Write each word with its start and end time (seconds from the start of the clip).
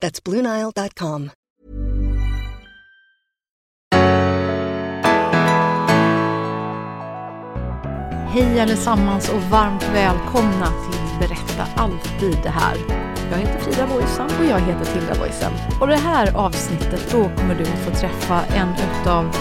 That's 0.00 0.24
BlueNile.com. 0.24 1.30
Hej 8.30 8.60
allesammans 8.60 9.28
och 9.28 9.42
varmt 9.42 9.82
välkomna 9.82 10.66
till 10.66 11.00
Berätta 11.20 11.66
alltid 11.76 12.38
det 12.42 12.48
här. 12.48 12.76
Jag 13.30 13.38
heter 13.38 13.58
Frida 13.58 13.86
Boysen. 13.86 14.26
Och 14.40 14.44
jag 14.44 14.60
heter 14.60 14.84
Tilda 14.84 15.14
Boysen. 15.14 15.52
Och 15.80 15.86
det 15.86 15.96
här 15.96 16.36
avsnittet 16.36 17.10
då 17.10 17.30
kommer 17.36 17.54
du 17.54 17.62
att 17.62 17.78
få 17.78 17.90
träffa 17.90 18.44
en 18.44 18.68
utav 18.68 19.36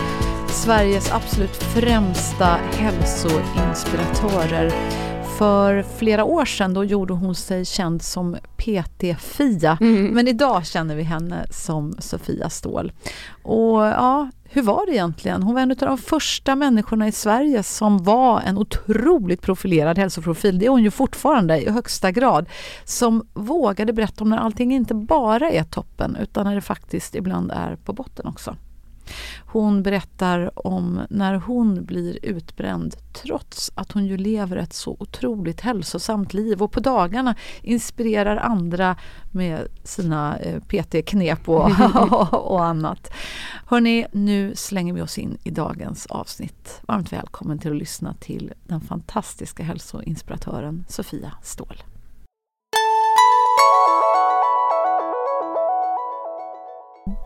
Sveriges 0.49 1.11
absolut 1.11 1.55
främsta 1.55 2.45
hälsoinspiratörer. 2.77 4.73
För 5.37 5.83
flera 5.97 6.23
år 6.23 6.45
sedan 6.45 6.73
då 6.73 6.83
gjorde 6.83 7.13
hon 7.13 7.35
sig 7.35 7.65
känd 7.65 8.01
som 8.01 8.37
PT-Fia, 8.57 9.77
Mm. 9.81 10.05
men 10.07 10.27
idag 10.27 10.65
känner 10.65 10.95
vi 10.95 11.03
henne 11.03 11.45
som 11.51 11.95
Sofia 11.99 12.49
Ståhl. 12.49 12.91
Och 13.43 13.81
ja, 13.81 14.29
hur 14.43 14.61
var 14.61 14.85
det 14.85 14.91
egentligen? 14.91 15.43
Hon 15.43 15.53
var 15.53 15.61
en 15.61 15.71
av 15.71 15.77
de 15.77 15.97
första 15.97 16.55
människorna 16.55 17.07
i 17.07 17.11
Sverige 17.11 17.63
som 17.63 18.03
var 18.03 18.41
en 18.41 18.57
otroligt 18.57 19.41
profilerad 19.41 19.97
hälsoprofil. 19.97 20.59
Det 20.59 20.65
är 20.65 20.69
hon 20.69 20.83
ju 20.83 20.91
fortfarande 20.91 21.61
i 21.61 21.69
högsta 21.69 22.11
grad. 22.11 22.45
Som 22.85 23.27
vågade 23.33 23.93
berätta 23.93 24.23
om 24.23 24.29
när 24.29 24.37
allting 24.37 24.73
inte 24.73 24.93
bara 24.93 25.49
är 25.51 25.63
toppen 25.63 26.15
utan 26.21 26.45
när 26.45 26.55
det 26.55 26.61
faktiskt 26.61 27.15
ibland 27.15 27.51
är 27.51 27.75
på 27.75 27.93
botten 27.93 28.27
också. 28.27 28.55
Hon 29.45 29.83
berättar 29.83 30.67
om 30.67 31.01
när 31.09 31.35
hon 31.35 31.85
blir 31.85 32.19
utbränd 32.21 32.95
trots 33.13 33.71
att 33.75 33.91
hon 33.91 34.05
ju 34.05 34.17
lever 34.17 34.57
ett 34.57 34.73
så 34.73 34.97
otroligt 34.99 35.61
hälsosamt 35.61 36.33
liv 36.33 36.61
och 36.61 36.71
på 36.71 36.79
dagarna 36.79 37.35
inspirerar 37.61 38.37
andra 38.37 38.95
med 39.31 39.67
sina 39.83 40.37
eh, 40.37 40.59
PT-knep 40.59 41.49
och, 41.49 41.71
och 42.51 42.65
annat. 42.65 43.13
Hörni, 43.65 44.05
nu 44.11 44.55
slänger 44.55 44.93
vi 44.93 45.01
oss 45.01 45.17
in 45.17 45.37
i 45.43 45.49
dagens 45.49 46.05
avsnitt. 46.05 46.81
Varmt 46.87 47.13
välkommen 47.13 47.59
till 47.59 47.71
att 47.71 47.77
lyssna 47.77 48.13
till 48.13 48.53
den 48.63 48.81
fantastiska 48.81 49.63
hälsoinspiratören 49.63 50.85
Sofia 50.87 51.31
Ståhl. 51.43 51.83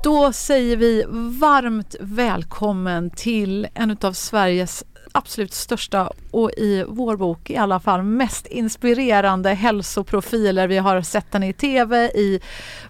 Då 0.04 0.34
säger 0.34 0.78
vi 0.78 1.06
varmt 1.40 1.96
välkommen 2.00 3.10
till 3.10 3.68
en 3.74 3.98
av 4.02 4.14
Sveriges 4.14 4.84
absolut 5.12 5.54
största 5.54 6.10
och 6.32 6.52
i 6.52 6.86
vår 6.88 7.18
bok 7.18 7.50
i 7.50 7.58
alla 7.58 7.80
fall 7.80 8.04
mest 8.04 8.48
inspirerande 8.48 9.50
hälsoprofiler. 9.54 10.68
Vi 10.68 10.78
har 10.78 11.02
sett 11.02 11.32
den 11.32 11.44
i 11.44 11.54
tv, 11.54 12.06
i 12.06 12.40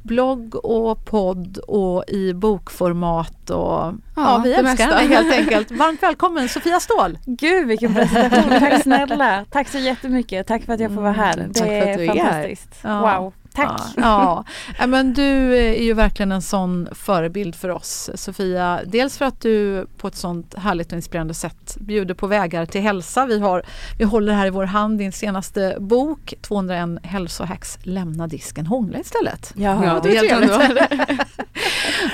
blogg 0.03 0.55
och 0.65 1.05
podd 1.05 1.57
och 1.57 2.03
i 2.07 2.33
bokformat. 2.33 3.49
Och, 3.49 3.57
ja, 3.57 3.93
Ja, 4.15 4.41
vi 4.43 4.53
älskar 4.53 4.63
mesta. 4.63 4.85
henne 4.97 5.15
helt 5.15 5.33
enkelt. 5.33 5.71
Varmt 5.71 6.03
välkommen 6.03 6.49
Sofia 6.49 6.79
Ståhl! 6.79 7.17
Gud 7.25 7.67
vilken 7.67 7.93
presentation, 7.93 8.49
tack 8.59 8.81
snälla. 8.81 9.45
Tack 9.51 9.67
så 9.69 9.77
jättemycket, 9.77 10.47
tack 10.47 10.63
för 10.63 10.73
att 10.73 10.79
jag 10.79 10.93
får 10.93 11.01
vara 11.01 11.11
här. 11.11 11.33
Mm, 11.37 11.51
Det 11.51 11.59
tack 11.59 11.67
för 11.69 11.91
att 11.91 11.99
är 11.99 12.03
är 12.03 12.07
fantastiskt. 12.07 12.79
Ja. 12.81 13.19
Wow, 13.19 13.33
tack. 13.53 13.81
Ja, 13.97 14.45
ja. 14.79 14.87
Men 14.87 15.13
du 15.13 15.57
är 15.57 15.83
ju 15.83 15.93
verkligen 15.93 16.31
en 16.31 16.41
sån 16.41 16.87
förebild 16.91 17.55
för 17.55 17.69
oss 17.69 18.09
Sofia. 18.15 18.79
Dels 18.85 19.17
för 19.17 19.25
att 19.25 19.41
du 19.41 19.85
på 19.97 20.07
ett 20.07 20.15
sånt 20.15 20.55
härligt 20.57 20.87
och 20.91 20.95
inspirerande 20.95 21.33
sätt 21.33 21.77
bjuder 21.79 22.13
på 22.13 22.27
vägar 22.27 22.65
till 22.65 22.81
hälsa. 22.81 23.25
Vi, 23.25 23.39
har, 23.39 23.63
vi 23.97 24.03
håller 24.05 24.33
här 24.33 24.47
i 24.47 24.49
vår 24.49 24.65
hand 24.65 24.97
din 24.97 25.11
senaste 25.11 25.77
bok 25.79 26.33
201 26.41 27.05
hälsohacks. 27.05 27.77
Lämna 27.83 28.27
disken, 28.27 28.65
hångla 28.65 28.99
istället. 28.99 29.53
Ja, 29.55 29.85
Ja, 29.85 29.99
det 30.03 30.17
är 30.17 30.19
trevligt. 30.19 31.21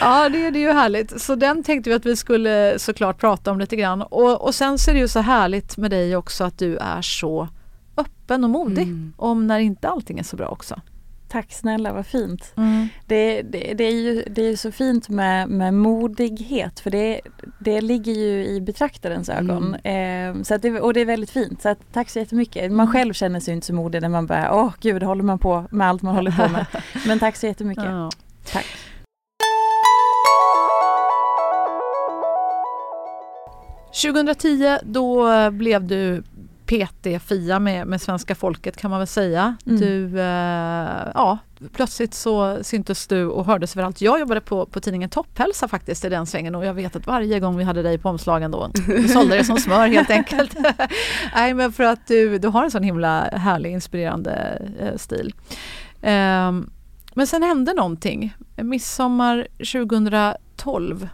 Ja, 0.01 0.29
det, 0.29 0.49
det 0.51 0.59
är 0.59 0.61
ju 0.67 0.71
härligt. 0.71 1.21
Så 1.21 1.35
den 1.35 1.63
tänkte 1.63 1.89
vi 1.89 1.95
att 1.95 2.05
vi 2.05 2.15
skulle 2.15 2.79
såklart 2.79 3.17
prata 3.19 3.51
om 3.51 3.59
lite 3.59 3.75
grann. 3.75 4.01
Och, 4.01 4.41
och 4.41 4.55
sen 4.55 4.77
så 4.77 4.89
är 4.91 4.93
det 4.95 4.99
ju 5.01 5.07
så 5.07 5.19
härligt 5.19 5.77
med 5.77 5.91
dig 5.91 6.15
också 6.15 6.43
att 6.43 6.59
du 6.59 6.77
är 6.77 7.01
så 7.01 7.47
öppen 7.97 8.43
och 8.43 8.49
modig 8.49 8.83
Mm. 8.83 9.13
om 9.17 9.47
när 9.47 9.59
inte 9.59 9.89
allting 9.89 10.19
är 10.19 10.23
så 10.23 10.35
bra 10.35 10.47
också. 10.47 10.81
Tack 11.27 11.53
snälla, 11.53 11.93
vad 11.93 12.05
fint. 12.05 12.53
Det, 13.05 13.41
det, 13.41 13.73
det, 13.73 13.83
är 13.83 13.91
ju, 13.91 14.23
det 14.29 14.41
är 14.41 14.55
så 14.55 14.71
fint 14.71 15.09
med, 15.09 15.49
med 15.49 15.73
modighet 15.73 16.79
för 16.79 16.89
det, 16.89 17.21
det 17.59 17.81
ligger 17.81 18.13
ju 18.13 18.45
i 18.45 18.61
betraktarens 18.61 19.29
ögon. 19.29 19.75
Eh, 19.75 20.43
så 20.43 20.53
att 20.55 20.61
det, 20.61 20.81
och 20.81 20.93
det 20.93 21.01
är 21.01 21.05
väldigt 21.05 21.29
fint. 21.29 21.61
Så 21.61 21.69
att, 21.69 21.79
tack 21.93 22.09
så 22.09 22.19
jättemycket. 22.19 22.71
Man 22.71 22.91
själv 22.91 23.13
känner 23.13 23.39
sig 23.39 23.53
inte 23.53 23.67
så 23.67 23.73
modig 23.73 24.01
när 24.01 24.09
man 24.09 24.25
bara, 24.25 24.55
åh 24.55 24.73
gud, 24.81 25.03
håller 25.03 25.23
man 25.23 25.39
på 25.39 25.65
med 25.71 25.87
allt 25.87 26.01
man 26.01 26.15
håller 26.15 26.31
på 26.31 26.51
med. 26.51 26.65
Men 27.07 27.19
tack 27.19 27.35
så 27.35 27.47
jättemycket. 27.47 27.85
Ja. 27.85 28.11
Tack. 28.51 28.65
Mm. 28.65 28.97
2010 34.01 34.77
då 34.83 35.29
blev 35.51 35.87
du 35.87 36.23
PT-Fia 36.67 37.59
med, 37.59 37.87
med 37.87 38.01
svenska 38.01 38.35
folket 38.35 38.77
kan 38.77 38.91
man 38.91 38.99
väl 38.99 39.07
säga. 39.07 39.55
Mm. 39.65 39.79
Du, 39.79 40.19
eh, 40.19 41.11
ja, 41.13 41.37
plötsligt 41.73 42.13
så 42.13 42.63
syntes 42.63 43.07
du 43.07 43.25
och 43.25 43.45
hördes 43.45 43.75
överallt. 43.75 44.01
Jag 44.01 44.19
jobbade 44.19 44.41
på, 44.41 44.65
på 44.65 44.79
tidningen 44.79 45.09
Topphälsa 45.09 45.67
faktiskt 45.67 46.05
i 46.05 46.09
den 46.09 46.25
svängen 46.25 46.55
och 46.55 46.65
jag 46.65 46.73
vet 46.73 46.95
att 46.95 47.07
varje 47.07 47.39
gång 47.39 47.57
vi 47.57 47.63
hade 47.63 47.81
dig 47.81 47.97
på 47.97 48.09
omslagen 48.09 48.51
då, 48.51 48.71
du 48.87 49.07
sålde 49.07 49.37
det 49.37 49.43
som 49.43 49.57
smör 49.57 49.87
helt 49.87 50.09
enkelt. 50.09 50.57
Nej 51.35 51.53
men 51.53 51.71
för 51.71 51.83
att 51.83 52.07
du, 52.07 52.37
du 52.37 52.47
har 52.47 52.63
en 52.63 52.71
sån 52.71 52.83
himla 52.83 53.21
härlig 53.21 53.71
inspirerande 53.71 54.61
eh, 54.79 54.97
stil. 54.97 55.33
Ehm, 56.01 56.69
men 57.13 57.27
sen 57.27 57.43
hände 57.43 57.73
någonting. 57.73 58.35
Midsommar 58.55 59.47
2012 59.57 61.09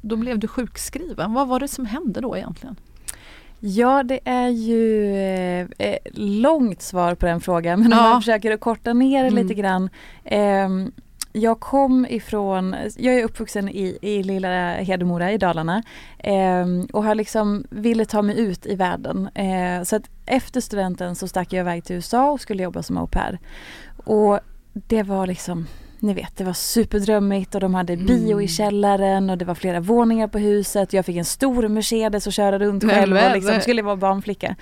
då 0.00 0.16
blev 0.16 0.38
du 0.38 0.48
sjukskriven. 0.48 1.32
Vad 1.32 1.48
var 1.48 1.60
det 1.60 1.68
som 1.68 1.86
hände 1.86 2.20
då 2.20 2.36
egentligen? 2.36 2.76
Ja, 3.60 4.02
det 4.02 4.20
är 4.24 4.48
ju 4.48 5.14
eh, 5.16 5.66
eh, 5.78 5.96
långt 6.14 6.82
svar 6.82 7.14
på 7.14 7.26
den 7.26 7.40
frågan 7.40 7.80
men 7.80 7.92
om 7.92 7.98
Ja. 7.98 8.10
jag 8.10 8.22
försöker 8.22 8.52
att 8.52 8.60
korta 8.60 8.92
ner 8.92 9.22
det 9.22 9.28
Mm. 9.30 9.42
lite 9.42 9.54
grann. 9.54 9.90
Ehm, 10.24 10.92
jag 11.32 11.60
kom 11.60 12.06
ifrån, 12.10 12.76
jag 12.96 13.14
är 13.14 13.24
uppvuxen 13.24 13.68
i, 13.68 13.98
i 14.02 14.22
lilla 14.22 14.72
Hedemora 14.74 15.32
i 15.32 15.38
Dalarna 15.38 15.82
ehm, 16.18 16.86
och 16.92 17.04
har 17.04 17.14
liksom 17.14 17.64
ville 17.70 18.04
ta 18.04 18.22
mig 18.22 18.40
ut 18.40 18.66
i 18.66 18.74
världen. 18.74 19.28
Eh, 19.34 19.82
så 19.84 19.96
att 19.96 20.10
efter 20.26 20.60
studenten 20.60 21.14
så 21.14 21.28
stack 21.28 21.52
jag 21.52 21.60
iväg 21.60 21.84
till 21.84 21.96
USA 21.96 22.30
och 22.30 22.40
skulle 22.40 22.62
jobba 22.62 22.82
som 22.82 22.98
au 22.98 23.06
pair. 23.06 23.38
Och 24.04 24.40
det 24.72 25.02
var 25.02 25.26
liksom 25.26 25.66
ni 26.02 26.14
vet, 26.14 26.36
det 26.36 26.44
var 26.44 26.52
superdrömmigt 26.52 27.54
och 27.54 27.60
de 27.60 27.74
hade 27.74 27.96
bio 27.96 28.40
i 28.40 28.48
källaren 28.48 29.30
och 29.30 29.38
det 29.38 29.44
var 29.44 29.54
flera 29.54 29.80
våningar 29.80 30.28
på 30.28 30.38
huset. 30.38 30.92
Jag 30.92 31.04
fick 31.06 31.16
en 31.16 31.24
stor 31.24 31.68
Mercedes 31.68 32.26
och 32.26 32.32
köra 32.32 32.58
runt 32.58 32.82
Nej, 32.82 32.96
själv 32.96 33.16
och 33.16 33.32
liksom 33.34 33.60
skulle 33.60 33.82
vara 33.82 33.96
barnflicka. 33.96 34.56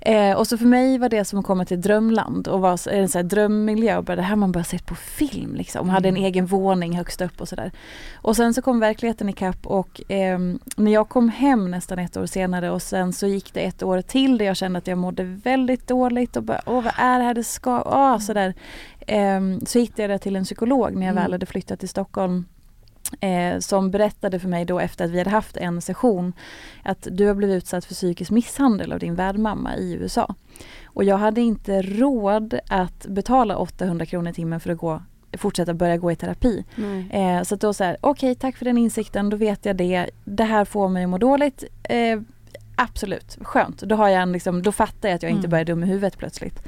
Eh, 0.00 0.32
och 0.32 0.46
så 0.46 0.58
för 0.58 0.64
mig 0.66 0.98
var 0.98 1.08
det 1.08 1.24
som 1.24 1.38
att 1.38 1.44
komma 1.44 1.64
till 1.64 1.80
drömland 1.80 2.48
och 2.48 2.60
vara 2.60 2.76
så- 2.76 2.90
en 2.90 3.08
sån 3.08 3.18
här 3.18 3.28
drömmiljö 3.28 3.96
och 3.96 4.04
bara 4.04 4.16
det 4.16 4.22
här 4.22 4.36
man 4.36 4.52
bara 4.52 4.64
sett 4.64 4.86
på 4.86 4.94
film 4.94 5.54
liksom. 5.54 5.88
Hade 5.88 6.08
en 6.08 6.16
egen 6.16 6.46
våning 6.46 6.96
högst 6.96 7.20
upp 7.20 7.40
och 7.40 7.48
sådär. 7.48 7.70
Och 8.14 8.36
sen 8.36 8.54
så 8.54 8.62
kom 8.62 8.80
verkligheten 8.80 9.28
ikapp 9.28 9.66
och 9.66 10.00
ehm, 10.08 10.58
när 10.76 10.92
jag 10.92 11.08
kom 11.08 11.28
hem 11.28 11.70
nästan 11.70 11.98
ett 11.98 12.16
år 12.16 12.26
senare 12.26 12.70
och 12.70 12.82
sen 12.82 13.12
så 13.12 13.26
gick 13.26 13.54
det 13.54 13.60
ett 13.60 13.82
år 13.82 14.00
till 14.00 14.38
där 14.38 14.44
jag 14.46 14.56
kände 14.56 14.78
att 14.78 14.86
jag 14.86 14.98
mådde 14.98 15.24
väldigt 15.24 15.88
dåligt 15.88 16.36
och 16.36 16.42
bara 16.42 16.60
åh 16.66 16.82
vad 16.82 16.92
är 16.96 17.18
det 17.18 17.24
här 17.24 17.34
det 17.34 17.44
ska, 17.44 17.82
åh 17.82 18.18
sådär. 18.18 18.54
Ehm, 19.06 19.66
så 19.66 19.78
hittade 19.78 20.12
jag 20.12 20.20
till 20.20 20.36
en 20.36 20.44
psykolog 20.44 20.94
när 20.94 21.06
jag 21.06 21.12
Mm. 21.12 21.22
väl 21.22 21.32
hade 21.32 21.46
flyttat 21.46 21.80
till 21.80 21.88
Stockholm. 21.88 22.44
eh, 23.20 23.58
som 23.58 23.90
berättade 23.90 24.38
för 24.38 24.48
mig 24.48 24.64
då 24.64 24.80
efter 24.80 25.04
att 25.04 25.10
vi 25.10 25.18
hade 25.18 25.30
haft 25.30 25.56
en 25.56 25.80
session 25.80 26.32
att 26.82 27.08
du 27.10 27.26
har 27.26 27.34
blivit 27.34 27.56
utsatt 27.56 27.84
för 27.84 27.94
psykisk 27.94 28.30
misshandel 28.30 28.92
av 28.92 28.98
din 28.98 29.14
värdmamma 29.14 29.76
i 29.76 29.92
USA. 29.94 30.34
Och 30.84 31.04
jag 31.04 31.18
hade 31.18 31.40
inte 31.40 31.82
råd 31.82 32.60
att 32.68 33.06
betala 33.06 33.56
800 33.56 34.06
kronor 34.06 34.30
i 34.30 34.34
timmen 34.34 34.60
för 34.60 34.70
att 34.70 34.78
gå 34.78 35.02
fortsätta 35.38 35.74
börja 35.74 35.96
gå 35.96 36.12
i 36.12 36.16
terapi. 36.16 36.64
Eh, 37.10 37.42
så 37.42 37.56
då 37.56 37.74
så 37.74 37.84
här, 37.84 37.96
okej 38.00 38.30
okay, 38.30 38.34
tack 38.34 38.56
för 38.56 38.64
den 38.64 38.78
insikten, 38.78 39.30
då 39.30 39.36
vet 39.36 39.64
jag 39.64 39.76
det. 39.76 40.10
Det 40.24 40.44
här 40.44 40.64
får 40.64 40.88
mig 40.88 41.04
att 41.04 41.10
må 41.10 41.18
dåligt. 41.18 41.64
Eh, 41.82 42.20
absolut, 42.76 43.38
skönt. 43.40 43.80
Då, 43.80 43.96
har 43.96 44.08
jag 44.08 44.22
en, 44.22 44.32
liksom, 44.32 44.62
då 44.62 44.72
fattar 44.72 45.08
jag 45.08 45.16
att 45.16 45.22
jag 45.22 45.30
inte 45.32 45.46
mm. 45.46 45.50
bara 45.50 45.60
är 45.60 45.64
dum 45.64 45.84
i 45.84 45.86
huvudet 45.86 46.18
plötsligt. 46.18 46.62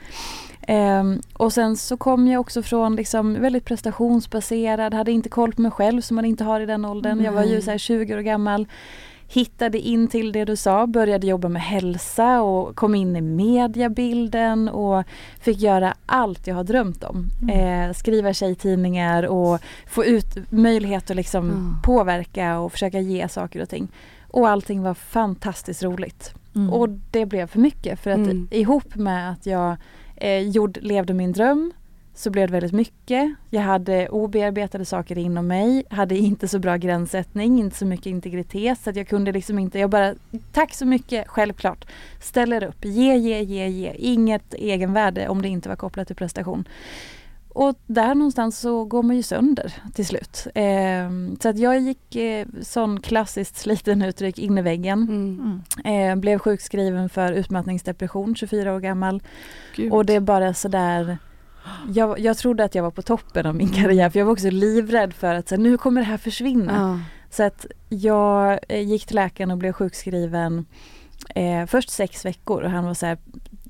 Um, 0.68 1.20
och 1.32 1.52
sen 1.52 1.76
så 1.76 1.96
kom 1.96 2.28
jag 2.28 2.40
också 2.40 2.62
från 2.62 2.96
liksom 2.96 3.40
väldigt 3.40 3.64
prestationsbaserad, 3.64 4.94
hade 4.94 5.12
inte 5.12 5.28
koll 5.28 5.52
på 5.52 5.62
mig 5.62 5.70
själv 5.70 6.00
som 6.00 6.14
man 6.14 6.24
inte 6.24 6.44
har 6.44 6.60
i 6.60 6.66
den 6.66 6.84
åldern. 6.84 7.12
Mm. 7.12 7.24
Jag 7.24 7.32
var 7.32 7.44
ju 7.44 7.62
så 7.62 7.78
20 7.78 8.14
år 8.14 8.20
gammal. 8.20 8.66
Hittade 9.28 9.78
in 9.78 10.08
till 10.08 10.32
det 10.32 10.44
du 10.44 10.56
sa, 10.56 10.86
började 10.86 11.26
jobba 11.26 11.48
med 11.48 11.62
hälsa 11.62 12.42
och 12.42 12.76
kom 12.76 12.94
in 12.94 13.16
i 13.16 13.20
mediabilden 13.20 14.68
och 14.68 15.04
fick 15.40 15.60
göra 15.60 15.94
allt 16.06 16.46
jag 16.46 16.54
har 16.54 16.64
drömt 16.64 17.04
om. 17.04 17.30
Mm. 17.42 17.88
Eh, 17.88 17.94
skriva 17.94 18.32
tjejtidningar 18.32 19.22
och 19.22 19.60
få 19.86 20.04
ut 20.04 20.36
möjlighet 20.50 21.10
att 21.10 21.16
liksom 21.16 21.50
mm. 21.50 21.76
påverka 21.82 22.58
och 22.58 22.72
försöka 22.72 23.00
ge 23.00 23.28
saker 23.28 23.62
och 23.62 23.68
ting. 23.68 23.88
Och 24.28 24.48
allting 24.48 24.82
var 24.82 24.94
fantastiskt 24.94 25.82
roligt. 25.82 26.34
Mm. 26.54 26.72
Och 26.72 26.88
det 26.88 27.26
blev 27.26 27.46
för 27.46 27.58
mycket 27.58 28.00
för 28.00 28.10
att 28.10 28.16
mm. 28.16 28.48
ihop 28.50 28.94
med 28.94 29.30
att 29.30 29.46
jag 29.46 29.76
eh, 30.16 30.48
gjord, 30.48 30.78
levde 30.82 31.14
min 31.14 31.32
dröm 31.32 31.72
så 32.16 32.30
blev 32.30 32.48
det 32.48 32.52
väldigt 32.52 32.72
mycket. 32.72 33.34
Jag 33.50 33.62
hade 33.62 34.08
obearbetade 34.08 34.84
saker 34.84 35.18
inom 35.18 35.46
mig, 35.46 35.84
hade 35.90 36.16
inte 36.16 36.48
så 36.48 36.58
bra 36.58 36.76
gränssättning, 36.76 37.58
inte 37.58 37.76
så 37.76 37.86
mycket 37.86 38.06
integritet 38.06 38.78
så 38.78 38.90
att 38.90 38.96
jag 38.96 39.08
kunde 39.08 39.32
liksom 39.32 39.58
inte, 39.58 39.78
jag 39.78 39.90
bara 39.90 40.14
tack 40.52 40.74
så 40.74 40.86
mycket, 40.86 41.28
självklart. 41.28 41.84
Ställer 42.20 42.64
upp, 42.64 42.84
ge, 42.84 43.16
ge, 43.16 43.42
ge, 43.42 43.68
ge. 43.68 43.92
Inget 43.98 44.54
egenvärde 44.54 45.28
om 45.28 45.42
det 45.42 45.48
inte 45.48 45.68
var 45.68 45.76
kopplat 45.76 46.06
till 46.06 46.16
prestation. 46.16 46.68
Och 47.56 47.74
där 47.86 48.14
någonstans 48.14 48.58
så 48.58 48.84
går 48.84 49.02
man 49.02 49.16
ju 49.16 49.22
sönder 49.22 49.74
till 49.94 50.06
slut. 50.06 50.46
Eh, 50.54 51.10
så 51.40 51.48
att 51.48 51.58
jag 51.58 51.80
gick, 51.80 52.16
eh, 52.16 52.46
sån 52.62 53.00
klassiskt 53.00 53.56
sliten 53.56 54.02
uttryck, 54.02 54.38
in 54.38 54.58
i 54.58 54.62
väggen. 54.62 55.02
Mm. 55.02 56.10
Eh, 56.10 56.16
blev 56.16 56.38
sjukskriven 56.38 57.08
för 57.08 57.32
utmattningsdepression, 57.32 58.34
24 58.34 58.74
år 58.74 58.80
gammal. 58.80 59.22
Gud. 59.76 59.92
Och 59.92 60.06
det 60.06 60.14
är 60.14 60.20
bara 60.20 60.54
sådär 60.54 61.18
jag, 61.88 62.18
jag 62.18 62.36
trodde 62.36 62.64
att 62.64 62.74
jag 62.74 62.82
var 62.82 62.90
på 62.90 63.02
toppen 63.02 63.46
av 63.46 63.54
min 63.54 63.68
mm. 63.68 63.82
karriär 63.82 64.10
för 64.10 64.18
jag 64.18 64.26
var 64.26 64.32
också 64.32 64.50
livrädd 64.50 65.14
för 65.14 65.34
att 65.34 65.48
så, 65.48 65.56
nu 65.56 65.76
kommer 65.76 66.00
det 66.00 66.06
här 66.06 66.18
försvinna. 66.18 66.72
Ja. 66.72 67.00
Så 67.30 67.42
att 67.42 67.66
jag 67.88 68.58
eh, 68.68 68.80
gick 68.80 69.06
till 69.06 69.16
läkaren 69.16 69.50
och 69.50 69.58
blev 69.58 69.72
sjukskriven 69.72 70.66
eh, 71.34 71.66
först 71.66 71.90
sex 71.90 72.24
veckor 72.24 72.62
och 72.62 72.70
han 72.70 72.84
var 72.84 72.94
så 72.94 73.06
här, 73.06 73.18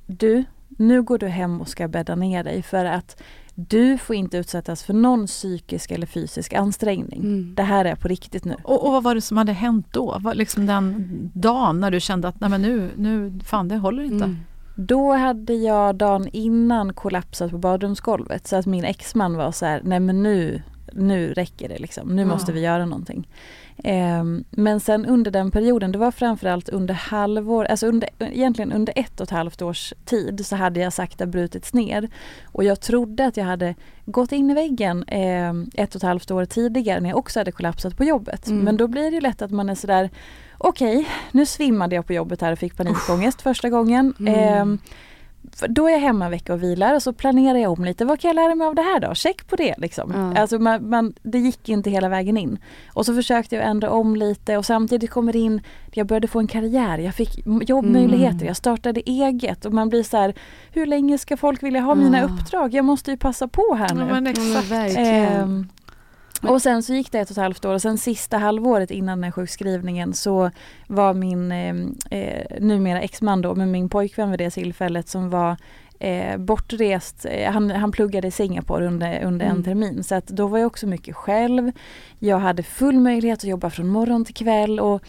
du, 0.06 0.44
nu 0.68 1.02
går 1.02 1.18
du 1.18 1.26
hem 1.26 1.60
och 1.60 1.68
ska 1.68 1.88
bädda 1.88 2.14
ner 2.14 2.44
dig 2.44 2.62
för 2.62 2.84
att 2.84 3.22
du 3.58 3.98
får 3.98 4.16
inte 4.16 4.38
utsättas 4.38 4.82
för 4.82 4.94
någon 4.94 5.26
psykisk 5.26 5.90
eller 5.90 6.06
fysisk 6.06 6.52
ansträngning. 6.52 7.20
Mm. 7.20 7.54
Det 7.56 7.62
här 7.62 7.84
är 7.84 7.94
på 7.94 8.08
riktigt 8.08 8.44
nu. 8.44 8.56
Och, 8.62 8.86
och, 8.86 8.92
vad 8.92 9.02
var 9.02 9.14
det 9.14 9.20
som 9.20 9.36
hade 9.36 9.52
hänt 9.52 9.86
då? 9.90 10.16
Var 10.20 10.34
liksom 10.34 10.66
den 10.66 11.30
dagen 11.34 11.80
när 11.80 11.90
du 11.90 12.00
kände 12.00 12.28
att 12.28 12.40
Nej, 12.40 12.50
men 12.50 12.62
nu, 12.62 12.90
nu, 12.96 13.40
fan 13.44 13.68
det 13.68 13.76
håller 13.76 14.02
inte? 14.02 14.24
Mm. 14.24 14.36
Då 14.76 15.12
hade 15.12 15.54
jag 15.54 15.94
dagen 15.94 16.28
innan 16.32 16.94
kollapsat 16.94 17.50
på 17.50 17.58
badrumsgolvet 17.58 18.46
så 18.46 18.56
att 18.56 18.66
min 18.66 18.84
exman 18.84 19.36
var 19.36 19.52
så 19.52 19.66
här, 19.66 19.80
nej 19.84 20.00
men 20.00 20.22
nu, 20.22 20.62
nu 20.92 21.32
räcker 21.32 21.68
det 21.68 21.78
liksom, 21.78 22.16
nu 22.16 22.22
ja. 22.22 22.28
måste 22.28 22.52
vi 22.52 22.60
göra 22.60 22.86
någonting. 22.86 23.28
Eh, 23.84 24.24
men 24.50 24.80
sen 24.80 25.06
under 25.06 25.30
den 25.30 25.50
perioden, 25.50 25.92
det 25.92 25.98
var 25.98 26.10
framförallt 26.10 26.68
under 26.68 26.94
halvår, 26.94 27.64
alltså 27.64 27.86
under, 27.86 28.08
egentligen 28.18 28.72
under 28.72 28.92
ett 28.96 29.20
och 29.20 29.24
ett 29.24 29.30
halvt 29.30 29.62
års 29.62 29.92
tid 30.04 30.46
så 30.46 30.56
hade 30.56 30.80
jag 30.80 30.92
sakta 30.92 31.26
brutits 31.26 31.74
ner. 31.74 32.08
Och 32.44 32.64
jag 32.64 32.80
trodde 32.80 33.26
att 33.26 33.36
jag 33.36 33.44
hade 33.44 33.74
gått 34.04 34.32
in 34.32 34.50
i 34.50 34.54
väggen 34.54 35.04
eh, 35.08 35.82
ett 35.82 35.94
och 35.94 35.96
ett 35.96 36.02
halvt 36.02 36.30
år 36.30 36.44
tidigare 36.44 37.00
när 37.00 37.08
jag 37.08 37.18
också 37.18 37.40
hade 37.40 37.52
kollapsat 37.52 37.96
på 37.96 38.04
jobbet. 38.04 38.46
Mm. 38.46 38.64
Men 38.64 38.76
då 38.76 38.88
blir 38.88 39.10
det 39.10 39.14
ju 39.14 39.20
lätt 39.20 39.42
att 39.42 39.50
man 39.50 39.68
är 39.68 39.74
sådär 39.74 40.10
okej, 40.58 40.98
okay, 40.98 41.10
nu 41.32 41.46
svimmade 41.46 41.94
jag 41.94 42.06
på 42.06 42.12
jobbet 42.12 42.40
här 42.40 42.52
och 42.52 42.58
fick 42.58 42.76
panikångest 42.76 43.42
första 43.42 43.68
gången. 43.68 44.14
Mm. 44.18 44.34
Eh, 44.34 44.78
då 45.68 45.88
är 45.88 45.92
jag 45.92 45.98
hemma 45.98 46.24
en 46.24 46.30
vecka 46.30 46.54
och 46.54 46.62
vilar 46.62 46.94
och 46.94 47.02
så 47.02 47.12
planerar 47.12 47.58
jag 47.58 47.72
om 47.72 47.84
lite. 47.84 48.04
Vad 48.04 48.20
kan 48.20 48.28
jag 48.28 48.34
lära 48.34 48.54
mig 48.54 48.66
av 48.66 48.74
det 48.74 48.82
här 48.82 49.00
då? 49.00 49.14
Check 49.14 49.46
på 49.46 49.56
det 49.56 49.74
liksom. 49.78 50.12
Mm. 50.12 50.36
Alltså 50.36 50.58
man, 50.58 50.88
man, 50.88 51.14
det 51.22 51.38
gick 51.38 51.68
inte 51.68 51.90
hela 51.90 52.08
vägen 52.08 52.36
in. 52.36 52.58
Och 52.92 53.06
så 53.06 53.14
försökte 53.14 53.56
jag 53.56 53.64
ändra 53.64 53.90
om 53.90 54.16
lite 54.16 54.56
och 54.56 54.66
samtidigt 54.66 55.10
kommer 55.10 55.32
det 55.32 55.38
in, 55.38 55.60
jag 55.92 56.06
började 56.06 56.28
få 56.28 56.38
en 56.38 56.46
karriär, 56.46 56.98
jag 56.98 57.14
fick 57.14 57.46
jobbmöjligheter, 57.46 58.36
mm. 58.36 58.46
jag 58.46 58.56
startade 58.56 59.00
eget 59.00 59.64
och 59.64 59.72
man 59.72 59.88
blir 59.88 60.02
så 60.02 60.16
här, 60.16 60.34
hur 60.72 60.86
länge 60.86 61.18
ska 61.18 61.36
folk 61.36 61.62
vilja 61.62 61.80
ha 61.80 61.94
mina 61.94 62.22
uppdrag? 62.22 62.74
Jag 62.74 62.84
måste 62.84 63.10
ju 63.10 63.16
passa 63.16 63.48
på 63.48 63.74
här 63.74 63.94
nu. 63.94 64.00
Ja, 64.00 64.06
men 64.06 64.26
exakt. 64.26 64.98
Eh, 64.98 65.46
och 66.42 66.62
sen 66.62 66.82
så 66.82 66.94
gick 66.94 67.12
det 67.12 67.18
ett 67.18 67.30
och 67.30 67.36
ett 67.36 67.42
halvt 67.42 67.64
år 67.64 67.74
och 67.74 67.82
sen 67.82 67.98
sista 67.98 68.38
halvåret 68.38 68.90
innan 68.90 69.20
den 69.20 69.32
sjukskrivningen 69.32 70.14
så 70.14 70.50
var 70.86 71.14
min 71.14 71.52
ehm, 71.52 71.94
eh, 72.10 72.60
numera 72.60 73.00
exman 73.00 73.42
då, 73.42 73.54
med 73.54 73.68
min 73.68 73.88
pojkvän 73.88 74.30
vid 74.30 74.38
det 74.38 74.50
tillfället 74.50 75.08
som 75.08 75.30
var 75.30 75.56
eh, 75.98 76.36
bortrest, 76.36 77.26
eh, 77.30 77.52
han, 77.52 77.70
han 77.70 77.92
pluggade 77.92 78.28
i 78.28 78.30
Singapore 78.30 78.86
under, 78.86 79.24
under 79.24 79.46
mm. 79.46 79.56
en 79.56 79.64
termin 79.64 80.04
så 80.04 80.14
att 80.14 80.26
då 80.26 80.46
var 80.46 80.58
jag 80.58 80.66
också 80.66 80.86
mycket 80.86 81.16
själv. 81.16 81.72
Jag 82.18 82.38
hade 82.38 82.62
full 82.62 83.00
möjlighet 83.00 83.38
att 83.38 83.44
jobba 83.44 83.70
från 83.70 83.88
morgon 83.88 84.24
till 84.24 84.34
kväll 84.34 84.80
och 84.80 85.02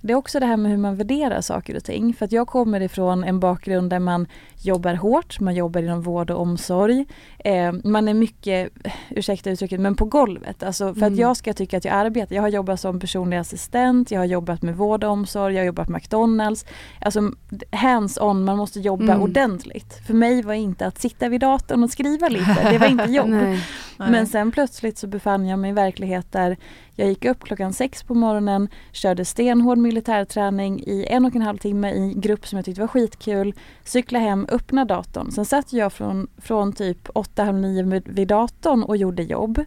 det 0.00 0.12
är 0.12 0.16
också 0.16 0.40
det 0.40 0.46
här 0.46 0.56
med 0.56 0.70
hur 0.70 0.78
man 0.78 0.96
värderar 0.96 1.40
saker 1.40 1.76
och 1.76 1.84
ting. 1.84 2.14
För 2.14 2.24
att 2.24 2.32
jag 2.32 2.48
kommer 2.48 2.80
ifrån 2.80 3.24
en 3.24 3.40
bakgrund 3.40 3.90
där 3.90 3.98
man 3.98 4.26
jobbar 4.64 4.94
hårt, 4.94 5.40
man 5.40 5.54
jobbar 5.54 5.82
inom 5.82 6.02
vård 6.02 6.30
och 6.30 6.40
omsorg. 6.40 7.06
Eh, 7.38 7.72
man 7.84 8.08
är 8.08 8.14
mycket, 8.14 8.72
ursäkta 9.10 9.50
uttrycket, 9.50 9.80
men 9.80 9.94
på 9.94 10.04
golvet. 10.04 10.62
Alltså 10.62 10.94
för 10.94 11.02
mm. 11.02 11.12
att 11.12 11.18
jag 11.18 11.36
ska 11.36 11.52
tycka 11.52 11.76
att 11.76 11.84
jag 11.84 11.94
arbetar. 11.94 12.36
Jag 12.36 12.42
har 12.42 12.48
jobbat 12.48 12.80
som 12.80 13.00
personlig 13.00 13.36
assistent, 13.36 14.10
jag 14.10 14.20
har 14.20 14.24
jobbat 14.24 14.62
med 14.62 14.76
vård 14.76 15.04
och 15.04 15.10
omsorg, 15.10 15.54
jag 15.54 15.60
har 15.60 15.66
jobbat 15.66 15.86
på 15.86 15.92
McDonalds. 15.92 16.66
Alltså 17.00 17.32
hands-on, 17.70 18.44
man 18.44 18.56
måste 18.56 18.80
jobba 18.80 19.12
mm. 19.12 19.22
ordentligt. 19.22 20.06
För 20.06 20.14
mig 20.14 20.42
var 20.42 20.54
inte 20.54 20.86
att 20.86 20.98
sitta 20.98 21.28
vid 21.28 21.40
datorn 21.40 21.84
och 21.84 21.90
skriva 21.90 22.28
lite, 22.28 22.70
det 22.70 22.78
var 22.78 22.86
inte 22.86 23.10
jobb. 23.10 23.28
Nej. 23.96 24.10
Men 24.10 24.26
sen 24.26 24.52
plötsligt 24.52 24.98
så 24.98 25.06
befann 25.06 25.46
jag 25.46 25.58
mig 25.58 25.70
i 25.70 25.72
verklighet 25.72 26.32
där 26.32 26.56
jag 26.96 27.08
gick 27.08 27.24
upp 27.24 27.44
klockan 27.44 27.72
sex 27.72 28.02
på 28.02 28.14
morgonen, 28.14 28.68
körde 28.92 29.24
stenhård 29.24 29.78
militärträning 29.78 30.80
i 30.80 31.06
en 31.10 31.24
och 31.24 31.36
en 31.36 31.42
halv 31.42 31.58
timme 31.58 31.90
i 31.90 32.14
grupp 32.16 32.46
som 32.46 32.56
jag 32.56 32.64
tyckte 32.64 32.80
var 32.80 32.88
skitkul, 32.88 33.54
cyklade 33.84 34.24
hem, 34.24 34.46
öppna 34.54 34.84
datorn. 34.84 35.30
Sen 35.30 35.44
satt 35.44 35.72
jag 35.72 35.92
från, 35.92 36.26
från 36.38 36.72
typ 36.72 37.08
8-9 37.08 38.02
vid 38.06 38.28
datorn 38.28 38.82
och 38.82 38.96
gjorde 38.96 39.22
jobb 39.22 39.64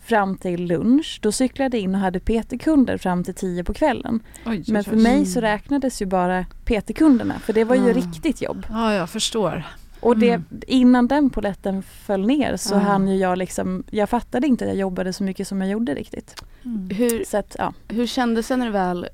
fram 0.00 0.36
till 0.36 0.64
lunch. 0.64 1.18
Då 1.22 1.32
cyklade 1.32 1.76
jag 1.76 1.84
in 1.84 1.94
och 1.94 2.00
hade 2.00 2.20
PT-kunder 2.20 2.98
fram 2.98 3.24
till 3.24 3.34
10 3.34 3.64
på 3.64 3.74
kvällen. 3.74 4.20
Oj, 4.46 4.64
Men 4.68 4.84
för 4.84 4.96
mig 4.96 5.26
så 5.26 5.40
räknades 5.40 6.02
ju 6.02 6.06
bara 6.06 6.46
PT-kunderna 6.64 7.38
för 7.38 7.52
det 7.52 7.64
var 7.64 7.76
ju 7.76 7.90
ah. 7.90 7.92
riktigt 7.92 8.42
jobb. 8.42 8.66
Ja, 8.70 8.94
jag 8.94 9.10
förstår. 9.10 9.64
Och 10.00 10.18
det, 10.18 10.30
mm. 10.30 10.44
innan 10.66 11.08
den 11.08 11.30
poletten 11.30 11.82
föll 11.82 12.26
ner 12.26 12.56
så 12.56 12.74
mm. 12.74 12.86
hann 12.86 13.08
ju 13.08 13.16
jag 13.16 13.38
liksom, 13.38 13.84
jag 13.90 14.10
fattade 14.10 14.46
inte 14.46 14.64
att 14.64 14.70
jag 14.70 14.78
jobbade 14.78 15.12
så 15.12 15.24
mycket 15.24 15.48
som 15.48 15.60
jag 15.60 15.70
gjorde 15.70 15.94
riktigt. 15.94 16.44
Mm. 16.64 16.90
Hur, 16.90 17.24
så 17.24 17.36
att, 17.36 17.56
ja. 17.58 17.72
hur 17.88 18.06
kändes 18.06 18.48
det 18.48 18.56
när 18.56 18.66
du 18.66 18.72
väl 18.72 19.06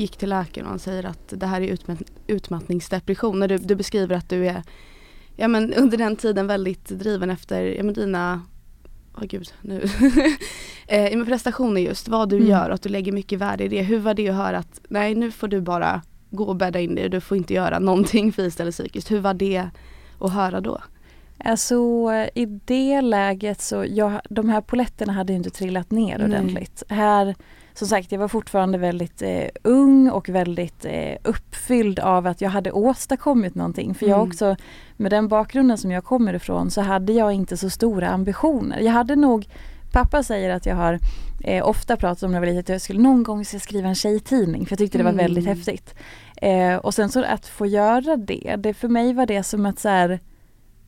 gick 0.00 0.16
till 0.16 0.28
läkaren 0.28 0.66
och 0.66 0.70
han 0.70 0.78
säger 0.78 1.04
att 1.04 1.32
det 1.36 1.46
här 1.46 1.60
är 1.60 1.66
utmatt, 1.66 2.02
utmattningsdepression? 2.26 3.40
När 3.40 3.48
du, 3.48 3.58
du 3.58 3.74
beskriver 3.74 4.16
att 4.16 4.28
du 4.28 4.46
är 4.46 4.62
ja, 5.36 5.48
men 5.48 5.74
under 5.74 5.98
den 5.98 6.16
tiden 6.16 6.46
väldigt 6.46 6.88
driven 6.88 7.30
efter 7.30 7.62
ja, 7.62 7.82
men 7.82 7.94
dina 7.94 8.42
oh, 9.14 9.24
gud, 9.24 9.52
nu. 9.60 9.82
eh, 10.86 11.16
men 11.16 11.26
prestationer 11.26 11.80
just, 11.80 12.08
vad 12.08 12.28
du 12.28 12.36
mm. 12.36 12.48
gör 12.48 12.68
och 12.68 12.74
att 12.74 12.82
du 12.82 12.88
lägger 12.88 13.12
mycket 13.12 13.38
värde 13.38 13.64
i 13.64 13.68
det. 13.68 13.82
Hur 13.82 13.98
var 13.98 14.14
det 14.14 14.28
att 14.28 14.36
höra 14.36 14.58
att 14.58 14.80
nej 14.88 15.14
nu 15.14 15.30
får 15.30 15.48
du 15.48 15.60
bara 15.60 16.02
gå 16.30 16.44
och 16.44 16.56
bädda 16.56 16.80
in 16.80 16.94
dig 16.94 17.08
du 17.08 17.20
får 17.20 17.36
inte 17.36 17.54
göra 17.54 17.78
någonting 17.78 18.32
fysiskt 18.32 18.60
eller 18.60 18.72
psykiskt. 18.72 19.10
Hur 19.10 19.20
var 19.20 19.34
det 19.34 19.68
att 20.20 20.32
höra 20.32 20.60
då? 20.60 20.80
Alltså 21.44 21.76
i 22.34 22.46
det 22.46 23.00
läget 23.00 23.60
så, 23.60 23.84
jag, 23.88 24.20
de 24.30 24.48
här 24.48 24.60
poletterna 24.60 25.12
hade 25.12 25.32
inte 25.32 25.50
trillat 25.50 25.90
ner 25.90 26.24
ordentligt. 26.24 26.82
Här, 26.88 27.34
som 27.78 27.88
sagt, 27.88 28.12
jag 28.12 28.18
var 28.18 28.28
fortfarande 28.28 28.78
väldigt 28.78 29.22
eh, 29.22 29.44
ung 29.62 30.10
och 30.10 30.28
väldigt 30.28 30.84
eh, 30.84 31.16
uppfylld 31.24 31.98
av 31.98 32.26
att 32.26 32.40
jag 32.40 32.50
hade 32.50 32.72
åstadkommit 32.72 33.54
någonting. 33.54 33.94
För 33.94 34.06
jag 34.06 34.18
mm. 34.18 34.28
också, 34.28 34.56
med 34.96 35.12
den 35.12 35.28
bakgrunden 35.28 35.78
som 35.78 35.90
jag 35.90 36.04
kommer 36.04 36.34
ifrån 36.34 36.70
så 36.70 36.80
hade 36.80 37.12
jag 37.12 37.32
inte 37.32 37.56
så 37.56 37.70
stora 37.70 38.08
ambitioner. 38.08 38.80
Jag 38.80 38.92
hade 38.92 39.16
nog 39.16 39.48
Pappa 39.92 40.22
säger 40.22 40.50
att 40.50 40.66
jag 40.66 40.76
har 40.76 40.98
eh, 41.44 41.68
ofta 41.68 41.96
pratat 41.96 42.22
om 42.22 42.30
när 42.30 42.36
jag 42.36 42.40
var 42.40 42.46
liten 42.46 42.60
att 42.60 42.68
jag 42.68 42.80
skulle 42.80 43.00
någon 43.00 43.22
gång 43.22 43.44
ska 43.44 43.58
skriva 43.58 43.88
en 43.88 43.94
tjejtidning 43.94 44.66
för 44.66 44.72
jag 44.72 44.78
tyckte 44.78 44.98
det 44.98 45.04
var 45.04 45.12
väldigt 45.12 45.44
mm. 45.44 45.56
häftigt. 45.56 45.94
Eh, 46.36 46.76
och 46.76 46.94
sen 46.94 47.08
så 47.08 47.24
att 47.24 47.46
få 47.46 47.66
göra 47.66 48.16
det, 48.16 48.56
det 48.58 48.74
för 48.74 48.88
mig 48.88 49.12
var 49.12 49.26
det 49.26 49.42
som 49.42 49.66
att 49.66 49.78
så 49.78 49.88
här, 49.88 50.20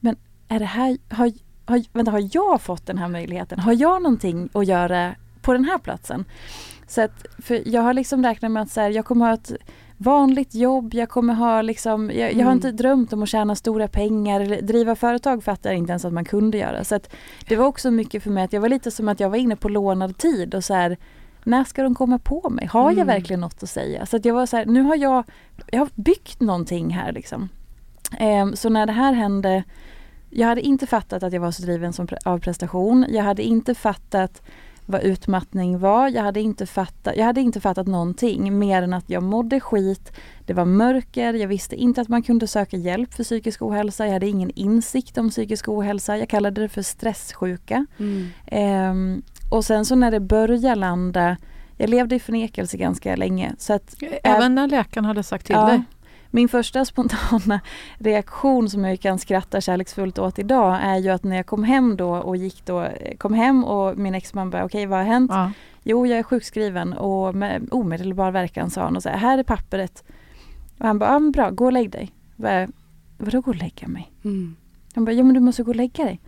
men 0.00 0.16
är 0.48 0.58
det 0.58 0.64
här, 0.64 0.98
har, 1.08 1.32
har, 1.64 1.82
vänta, 1.92 2.10
har 2.10 2.28
jag 2.32 2.60
fått 2.60 2.86
den 2.86 2.98
här 2.98 3.08
möjligheten? 3.08 3.58
Har 3.58 3.72
jag 3.72 4.02
någonting 4.02 4.48
att 4.52 4.66
göra 4.66 5.14
på 5.42 5.52
den 5.52 5.64
här 5.64 5.78
platsen. 5.78 6.24
Så 6.90 7.00
att, 7.00 7.26
för 7.38 7.68
jag 7.68 7.82
har 7.82 7.94
liksom 7.94 8.24
räknat 8.24 8.52
med 8.52 8.62
att 8.62 8.70
så 8.70 8.80
här, 8.80 8.90
jag 8.90 9.04
kommer 9.04 9.26
ha 9.26 9.34
ett 9.34 9.52
vanligt 9.96 10.54
jobb, 10.54 10.94
jag 10.94 11.08
kommer 11.08 11.34
ha 11.34 11.62
liksom, 11.62 12.10
jag, 12.10 12.32
jag 12.32 12.36
har 12.36 12.42
mm. 12.42 12.52
inte 12.52 12.72
drömt 12.72 13.12
om 13.12 13.22
att 13.22 13.28
tjäna 13.28 13.54
stora 13.54 13.88
pengar 13.88 14.40
eller 14.40 14.62
driva 14.62 14.96
företag 14.96 15.44
fattar 15.44 15.70
jag 15.70 15.78
inte 15.78 15.90
ens 15.90 16.04
att 16.04 16.12
man 16.12 16.24
kunde 16.24 16.58
göra. 16.58 16.84
Så 16.84 16.94
att 16.94 17.12
det 17.48 17.56
var 17.56 17.66
också 17.66 17.90
mycket 17.90 18.22
för 18.22 18.30
mig 18.30 18.44
att 18.44 18.52
jag 18.52 18.60
var 18.60 18.68
lite 18.68 18.90
som 18.90 19.08
att 19.08 19.20
jag 19.20 19.30
var 19.30 19.36
inne 19.36 19.56
på 19.56 19.68
lånad 19.68 20.18
tid 20.18 20.54
och 20.54 20.64
så 20.64 20.74
här, 20.74 20.96
när 21.44 21.64
ska 21.64 21.82
de 21.82 21.94
komma 21.94 22.18
på 22.18 22.50
mig? 22.50 22.66
Har 22.66 22.90
jag 22.90 22.92
mm. 22.92 23.06
verkligen 23.06 23.40
något 23.40 23.62
att 23.62 23.70
säga? 23.70 24.06
Så 24.06 24.16
att 24.16 24.24
jag 24.24 24.34
var 24.34 24.46
så 24.46 24.56
här, 24.56 24.66
nu 24.66 24.82
har 24.82 24.96
jag, 24.96 25.24
jag 25.70 25.80
har 25.80 25.88
byggt 25.94 26.40
någonting 26.40 26.90
här 26.90 27.12
liksom. 27.12 27.48
Um, 28.20 28.56
så 28.56 28.68
när 28.68 28.86
det 28.86 28.92
här 28.92 29.12
hände, 29.12 29.64
jag 30.30 30.46
hade 30.46 30.60
inte 30.60 30.86
fattat 30.86 31.22
att 31.22 31.32
jag 31.32 31.40
var 31.40 31.50
så 31.50 31.62
driven 31.62 31.92
som, 31.92 32.08
av 32.24 32.38
prestation. 32.38 33.06
Jag 33.08 33.24
hade 33.24 33.42
inte 33.42 33.74
fattat 33.74 34.42
vad 34.90 35.02
utmattning 35.02 35.78
var. 35.78 36.08
Jag 36.08 36.22
hade, 36.22 36.40
inte 36.40 36.66
fattat, 36.66 37.16
jag 37.16 37.24
hade 37.24 37.40
inte 37.40 37.60
fattat 37.60 37.86
någonting 37.86 38.58
mer 38.58 38.82
än 38.82 38.92
att 38.92 39.10
jag 39.10 39.22
mådde 39.22 39.60
skit. 39.60 40.12
Det 40.46 40.54
var 40.54 40.64
mörker, 40.64 41.34
jag 41.34 41.48
visste 41.48 41.76
inte 41.76 42.00
att 42.00 42.08
man 42.08 42.22
kunde 42.22 42.46
söka 42.46 42.76
hjälp 42.76 43.14
för 43.14 43.24
psykisk 43.24 43.62
ohälsa. 43.62 44.06
Jag 44.06 44.12
hade 44.12 44.28
ingen 44.28 44.50
insikt 44.50 45.18
om 45.18 45.30
psykisk 45.30 45.68
ohälsa. 45.68 46.18
Jag 46.18 46.28
kallade 46.28 46.60
det 46.60 46.68
för 46.68 46.82
stresssjuka. 46.82 47.86
Mm. 47.98 48.90
Um, 48.90 49.22
och 49.50 49.64
sen 49.64 49.84
så 49.84 49.94
när 49.94 50.10
det 50.10 50.20
började 50.20 50.74
landa, 50.74 51.36
jag 51.76 51.90
levde 51.90 52.14
i 52.14 52.20
förnekelse 52.20 52.76
ganska 52.76 53.16
länge. 53.16 53.54
Så 53.58 53.72
att, 53.72 53.94
Även 54.22 54.54
när 54.54 54.68
läkaren 54.68 55.04
hade 55.04 55.22
sagt 55.22 55.46
till 55.46 55.54
ja, 55.54 55.66
dig? 55.66 55.82
Min 56.30 56.48
första 56.48 56.84
spontana 56.84 57.60
reaktion 57.98 58.70
som 58.70 58.84
jag 58.84 59.00
kan 59.00 59.18
skratta 59.18 59.60
kärleksfullt 59.60 60.18
åt 60.18 60.38
idag 60.38 60.78
är 60.82 60.96
ju 60.96 61.08
att 61.08 61.24
när 61.24 61.36
jag 61.36 61.46
kom 61.46 61.64
hem 61.64 61.96
då 61.96 62.10
och 62.10 62.36
gick 62.36 62.66
då, 62.66 62.88
kom 63.18 63.34
hem 63.34 63.64
och 63.64 63.98
min 63.98 64.14
exman 64.14 64.50
bara 64.50 64.64
okej 64.64 64.78
okay, 64.78 64.86
vad 64.86 64.98
har 64.98 65.06
hänt? 65.06 65.30
Ja. 65.34 65.52
Jo 65.82 66.06
jag 66.06 66.18
är 66.18 66.22
sjukskriven 66.22 66.92
och 66.92 67.34
med 67.34 67.68
omedelbar 67.70 68.30
verkan 68.30 68.70
sa 68.70 68.82
han 68.82 68.96
och 68.96 69.02
så 69.02 69.08
här, 69.08 69.16
här 69.16 69.38
är 69.38 69.42
pappret. 69.42 70.04
Och 70.78 70.86
han 70.86 70.98
bara, 70.98 71.12
ja 71.12 71.18
men 71.18 71.32
bra, 71.32 71.50
gå 71.50 71.64
och 71.64 71.72
lägg 71.72 71.90
dig. 71.90 72.12
Bara, 72.36 72.68
Vadå 73.18 73.40
gå 73.40 73.50
och 73.50 73.56
lägga 73.56 73.88
mig? 73.88 74.12
Mm. 74.24 74.56
Han 74.94 75.04
bara, 75.04 75.12
ja 75.12 75.24
men 75.24 75.34
du 75.34 75.40
måste 75.40 75.62
gå 75.62 75.70
och 75.70 75.76
lägga 75.76 76.04
dig. 76.04 76.20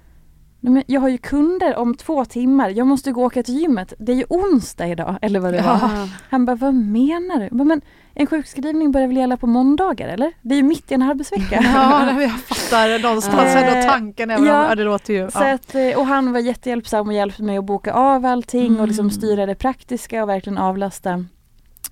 Men 0.61 0.83
jag 0.87 1.01
har 1.01 1.09
ju 1.09 1.19
kunder 1.19 1.77
om 1.77 1.95
två 1.95 2.25
timmar, 2.25 2.71
jag 2.71 2.87
måste 2.87 3.13
gå 3.13 3.21
och 3.21 3.27
åka 3.27 3.43
till 3.43 3.61
gymmet. 3.61 3.93
Det 3.99 4.13
är 4.13 4.17
ju 4.17 4.25
onsdag 4.29 4.89
idag, 4.89 5.19
eller 5.23 5.41
vad 5.41 5.53
det 5.53 5.59
ja. 5.59 5.79
var. 5.83 6.09
Han 6.31 6.45
bara, 6.45 6.57
vad 6.57 6.75
menar 6.75 7.41
du? 7.41 7.65
Men 7.65 7.81
en 8.15 8.27
sjukskrivning 8.27 8.93
börjar 8.93 9.09
väl 9.09 9.17
gälla 9.17 9.37
på 9.37 9.47
måndagar 9.47 10.09
eller? 10.09 10.33
Det 10.43 10.55
är 10.55 10.57
ju 10.57 10.63
mitt 10.63 10.91
i 10.91 10.95
en 10.95 11.03
arbetsvecka. 11.03 11.61
ja, 11.75 12.23
jag 12.23 12.41
fattar 12.41 13.03
någonstans 13.03 13.57
ändå 13.57 13.89
tanken 13.89 14.31
även 14.31 14.47
ja, 14.47 14.71
om 14.71 14.77
det 14.77 14.85
låter 14.85 15.15
ju... 15.15 15.31
Så 15.31 15.45
att, 15.45 15.75
eh, 15.75 15.99
och 15.99 16.07
han 16.07 16.33
var 16.33 16.41
jättehjälpsam 16.41 17.09
och 17.09 17.15
hjälpte 17.15 17.43
mig 17.43 17.59
att 17.59 17.65
boka 17.65 17.93
av 17.93 18.27
allting 18.27 18.67
mm. 18.67 18.81
och 18.81 18.89
liksom 18.89 19.07
mm. 19.07 19.11
styra 19.11 19.47
det 19.47 19.55
praktiska 19.55 20.23
och 20.23 20.29
verkligen 20.29 20.59
avlasta. 20.59 21.25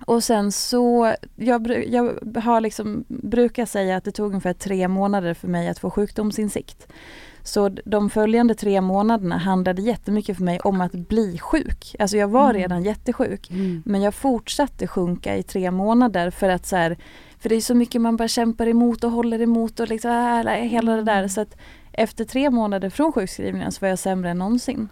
Och 0.05 0.23
sen 0.23 0.51
så, 0.51 1.13
jag, 1.35 1.85
jag 1.87 2.13
har 2.43 2.61
liksom, 2.61 3.05
brukar 3.07 3.65
säga 3.65 3.97
att 3.97 4.03
det 4.03 4.11
tog 4.11 4.27
ungefär 4.27 4.53
tre 4.53 4.87
månader 4.87 5.33
för 5.33 5.47
mig 5.47 5.69
att 5.69 5.79
få 5.79 5.89
sjukdomsinsikt. 5.89 6.87
Så 7.43 7.69
de 7.69 8.09
följande 8.09 8.55
tre 8.55 8.81
månaderna 8.81 9.37
handlade 9.37 9.81
jättemycket 9.81 10.37
för 10.37 10.43
mig 10.43 10.59
om 10.59 10.81
att 10.81 10.91
bli 10.91 11.37
sjuk. 11.37 11.95
Alltså 11.99 12.17
jag 12.17 12.27
var 12.27 12.49
mm. 12.49 12.61
redan 12.61 12.83
jättesjuk 12.83 13.49
mm. 13.49 13.83
men 13.85 14.01
jag 14.01 14.13
fortsatte 14.13 14.87
sjunka 14.87 15.37
i 15.37 15.43
tre 15.43 15.71
månader 15.71 16.29
för 16.29 16.49
att 16.49 16.65
så 16.65 16.75
här, 16.75 16.97
för 17.39 17.49
det 17.49 17.55
är 17.55 17.61
så 17.61 17.75
mycket 17.75 18.01
man 18.01 18.17
bara 18.17 18.27
kämpar 18.27 18.67
emot 18.67 19.03
och 19.03 19.11
håller 19.11 19.41
emot 19.41 19.79
och 19.79 19.89
liksom 19.89 20.11
äh, 20.47 20.53
hela 20.53 20.95
det 20.95 21.03
där. 21.03 21.17
Mm. 21.17 21.29
Så 21.29 21.41
att 21.41 21.57
efter 21.91 22.25
tre 22.25 22.49
månader 22.49 22.89
från 22.89 23.11
sjukskrivningen 23.11 23.71
så 23.71 23.79
var 23.81 23.89
jag 23.89 23.99
sämre 23.99 24.29
än 24.29 24.37
någonsin. 24.37 24.89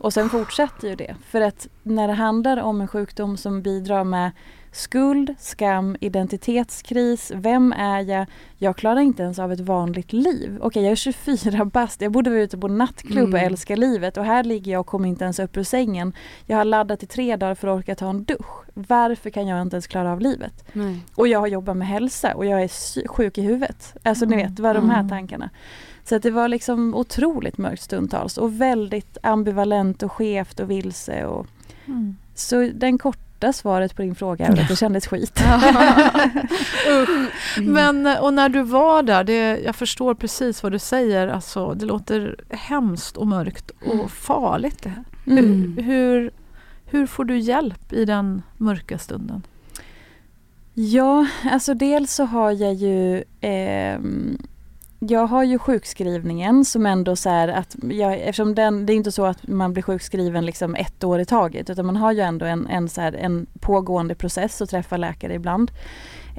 Och 0.00 0.12
sen 0.12 0.30
fortsätter 0.30 0.88
ju 0.88 0.96
det. 0.96 1.14
För 1.26 1.40
att 1.40 1.68
när 1.82 2.08
det 2.08 2.14
handlar 2.14 2.56
om 2.56 2.80
en 2.80 2.88
sjukdom 2.88 3.36
som 3.36 3.62
bidrar 3.62 4.04
med 4.04 4.30
Skuld, 4.74 5.34
skam, 5.38 5.96
identitetskris, 6.00 7.32
vem 7.34 7.72
är 7.72 8.00
jag? 8.00 8.26
Jag 8.58 8.76
klarar 8.76 9.00
inte 9.00 9.22
ens 9.22 9.38
av 9.38 9.52
ett 9.52 9.60
vanligt 9.60 10.12
liv. 10.12 10.58
Okej, 10.60 10.82
jag 10.82 10.92
är 10.92 10.96
24 10.96 11.64
bast, 11.72 12.00
jag 12.00 12.12
borde 12.12 12.30
vara 12.30 12.40
ute 12.40 12.58
på 12.58 12.68
nattklubb 12.68 13.28
mm. 13.28 13.34
och 13.34 13.40
älska 13.40 13.76
livet 13.76 14.16
och 14.16 14.24
här 14.24 14.44
ligger 14.44 14.72
jag 14.72 14.80
och 14.80 14.86
kommer 14.86 15.08
inte 15.08 15.24
ens 15.24 15.38
upp 15.38 15.56
ur 15.56 15.62
sängen. 15.62 16.12
Jag 16.46 16.56
har 16.56 16.64
laddat 16.64 17.02
i 17.02 17.06
tre 17.06 17.36
dagar 17.36 17.54
för 17.54 17.68
att 17.68 17.78
orka 17.78 17.94
ta 17.94 18.10
en 18.10 18.24
dusch. 18.24 18.64
Varför 18.74 19.30
kan 19.30 19.46
jag 19.46 19.62
inte 19.62 19.76
ens 19.76 19.86
klara 19.86 20.12
av 20.12 20.20
livet? 20.20 20.64
Nej. 20.72 21.00
Och 21.14 21.28
jag 21.28 21.40
har 21.40 21.46
jobbat 21.46 21.76
med 21.76 21.88
hälsa 21.88 22.34
och 22.34 22.46
jag 22.46 22.62
är 22.62 23.08
sjuk 23.08 23.38
i 23.38 23.42
huvudet. 23.42 23.96
Alltså 24.02 24.24
mm. 24.24 24.38
ni 24.38 24.44
vet, 24.44 24.58
vad 24.58 24.76
de 24.76 24.90
här 24.90 25.00
mm. 25.00 25.08
tankarna. 25.08 25.50
Så 26.04 26.16
att 26.16 26.22
det 26.22 26.30
var 26.30 26.48
liksom 26.48 26.94
otroligt 26.94 27.58
mörkt 27.58 27.82
stundtals 27.82 28.38
och 28.38 28.60
väldigt 28.60 29.18
ambivalent 29.22 30.02
och 30.02 30.12
skevt 30.12 30.60
och 30.60 30.70
vilse. 30.70 31.26
Och, 31.26 31.46
mm. 31.86 32.16
Så 32.34 32.70
den 32.74 32.98
korta 32.98 33.23
korta 33.34 33.52
svaret 33.52 33.96
på 33.96 34.02
din 34.02 34.14
fråga 34.14 34.46
är 34.46 34.60
att 34.60 34.68
det 34.68 34.76
kändes 34.76 35.06
skit. 35.06 35.40
mm. 37.56 37.72
Men 37.72 38.06
och 38.06 38.34
när 38.34 38.48
du 38.48 38.62
var 38.62 39.02
där, 39.02 39.24
det, 39.24 39.60
jag 39.64 39.76
förstår 39.76 40.14
precis 40.14 40.62
vad 40.62 40.72
du 40.72 40.78
säger, 40.78 41.28
alltså, 41.28 41.74
det 41.74 41.86
låter 41.86 42.36
hemskt 42.50 43.16
och 43.16 43.26
mörkt 43.26 43.70
och 43.70 43.94
mm. 43.94 44.08
farligt. 44.08 44.86
Mm. 45.26 45.76
Hur, 45.76 45.82
hur, 45.82 46.30
hur 46.86 47.06
får 47.06 47.24
du 47.24 47.38
hjälp 47.38 47.92
i 47.92 48.04
den 48.04 48.42
mörka 48.58 48.98
stunden? 48.98 49.42
Ja, 50.74 51.26
alltså 51.44 51.74
dels 51.74 52.14
så 52.14 52.24
har 52.24 52.50
jag 52.50 52.74
ju 52.74 53.24
eh, 53.40 53.98
jag 55.08 55.26
har 55.26 55.42
ju 55.44 55.58
sjukskrivningen 55.58 56.64
som 56.64 56.86
ändå 56.86 57.16
så 57.16 57.30
här 57.30 57.48
att 57.48 57.76
jag, 57.90 58.14
eftersom 58.14 58.54
den, 58.54 58.86
det 58.86 58.92
är 58.92 58.94
inte 58.94 59.12
så 59.12 59.24
att 59.26 59.48
man 59.48 59.72
blir 59.72 59.82
sjukskriven 59.82 60.46
liksom 60.46 60.74
ett 60.74 61.04
år 61.04 61.20
i 61.20 61.24
taget 61.24 61.70
utan 61.70 61.86
man 61.86 61.96
har 61.96 62.12
ju 62.12 62.20
ändå 62.20 62.46
en, 62.46 62.66
en, 62.66 62.88
så 62.88 63.00
här, 63.00 63.12
en 63.12 63.46
pågående 63.60 64.14
process 64.14 64.60
och 64.60 64.68
träffar 64.68 64.98
läkare 64.98 65.34
ibland. 65.34 65.70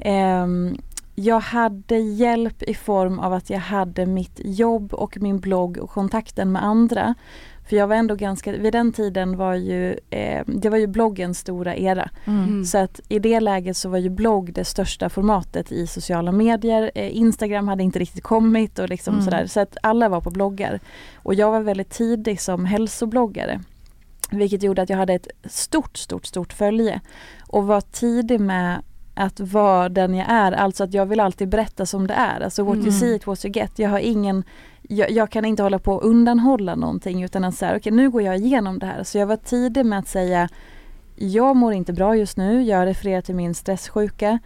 Um, 0.04 0.78
jag 1.14 1.40
hade 1.40 1.96
hjälp 1.98 2.62
i 2.62 2.74
form 2.74 3.18
av 3.18 3.32
att 3.32 3.50
jag 3.50 3.58
hade 3.58 4.06
mitt 4.06 4.40
jobb 4.44 4.94
och 4.94 5.18
min 5.20 5.40
blogg 5.40 5.78
och 5.78 5.90
kontakten 5.90 6.52
med 6.52 6.64
andra. 6.64 7.14
För 7.68 7.76
jag 7.76 7.86
var 7.86 7.96
ändå 7.96 8.14
ganska, 8.14 8.52
vid 8.52 8.72
den 8.72 8.92
tiden 8.92 9.36
var 9.36 9.54
ju, 9.54 9.98
eh, 10.10 10.42
det 10.46 10.68
var 10.68 10.78
ju 10.78 10.86
bloggens 10.86 11.38
stora 11.38 11.76
era. 11.76 12.10
Mm. 12.24 12.64
Så 12.64 12.78
att 12.78 13.00
i 13.08 13.18
det 13.18 13.40
läget 13.40 13.76
så 13.76 13.88
var 13.88 13.98
ju 13.98 14.10
blogg 14.10 14.52
det 14.52 14.64
största 14.64 15.08
formatet 15.08 15.72
i 15.72 15.86
sociala 15.86 16.32
medier. 16.32 16.90
Eh, 16.94 17.16
Instagram 17.16 17.68
hade 17.68 17.82
inte 17.82 17.98
riktigt 17.98 18.22
kommit 18.22 18.78
och 18.78 18.88
liksom 18.88 19.14
mm. 19.14 19.24
sådär. 19.24 19.46
Så 19.46 19.60
att 19.60 19.76
alla 19.82 20.08
var 20.08 20.20
på 20.20 20.30
bloggar. 20.30 20.80
Och 21.16 21.34
jag 21.34 21.50
var 21.50 21.60
väldigt 21.60 21.90
tidig 21.90 22.40
som 22.40 22.64
hälsobloggare. 22.64 23.60
Vilket 24.30 24.62
gjorde 24.62 24.82
att 24.82 24.90
jag 24.90 24.96
hade 24.96 25.14
ett 25.14 25.28
stort, 25.44 25.96
stort, 25.96 26.26
stort 26.26 26.52
följe. 26.52 27.00
Och 27.48 27.66
var 27.66 27.80
tidig 27.80 28.40
med 28.40 28.82
att 29.14 29.40
vara 29.40 29.88
den 29.88 30.14
jag 30.14 30.26
är, 30.30 30.52
alltså 30.52 30.84
att 30.84 30.94
jag 30.94 31.06
vill 31.06 31.20
alltid 31.20 31.48
berätta 31.48 31.86
som 31.86 32.06
det 32.06 32.14
är. 32.14 32.40
Alltså 32.40 32.64
what 32.64 32.74
mm. 32.74 32.86
you 32.86 32.98
see 32.98 33.14
it 33.14 33.26
what 33.26 33.44
you 33.44 33.52
get. 33.52 33.78
Jag 33.78 33.90
har 33.90 33.98
ingen 33.98 34.44
jag, 34.88 35.10
jag, 35.10 35.30
kan 35.30 35.44
inte 35.44 35.62
hålla 35.62 35.78
på 35.78 35.98
att 35.98 36.04
undanhålla 36.04 36.74
någonting 36.74 37.22
utan 37.22 37.44
att 37.44 37.54
säga 37.54 37.70
okej 37.70 37.78
okay, 37.78 37.92
nu 37.92 38.10
går 38.10 38.22
jag 38.22 38.36
igenom 38.36 38.78
det 38.78 38.86
här. 38.86 39.04
Så 39.04 39.18
jag 39.18 39.26
var 39.26 39.36
tidig 39.36 39.86
med 39.86 39.98
att 39.98 40.08
säga 40.08 40.48
jag 41.18 41.56
mår 41.56 41.72
inte 41.72 41.92
bra 41.92 42.16
just 42.16 42.36
nu, 42.36 42.62
jag 42.62 42.86
refererar 42.86 43.20
till 43.20 43.34
min 43.34 43.54
stresssjuka. 43.54 44.38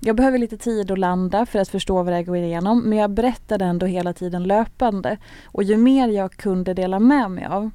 Jag 0.00 0.16
behöver 0.16 0.38
lite 0.38 0.56
tid 0.56 0.90
att 0.90 0.98
landa 0.98 1.46
för 1.46 1.58
att 1.58 1.68
förstå 1.68 2.02
vad 2.02 2.14
jag 2.14 2.26
går 2.26 2.36
igenom 2.36 2.82
men 2.82 2.98
jag 2.98 3.10
berättade 3.10 3.64
ändå 3.64 3.86
hela 3.86 4.12
tiden 4.12 4.42
löpande. 4.42 5.16
Och 5.46 5.62
ju 5.62 5.76
mer 5.76 6.08
jag 6.08 6.32
kunde 6.32 6.74
dela 6.74 6.98
med 6.98 7.30
mig 7.30 7.46
av 7.46 7.70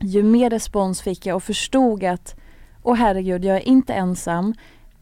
ju 0.00 0.22
mer 0.22 0.50
respons 0.50 1.02
fick 1.02 1.26
jag 1.26 1.36
och 1.36 1.42
förstod 1.42 2.04
att 2.04 2.40
åh 2.82 2.94
herregud, 2.94 3.44
jag 3.44 3.56
är 3.56 3.68
inte 3.68 3.94
ensam. 3.94 4.54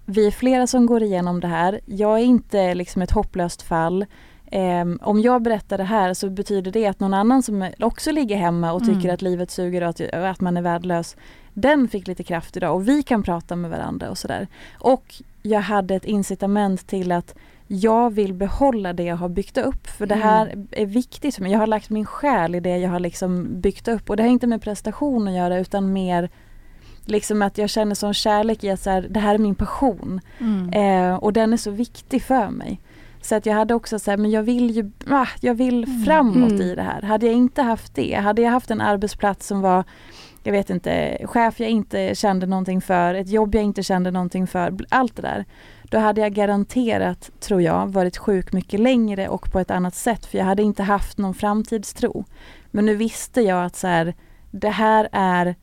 Vi 0.05 0.27
är 0.27 0.31
flera 0.31 0.67
som 0.67 0.87
går 0.87 1.03
igenom 1.03 1.41
det 1.41 1.49
här. 1.49 1.81
Jag 1.87 2.19
är 2.21 2.25
inte 2.25 2.75
liksom 2.75 3.03
ett 3.03 3.11
hopplöst 3.11 3.63
fall. 3.63 4.07
Um, 4.53 4.99
om 5.03 5.21
jag 5.21 5.43
berättar 5.43 5.79
det 5.79 5.85
här 5.85 6.15
så 6.15 6.31
betyder 6.31 6.71
det 6.73 6.87
att 6.87 7.01
någon 7.01 7.15
annan 7.15 7.43
som 7.43 7.71
också 7.81 8.11
ligger 8.11 8.37
hemma 8.37 8.73
och 8.73 8.81
tycker 8.81 9.01
mm. 9.01 9.15
att 9.15 9.23
livet 9.23 9.51
suger 9.51 9.83
och 9.83 9.89
att, 9.89 10.01
och 10.01 10.29
att, 10.29 10.41
man 10.41 10.57
är 10.57 10.63
värdelös, 10.63 11.17
den 11.55 11.89
fick 11.89 12.07
lite 12.07 12.25
kraft 12.25 12.57
idag 12.57 12.75
och 12.75 12.89
vi 12.89 13.03
kan 13.03 13.23
prata 13.23 13.57
med 13.57 13.71
varandra 13.71 14.11
och 14.11 14.19
sådär. 14.19 14.47
Och 14.79 15.15
jag 15.43 15.61
hade 15.61 15.95
ett 15.95 16.05
incitament 16.05 16.87
till 16.87 17.13
att 17.13 17.35
jag 17.67 18.11
vill 18.11 18.33
behålla 18.33 18.93
det 18.93 19.03
jag 19.03 19.17
har 19.17 19.29
byggt 19.29 19.59
upp 19.59 19.87
för 19.87 20.05
mm. 20.05 20.19
det 20.19 20.25
här 20.25 20.67
är 20.71 20.87
viktigt 20.87 21.35
för 21.35 21.43
mig. 21.43 21.53
Jag 21.53 21.59
har 21.59 21.67
lagt 21.67 21.91
min 21.91 22.07
själ 22.07 22.55
i 22.55 22.61
det 22.61 22.79
jag 22.79 22.91
har 22.91 23.01
liksom 23.01 23.61
byggt 23.61 23.89
upp 23.89 24.11
och 24.11 24.17
det 24.17 24.23
har 24.23 24.31
inte 24.31 24.47
med 24.47 24.63
prestation 24.63 25.29
att 25.29 25.35
göra 25.35 25.59
utan 25.59 25.93
mer 25.93 26.31
liksom 27.05 27.43
att 27.43 27.59
jag 27.59 27.71
känner 27.71 27.95
sån 27.95 28.15
kärlek 28.15 28.65
i 28.65 28.71
att 28.71 28.81
så 28.81 28.91
här, 28.91 29.07
det 29.11 29.21
här 29.21 29.35
är 29.35 29.39
min 29.39 29.55
passion. 29.55 30.21
Mm. 30.39 30.73
Eh, 30.73 31.17
och 31.17 31.33
den 31.33 31.53
är 31.53 31.57
så 31.57 31.71
viktig 31.71 32.23
för 32.23 32.51
mig. 32.51 32.81
Så 33.27 33.35
att 33.35 33.47
jag 33.47 33.55
hade 33.55 33.75
också 33.75 33.99
så 33.99 34.11
här, 34.11 34.19
men 34.19 34.31
jag 34.31 34.43
vill 34.43 34.71
ju, 34.71 34.91
ah, 35.07 35.29
jag 35.41 35.55
vill 35.55 35.85
mm. 35.85 36.05
framåt 36.05 36.51
mm. 36.51 36.63
i 36.63 36.75
det 36.75 36.83
här. 36.83 37.03
Hade 37.03 37.27
jag 37.27 37.35
inte 37.35 37.63
haft 37.63 37.95
det, 37.95 38.15
hade 38.15 38.43
jag 38.43 38.51
haft 38.51 38.71
en 38.71 38.81
arbetsplats 38.81 39.47
som 39.47 39.61
var 39.61 39.85
jag 40.43 40.53
vet 40.53 40.71
inte, 40.71 41.19
chef 41.25 41.61
jag 41.61 41.71
inte 41.71 42.15
kände 42.15 42.47
någonting 42.47 42.81
för, 42.81 43.15
ett 43.15 43.29
jobb 43.29 43.55
jag 43.55 43.65
inte 43.65 43.83
kände 43.83 44.11
någonting 44.11 44.47
för, 44.47 44.77
allt 44.89 45.17
det 45.17 45.23
där. 45.23 45.45
Då 45.83 45.99
hade 45.99 46.21
jag 46.21 46.33
garanterat, 46.33 47.31
tror 47.41 47.63
jag, 47.63 47.87
varit 47.87 48.17
sjuk 48.17 48.53
mycket 48.53 48.81
längre 48.81 49.29
och 49.29 49.53
på 49.53 49.61
ett 49.61 49.71
annat 49.71 49.95
sätt 49.95 50.27
för 50.27 50.39
jag 50.39 50.45
hade 50.45 50.63
inte 50.63 50.83
haft 50.83 51.19
någon 51.19 51.35
framtidstro. 51.35 52.25
Men 52.71 52.87
nu 52.87 52.95
visste 52.95 53.41
jag 53.41 53.65
att 53.65 53.77
så 53.77 53.87
här, 53.87 54.15
det 54.51 54.71
här 54.71 55.09
är 55.13 55.55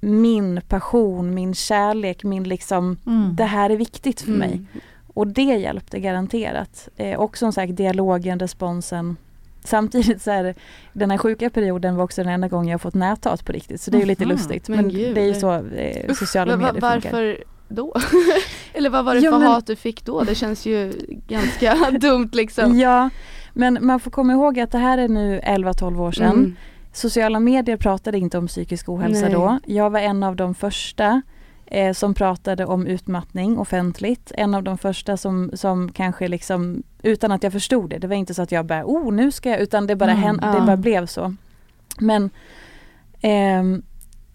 min 0.00 0.60
passion, 0.68 1.34
min 1.34 1.54
kärlek, 1.54 2.24
min 2.24 2.44
liksom, 2.44 2.96
mm. 3.06 3.36
det 3.36 3.44
här 3.44 3.70
är 3.70 3.76
viktigt 3.76 4.20
för 4.20 4.32
mm. 4.32 4.66
Och 5.14 5.26
det 5.26 5.42
hjälpte 5.42 6.00
garanterat. 6.00 6.88
Eh, 6.96 7.18
och 7.20 7.38
som 7.38 7.52
sagt 7.52 7.76
dialogen, 7.76 8.38
responsen. 8.38 9.16
Samtidigt 9.64 10.22
så 10.22 10.30
är 10.30 10.54
den 10.92 11.10
här 11.10 11.18
sjuka 11.18 11.50
perioden 11.50 11.96
var 11.96 12.04
också 12.04 12.22
den 12.22 12.32
enda 12.32 12.48
gången 12.48 12.68
jag 12.68 12.80
fått 12.80 12.94
näthat 12.94 13.44
på 13.44 13.52
riktigt. 13.52 13.80
Så 13.80 13.90
det 13.90 13.96
är 13.96 14.00
ju 14.00 14.06
lite 14.06 14.24
lustigt. 14.24 14.68
Men, 14.68 14.86
men 14.86 14.94
det 14.94 15.20
är 15.20 15.26
ju 15.26 15.34
så 15.34 15.52
eh, 15.52 16.14
sociala 16.14 16.56
medier 16.56 16.72
funkar. 16.72 16.90
Varför 16.90 17.44
då? 17.68 17.94
Eller 18.72 18.90
vad 18.90 19.04
var 19.04 19.14
det 19.14 19.20
ja, 19.20 19.30
för 19.30 19.38
men... 19.38 19.48
hat 19.48 19.66
du 19.66 19.76
fick 19.76 20.04
då? 20.04 20.22
Det 20.22 20.34
känns 20.34 20.66
ju 20.66 20.92
ganska 21.28 21.90
dumt 22.00 22.30
liksom. 22.32 22.78
Ja, 22.78 23.10
men 23.52 23.78
man 23.80 24.00
får 24.00 24.10
komma 24.10 24.32
ihåg 24.32 24.60
att 24.60 24.70
det 24.70 24.78
här 24.78 24.98
är 24.98 25.08
nu 25.08 25.40
11-12 25.40 26.00
år 26.00 26.12
sedan. 26.12 26.32
Mm. 26.32 26.56
Sociala 26.92 27.40
medier 27.40 27.76
pratade 27.76 28.18
inte 28.18 28.38
om 28.38 28.46
psykisk 28.46 28.88
ohälsa 28.88 29.24
Nej. 29.24 29.32
då. 29.32 29.58
Jag 29.66 29.90
var 29.90 30.00
en 30.00 30.22
av 30.22 30.36
de 30.36 30.54
första 30.54 31.22
eh, 31.66 31.92
som 31.92 32.14
pratade 32.14 32.64
om 32.66 32.86
utmattning 32.86 33.58
offentligt. 33.58 34.32
En 34.34 34.54
av 34.54 34.62
de 34.62 34.78
första 34.78 35.16
som, 35.16 35.50
som 35.54 35.92
kanske 35.92 36.28
liksom, 36.28 36.82
utan 37.02 37.32
att 37.32 37.42
jag 37.42 37.52
förstod 37.52 37.90
det, 37.90 37.98
det 37.98 38.06
var 38.06 38.16
inte 38.16 38.34
så 38.34 38.42
att 38.42 38.52
jag 38.52 38.66
bara, 38.66 38.84
oh 38.84 39.12
nu 39.12 39.32
ska 39.32 39.50
jag, 39.50 39.60
utan 39.60 39.86
det 39.86 39.96
bara, 39.96 40.10
mm, 40.10 40.22
hände, 40.22 40.46
ja. 40.46 40.60
det 40.60 40.66
bara 40.66 40.76
blev 40.76 41.06
så. 41.06 41.34
Men 41.98 42.30
eh, 43.20 43.62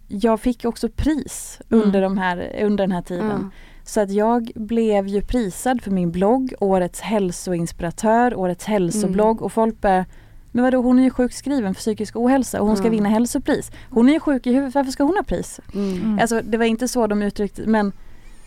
jag 0.08 0.40
fick 0.40 0.66
också 0.66 0.90
pris 0.90 1.62
mm. 1.72 1.84
under, 1.84 2.02
de 2.02 2.18
här, 2.18 2.56
under 2.62 2.84
den 2.84 2.92
här 2.92 3.02
tiden. 3.02 3.32
Mm. 3.32 3.52
Så 3.84 4.02
att 4.02 4.12
jag 4.12 4.52
blev 4.56 5.08
ju 5.08 5.22
prisad 5.22 5.82
för 5.82 5.92
min 5.92 6.12
blogg, 6.12 6.54
årets 6.60 7.02
hälsoinspiratör, 7.02 8.36
årets 8.36 8.66
hälsoblogg 8.66 9.38
mm. 9.38 9.44
och 9.44 9.54
folk 9.54 9.82
bara 9.82 10.06
men 10.52 10.64
vadå 10.64 10.82
hon 10.82 11.00
är 11.00 11.04
ju 11.04 11.10
sjukskriven 11.10 11.74
för 11.74 11.80
psykisk 11.80 12.16
ohälsa 12.16 12.62
och 12.62 12.68
hon 12.68 12.78
ska 12.78 12.88
mm. 12.88 12.98
vinna 12.98 13.10
hälsopris. 13.10 13.72
Hon 13.90 14.10
är 14.10 14.14
ju 14.14 14.20
sjuk 14.20 14.48
i 14.48 14.54
huvudet, 14.54 14.76
varför 14.76 14.92
ska 14.92 15.04
hon 15.04 15.16
ha 15.16 15.24
pris? 15.24 15.60
Mm. 15.74 16.20
Alltså 16.22 16.42
det 16.42 16.58
var 16.58 16.66
inte 16.66 16.88
så 16.88 17.08
de 17.08 17.22
uttryckte 17.22 17.62
men 17.68 17.92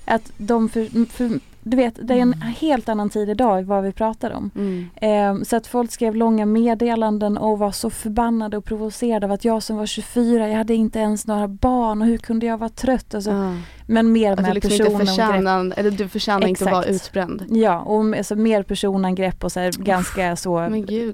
att 0.04 0.32
de 0.36 0.68
för, 0.68 1.06
för 1.06 1.40
du 1.64 1.76
vet, 1.76 1.98
det 2.02 2.14
är 2.14 2.18
en 2.18 2.34
mm. 2.34 2.40
helt 2.40 2.88
annan 2.88 3.10
tid 3.10 3.30
idag 3.30 3.62
vad 3.62 3.84
vi 3.84 3.92
pratar 3.92 4.30
om. 4.30 4.50
Mm. 4.54 4.88
Eh, 4.96 5.44
så 5.44 5.56
att 5.56 5.66
folk 5.66 5.92
skrev 5.92 6.16
långa 6.16 6.46
meddelanden 6.46 7.38
och 7.38 7.58
var 7.58 7.72
så 7.72 7.90
förbannade 7.90 8.56
och 8.56 8.64
provocerade 8.64 9.26
av 9.26 9.32
att 9.32 9.44
jag 9.44 9.62
som 9.62 9.76
var 9.76 9.86
24, 9.86 10.48
jag 10.48 10.56
hade 10.56 10.74
inte 10.74 10.98
ens 10.98 11.26
några 11.26 11.48
barn 11.48 12.02
och 12.02 12.08
hur 12.08 12.18
kunde 12.18 12.46
jag 12.46 12.58
vara 12.58 12.70
trött? 12.70 13.14
Alltså, 13.14 13.30
mm. 13.30 13.60
Men 13.86 14.12
mer 14.12 14.36
med 14.36 14.54
liksom 14.54 14.98
personangrepp. 14.98 15.78
Eller 15.78 15.90
du 15.90 16.08
förtjänar 16.08 16.46
inte 16.46 16.64
att 16.64 16.72
vara 16.72 16.84
utbränd. 16.84 17.44
Ja, 17.48 17.80
och 17.80 18.16
alltså, 18.16 18.36
mer 18.36 18.62
personangrepp 18.62 19.44
och 19.44 19.52
så 19.52 19.60
här, 19.60 19.72
ganska 19.72 20.36
så, 20.36 20.58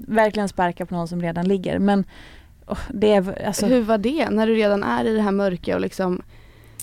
verkligen 0.07 0.49
sparka 0.49 0.85
på 0.85 0.95
någon 0.95 1.07
som 1.07 1.21
redan 1.21 1.47
ligger. 1.47 1.79
Men 1.79 2.03
oh, 2.67 2.79
det 2.93 3.13
är, 3.13 3.45
alltså, 3.47 3.65
Hur 3.65 3.81
var 3.81 3.97
det 3.97 4.29
när 4.29 4.47
du 4.47 4.53
redan 4.53 4.83
är 4.83 5.05
i 5.05 5.13
det 5.13 5.21
här 5.21 5.31
mörka 5.31 5.75
och 5.75 5.81
liksom 5.81 6.21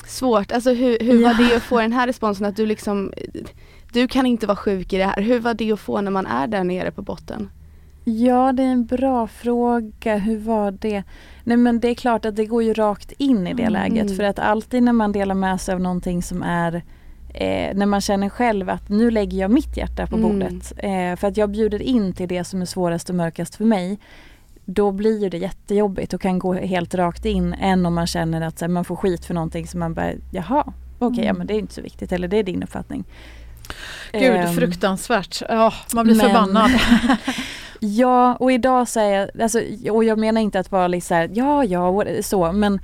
svårt. 0.06 0.52
Alltså 0.52 0.72
hur, 0.72 0.98
hur 1.00 1.22
ja. 1.22 1.28
var 1.28 1.48
det 1.48 1.56
att 1.56 1.62
få 1.62 1.80
den 1.80 1.92
här 1.92 2.06
responsen 2.06 2.46
att 2.46 2.56
du 2.56 2.66
liksom, 2.66 3.12
du 3.92 4.08
kan 4.08 4.26
inte 4.26 4.46
vara 4.46 4.56
sjuk 4.56 4.92
i 4.92 4.96
det 4.96 5.04
här. 5.04 5.22
Hur 5.22 5.40
var 5.40 5.54
det 5.54 5.72
att 5.72 5.80
få 5.80 6.00
när 6.00 6.10
man 6.10 6.26
är 6.26 6.46
där 6.46 6.64
nere 6.64 6.90
på 6.90 7.02
botten? 7.02 7.48
Ja, 8.04 8.52
det 8.52 8.62
är 8.62 8.66
en 8.72 8.86
bra 8.86 9.26
fråga. 9.26 10.16
Hur 10.16 10.38
var 10.38 10.70
det? 10.70 11.02
Nej 11.44 11.56
men 11.56 11.80
det 11.80 11.88
är 11.88 11.94
klart 11.94 12.24
att 12.24 12.36
det 12.36 12.46
går 12.46 12.62
ju 12.62 12.72
rakt 12.72 13.12
in 13.12 13.46
i 13.46 13.54
det 13.54 13.62
mm. 13.62 13.72
läget 13.72 14.16
för 14.16 14.24
att 14.24 14.38
alltid 14.38 14.82
när 14.82 14.92
man 14.92 15.12
delar 15.12 15.34
med 15.34 15.60
sig 15.60 15.74
av 15.74 15.80
någonting 15.80 16.22
som 16.22 16.42
är 16.42 16.74
eh, 17.34 17.76
när 17.76 17.86
man 17.86 18.00
känner 18.00 18.28
själv 18.28 18.70
att 18.70 18.88
nu 18.88 19.10
lägger 19.10 19.38
jag 19.38 19.50
mitt 19.50 19.76
hjärta 19.76 20.06
på 20.06 20.16
mm. 20.16 20.28
bordet. 20.28 20.72
Eh, 20.76 21.16
för 21.16 21.28
att 21.28 21.36
jag 21.36 21.50
bjuder 21.50 21.82
in 21.82 22.12
till 22.12 22.28
det 22.28 22.44
som 22.44 22.62
är 22.62 22.66
svårast 22.66 23.08
och 23.08 23.14
mörkast 23.14 23.54
för 23.54 23.64
mig 23.64 23.98
då 24.66 24.92
blir 24.92 25.30
det 25.30 25.38
jättejobbigt 25.38 26.14
och 26.14 26.20
kan 26.20 26.38
gå 26.38 26.52
helt 26.52 26.94
rakt 26.94 27.24
in 27.24 27.52
än 27.52 27.86
om 27.86 27.94
man 27.94 28.06
känner 28.06 28.40
att 28.40 28.60
här, 28.60 28.68
man 28.68 28.84
får 28.84 28.96
skit 28.96 29.24
för 29.24 29.34
någonting 29.34 29.66
som 29.66 29.80
man 29.80 29.94
bara, 29.94 30.12
jaha, 30.30 30.64
okej, 30.98 31.06
okay, 31.06 31.24
mm. 31.24 31.26
ja 31.26 31.32
men 31.32 31.46
det 31.46 31.54
är 31.54 31.58
inte 31.58 31.74
så 31.74 31.82
viktigt 31.82 32.12
eller 32.12 32.28
det 32.28 32.36
är 32.36 32.42
din 32.42 32.62
uppfattning. 32.62 33.04
Gud 34.12 34.48
um, 34.48 34.54
fruktansvärt, 34.54 35.42
ja 35.48 35.72
man 35.94 36.04
blir 36.04 36.14
men, 36.14 36.26
förbannad. 36.26 36.70
ja 37.80 38.34
och 38.34 38.52
idag 38.52 38.88
säger 38.88 39.30
jag, 39.34 39.42
alltså, 39.42 39.60
och 39.90 40.04
jag 40.04 40.18
menar 40.18 40.40
inte 40.40 40.60
att 40.60 40.72
vara 40.72 40.88
liksom 40.88 41.16
här, 41.16 41.30
ja 41.32 41.64
ja 41.64 42.04
så 42.22 42.52
men, 42.52 42.80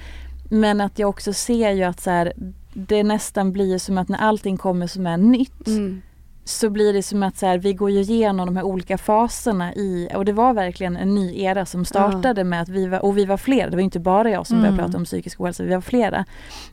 men 0.50 0.80
att 0.80 0.98
jag 0.98 1.08
också 1.08 1.32
ser 1.32 1.70
ju 1.70 1.82
att 1.82 2.00
så 2.00 2.10
här, 2.10 2.32
det 2.74 3.02
nästan 3.02 3.52
blir 3.52 3.78
som 3.78 3.98
att 3.98 4.08
när 4.08 4.18
allting 4.18 4.56
kommer 4.56 4.86
som 4.86 5.06
är 5.06 5.16
nytt 5.16 5.66
mm 5.66 6.02
så 6.44 6.70
blir 6.70 6.92
det 6.92 7.02
som 7.02 7.22
att 7.22 7.36
så 7.36 7.46
här, 7.46 7.58
vi 7.58 7.72
går 7.72 7.90
igenom 7.90 8.46
de 8.46 8.56
här 8.56 8.64
olika 8.64 8.98
faserna 8.98 9.74
i, 9.74 10.08
och 10.14 10.24
det 10.24 10.32
var 10.32 10.54
verkligen 10.54 10.96
en 10.96 11.14
ny 11.14 11.42
era 11.42 11.66
som 11.66 11.84
startade 11.84 12.40
ja. 12.40 12.44
med 12.44 12.62
att 12.62 12.68
vi 12.68 12.86
var, 12.86 13.04
och 13.04 13.18
vi 13.18 13.24
var 13.24 13.36
flera, 13.36 13.70
det 13.70 13.76
var 13.76 13.82
inte 13.82 14.00
bara 14.00 14.30
jag 14.30 14.46
som 14.46 14.56
mm. 14.56 14.62
började 14.62 14.82
prata 14.82 14.98
om 14.98 15.04
psykisk 15.04 15.40
ohälsa, 15.40 15.62
vi 15.62 15.74
var 15.74 15.80
flera. 15.80 16.24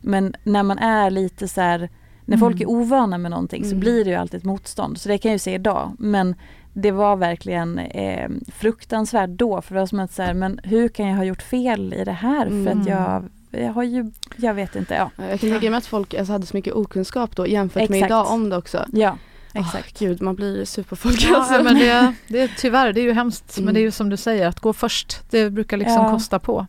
Men 0.01 0.35
när 0.43 0.63
man 0.63 0.79
är 0.79 1.09
lite 1.09 1.47
så 1.47 1.61
här, 1.61 1.89
när 2.25 2.37
mm. 2.37 2.39
folk 2.39 2.61
är 2.61 2.69
ovana 2.69 3.17
med 3.17 3.31
någonting 3.31 3.63
mm. 3.63 3.69
så 3.69 3.75
blir 3.75 4.03
det 4.05 4.09
ju 4.09 4.15
alltid 4.15 4.37
ett 4.37 4.45
motstånd. 4.45 4.97
Så 4.97 5.09
det 5.09 5.17
kan 5.17 5.29
jag 5.29 5.35
ju 5.35 5.39
se 5.39 5.53
idag. 5.53 5.95
Men 5.99 6.35
det 6.73 6.91
var 6.91 7.15
verkligen 7.15 7.79
eh, 7.79 8.29
fruktansvärt 8.53 9.29
då 9.29 9.61
för 9.61 9.73
det 9.73 9.79
var 9.79 9.87
som 9.87 9.99
att 9.99 10.13
så 10.13 10.23
här, 10.23 10.33
men 10.33 10.59
hur 10.63 10.87
kan 10.87 11.07
jag 11.07 11.15
ha 11.15 11.23
gjort 11.23 11.41
fel 11.41 11.93
i 11.93 12.03
det 12.03 12.11
här? 12.11 12.45
För 12.45 12.67
att 12.67 12.87
mm. 12.87 12.87
jag 12.87 13.23
jag 13.51 13.73
har 13.73 13.83
ju, 13.83 14.11
jag 14.37 14.53
vet 14.53 14.75
inte. 14.75 14.93
Ja. 14.93 15.11
Jag 15.29 15.39
kan 15.39 15.49
tänka 15.49 15.69
mig 15.69 15.77
att 15.77 15.85
folk 15.85 16.13
alltså, 16.13 16.33
hade 16.33 16.45
så 16.45 16.57
mycket 16.57 16.73
okunskap 16.73 17.35
då 17.35 17.47
jämfört 17.47 17.81
Exakt. 17.81 17.99
med 17.99 18.07
idag 18.07 18.31
om 18.31 18.49
det 18.49 18.57
också. 18.57 18.85
Ja. 18.91 19.17
Exakt. 19.53 20.01
Oh, 20.01 20.07
Gud, 20.07 20.21
man 20.21 20.35
blir 20.35 20.65
superfolk 20.65 21.21
ja, 21.21 21.37
alltså. 21.37 21.63
men 21.63 21.75
det, 21.75 22.13
det 22.27 22.39
är 22.39 22.51
tyvärr, 22.57 22.93
det 22.93 23.01
är 23.01 23.03
ju 23.03 23.13
hemskt. 23.13 23.57
Mm. 23.57 23.65
Men 23.65 23.73
det 23.73 23.79
är 23.79 23.81
ju 23.81 23.91
som 23.91 24.09
du 24.09 24.17
säger, 24.17 24.47
att 24.47 24.59
gå 24.59 24.73
först, 24.73 25.19
det 25.29 25.49
brukar 25.49 25.77
liksom 25.77 26.03
ja. 26.03 26.11
kosta 26.11 26.39
på. 26.39 26.67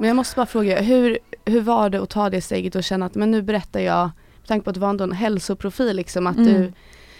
Men 0.00 0.08
jag 0.08 0.16
måste 0.16 0.36
bara 0.36 0.46
fråga, 0.46 0.80
hur, 0.80 1.18
hur 1.44 1.60
var 1.60 1.90
det 1.90 2.02
att 2.02 2.10
ta 2.10 2.30
det 2.30 2.40
steget 2.40 2.74
och 2.74 2.84
känna 2.84 3.06
att 3.06 3.14
men 3.14 3.30
nu 3.30 3.42
berättar 3.42 3.80
jag, 3.80 4.10
med 4.38 4.48
tanke 4.48 4.64
på 4.64 4.70
att 4.70 4.74
du 4.74 4.80
var 4.80 4.90
ändå 4.90 5.04
en 5.04 5.12
hälsoprofil 5.12 5.96
liksom, 5.96 6.26
att 6.26 6.36
mm. 6.36 6.52
du 6.52 6.72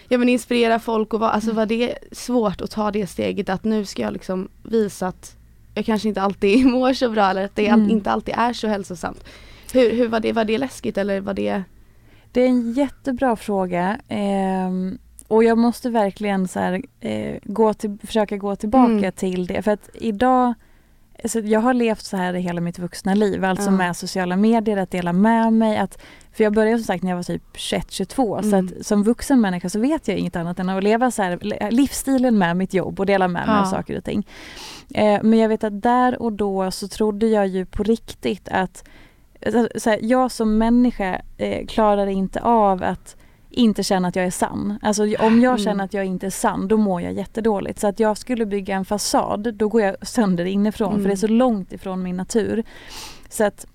ja, 0.07 0.17
men 0.17 0.29
inspirera 0.29 0.79
folk 0.79 1.13
och 1.13 1.19
var, 1.19 1.29
alltså 1.29 1.51
var 1.51 1.65
det 1.65 1.97
svårt 2.11 2.61
att 2.61 2.71
ta 2.71 2.91
det 2.91 3.07
steget 3.07 3.49
att 3.49 3.63
nu 3.63 3.85
ska 3.85 4.01
jag 4.01 4.13
liksom 4.13 4.49
visa 4.63 5.07
att 5.07 5.35
jag 5.75 5.85
kanske 5.85 6.07
inte 6.07 6.21
alltid 6.21 6.65
mår 6.71 6.93
så 6.93 7.09
bra 7.09 7.29
eller 7.29 7.45
att 7.45 7.55
det 7.55 7.67
mm. 7.67 7.89
inte 7.89 8.11
alltid 8.11 8.35
är 8.37 8.53
så 8.53 8.67
hälsosamt. 8.67 9.23
Hur, 9.73 9.89
hur 9.95 10.07
var 10.07 10.19
det? 10.19 10.33
Var 10.33 10.45
det 10.45 10.57
läskigt 10.57 10.97
eller 10.97 11.21
var 11.21 11.33
det? 11.33 11.63
Det 12.31 12.41
är 12.41 12.47
en 12.47 12.73
jättebra 12.73 13.35
fråga. 13.35 13.99
Eh, 14.07 14.69
och 15.27 15.43
jag 15.43 15.57
måste 15.57 15.89
verkligen 15.89 16.47
så 16.47 16.59
här, 16.59 16.81
eh, 16.99 17.37
gå 17.43 17.73
till, 17.73 17.97
försöka 18.03 18.37
gå 18.37 18.55
tillbaka 18.55 18.91
mm. 18.91 19.11
till 19.11 19.47
det. 19.47 19.61
För 19.61 19.71
att 19.71 19.89
idag 19.93 20.53
alltså 21.23 21.39
jag 21.39 21.59
har 21.59 21.73
levt 21.73 22.01
så 22.01 22.17
här 22.17 22.33
i 22.33 22.39
hela 22.39 22.61
mitt 22.61 22.79
vuxna 22.79 23.13
liv, 23.13 23.45
alltså 23.45 23.67
mm. 23.67 23.77
med 23.77 23.97
sociala 23.97 24.35
medier, 24.35 24.77
att 24.77 24.91
dela 24.91 25.13
med 25.13 25.53
mig. 25.53 25.77
Att, 25.77 26.01
för 26.31 26.43
jag 26.43 26.53
började 26.53 26.77
som 26.77 26.85
sagt 26.85 27.03
när 27.03 27.11
jag 27.11 27.15
var 27.15 27.23
typ 27.23 27.55
21-22 27.55 28.39
mm. 28.39 28.51
så 28.51 28.75
att 28.77 28.85
som 28.85 29.03
vuxen 29.03 29.41
människa 29.41 29.69
så 29.69 29.79
vet 29.79 30.07
jag 30.07 30.17
inget 30.17 30.35
annat 30.35 30.59
än 30.59 30.69
att 30.69 30.83
leva 30.83 31.11
så 31.11 31.21
här, 31.21 31.71
livsstilen 31.71 32.37
med 32.37 32.57
mitt 32.57 32.73
jobb 32.73 32.99
och 32.99 33.05
dela 33.05 33.27
med 33.27 33.47
mig 33.47 33.55
ja. 33.55 33.61
av 33.61 33.65
saker 33.65 33.97
och 33.97 34.03
ting. 34.03 34.27
Eh, 34.93 35.19
men 35.23 35.39
jag 35.39 35.49
vet 35.49 35.63
att 35.63 35.81
där 35.81 36.21
och 36.21 36.33
då 36.33 36.71
så 36.71 36.87
trodde 36.87 37.27
jag 37.27 37.47
ju 37.47 37.65
på 37.65 37.83
riktigt 37.83 38.49
att 38.51 38.83
så 39.75 39.89
här, 39.89 39.99
jag 40.01 40.31
som 40.31 40.57
människa 40.57 41.21
eh, 41.37 41.65
klarar 41.65 42.07
inte 42.07 42.41
av 42.41 42.83
att 42.83 43.15
inte 43.49 43.83
känna 43.83 44.07
att 44.07 44.15
jag 44.15 44.25
är 44.25 44.31
sann. 44.31 44.79
Alltså 44.81 45.03
om 45.03 45.41
jag 45.41 45.51
mm. 45.51 45.57
känner 45.57 45.83
att 45.83 45.93
jag 45.93 46.05
inte 46.05 46.25
är 46.25 46.29
sann 46.29 46.67
då 46.67 46.77
mår 46.77 47.01
jag 47.01 47.13
jättedåligt. 47.13 47.79
Så 47.79 47.87
att 47.87 47.99
jag 47.99 48.17
skulle 48.17 48.45
bygga 48.45 48.75
en 48.75 48.85
fasad 48.85 49.53
då 49.53 49.67
går 49.67 49.81
jag 49.81 50.07
sönder 50.07 50.45
inifrån 50.45 50.91
mm. 50.91 51.01
för 51.01 51.07
det 51.09 51.13
är 51.13 51.17
så 51.17 51.25
mm. 51.25 51.37
långt 51.37 51.73
ifrån 51.73 52.03
min 52.03 52.17
natur. 52.17 52.63
Så 53.29 53.43
att 53.43 53.65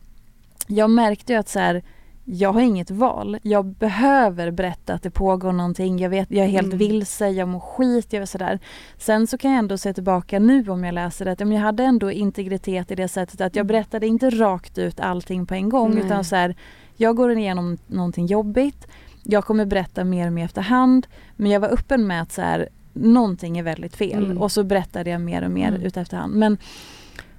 jag 0.66 0.90
märkte 0.90 1.32
ju 1.32 1.38
att 1.38 1.48
så 1.48 1.58
här, 1.58 1.82
jag 2.30 2.52
har 2.52 2.60
inget 2.60 2.90
val. 2.90 3.38
Jag 3.42 3.66
behöver 3.66 4.50
berätta 4.50 4.94
att 4.94 5.02
det 5.02 5.10
pågår 5.10 5.52
någonting. 5.52 5.98
Jag, 5.98 6.10
vet, 6.10 6.30
jag 6.30 6.44
är 6.44 6.50
helt 6.50 6.66
mm. 6.66 6.78
vilse, 6.78 7.28
jag 7.28 7.48
mår 7.48 7.60
skit, 7.60 8.12
jag 8.12 8.28
sådär. 8.28 8.58
Sen 8.98 9.26
så 9.26 9.38
kan 9.38 9.50
jag 9.50 9.58
ändå 9.58 9.78
se 9.78 9.94
tillbaka 9.94 10.38
nu 10.38 10.68
om 10.68 10.84
jag 10.84 10.94
läser 10.94 11.24
det, 11.24 11.32
att 11.32 11.40
jag 11.40 11.48
hade 11.48 11.84
ändå 11.84 12.10
integritet 12.10 12.90
i 12.90 12.94
det 12.94 13.08
sättet 13.08 13.40
att 13.40 13.56
jag 13.56 13.64
mm. 13.64 13.66
berättade 13.66 14.06
inte 14.06 14.30
rakt 14.30 14.78
ut 14.78 15.00
allting 15.00 15.46
på 15.46 15.54
en 15.54 15.68
gång 15.68 15.94
Nej. 15.94 16.04
utan 16.04 16.24
så 16.24 16.36
här, 16.36 16.56
jag 16.96 17.16
går 17.16 17.38
igenom 17.38 17.78
någonting 17.86 18.26
jobbigt. 18.26 18.86
Jag 19.22 19.44
kommer 19.44 19.64
berätta 19.64 20.04
mer 20.04 20.26
och 20.26 20.32
mer 20.32 20.44
efterhand. 20.44 21.06
Men 21.36 21.50
jag 21.50 21.60
var 21.60 21.68
öppen 21.68 22.06
med 22.06 22.22
att 22.22 22.32
så 22.32 22.42
här, 22.42 22.68
någonting 22.92 23.58
är 23.58 23.62
väldigt 23.62 23.96
fel 23.96 24.24
mm. 24.24 24.38
och 24.38 24.52
så 24.52 24.64
berättade 24.64 25.10
jag 25.10 25.20
mer 25.20 25.44
och 25.44 25.50
mer 25.50 25.68
mm. 25.68 25.82
ut 25.82 25.96
efterhand. 25.96 26.34
Men 26.34 26.58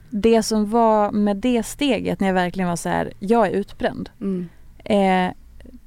det 0.09 0.43
som 0.43 0.69
var 0.69 1.11
med 1.11 1.37
det 1.37 1.63
steget 1.63 2.19
när 2.19 2.27
jag 2.27 2.33
verkligen 2.33 2.69
var 2.69 2.75
så 2.75 2.89
här, 2.89 3.13
jag 3.19 3.47
är 3.47 3.51
utbränd. 3.51 4.09
Mm 4.21 4.49
Eh, 4.83 5.31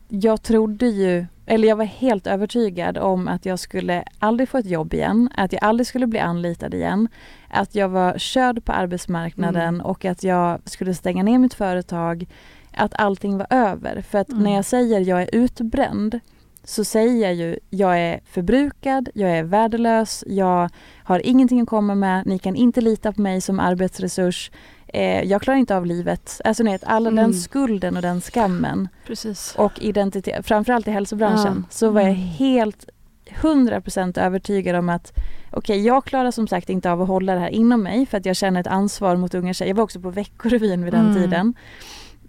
jag 0.09 0.43
trodde 0.43 0.87
ju, 0.87 1.27
eller 1.47 1.69
jag 1.69 1.77
var 1.77 1.85
helt 1.85 2.27
övertygad 2.27 2.99
om 2.99 3.29
att 3.29 3.47
jag 3.47 3.59
skulle 3.59 4.05
aldrig 4.19 4.49
få 4.49 4.59
ett 4.59 4.67
jobb 4.67 4.95
igen, 4.95 5.29
att 5.37 5.53
jag 5.53 5.65
aldrig 5.65 5.87
skulle 5.87 6.07
bli 6.07 6.19
anlitad 6.19 6.75
igen, 6.75 7.09
att 7.49 7.75
jag 7.75 7.89
var 7.89 8.19
körd 8.19 8.65
på 8.65 8.73
arbetsmarknaden 8.73 9.75
mm. 9.75 9.87
och 9.87 10.05
att 10.05 10.23
jag 10.23 10.61
skulle 10.65 10.95
stänga 10.95 11.23
ner 11.23 11.39
mitt 11.39 11.55
företag, 11.55 12.27
att 12.73 12.95
allting 12.95 13.39
var 13.39 13.47
över. 13.51 14.03
För 14.03 14.19
att 14.19 14.29
mm. 14.29 14.43
när 14.43 14.55
jag 14.55 14.65
säger 14.65 15.01
jag 15.01 15.23
är 15.23 15.29
utbränd 15.33 16.21
så 16.65 16.85
säger 16.85 17.23
jag 17.23 17.35
ju 17.35 17.59
jag 17.71 17.99
är 17.99 18.21
förbrukad, 18.25 19.09
jag 19.15 19.31
är 19.31 19.43
värdelös, 19.43 20.25
jag 20.27 20.71
har 21.05 21.27
ingenting 21.27 21.61
att 21.61 21.69
komma 21.69 21.95
med, 21.95 22.27
ni 22.27 22.39
kan 22.39 22.57
inte 22.57 22.81
lita 22.81 23.13
på 23.13 23.21
mig 23.21 23.41
som 23.41 23.61
arbetsresurs. 23.61 24.51
Eh, 24.93 25.23
jag 25.23 25.43
klarar 25.43 25.59
inte 25.59 25.77
av 25.77 25.87
livet. 25.87 26.41
Alltså 26.45 26.65
vet, 26.65 26.85
alla 26.85 27.09
mm. 27.09 27.25
den 27.25 27.35
skulden 27.35 27.97
och 27.97 28.03
den 28.03 28.21
skammen. 28.21 28.89
Precis. 29.07 29.55
Och 29.59 29.73
identitet, 29.81 30.47
framförallt 30.47 30.89
i 30.89 30.91
hälsobranschen, 30.91 31.65
ja. 31.69 31.75
så 31.75 31.91
var 31.91 32.01
jag 32.01 32.11
mm. 32.11 32.21
helt 32.21 32.89
100% 33.27 34.21
övertygad 34.21 34.77
om 34.77 34.89
att 34.89 35.13
okej, 35.51 35.59
okay, 35.59 35.87
jag 35.87 36.05
klarar 36.05 36.31
som 36.31 36.49
sagt 36.49 36.71
inte 36.71 36.91
av 36.91 37.03
att 37.03 37.09
hålla 37.09 37.35
det 37.35 37.41
här 37.41 37.49
inom 37.49 37.83
mig 37.83 38.07
för 38.07 38.19
att 38.19 38.27
jag 38.27 38.37
känner 38.37 38.61
ett 38.61 38.67
ansvar 38.67 39.17
mot 39.17 39.35
unga 39.35 39.55
tjejer. 39.55 39.71
Jag 39.71 39.77
var 39.77 39.85
också 39.85 40.01
på 40.01 40.11
Veckorevyn 40.11 40.85
vid 40.85 40.93
den 40.93 41.11
mm. 41.11 41.15
tiden. 41.15 41.55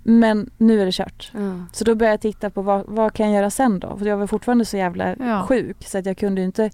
Men 0.03 0.49
nu 0.57 0.81
är 0.81 0.85
det 0.85 0.91
kört. 0.91 1.31
Ja. 1.33 1.65
Så 1.73 1.83
då 1.83 1.95
började 1.95 2.13
jag 2.13 2.21
titta 2.21 2.49
på 2.49 2.61
vad, 2.61 2.83
vad 2.87 3.13
kan 3.13 3.25
jag 3.25 3.35
göra 3.35 3.49
sen 3.49 3.79
då? 3.79 3.97
För 3.97 4.05
jag 4.05 4.17
var 4.17 4.27
fortfarande 4.27 4.65
så 4.65 4.77
jävla 4.77 5.15
ja. 5.19 5.45
sjuk 5.47 5.77
så 5.87 5.97
att 5.97 6.05
jag 6.05 6.17
kunde 6.17 6.41
inte 6.41 6.69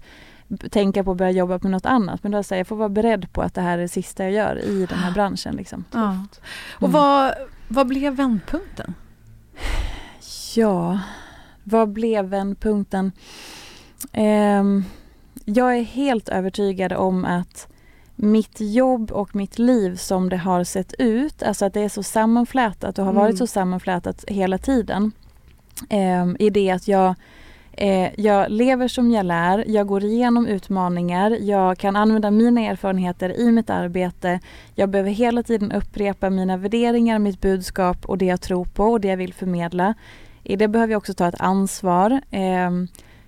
tänka 0.70 1.04
på 1.04 1.10
att 1.10 1.16
börja 1.16 1.30
jobba 1.30 1.58
med 1.62 1.70
något 1.70 1.86
annat. 1.86 2.22
Men 2.22 2.32
då 2.32 2.42
sa 2.42 2.54
jag, 2.54 2.60
jag 2.60 2.66
får 2.66 2.76
vara 2.76 2.88
beredd 2.88 3.32
på 3.32 3.42
att 3.42 3.54
det 3.54 3.60
här 3.60 3.78
är 3.78 3.82
det 3.82 3.88
sista 3.88 4.24
jag 4.24 4.32
gör 4.32 4.64
i 4.64 4.86
den 4.86 4.98
här 4.98 5.12
branschen. 5.12 5.56
Liksom. 5.56 5.84
Ja. 5.90 6.24
Och 6.72 6.88
mm. 6.88 6.92
vad, 6.92 7.34
vad 7.68 7.86
blev 7.86 8.14
vändpunkten? 8.14 8.94
Ja, 10.54 10.98
vad 11.64 11.88
blev 11.88 12.24
vändpunkten? 12.24 13.12
Um, 14.12 14.84
jag 15.44 15.76
är 15.76 15.82
helt 15.82 16.28
övertygad 16.28 16.92
om 16.92 17.24
att 17.24 17.68
mitt 18.16 18.60
jobb 18.60 19.10
och 19.10 19.36
mitt 19.36 19.58
liv 19.58 19.96
som 19.96 20.28
det 20.28 20.36
har 20.36 20.64
sett 20.64 20.94
ut, 20.98 21.42
alltså 21.42 21.64
att 21.64 21.74
det 21.74 21.80
är 21.80 21.88
så 21.88 22.02
sammanflätat 22.02 22.98
och 22.98 23.04
har 23.04 23.12
varit 23.12 23.30
mm. 23.30 23.38
så 23.38 23.46
sammanflätat 23.46 24.24
hela 24.28 24.58
tiden. 24.58 25.12
Eh, 25.88 26.26
I 26.38 26.50
det 26.50 26.70
att 26.70 26.88
jag, 26.88 27.14
eh, 27.80 28.10
jag 28.16 28.50
lever 28.50 28.88
som 28.88 29.10
jag 29.10 29.26
lär, 29.26 29.64
jag 29.66 29.86
går 29.86 30.04
igenom 30.04 30.46
utmaningar, 30.46 31.30
jag 31.40 31.78
kan 31.78 31.96
använda 31.96 32.30
mina 32.30 32.60
erfarenheter 32.60 33.40
i 33.40 33.52
mitt 33.52 33.70
arbete. 33.70 34.40
Jag 34.74 34.88
behöver 34.88 35.10
hela 35.10 35.42
tiden 35.42 35.72
upprepa 35.72 36.30
mina 36.30 36.56
värderingar, 36.56 37.18
mitt 37.18 37.40
budskap 37.40 38.06
och 38.06 38.18
det 38.18 38.24
jag 38.24 38.40
tror 38.40 38.64
på 38.64 38.84
och 38.84 39.00
det 39.00 39.08
jag 39.08 39.16
vill 39.16 39.34
förmedla. 39.34 39.94
I 40.42 40.56
det 40.56 40.68
behöver 40.68 40.92
jag 40.92 40.98
också 40.98 41.14
ta 41.14 41.28
ett 41.28 41.40
ansvar. 41.40 42.20
Eh, 42.30 42.70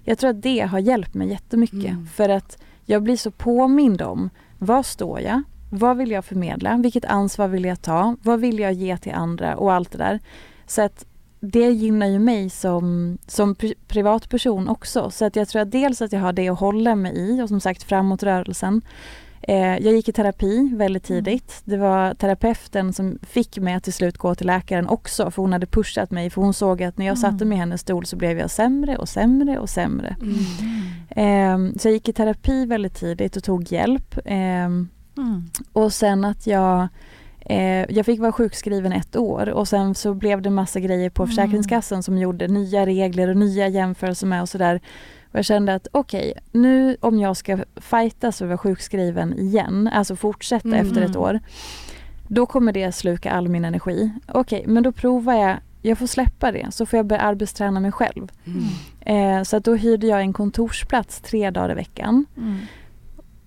jag 0.04 0.18
tror 0.18 0.30
att 0.30 0.42
det 0.42 0.60
har 0.60 0.78
hjälpt 0.78 1.14
mig 1.14 1.28
jättemycket 1.28 1.90
mm. 1.90 2.06
för 2.06 2.28
att 2.28 2.58
jag 2.86 3.02
blir 3.02 3.16
så 3.16 3.30
påmind 3.30 4.02
om 4.02 4.30
var 4.58 4.82
står 4.82 5.20
jag? 5.20 5.42
Vad 5.70 5.96
vill 5.96 6.10
jag 6.10 6.24
förmedla? 6.24 6.76
Vilket 6.76 7.04
ansvar 7.04 7.48
vill 7.48 7.64
jag 7.64 7.82
ta? 7.82 8.16
Vad 8.22 8.40
vill 8.40 8.58
jag 8.58 8.72
ge 8.72 8.96
till 8.96 9.12
andra? 9.12 9.56
Och 9.56 9.72
allt 9.72 9.92
det 9.92 9.98
där. 9.98 10.20
Så 10.66 10.82
att 10.82 11.04
det 11.44 11.70
gynnar 11.70 12.06
ju 12.06 12.18
mig 12.18 12.50
som, 12.50 13.18
som 13.26 13.56
privatperson 13.88 14.68
också. 14.68 15.10
Så 15.10 15.24
att 15.24 15.36
jag 15.36 15.48
tror 15.48 15.62
att 15.62 15.70
dels 15.70 16.02
att 16.02 16.12
jag 16.12 16.20
har 16.20 16.32
det 16.32 16.48
att 16.48 16.60
hålla 16.60 16.96
mig 16.96 17.14
i 17.16 17.42
och 17.42 17.48
som 17.48 17.60
sagt 17.60 17.82
framåtrörelsen. 17.82 18.82
Eh, 19.42 19.78
jag 19.78 19.94
gick 19.94 20.08
i 20.08 20.12
terapi 20.12 20.70
väldigt 20.74 21.10
mm. 21.10 21.24
tidigt. 21.24 21.62
Det 21.64 21.76
var 21.76 22.14
terapeuten 22.14 22.92
som 22.92 23.18
fick 23.22 23.58
mig 23.58 23.74
att 23.74 23.84
till 23.84 23.92
slut 23.92 24.18
gå 24.18 24.34
till 24.34 24.46
läkaren 24.46 24.88
också 24.88 25.30
för 25.30 25.42
hon 25.42 25.52
hade 25.52 25.66
pushat 25.66 26.10
mig 26.10 26.30
för 26.30 26.42
hon 26.42 26.54
såg 26.54 26.82
att 26.82 26.98
när 26.98 27.06
jag 27.06 27.18
satte 27.18 27.44
mm. 27.44 27.48
mig 27.48 27.56
i 27.56 27.60
hennes 27.60 27.80
stol 27.80 28.06
så 28.06 28.16
blev 28.16 28.38
jag 28.38 28.50
sämre 28.50 28.96
och 28.96 29.08
sämre 29.08 29.58
och 29.58 29.70
sämre. 29.70 30.16
Mm. 30.20 31.70
Eh, 31.70 31.78
så 31.78 31.88
jag 31.88 31.92
gick 31.92 32.08
i 32.08 32.12
terapi 32.12 32.66
väldigt 32.66 32.94
tidigt 32.94 33.36
och 33.36 33.44
tog 33.44 33.72
hjälp. 33.72 34.18
Eh, 34.24 34.68
och 35.72 35.92
sen 35.92 36.24
att 36.24 36.46
jag 36.46 36.88
Eh, 37.52 37.86
jag 37.88 38.06
fick 38.06 38.20
vara 38.20 38.32
sjukskriven 38.32 38.92
ett 38.92 39.16
år 39.16 39.48
och 39.48 39.68
sen 39.68 39.94
så 39.94 40.14
blev 40.14 40.42
det 40.42 40.50
massa 40.50 40.80
grejer 40.80 41.10
på 41.10 41.22
mm. 41.22 41.28
Försäkringskassan 41.28 42.02
som 42.02 42.18
gjorde 42.18 42.48
nya 42.48 42.86
regler 42.86 43.28
och 43.28 43.36
nya 43.36 43.68
jämförelser 43.68 44.26
med 44.26 44.42
och 44.42 44.48
sådär. 44.48 44.80
Och 45.30 45.38
jag 45.38 45.44
kände 45.44 45.74
att 45.74 45.88
okej, 45.92 46.30
okay, 46.36 46.60
nu 46.60 46.96
om 47.00 47.18
jag 47.18 47.36
ska 47.36 47.58
fightas 47.76 48.40
och 48.40 48.48
vara 48.48 48.58
sjukskriven 48.58 49.38
igen, 49.38 49.90
alltså 49.92 50.16
fortsätta 50.16 50.68
mm. 50.68 50.86
efter 50.86 51.02
ett 51.02 51.16
år, 51.16 51.40
då 52.28 52.46
kommer 52.46 52.72
det 52.72 52.92
sluka 52.92 53.30
all 53.30 53.48
min 53.48 53.64
energi. 53.64 54.10
Okej, 54.28 54.60
okay, 54.60 54.72
men 54.72 54.82
då 54.82 54.92
provar 54.92 55.34
jag, 55.34 55.56
jag 55.82 55.98
får 55.98 56.06
släppa 56.06 56.52
det, 56.52 56.66
så 56.70 56.86
får 56.86 56.96
jag 56.96 57.06
börja 57.06 57.22
arbetsträna 57.22 57.80
mig 57.80 57.92
själv. 57.92 58.32
Mm. 58.44 59.38
Eh, 59.38 59.42
så 59.42 59.56
att 59.56 59.64
då 59.64 59.74
hyrde 59.74 60.06
jag 60.06 60.20
en 60.20 60.32
kontorsplats 60.32 61.20
tre 61.20 61.50
dagar 61.50 61.70
i 61.70 61.74
veckan. 61.74 62.26
Mm. 62.36 62.58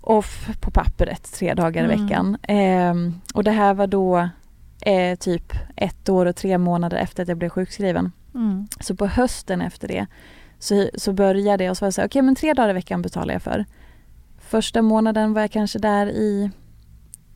Och 0.05 0.25
på 0.61 0.71
pappret 0.71 1.33
tre 1.33 1.53
dagar 1.53 1.83
i 1.83 1.93
mm. 1.93 2.05
veckan. 2.05 2.37
Eh, 2.41 2.93
och 3.33 3.43
det 3.43 3.51
här 3.51 3.73
var 3.73 3.87
då 3.87 4.29
eh, 4.81 5.15
typ 5.15 5.53
ett 5.75 6.09
år 6.09 6.25
och 6.25 6.35
tre 6.35 6.57
månader 6.57 6.97
efter 6.97 7.23
att 7.23 7.29
jag 7.29 7.37
blev 7.37 7.49
sjukskriven. 7.49 8.11
Mm. 8.35 8.67
Så 8.79 8.95
på 8.95 9.07
hösten 9.07 9.61
efter 9.61 9.87
det 9.87 10.05
så, 10.59 10.89
så 10.95 11.13
började 11.13 11.63
jag 11.63 11.71
och 11.71 11.77
så 11.77 11.85
var 11.85 11.87
jag 11.87 12.05
okej 12.05 12.05
okay, 12.05 12.21
men 12.21 12.35
tre 12.35 12.53
dagar 12.53 12.69
i 12.69 12.73
veckan 12.73 13.01
betalar 13.01 13.33
jag 13.33 13.41
för. 13.41 13.65
Första 14.39 14.81
månaden 14.81 15.33
var 15.33 15.41
jag 15.41 15.51
kanske 15.51 15.79
där 15.79 16.07
i 16.07 16.51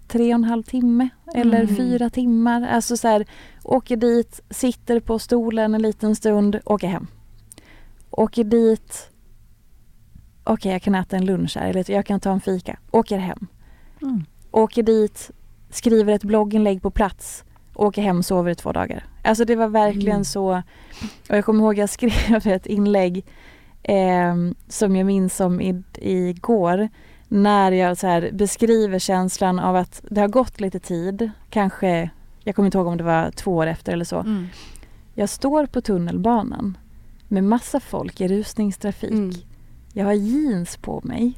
tre 0.07 0.33
och 0.33 0.39
en 0.39 0.43
halv 0.43 0.63
timme 0.63 1.09
eller 1.35 1.63
mm. 1.63 1.75
fyra 1.75 2.09
timmar. 2.09 2.67
Alltså 2.67 2.97
så 2.97 3.07
här, 3.07 3.25
åker 3.63 3.95
dit, 3.95 4.41
sitter 4.49 4.99
på 4.99 5.19
stolen 5.19 5.75
en 5.75 5.81
liten 5.81 6.15
stund, 6.15 6.59
åker 6.65 6.87
hem. 6.87 7.07
Åker 8.09 8.43
dit, 8.43 9.09
okej 10.43 10.53
okay, 10.53 10.71
jag 10.71 10.81
kan 10.81 10.95
äta 10.95 11.17
en 11.17 11.25
lunch 11.25 11.57
här 11.57 11.69
eller 11.69 11.91
jag 11.91 12.05
kan 12.05 12.19
ta 12.19 12.31
en 12.31 12.41
fika, 12.41 12.79
åker 12.91 13.17
hem. 13.17 13.47
Mm. 14.01 14.25
Åker 14.51 14.83
dit, 14.83 15.31
skriver 15.69 16.13
ett 16.13 16.23
blogginlägg 16.23 16.81
på 16.81 16.91
plats, 16.91 17.43
åker 17.75 18.01
hem, 18.01 18.23
sover 18.23 18.51
i 18.51 18.55
två 18.55 18.71
dagar. 18.71 19.05
Alltså 19.23 19.45
det 19.45 19.55
var 19.55 19.67
verkligen 19.67 20.11
mm. 20.11 20.25
så. 20.25 20.63
Och 21.29 21.35
jag 21.35 21.45
kommer 21.45 21.63
ihåg 21.63 21.77
jag 21.77 21.89
skrev 21.89 22.47
ett 22.47 22.65
inlägg 22.65 23.25
eh, 23.83 24.35
som 24.67 24.95
jag 24.95 25.05
minns 25.05 25.35
som 25.35 25.61
i, 25.61 25.83
igår. 26.01 26.89
När 27.27 27.71
jag 27.71 27.97
så 27.97 28.07
här 28.07 28.29
beskriver 28.33 28.99
känslan 28.99 29.59
av 29.59 29.75
att 29.75 30.03
det 30.09 30.21
har 30.21 30.27
gått 30.27 30.59
lite 30.59 30.79
tid. 30.79 31.31
Kanske, 31.49 32.09
jag 32.43 32.55
kommer 32.55 32.67
inte 32.67 32.77
ihåg 32.77 32.87
om 32.87 32.97
det 32.97 33.03
var 33.03 33.31
två 33.31 33.55
år 33.55 33.67
efter 33.67 33.93
eller 33.93 34.05
så. 34.05 34.19
Mm. 34.19 34.47
Jag 35.13 35.29
står 35.29 35.65
på 35.65 35.81
tunnelbanan 35.81 36.77
med 37.27 37.43
massa 37.43 37.79
folk 37.79 38.21
i 38.21 38.27
rusningstrafik. 38.27 39.11
Mm. 39.11 39.31
Jag 39.99 40.05
har 40.05 40.13
jeans 40.13 40.77
på 40.77 41.01
mig. 41.03 41.33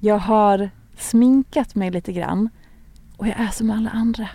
Jag 0.00 0.18
har 0.18 0.70
sminkat 0.98 1.74
mig 1.74 1.90
lite 1.90 2.12
grann. 2.12 2.48
Och 3.16 3.28
jag 3.28 3.40
är 3.40 3.48
som 3.48 3.70
alla 3.70 3.90
andra. 3.90 4.28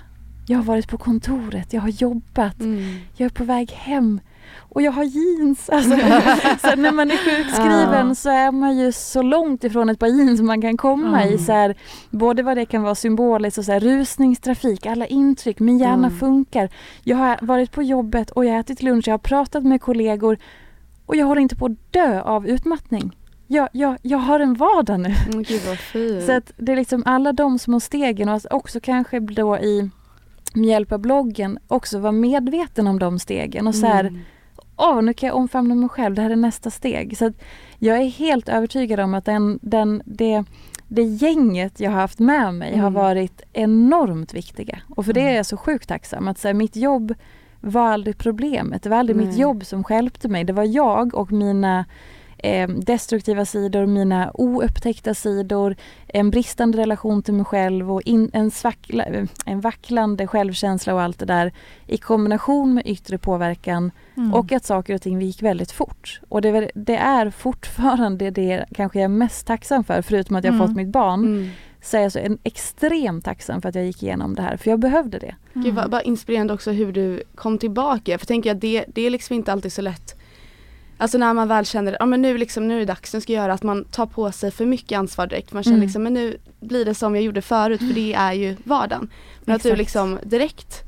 Jag 0.48 0.58
har 0.58 0.64
varit 0.64 0.88
på 0.88 0.98
kontoret, 0.98 1.74
jag 1.74 1.82
har 1.82 1.90
jobbat, 1.90 2.60
mm. 2.60 3.00
jag 3.16 3.26
är 3.26 3.30
på 3.30 3.44
väg 3.44 3.72
hem 3.72 4.20
och 4.58 4.82
jag 4.82 4.92
har 4.92 5.04
jeans. 5.04 5.70
Alltså, 5.70 5.90
så 6.70 6.76
när 6.76 6.92
man 6.92 7.12
är 7.12 7.18
sjukskriven 7.18 8.08
ja. 8.08 8.16
så 8.16 8.30
är 8.30 8.52
man 8.52 8.78
ju 8.78 8.92
så 8.92 9.22
långt 9.22 9.64
ifrån 9.64 9.90
ett 9.90 10.00
par 10.00 10.08
jeans 10.08 10.42
man 10.42 10.62
kan 10.62 10.78
komma 10.78 11.22
mm. 11.22 11.34
i. 11.34 11.38
Så 11.38 11.52
här, 11.52 11.76
både 12.10 12.44
vad 12.44 12.58
det 12.58 12.66
kan 12.66 12.84
vara 12.84 12.96
symboliskt 12.96 13.58
och 13.58 13.66
så 13.66 13.72
här, 13.72 13.80
rusningstrafik, 13.80 14.86
alla 14.86 15.08
intryck, 15.08 15.60
min 15.60 15.78
hjärna 15.78 16.08
mm. 16.08 16.20
funkar. 16.20 16.70
Jag 17.04 17.18
har 17.18 17.38
varit 17.42 17.72
på 17.72 17.84
jobbet 17.84 18.32
och 18.32 18.46
jag 18.46 18.52
har 18.52 18.60
ätit 18.60 18.82
lunch, 18.82 19.08
jag 19.08 19.14
har 19.14 19.20
pratat 19.20 19.64
med 19.64 19.82
kollegor 19.82 20.38
och 21.08 21.16
jag 21.16 21.26
håller 21.26 21.42
inte 21.42 21.56
på 21.56 21.66
att 21.66 21.94
dö 21.94 22.22
av 22.22 22.48
utmattning. 22.48 23.18
Jag, 23.48 23.70
jag, 23.72 23.98
jag 24.02 24.18
har 24.18 24.40
en 24.40 24.54
vardag 24.54 25.00
nu. 25.00 25.16
Mm, 25.28 25.44
Gud 25.44 25.62
vad 25.68 25.78
fint. 25.78 26.26
Så 26.26 26.32
att 26.32 26.52
det 26.58 26.72
är 26.72 26.76
liksom 26.76 27.04
alla 27.06 27.34
de 27.34 27.60
små 27.60 27.80
stegen 27.80 28.30
och 28.30 28.42
också 28.50 28.80
kanske 28.80 29.20
då 29.20 29.58
i 29.58 29.90
med 30.54 30.66
hjälp 30.66 30.92
av 30.92 31.00
bloggen 31.00 31.60
också 31.68 32.00
vara 32.00 32.12
medveten 32.12 32.88
om 32.88 33.00
de 33.00 33.20
stegen 33.20 33.68
och 33.68 33.76
så 33.76 33.86
här, 33.86 34.04
mm. 34.04 34.20
åh 34.78 35.02
nu 35.02 35.14
kan 35.14 35.28
jag 35.28 35.36
omfamna 35.36 35.76
mig 35.76 35.90
själv, 35.90 36.16
det 36.16 36.22
här 36.22 36.30
är 36.30 36.36
nästa 36.36 36.72
steg. 36.72 37.18
Så 37.18 37.34
jag 37.80 37.98
är 37.98 38.06
helt 38.06 38.50
övertygad 38.50 39.00
om 39.00 39.14
att 39.14 39.26
den, 39.26 39.60
den, 39.62 40.02
det, 40.06 40.44
det 40.88 41.04
gänget 41.04 41.80
jag 41.80 41.92
har 41.92 42.02
haft 42.02 42.20
med 42.20 42.54
mig 42.54 42.70
mm. 42.70 42.80
har 42.84 42.92
varit 42.92 43.42
enormt 43.54 44.34
viktiga. 44.34 44.80
Och 44.96 45.06
för 45.06 45.14
det 45.14 45.22
mm. 45.22 45.34
är 45.34 45.38
jag 45.38 45.46
så 45.46 45.58
sjukt 45.58 45.88
tacksam. 45.90 46.28
Att 46.28 46.40
så 46.40 46.48
här, 46.48 46.54
mitt 46.54 46.76
jobb 46.76 47.14
var 47.62 47.88
aldrig 47.88 48.18
problemet. 48.18 48.84
Det 48.84 48.90
var 48.90 48.98
aldrig 48.98 49.18
mm. 49.18 49.28
mitt 49.28 49.38
jobb 49.38 49.66
som 49.66 49.84
skälpte 49.84 50.28
mig. 50.28 50.44
Det 50.44 50.54
var 50.54 50.64
jag 50.64 51.16
och 51.16 51.32
mina 51.32 51.86
eh, 52.38 52.70
destruktiva 52.70 53.46
sidor, 53.46 53.86
mina 53.86 54.32
oupptäckta 54.34 55.14
sidor, 55.14 55.76
en 56.08 56.30
bristande 56.30 56.78
relation 56.78 57.24
till 57.24 57.34
mig 57.34 57.46
själv 57.46 57.92
och 57.92 58.02
in, 58.02 58.30
en, 58.34 58.52
svackla, 58.52 59.06
en 59.46 59.62
vacklande 59.62 60.28
självkänsla 60.28 60.94
och 60.94 61.02
allt 61.02 61.20
det 61.20 61.26
där 61.26 61.54
i 61.88 61.98
kombination 61.98 62.74
med 62.74 62.88
yttre 62.88 63.18
påverkan 63.18 63.92
mm. 64.18 64.34
och 64.34 64.52
att 64.52 64.66
saker 64.66 64.96
och 64.96 65.02
ting 65.02 65.22
gick 65.22 65.42
väldigt 65.42 65.72
fort. 65.72 66.22
Och 66.30 66.42
det, 66.42 66.72
det, 66.76 66.98
är 66.98 67.30
fortfarande 67.30 68.30
det 68.30 68.66
kanske 68.76 69.00
jag 69.00 69.04
är 69.04 69.10
mest 69.10 69.48
tacksam 69.48 69.84
för, 69.84 70.02
förutom 70.02 70.36
att 70.36 70.44
jag 70.44 70.54
mm. 70.54 70.68
fått 70.68 70.76
mitt 70.76 70.88
barn. 70.88 71.26
Mm 71.26 71.50
så 71.82 71.98
är 71.98 72.02
jag 72.02 72.12
så 72.12 72.20
en 72.20 72.38
extremt 72.44 73.26
tacksam 73.26 73.62
för 73.62 73.70
att 73.70 73.76
jag 73.76 73.86
gick 73.86 74.04
igenom 74.04 74.36
det 74.36 74.42
här, 74.42 74.58
för 74.58 74.70
jag 74.70 74.80
behövde 74.80 75.20
det. 75.20 75.36
Mm. 75.54 75.66
Gud 75.66 75.76
vad, 75.76 75.92
vad 75.92 76.06
inspirerande 76.06 76.54
också 76.54 76.72
hur 76.72 76.92
du 76.92 77.24
kom 77.36 77.58
tillbaka, 77.58 78.18
för 78.18 78.26
tänker 78.26 78.50
jag 78.50 78.58
det, 78.58 78.86
det 78.88 79.02
är 79.02 79.10
liksom 79.10 79.36
inte 79.36 79.52
alltid 79.52 79.74
så 79.74 79.82
lätt 79.82 80.18
Alltså 80.98 81.18
när 81.18 81.34
man 81.34 81.48
väl 81.48 81.66
känner, 81.66 81.98
ja 82.00 82.06
men 82.06 82.22
nu 82.22 82.38
liksom, 82.38 82.68
nu 82.68 82.76
är 82.76 82.80
det 82.80 82.86
dags, 82.86 83.14
nu 83.14 83.22
ska 83.22 83.34
jag 83.34 83.42
göra 83.42 83.54
att 83.54 83.64
man 83.64 83.86
tar 83.86 84.06
på 84.06 84.32
sig 84.32 84.52
för 84.52 84.66
mycket 84.66 84.98
ansvar 84.98 85.28
direkt. 85.28 85.54
Man 85.54 85.64
känner 85.64 85.78
mm. 85.78 85.86
liksom, 85.86 86.04
men 86.04 86.14
nu 86.14 86.38
blir 86.60 86.86
det 86.86 86.96
som 86.96 87.16
jag 87.16 87.24
gjorde 87.24 87.42
förut 87.42 87.80
för 87.80 87.94
det 87.94 88.14
är 88.14 88.34
ju 88.34 88.56
vardagen. 88.64 89.10
Men 89.42 89.56
att 89.56 89.64
du 89.64 89.76
liksom 89.76 90.20
direkt 90.24 90.84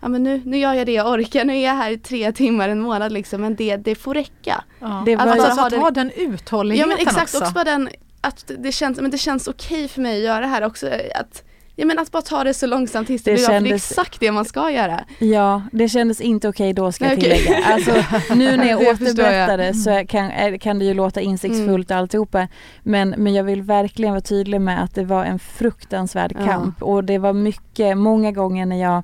ja 0.00 0.08
men 0.08 0.22
nu, 0.22 0.42
nu 0.44 0.58
gör 0.58 0.74
jag 0.74 0.86
det 0.86 0.92
jag 0.92 1.12
orkar, 1.12 1.44
nu 1.44 1.56
är 1.56 1.64
jag 1.64 1.74
här 1.74 1.90
i 1.90 1.98
tre 1.98 2.32
timmar 2.32 2.68
en 2.68 2.80
månad 2.80 3.12
liksom 3.12 3.40
men 3.40 3.56
det, 3.56 3.76
det 3.76 3.94
får 3.94 4.14
räcka. 4.14 4.64
Ja. 4.80 5.02
Det 5.06 5.16
var 5.16 5.26
alltså, 5.26 5.46
alltså 5.46 5.76
att 5.76 5.82
ha 5.82 5.90
den 5.90 6.10
uthålligheten 6.10 6.90
Ja 6.90 6.96
men 6.96 7.06
exakt, 7.06 7.34
också. 7.34 7.38
också 7.38 7.52
bara 7.52 7.64
den 7.64 7.88
att 8.20 8.50
det 8.58 8.72
känns, 8.72 9.00
men 9.00 9.10
det 9.10 9.18
känns 9.18 9.48
okej 9.48 9.88
för 9.88 10.00
mig 10.00 10.16
att 10.16 10.24
göra 10.24 10.40
det 10.40 10.46
här 10.46 10.64
också. 10.64 10.86
Att, 11.14 11.44
ja 11.76 11.86
men 11.86 11.98
att 11.98 12.10
bara 12.10 12.22
ta 12.22 12.44
det 12.44 12.54
så 12.54 12.66
långsamt 12.66 13.06
tills 13.06 13.22
det, 13.22 13.30
det 13.30 13.36
blir 13.36 13.46
kändes... 13.46 13.90
exakt 13.90 14.20
det 14.20 14.32
man 14.32 14.44
ska 14.44 14.70
göra. 14.70 15.04
Ja, 15.18 15.62
det 15.72 15.88
kändes 15.88 16.20
inte 16.20 16.48
okej 16.48 16.72
då 16.72 16.92
ska 16.92 17.04
jag 17.04 17.20
tillägga. 17.20 17.50
Okay. 17.50 17.62
Alltså, 17.62 17.92
nu 18.34 18.56
när 18.56 18.64
jag 18.68 18.80
återberättar 18.80 19.58
det 19.58 19.74
så 19.74 19.90
mm. 19.90 20.06
kan, 20.06 20.58
kan 20.58 20.78
det 20.78 20.84
ju 20.84 20.94
låta 20.94 21.20
insiktsfullt 21.20 21.90
mm. 21.90 22.00
alltihopa. 22.00 22.48
Men, 22.82 23.14
men 23.18 23.34
jag 23.34 23.44
vill 23.44 23.62
verkligen 23.62 24.12
vara 24.12 24.20
tydlig 24.20 24.60
med 24.60 24.82
att 24.82 24.94
det 24.94 25.04
var 25.04 25.24
en 25.24 25.38
fruktansvärd 25.38 26.36
kamp 26.44 26.76
ja. 26.80 26.86
och 26.86 27.04
det 27.04 27.18
var 27.18 27.32
mycket, 27.32 27.96
många 27.98 28.32
gånger 28.32 28.66
när 28.66 28.80
jag 28.80 29.02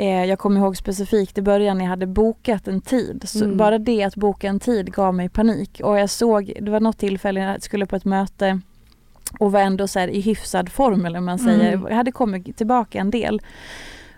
Eh, 0.00 0.24
jag 0.24 0.38
kommer 0.38 0.60
ihåg 0.60 0.76
specifikt 0.76 1.38
i 1.38 1.42
början 1.42 1.78
när 1.78 1.84
jag 1.84 1.90
hade 1.90 2.06
bokat 2.06 2.68
en 2.68 2.80
tid. 2.80 3.24
Mm. 3.34 3.56
Bara 3.56 3.78
det 3.78 4.02
att 4.02 4.16
boka 4.16 4.48
en 4.48 4.60
tid 4.60 4.92
gav 4.92 5.14
mig 5.14 5.28
panik 5.28 5.80
och 5.84 5.98
jag 5.98 6.10
såg, 6.10 6.52
det 6.60 6.70
var 6.70 6.80
något 6.80 6.98
tillfälle 6.98 7.40
jag 7.40 7.62
skulle 7.62 7.86
på 7.86 7.96
ett 7.96 8.04
möte 8.04 8.60
och 9.38 9.52
var 9.52 9.60
ändå 9.60 9.88
så 9.88 10.00
i 10.00 10.20
hyfsad 10.20 10.72
form 10.72 11.06
eller 11.06 11.20
man 11.20 11.38
säger. 11.38 11.72
Mm. 11.72 11.86
Jag 11.88 11.96
hade 11.96 12.12
kommit 12.12 12.56
tillbaka 12.56 12.98
en 12.98 13.10
del 13.10 13.42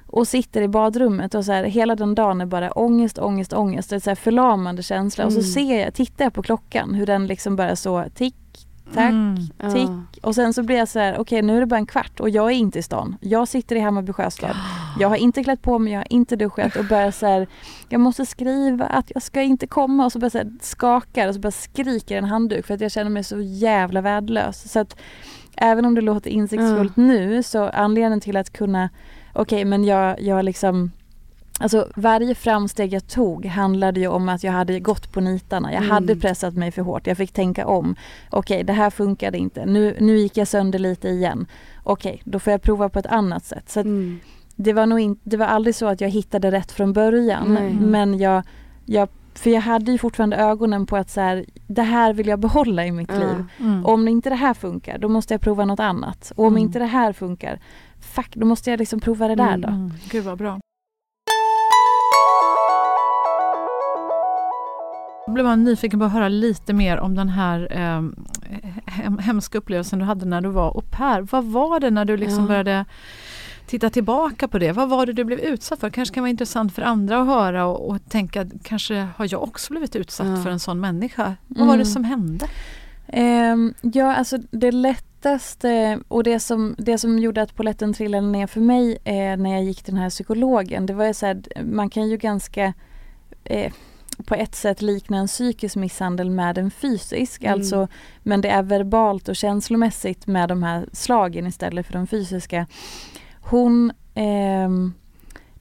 och 0.06 0.28
sitter 0.28 0.62
i 0.62 0.68
badrummet 0.68 1.34
och 1.34 1.44
så 1.44 1.52
här, 1.52 1.64
hela 1.64 1.96
den 1.96 2.14
dagen 2.14 2.40
är 2.40 2.46
bara 2.46 2.70
ångest, 2.70 3.18
ångest, 3.18 3.52
ångest. 3.52 3.90
Det 3.90 3.96
är 3.96 4.00
så 4.00 4.10
här 4.10 4.14
förlamande 4.14 4.82
känsla 4.82 5.24
mm. 5.24 5.36
och 5.36 5.44
så 5.44 5.60
mm. 5.60 5.68
ser 5.68 5.84
jag, 5.84 5.94
tittar 5.94 6.24
jag 6.24 6.32
på 6.34 6.42
klockan 6.42 6.94
hur 6.94 7.06
den 7.06 7.26
liksom 7.26 7.56
bara 7.56 7.76
så 7.76 8.04
tick, 8.14 8.66
tack, 8.94 9.10
mm. 9.10 9.36
tick. 9.72 9.88
Ja. 9.88 10.28
Och 10.28 10.34
sen 10.34 10.54
så 10.54 10.62
blir 10.62 10.76
jag 10.76 10.88
så 10.88 10.98
här, 10.98 11.12
okej 11.12 11.20
okay, 11.20 11.42
nu 11.42 11.56
är 11.56 11.60
det 11.60 11.66
bara 11.66 11.76
en 11.76 11.86
kvart 11.86 12.20
och 12.20 12.30
jag 12.30 12.46
är 12.46 12.54
inte 12.54 12.78
i 12.78 12.82
stan. 12.82 13.16
Jag 13.20 13.48
sitter 13.48 13.76
i 13.76 13.80
Hammarby 13.80 14.12
sjöstad. 14.12 14.56
Jag 14.98 15.08
har 15.08 15.16
inte 15.16 15.44
klätt 15.44 15.62
på 15.62 15.78
mig, 15.78 15.92
jag 15.92 16.00
har 16.00 16.12
inte 16.12 16.36
duschat 16.36 16.76
och 16.76 16.84
börjar 16.84 17.10
så 17.10 17.26
här, 17.26 17.46
jag 17.88 18.00
måste 18.00 18.26
skriva 18.26 18.86
att 18.86 19.12
jag 19.14 19.22
ska 19.22 19.42
inte 19.42 19.66
komma 19.66 20.04
och 20.04 20.12
så 20.12 20.18
börjar 20.18 20.44
jag 20.44 20.52
skaka 20.60 21.28
och 21.28 21.34
så 21.34 21.40
börjar 21.40 21.50
skrika 21.52 22.14
i 22.14 22.18
en 22.18 22.24
handduk 22.24 22.66
för 22.66 22.74
att 22.74 22.80
jag 22.80 22.92
känner 22.92 23.10
mig 23.10 23.24
så 23.24 23.40
jävla 23.40 24.00
värdelös. 24.00 24.72
Så 24.72 24.80
att 24.80 24.96
även 25.56 25.84
om 25.84 25.94
det 25.94 26.00
låter 26.00 26.30
insiktsfullt 26.30 26.96
mm. 26.96 27.08
nu 27.08 27.42
så 27.42 27.68
anledningen 27.68 28.20
till 28.20 28.36
att 28.36 28.52
kunna, 28.52 28.90
okej 29.32 29.42
okay, 29.42 29.64
men 29.64 29.84
jag, 29.84 30.20
jag 30.20 30.44
liksom 30.44 30.90
Alltså 31.60 31.88
varje 31.96 32.34
framsteg 32.34 32.92
jag 32.92 33.06
tog 33.06 33.46
handlade 33.46 34.00
ju 34.00 34.08
om 34.08 34.28
att 34.28 34.44
jag 34.44 34.52
hade 34.52 34.80
gått 34.80 35.12
på 35.12 35.20
nitarna. 35.20 35.72
Jag 35.72 35.82
mm. 35.82 35.90
hade 35.90 36.16
pressat 36.16 36.54
mig 36.54 36.70
för 36.70 36.82
hårt. 36.82 37.06
Jag 37.06 37.16
fick 37.16 37.32
tänka 37.32 37.66
om. 37.66 37.96
Okej, 38.30 38.54
okay, 38.54 38.62
det 38.64 38.72
här 38.72 38.90
funkade 38.90 39.38
inte. 39.38 39.66
Nu, 39.66 39.96
nu 40.00 40.18
gick 40.18 40.36
jag 40.36 40.48
sönder 40.48 40.78
lite 40.78 41.08
igen. 41.08 41.46
Okej, 41.82 42.12
okay, 42.12 42.22
då 42.24 42.38
får 42.38 42.50
jag 42.50 42.62
prova 42.62 42.88
på 42.88 42.98
ett 42.98 43.06
annat 43.06 43.44
sätt. 43.44 43.70
Så 43.70 43.80
mm. 43.80 44.20
det, 44.56 44.72
var 44.72 44.86
nog 44.86 45.00
in, 45.00 45.18
det 45.22 45.36
var 45.36 45.46
aldrig 45.46 45.74
så 45.74 45.86
att 45.86 46.00
jag 46.00 46.08
hittade 46.08 46.50
rätt 46.50 46.72
från 46.72 46.92
början. 46.92 47.54
Nej. 47.54 47.72
Men 47.72 48.18
jag, 48.18 48.42
jag 48.86 49.08
för 49.34 49.50
jag 49.50 49.60
hade 49.60 49.92
ju 49.92 49.98
fortfarande 49.98 50.36
ögonen 50.36 50.86
på 50.86 50.96
att 50.96 51.10
så 51.10 51.20
här, 51.20 51.44
det 51.66 51.82
här 51.82 52.12
vill 52.12 52.26
jag 52.26 52.38
behålla 52.38 52.86
i 52.86 52.92
mitt 52.92 53.10
mm. 53.10 53.28
liv. 53.28 53.44
Mm. 53.60 53.86
Om 53.86 54.08
inte 54.08 54.30
det 54.30 54.36
här 54.36 54.54
funkar, 54.54 54.98
då 54.98 55.08
måste 55.08 55.34
jag 55.34 55.40
prova 55.40 55.64
något 55.64 55.80
annat. 55.80 56.32
Och 56.36 56.44
om 56.44 56.52
mm. 56.52 56.62
inte 56.62 56.78
det 56.78 56.86
här 56.86 57.12
funkar, 57.12 57.60
fuck, 58.00 58.34
då 58.34 58.46
måste 58.46 58.70
jag 58.70 58.78
liksom 58.78 59.00
prova 59.00 59.28
det 59.28 59.34
där 59.34 59.56
då. 59.56 59.68
Mm. 59.68 59.92
Gud 60.10 60.24
vad 60.24 60.38
bra. 60.38 60.60
Jag 65.24 65.34
blev 65.34 65.58
nyfiken 65.58 65.98
på 65.98 66.06
att 66.06 66.12
höra 66.12 66.28
lite 66.28 66.72
mer 66.72 66.98
om 66.98 67.14
den 67.14 67.28
här 67.28 67.68
eh, 67.70 68.02
hemska 69.20 69.58
upplevelsen 69.58 69.98
du 69.98 70.04
hade 70.04 70.26
när 70.26 70.40
du 70.40 70.48
var 70.48 70.68
au 70.68 70.82
pair. 70.90 71.20
Vad 71.20 71.44
var 71.44 71.80
det 71.80 71.90
när 71.90 72.04
du 72.04 72.16
liksom 72.16 72.40
ja. 72.40 72.48
började 72.48 72.84
titta 73.66 73.90
tillbaka 73.90 74.48
på 74.48 74.58
det? 74.58 74.72
Vad 74.72 74.88
var 74.88 75.06
det 75.06 75.12
du 75.12 75.24
blev 75.24 75.40
utsatt 75.40 75.80
för? 75.80 75.90
kanske 75.90 76.14
kan 76.14 76.22
vara 76.22 76.30
intressant 76.30 76.74
för 76.74 76.82
andra 76.82 77.20
att 77.20 77.26
höra 77.26 77.66
och, 77.66 77.90
och 77.90 77.98
tänka, 78.08 78.46
kanske 78.62 79.08
har 79.16 79.28
jag 79.30 79.42
också 79.42 79.72
blivit 79.72 79.96
utsatt 79.96 80.26
ja. 80.26 80.42
för 80.42 80.50
en 80.50 80.60
sån 80.60 80.80
människa? 80.80 81.36
Vad 81.46 81.58
mm. 81.58 81.68
var 81.68 81.76
det 81.76 81.86
som 81.86 82.04
hände? 82.04 82.46
Um, 83.52 83.74
ja, 83.80 84.14
alltså 84.14 84.38
det 84.50 84.72
lättaste 84.72 85.98
och 86.08 86.24
det 86.24 86.40
som, 86.40 86.74
det 86.78 86.98
som 86.98 87.18
gjorde 87.18 87.42
att 87.42 87.54
poletten 87.54 87.92
trillade 87.92 88.26
ner 88.26 88.46
för 88.46 88.60
mig 88.60 88.98
eh, 89.04 89.36
när 89.36 89.52
jag 89.52 89.64
gick 89.64 89.82
till 89.82 89.94
den 89.94 90.02
här 90.02 90.10
psykologen, 90.10 90.86
det 90.86 90.94
var 90.94 91.06
ju 91.06 91.14
så 91.14 91.26
här, 91.26 91.42
man 91.62 91.90
kan 91.90 92.08
ju 92.08 92.16
ganska 92.16 92.72
eh, 93.44 93.72
på 94.22 94.34
ett 94.34 94.54
sätt 94.54 94.82
likna 94.82 95.18
en 95.18 95.26
psykisk 95.26 95.76
misshandel 95.76 96.30
med 96.30 96.58
en 96.58 96.70
fysisk. 96.70 97.42
Mm. 97.42 97.54
Alltså, 97.54 97.88
men 98.22 98.40
det 98.40 98.48
är 98.48 98.62
verbalt 98.62 99.28
och 99.28 99.36
känslomässigt 99.36 100.26
med 100.26 100.48
de 100.48 100.62
här 100.62 100.86
slagen 100.92 101.46
istället 101.46 101.86
för 101.86 101.92
de 101.92 102.06
fysiska. 102.06 102.66
Hon, 103.40 103.92
eh, 104.14 104.70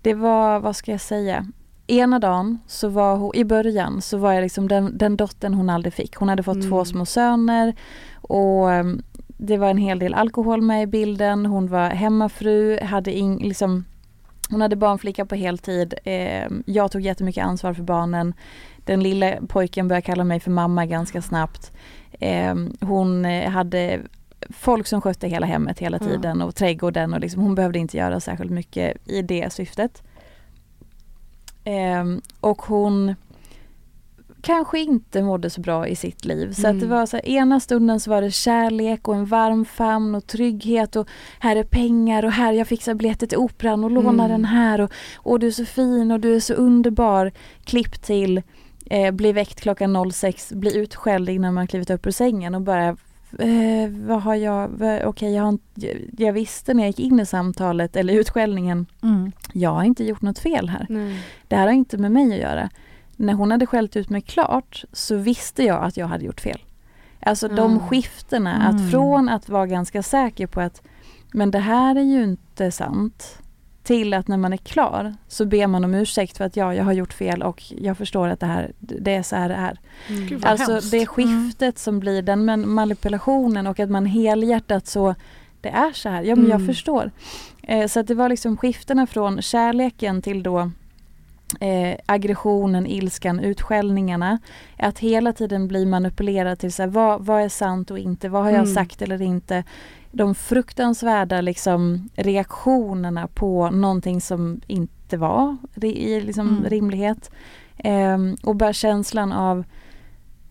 det 0.02 0.13
var, 0.13 0.60
vad 0.60 0.76
ska 0.76 0.91
jag 0.91 1.02
säga, 1.02 1.47
ena 1.88 2.19
dagen 2.19 2.60
så 2.67 2.89
var 2.89 3.17
hon, 3.17 3.36
i 3.36 3.43
början 3.43 4.02
så 4.02 4.17
var 4.17 4.34
jag 4.34 4.41
liksom 4.41 4.67
den, 4.67 4.97
den 4.97 5.17
dottern 5.17 5.54
hon 5.54 5.69
aldrig 5.69 5.93
fick. 5.93 6.15
Hon 6.15 6.30
hade 6.30 6.43
fått 6.43 6.56
mm. 6.56 6.69
två 6.69 6.86
små 6.86 7.06
söner 7.06 7.76
och 8.21 8.71
ehm, 8.71 9.02
det 9.43 9.58
var 9.58 9.69
en 9.69 9.78
hel 9.78 10.00
del 10.00 10.13
alkohol 10.13 10.62
med 10.62 10.84
i 10.84 10.88
bilden. 10.88 11.45
Hon 11.45 11.67
var 11.67 11.89
hemmafru, 11.89 12.80
hade 12.84 13.13
in, 13.13 13.38
liksom 13.38 13.86
hon 14.52 14.62
hade 14.62 14.76
barnflicka 14.76 15.26
på 15.26 15.36
heltid. 15.36 15.94
Eh, 16.04 16.48
jag 16.66 16.92
tog 16.92 17.02
jättemycket 17.02 17.46
ansvar 17.46 17.74
för 17.74 17.84
barnen. 17.84 18.34
Den 18.86 19.04
lilla 19.04 19.36
pojken 19.48 19.88
började 19.88 20.06
kalla 20.06 20.24
mig 20.24 20.40
för 20.40 20.52
mamma 20.52 20.86
ganska 20.86 21.22
snabbt. 21.22 21.72
Eh, 22.12 22.56
hon 22.82 23.26
hade 23.26 24.00
folk 24.50 24.88
som 24.88 25.02
skötte 25.02 25.28
hela 25.28 25.46
hemmet 25.46 25.80
hela 25.80 26.00
tiden 26.00 26.32
mm. 26.32 26.48
och 26.48 26.56
trädgården 26.56 27.14
och 27.14 27.20
liksom, 27.20 27.42
hon 27.42 27.56
behövde 27.56 27.80
inte 27.80 27.98
göra 27.98 28.20
särskilt 28.20 28.52
mycket 28.52 28.98
i 29.08 29.22
det 29.22 29.54
syftet. 29.54 30.04
Eh, 31.64 32.06
och 32.40 32.62
hon 32.62 33.16
kanske 34.41 34.80
inte 34.80 35.21
mådde 35.21 35.49
så 35.49 35.62
bra 35.62 35.88
i 35.88 35.95
sitt 35.95 36.25
liv. 36.25 36.54
Så 36.54 36.62
mm. 36.62 36.71
att 36.71 36.80
det 36.80 36.86
mm. 36.86 36.97
var 36.97 37.06
så 37.06 37.17
här, 37.17 37.27
ena 37.27 37.60
stunden 37.60 37.99
så 37.99 38.10
var 38.10 38.21
det 38.21 38.32
kärlek 38.32 39.08
och 39.08 39.15
en 39.15 39.25
varm 39.25 39.65
famn 39.65 40.15
och 40.15 40.27
trygghet 40.27 40.95
och 40.95 41.08
här 41.39 41.56
är 41.56 41.63
pengar 41.63 42.25
och 42.25 42.32
här 42.32 42.54
jag 42.54 42.67
fixar 42.67 42.93
biljetter 42.93 43.27
till 43.27 43.38
operan 43.38 43.84
och 43.84 43.91
lånar 43.91 44.25
mm. 44.25 44.30
den 44.30 44.45
här 44.45 44.82
och, 44.82 44.91
och 45.15 45.39
du 45.39 45.47
är 45.47 45.51
så 45.51 45.65
fin 45.65 46.12
och 46.12 46.19
du 46.19 46.36
är 46.36 46.39
så 46.39 46.54
underbar. 46.54 47.32
Klipp 47.63 48.01
till 48.01 48.41
eh, 48.86 49.12
bli 49.12 49.32
väckt 49.32 49.62
klockan 49.62 50.12
06, 50.12 50.51
bli 50.51 50.77
utskälld 50.77 51.30
innan 51.30 51.54
man 51.54 51.67
klivit 51.67 51.89
upp 51.89 52.08
ur 52.08 52.12
sängen 52.12 52.56
och 52.56 52.62
bara 52.62 52.88
eh, 53.39 53.89
vad 53.89 54.21
har 54.21 54.36
jag, 54.36 54.69
okej 54.73 55.08
okay, 55.08 55.32
jag, 55.32 55.60
jag 56.17 56.34
visste 56.34 56.73
när 56.73 56.84
jag 56.84 56.88
gick 56.88 56.99
in 56.99 57.19
i 57.19 57.25
samtalet 57.25 57.95
eller 57.95 58.13
utskällningen, 58.13 58.86
mm. 59.04 59.32
jag 59.54 59.69
har 59.69 59.84
inte 59.84 60.04
gjort 60.04 60.21
något 60.21 60.39
fel 60.39 60.69
här. 60.69 60.86
Nej. 60.89 61.19
Det 61.47 61.56
här 61.56 61.65
har 61.65 61.73
inte 61.73 61.97
med 61.97 62.12
mig 62.12 62.34
att 62.34 62.39
göra 62.39 62.69
när 63.21 63.34
hon 63.34 63.51
hade 63.51 63.65
skällt 63.65 63.95
ut 63.95 64.10
mig 64.10 64.21
klart 64.21 64.84
så 64.93 65.15
visste 65.15 65.63
jag 65.63 65.84
att 65.84 65.97
jag 65.97 66.07
hade 66.07 66.25
gjort 66.25 66.41
fel. 66.41 66.60
Alltså 67.19 67.45
mm. 67.45 67.55
de 67.55 67.79
skiftena, 67.79 68.55
mm. 68.55 68.67
att 68.67 68.91
från 68.91 69.29
att 69.29 69.49
vara 69.49 69.67
ganska 69.67 70.03
säker 70.03 70.47
på 70.47 70.62
att 70.62 70.81
men 71.34 71.51
det 71.51 71.60
här 71.60 71.95
är 71.95 72.01
ju 72.01 72.23
inte 72.23 72.71
sant 72.71 73.38
till 73.84 74.13
att 74.13 74.27
när 74.27 74.38
man 74.38 74.53
är 74.53 74.57
klar 74.57 75.15
så 75.27 75.45
ber 75.45 75.67
man 75.67 75.84
om 75.84 75.93
ursäkt 75.93 76.38
för 76.38 76.45
att 76.45 76.55
ja, 76.55 76.75
jag 76.75 76.84
har 76.84 76.93
gjort 76.93 77.13
fel 77.13 77.43
och 77.43 77.63
jag 77.69 77.97
förstår 77.97 78.27
att 78.27 78.39
det 78.39 78.45
här, 78.45 78.71
det 78.79 79.15
är 79.15 79.23
så 79.23 79.36
här 79.36 79.49
det 79.49 79.55
är. 79.55 79.79
Mm. 80.07 80.41
Alltså 80.43 80.71
hemskt. 80.71 80.91
det 80.91 80.97
mm. 80.97 81.07
skiftet 81.07 81.79
som 81.79 81.99
blir 81.99 82.21
den 82.21 82.69
manipulationen 82.73 83.67
och 83.67 83.79
att 83.79 83.89
man 83.89 84.05
helhjärtat 84.05 84.88
så 84.88 85.15
det 85.62 85.69
är 85.69 85.91
så 85.93 86.10
här, 86.10 86.23
ja 86.23 86.36
men 86.36 86.45
jag 86.45 86.55
mm. 86.55 86.67
förstår. 86.67 87.12
Eh, 87.63 87.88
så 87.88 87.99
att 87.99 88.07
det 88.07 88.15
var 88.15 88.29
liksom 88.29 88.57
skiftena 88.57 89.07
från 89.07 89.41
kärleken 89.41 90.21
till 90.21 90.43
då 90.43 90.71
eh, 91.60 91.98
aggressionen, 92.06 92.88
ilskan, 92.88 93.40
utskällningarna. 93.40 94.40
Att 94.78 95.00
hela 95.00 95.34
tiden 95.34 95.68
bli 95.68 95.86
manipulerad 95.86 96.60
till 96.60 96.74
så 96.74 96.82
här, 96.82 96.90
vad, 96.90 97.26
vad 97.26 97.42
är 97.42 97.50
sant 97.50 97.92
och 97.92 98.00
inte, 98.00 98.30
vad 98.30 98.44
har 98.44 98.50
jag 98.50 98.64
mm. 98.64 98.74
sagt 98.74 99.02
eller 99.02 99.22
inte. 99.22 99.64
De 100.12 100.36
fruktansvärda 100.36 101.42
liksom, 101.42 102.10
reaktionerna 102.16 103.28
på 103.28 103.70
någonting 103.70 104.22
som 104.22 104.62
inte 104.68 105.18
var 105.18 105.58
i 105.82 106.22
liksom, 106.22 106.50
mm. 106.50 106.70
rimlighet. 106.70 107.32
Eh, 107.78 108.18
och 108.44 108.56
bara 108.56 108.74
känslan 108.74 109.32
av, 109.32 109.64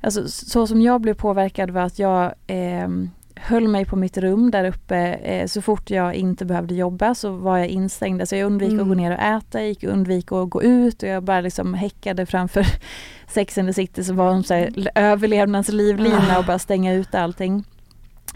alltså, 0.00 0.28
så 0.28 0.66
som 0.66 0.82
jag 0.82 1.00
blev 1.00 1.14
påverkad 1.14 1.70
var 1.70 1.82
att 1.82 1.98
jag 1.98 2.34
eh, 2.46 2.88
höll 3.36 3.68
mig 3.68 3.84
på 3.84 3.96
mitt 3.96 4.18
rum 4.18 4.50
där 4.50 4.64
uppe. 4.64 4.96
Eh, 4.98 5.46
så 5.46 5.62
fort 5.62 5.90
jag 5.90 6.14
inte 6.14 6.44
behövde 6.44 6.74
jobba 6.74 7.14
så 7.14 7.30
var 7.30 7.58
jag 7.58 7.68
instängd. 7.68 8.28
Så 8.28 8.36
jag 8.36 8.46
undvek 8.46 8.68
mm. 8.68 8.80
att 8.80 8.86
gå 8.86 8.92
mm. 8.92 9.04
ner 9.04 9.16
och 9.16 9.22
äta, 9.22 9.62
gick 9.62 9.84
undvik 9.84 10.32
att 10.32 10.50
gå 10.50 10.62
ut 10.62 11.02
och 11.02 11.08
jag 11.08 11.22
bara 11.22 11.40
liksom 11.40 11.74
häckade 11.74 12.26
framför 12.26 12.66
Sex 13.28 13.58
and 13.58 13.68
the 13.68 13.74
City 13.74 14.04
som 14.04 14.16
var 14.16 14.32
en 14.32 14.42
så 14.42 14.54
här 14.54 14.90
överlevnadslivlina 14.94 16.38
och 16.38 16.44
bara 16.44 16.58
stänga 16.58 16.94
ut 16.94 17.14
allting. 17.14 17.64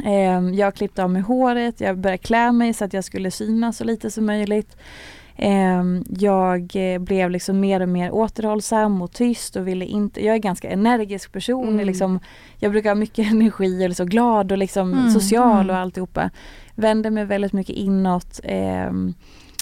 Eh, 0.05 0.41
jag 0.55 0.75
klippte 0.75 1.05
av 1.05 1.11
mig 1.11 1.23
håret, 1.23 1.81
jag 1.81 1.99
började 1.99 2.19
klä 2.19 2.53
mig 2.53 2.75
så 2.75 2.85
att 2.85 2.93
jag 2.93 3.05
skulle 3.05 3.31
synas 3.31 3.77
så 3.77 3.85
lite 3.85 4.11
som 4.11 4.27
möjligt. 4.27 4.77
Ehm, 5.37 6.05
jag 6.09 6.73
eh, 6.75 6.99
blev 6.99 7.31
liksom 7.31 7.61
mer 7.61 7.81
och 7.81 7.89
mer 7.89 8.15
återhållsam 8.15 9.03
och 9.03 9.13
tyst 9.13 9.57
och 9.57 9.69
ville 9.69 9.85
inte, 9.85 10.25
jag 10.25 10.35
är 10.35 10.39
ganska 10.39 10.71
energisk 10.71 11.33
person. 11.33 11.69
Mm. 11.69 11.87
Liksom, 11.87 12.21
jag 12.59 12.73
brukar 12.73 12.91
ha 12.91 12.95
mycket 12.95 13.31
energi 13.31 13.85
och 13.85 13.89
liksom 13.89 14.07
glad 14.07 14.53
och 14.53 14.59
liksom 14.59 14.93
mm. 14.93 15.11
social 15.11 15.71
och 15.71 15.77
mm. 15.77 15.83
alltihopa. 15.83 16.31
Vände 16.75 17.11
mig 17.11 17.25
väldigt 17.25 17.53
mycket 17.53 17.77
inåt. 17.77 18.41
Eh, 18.45 18.93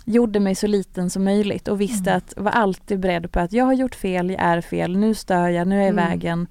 gjorde 0.04 0.40
mig 0.40 0.54
så 0.54 0.66
liten 0.66 1.10
som 1.10 1.24
möjligt 1.24 1.68
och 1.68 1.80
visste 1.80 2.10
Mm. 2.10 2.18
att, 2.18 2.34
var 2.36 2.52
alltid 2.52 3.00
beredd 3.00 3.32
på 3.32 3.40
att 3.40 3.52
jag 3.52 3.64
har 3.64 3.72
gjort 3.72 3.94
fel, 3.94 4.30
jag 4.30 4.40
är 4.40 4.60
fel, 4.60 4.96
nu 4.96 5.14
stör 5.14 5.48
jag, 5.48 5.68
nu 5.68 5.76
är 5.76 5.80
jag 5.80 5.86
i 5.86 5.92
Mm. 5.92 6.08
vägen. 6.08 6.46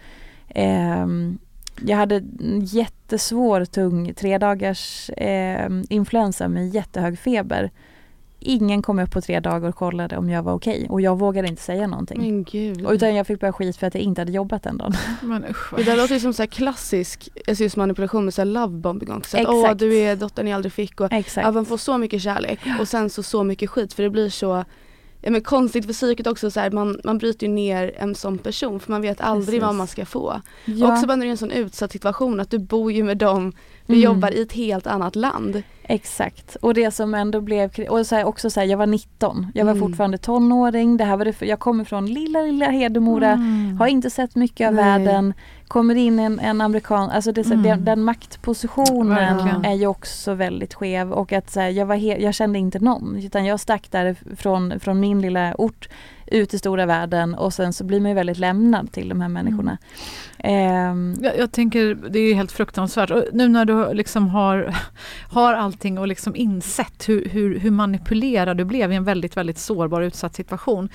Ehm, 0.50 1.38
jag 1.86 1.98
hade 1.98 2.24
jättesvår, 2.64 3.66
tung, 3.66 4.14
tre 4.14 4.38
dagars 4.38 5.10
ehm, 5.18 5.84
influensa 5.90 6.48
med 6.48 6.70
jättehög 6.70 7.20
feber. 7.20 7.72
Ingen 8.44 8.82
kom 8.82 9.00
upp 9.00 9.12
på 9.12 9.22
tre 9.22 9.40
dagar 9.40 9.70
och 9.70 9.76
kollade 9.76 10.18
om 10.18 10.30
jag 10.30 10.44
var 10.44 10.54
okej 10.54 10.88
och 10.90 11.02
jag 11.02 11.20
vågade 11.20 11.48
inte 11.48 11.62
säga 11.62 11.88
någonting. 11.88 12.18
Men 12.22 12.44
gud. 12.44 12.86
Och 12.86 12.92
Utan 12.92 13.16
jag 13.16 13.28
fick 13.28 13.40
börja 13.40 13.54
skit 13.54 13.78
för 13.78 13.88
att 13.88 13.94
jag 13.96 14.04
inte 14.04 14.22
hade 14.22 14.32
jobbat 14.32 14.64
den 14.64 14.78
dagen. 14.78 14.94
Men 15.22 15.46
usch, 15.50 15.74
Det 15.76 15.84
där 15.84 15.98
låter 15.98 16.14
ju 16.14 16.20
som 16.20 16.34
så 16.34 16.42
här 16.42 16.48
klassisk 16.48 17.30
alltså 17.48 17.64
just 17.64 17.76
manipulation 17.76 18.26
med 18.26 18.34
så 18.34 18.42
här 18.42 18.46
lovebombing 18.46 19.12
också. 19.12 19.38
Att, 19.38 19.48
Åh 19.48 19.60
Exakt. 19.62 19.80
du 19.80 19.96
är 19.98 20.16
dottern 20.16 20.48
jag 20.48 20.56
aldrig 20.56 20.74
fick 20.74 21.02
och 21.02 21.14
Exakt. 21.14 21.46
ja, 21.46 21.52
man 21.52 21.66
får 21.66 21.78
så 21.78 21.98
mycket 21.98 22.22
kärlek 22.22 22.60
och 22.80 22.88
sen 22.88 23.10
så 23.10 23.24
så 23.24 23.44
mycket 23.44 23.70
skit 23.70 23.94
för 23.94 24.04
det 24.04 24.10
blir 24.10 24.30
så 24.30 24.66
Ja 25.24 25.32
men 25.32 25.42
konstigt 25.42 25.86
för 25.86 25.94
psyket 25.94 26.28
också 26.28 26.52
så 26.52 26.60
här, 26.60 26.72
man, 26.72 27.02
man 27.04 27.18
bryter 27.18 27.48
ju 27.48 27.54
ner 27.54 27.94
en 27.98 28.16
sån 28.16 28.38
person 28.38 28.80
för 28.80 28.92
man 28.92 29.02
vet 29.02 29.22
aldrig 29.22 29.46
Precis. 29.48 29.62
vad 29.62 29.76
man 29.76 29.88
ska 29.88 30.06
få. 30.06 30.42
Ja. 30.66 30.88
Och 30.88 30.94
också 30.94 31.06
när 31.06 31.16
du 31.18 31.22
är 31.22 31.28
i 31.28 31.30
en 31.30 31.38
sån 31.38 31.52
utsatt 31.52 31.92
situation 31.92 32.40
att 32.40 32.50
du 32.52 32.60
bor 32.60 32.92
ju 32.92 33.04
med 33.04 33.18
dem, 33.18 33.54
du 33.86 33.94
Mm. 33.94 34.04
jobbar 34.04 34.32
i 34.32 34.42
ett 34.42 34.52
helt 34.54 34.88
annat 34.88 35.16
land. 35.16 35.64
Exakt. 35.84 36.56
Och 36.56 36.74
det 36.74 36.92
som 36.92 37.14
ändå 37.14 37.42
blev, 37.42 37.72
och 37.90 38.06
så 38.08 38.16
här, 38.16 38.24
också 38.26 38.50
så 38.50 38.60
här, 38.60 38.68
jag 38.68 38.78
var 38.78 38.86
19, 38.88 39.48
jag 39.54 39.66
var 39.66 39.72
Mm. 39.72 39.84
fortfarande 39.90 40.18
tonåring, 40.18 40.98
det 40.98 41.04
här 41.06 41.18
var 41.18 41.26
det, 41.26 41.42
jag 41.42 41.60
kommer 41.60 41.84
från 41.84 42.06
lilla 42.06 42.40
lilla 42.42 42.66
Hedemora, 42.70 43.32
Mm. 43.32 43.78
har 43.80 43.88
inte 43.88 44.10
sett 44.10 44.36
mycket 44.36 44.68
av 44.68 44.74
Nej. 44.74 44.84
världen, 44.84 45.34
kommer 45.68 45.96
in 45.96 46.20
en, 46.20 46.40
en 46.40 46.62
amerikan, 46.62 47.10
alltså 47.10 47.32
det, 47.32 47.44
så, 47.44 47.54
Mm. 47.54 47.64
den, 47.64 47.86
den 47.86 48.04
maktpositionen 48.04 49.16
Verkligen. 49.16 49.66
är 49.66 49.74
ju 49.74 49.88
också 49.88 50.34
väldigt 50.34 50.74
skev 50.74 51.12
och 51.12 51.34
att 51.34 51.50
så 51.50 51.60
här, 51.60 51.70
jag, 51.70 51.86
var 51.86 51.96
he, 51.96 52.18
jag 52.18 52.34
kände 52.34 52.60
inte 52.60 52.80
någon 52.80 53.16
utan 53.16 53.46
jag 53.46 53.60
stack 53.60 53.88
därifrån 53.92 54.80
från 54.80 55.00
min 55.00 55.22
lilla 55.22 55.56
ort 55.58 55.90
ut 56.28 56.54
i 56.54 56.60
stora 56.60 56.86
världen 56.86 57.36
och 57.36 57.54
sen 57.54 57.74
så 57.74 57.84
blir 57.84 58.00
man 58.00 58.10
ju 58.12 58.16
väldigt 58.16 58.38
lämnad 58.38 58.92
till 58.92 59.10
de 59.10 59.22
här 59.22 59.30
människorna. 59.30 59.78
Ehm, 60.38 61.16
Jag, 61.22 61.38
jag 61.38 61.52
tänker, 61.52 61.98
det 62.10 62.20
är 62.20 62.28
ju 62.28 62.34
helt 62.34 62.52
fruktansvärt. 62.52 63.12
Och 63.12 63.24
nu 63.34 63.48
när 63.48 63.66
du 63.66 63.94
liksom 63.94 64.28
har, 64.30 64.76
har 65.32 65.54
allting 65.72 65.98
och 65.98 66.08
liksom 66.08 66.36
insett 66.36 67.10
hur, 67.10 67.26
hur, 67.30 67.60
hur 67.60 67.72
manipulerad 67.72 68.58
du 68.58 68.66
blev 68.66 68.92
i 68.92 68.96
en 68.96 69.04
väldigt, 69.04 69.38
väldigt 69.38 69.58
sårbar 69.58 70.02
utsatt 70.02 70.36
situation. 70.36 70.90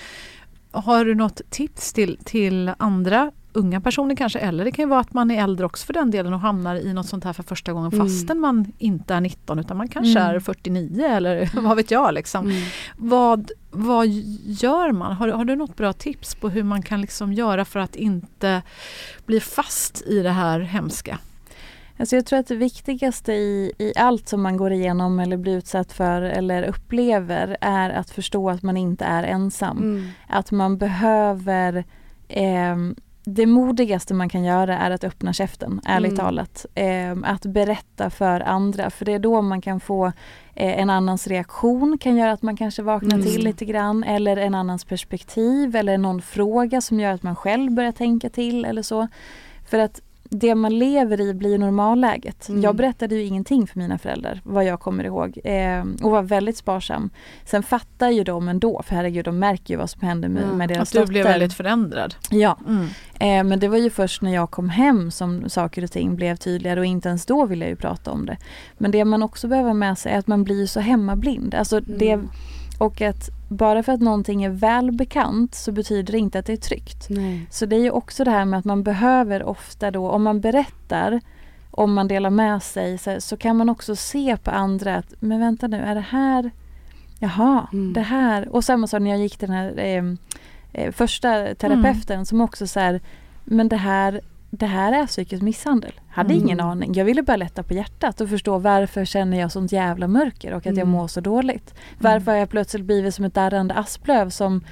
Har 0.70 1.04
du 1.04 1.14
något 1.14 1.40
tips 1.50 1.92
till, 1.92 2.18
till 2.24 2.70
andra 2.78 3.32
unga 3.52 3.80
personer 3.80 4.16
kanske, 4.16 4.38
eller 4.38 4.64
det 4.64 4.70
kan 4.72 4.82
ju 4.82 4.88
vara 4.88 5.00
att 5.00 5.12
man 5.14 5.30
är 5.30 5.42
äldre 5.42 5.66
också 5.66 5.86
för 5.86 5.92
den 5.92 6.10
delen 6.10 6.32
och 6.32 6.40
hamnar 6.40 6.74
i 6.76 6.92
något 6.92 7.06
sånt 7.06 7.24
här 7.24 7.32
för 7.32 7.42
första 7.42 7.72
gången 7.72 7.92
Mm. 7.92 8.06
fastän 8.06 8.40
man 8.40 8.72
inte 8.78 9.14
är 9.14 9.20
19 9.20 9.58
utan 9.58 9.76
man 9.76 9.88
kanske 9.88 10.20
Mm. 10.20 10.34
är 10.36 10.40
49 10.40 11.06
eller 11.06 11.50
vad 11.62 11.76
vet 11.76 11.90
jag. 11.90 12.14
Liksom. 12.14 12.44
Mm. 12.50 12.62
Vad, 12.96 13.50
vad 13.70 14.06
gör 14.44 14.92
man? 14.92 15.12
Har, 15.12 15.28
har 15.28 15.44
du 15.44 15.56
något 15.56 15.76
bra 15.76 15.92
tips 15.92 16.34
på 16.34 16.48
hur 16.48 16.62
man 16.62 16.82
kan 16.82 17.00
liksom 17.00 17.32
göra 17.32 17.64
för 17.64 17.80
att 17.80 17.96
inte 17.96 18.62
bli 19.26 19.40
fast 19.40 20.02
i 20.06 20.22
det 20.22 20.30
här 20.30 20.60
hemska? 20.60 21.18
Alltså 21.98 22.16
jag 22.16 22.26
tror 22.26 22.38
att 22.38 22.46
det 22.46 22.56
viktigaste 22.56 23.32
i, 23.32 23.72
i 23.78 23.92
allt 23.96 24.28
som 24.28 24.42
man 24.42 24.56
går 24.56 24.72
igenom 24.72 25.18
eller 25.20 25.36
blir 25.36 25.56
utsatt 25.56 25.92
för 25.92 26.22
eller 26.22 26.62
upplever 26.62 27.56
är 27.60 27.90
att 27.90 28.10
förstå 28.10 28.50
att 28.50 28.62
man 28.62 28.76
inte 28.76 29.04
är 29.04 29.22
ensam. 29.22 29.78
Mm. 29.78 30.08
Att 30.28 30.50
man 30.50 30.78
behöver 30.78 31.84
ehm, 32.28 32.96
det 33.24 33.46
modigaste 33.46 34.14
man 34.14 34.28
kan 34.28 34.44
göra 34.44 34.78
är 34.78 34.90
att 34.90 35.04
öppna 35.04 35.32
käften, 35.32 35.80
ärligt 35.84 36.12
Mm. 36.12 36.24
talat. 36.24 36.66
Ehm, 36.74 37.24
att 37.24 37.46
berätta 37.46 38.10
för 38.10 38.40
andra, 38.40 38.90
för 38.90 39.04
det 39.04 39.12
är 39.12 39.18
då 39.18 39.42
man 39.42 39.60
kan 39.60 39.80
få 39.80 40.06
eh, 40.54 40.80
en 40.80 40.90
annans 40.90 41.26
reaktion, 41.26 41.98
kan 42.00 42.16
göra 42.16 42.32
att 42.32 42.42
man 42.42 42.56
kanske 42.56 42.82
vaknar 42.82 43.14
Mm. 43.16 43.26
till 43.26 43.44
lite 43.44 43.64
grann, 43.64 44.04
eller 44.04 44.36
en 44.36 44.54
annans 44.54 44.84
perspektiv, 44.84 45.76
eller 45.76 45.98
någon 45.98 46.22
fråga 46.22 46.80
som 46.80 47.00
gör 47.00 47.12
att 47.12 47.22
man 47.22 47.36
själv 47.36 47.72
börjar 47.72 47.92
tänka 47.92 48.28
till 48.30 48.64
eller 48.64 48.82
så. 48.82 49.08
För 49.70 49.78
att 49.78 50.00
det 50.30 50.54
man 50.54 50.78
lever 50.78 51.20
i 51.20 51.34
blir 51.34 51.58
normalläget. 51.58 52.48
Mm. 52.48 52.62
Jag 52.62 52.76
berättade 52.76 53.14
ju 53.14 53.24
ingenting 53.24 53.66
för 53.66 53.78
mina 53.78 53.98
föräldrar, 53.98 54.40
vad 54.44 54.64
jag 54.64 54.80
kommer 54.80 55.04
ihåg. 55.04 55.38
Eh, 55.44 55.84
och 56.02 56.10
var 56.10 56.22
väldigt 56.22 56.56
sparsam. 56.56 57.10
Sen 57.44 57.62
fattar 57.62 58.10
ju 58.10 58.24
de 58.24 58.48
ändå, 58.48 58.82
för 58.86 58.94
herregud, 58.96 59.24
de 59.24 59.38
märker 59.38 59.74
ju 59.74 59.78
vad 59.78 59.90
som 59.90 60.00
händer 60.02 60.28
med, 60.28 60.42
Ja. 60.42 60.54
med 60.54 60.68
deras 60.68 60.82
Att 60.88 60.92
du 60.92 60.98
dotter. 60.98 61.12
blev 61.12 61.24
väldigt 61.24 61.54
förändrad. 61.54 62.14
Ja, 62.30 62.58
Mm. 62.68 62.86
eh, 63.18 63.48
men 63.50 63.60
det 63.60 63.68
var 63.68 63.78
ju 63.78 63.90
först 63.90 64.22
när 64.22 64.34
jag 64.34 64.50
kom 64.50 64.68
hem 64.68 65.10
som 65.10 65.48
saker 65.50 65.84
och 65.84 65.90
ting 65.90 66.16
blev 66.16 66.36
tydligare 66.36 66.80
och 66.80 66.86
inte 66.86 67.08
ens 67.08 67.26
då 67.26 67.46
ville 67.46 67.64
jag 67.64 67.70
ju 67.70 67.76
prata 67.76 68.10
om 68.10 68.26
det. 68.26 68.36
Men 68.78 68.90
det 68.90 69.04
man 69.04 69.22
också 69.22 69.48
behöver 69.48 69.72
med 69.72 69.98
sig 69.98 70.12
är 70.12 70.18
att 70.18 70.26
man 70.26 70.44
blir 70.44 70.66
så 70.66 70.80
hemmablind. 70.80 71.54
Alltså 71.54 71.80
det, 71.80 72.10
Mm. 72.12 72.28
Och 72.78 73.00
att 73.00 73.30
bara 73.48 73.82
för 73.82 73.92
att 73.92 74.00
någonting 74.00 74.44
är 74.44 74.50
välbekant 74.50 75.54
så 75.54 75.72
betyder 75.72 76.12
det 76.12 76.18
inte 76.18 76.38
att 76.38 76.46
det 76.46 76.52
är 76.52 76.56
tryggt. 76.56 77.06
Nej. 77.08 77.46
Så 77.50 77.66
det 77.66 77.76
är 77.76 77.80
ju 77.80 77.90
också 77.90 78.24
det 78.24 78.30
här 78.30 78.44
med 78.44 78.58
att 78.58 78.64
man 78.64 78.82
behöver 78.82 79.42
ofta 79.42 79.90
då, 79.90 80.10
om 80.10 80.22
man 80.22 80.40
berättar, 80.40 81.20
om 81.70 81.94
man 81.94 82.08
delar 82.08 82.30
med 82.30 82.62
sig, 82.62 82.98
så, 82.98 83.20
så 83.20 83.36
kan 83.36 83.56
man 83.56 83.68
också 83.68 83.96
se 83.96 84.36
på 84.36 84.50
andra 84.50 84.96
att, 84.96 85.14
men 85.20 85.40
vänta 85.40 85.66
nu, 85.68 85.76
är 85.76 85.94
det 85.94 86.00
här, 86.10 86.50
jaha, 87.18 87.66
Mm. 87.72 87.92
det 87.92 88.00
här. 88.00 88.48
Och 88.48 88.64
samma 88.64 88.86
sak 88.86 89.00
när 89.00 89.10
jag 89.10 89.20
gick 89.20 89.36
till 89.36 89.48
den 89.48 89.56
här 89.56 89.78
eh, 89.78 90.04
eh, 90.72 90.92
första 90.92 91.54
terapeuten 91.54 92.26
som 92.26 92.40
också 92.40 92.66
så 92.66 92.80
här, 92.80 93.00
men 93.44 93.68
det 93.68 93.76
här, 93.76 94.20
det 94.50 94.66
här 94.66 94.92
är 95.02 95.06
psykisk 95.06 95.42
misshandel. 95.42 95.92
Hade 96.10 96.34
Mm. 96.34 96.44
ingen 96.44 96.60
aning. 96.60 96.94
Jag 96.94 97.04
ville 97.04 97.22
bara 97.22 97.36
lätta 97.36 97.62
på 97.62 97.74
hjärtat 97.74 98.20
och 98.20 98.28
förstå 98.28 98.58
varför 98.58 99.04
känner 99.04 99.40
jag 99.40 99.52
sånt 99.52 99.72
jävla 99.72 100.08
mörker 100.08 100.50
och 100.52 100.58
att 100.58 100.66
jag 100.66 100.78
Mm. 100.78 100.88
mår 100.88 101.08
så 101.08 101.20
dåligt. 101.20 101.74
Varför 101.98 102.32
har 102.32 102.38
jag 102.38 102.48
plötsligt 102.50 102.84
blivit 102.84 103.14
som 103.14 103.24
ett 103.24 103.34
darrande 103.34 103.74
asplöv 103.74 104.30
som 104.30 104.64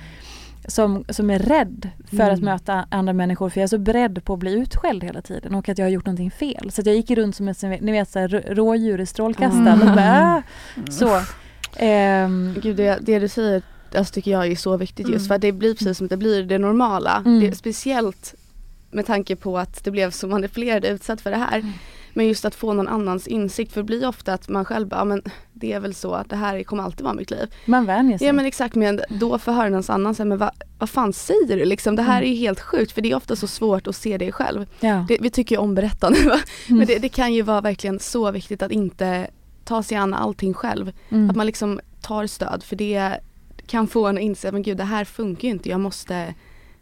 som, 0.69 1.05
som 1.09 1.31
är 1.31 1.39
rädd 1.39 1.91
för 2.11 2.17
Mm. 2.17 2.35
att 2.35 2.41
möta 2.41 2.87
andra 2.91 3.13
människor 3.13 3.49
för 3.51 3.61
jag 3.61 3.63
är 3.65 3.69
så 3.69 3.79
beredd 3.79 4.25
på 4.25 4.33
att 4.33 4.39
bli 4.39 4.53
utskälld 4.53 5.05
hela 5.05 5.23
tiden 5.23 5.55
och 5.55 5.69
att 5.69 5.79
jag 5.79 5.85
har 5.85 5.91
gjort 5.91 6.07
någonting 6.07 6.31
fel. 6.31 6.71
Så 6.71 6.81
att 6.81 6.87
jag 6.87 6.97
gick 6.97 7.11
runt 7.11 7.37
som 7.37 7.49
ett 7.49 7.63
ni 7.63 7.93
vet, 7.93 8.11
så 8.11 8.19
här, 8.19 8.29
rå- 8.29 8.55
rådjur 8.55 9.01
i 9.01 9.07
strålkastaren 9.07 9.83
Mm. 9.83 9.95
bara, 9.97 10.35
"Ah!" 10.37 10.43
så. 10.91 11.21
Gud 12.61 12.77
det, 12.77 12.99
det 13.03 13.19
du 13.19 13.29
säger 13.29 13.63
alltså, 13.97 14.15
tycker 14.15 14.31
jag 14.31 14.47
är 14.47 14.57
så 14.57 14.77
viktigt 14.77 15.09
just 15.09 15.19
Mm. 15.19 15.29
för 15.29 15.35
att 15.35 15.41
det 15.41 15.53
blir 15.53 15.75
precis 15.75 15.99
som 15.99 16.09
det 16.09 16.17
blir 16.17 16.43
det 16.43 16.59
normala. 16.59 17.23
Mm. 17.27 17.41
Det, 17.41 17.57
speciellt 17.57 18.35
med 18.95 19.07
tanke 19.07 19.37
på 19.37 19.59
att 19.59 19.85
det 19.85 19.91
blev 19.91 20.11
så 20.11 20.27
manipulerad 20.29 20.85
och 20.85 20.91
utsatt 20.91 21.21
för 21.21 21.31
det 21.31 21.37
här. 21.37 21.59
Mm. 21.59 21.73
Men 22.17 22.27
just 22.27 22.45
att 22.45 22.55
få 22.55 22.73
någon 22.73 22.89
annans 22.89 23.27
insikt 23.27 23.73
för 23.73 23.81
det 23.81 23.85
blir 23.85 24.09
ofta 24.09 24.33
att 24.35 24.49
man 24.49 24.65
själv 24.65 24.89
bara, 24.89 25.01
ja, 25.01 25.05
men 25.05 25.23
det 25.53 25.73
är 25.73 25.81
väl 25.81 25.95
så 25.95 26.13
att 26.15 26.31
det 26.31 26.37
här 26.37 26.63
kommer 26.63 26.83
alltid 26.83 27.05
vara 27.05 27.15
mitt 27.15 27.31
liv. 27.31 27.55
man 27.67 27.87
vänjer 27.87 28.19
sig. 28.19 28.27
Ja 28.27 28.33
men 28.33 28.45
exakt 28.47 28.75
men 28.75 29.01
då 29.09 29.39
får 29.39 29.53
höra 29.53 29.69
någon 29.69 29.83
annan 29.89 30.15
säga 30.15 30.25
men 30.27 30.39
vad, 30.39 30.51
vad 30.79 30.91
fan 30.91 31.13
säger 31.13 31.57
du 31.57 31.65
liksom? 31.65 31.97
Det 31.97 32.03
här 32.03 32.17
Mm. 32.19 32.29
är 32.31 32.35
ju 32.35 32.39
helt 32.39 32.61
sjukt 32.61 32.93
för 32.93 33.03
det 33.03 33.11
är 33.11 33.17
ofta 33.17 33.37
så 33.37 33.47
svårt 33.47 33.87
att 33.87 33.97
se 33.97 34.19
det 34.19 34.33
själv. 34.33 34.67
ja. 34.81 35.05
Det, 35.09 35.19
vi 35.21 35.31
tycker 35.31 35.55
ju 35.55 35.61
om 35.61 35.75
berättande 35.75 36.19
va? 36.29 36.39
Mm. 36.69 36.79
Men 36.79 36.87
det, 36.87 36.99
det 36.99 37.09
kan 37.09 37.35
ju 37.35 37.43
vara 37.43 37.61
verkligen 37.61 37.99
så 37.99 38.31
viktigt 38.31 38.63
att 38.63 38.73
inte 38.73 39.27
ta 39.65 39.83
sig 39.83 39.97
an 39.97 40.15
allting 40.15 40.55
själv. 40.55 40.93
Mm. 41.09 41.31
Att 41.31 41.37
man 41.37 41.47
liksom 41.47 41.81
tar 42.01 42.27
stöd 42.27 42.63
för 42.63 42.77
det 42.77 43.19
kan 43.67 43.87
få 43.87 44.07
en 44.07 44.17
att 44.17 44.23
inse 44.23 44.53
men 44.53 44.63
gud 44.63 44.77
det 44.77 44.85
här 44.85 45.05
funkar 45.05 45.49
ju 45.49 45.55
inte, 45.55 45.69
jag 45.69 45.81
måste, 45.81 46.35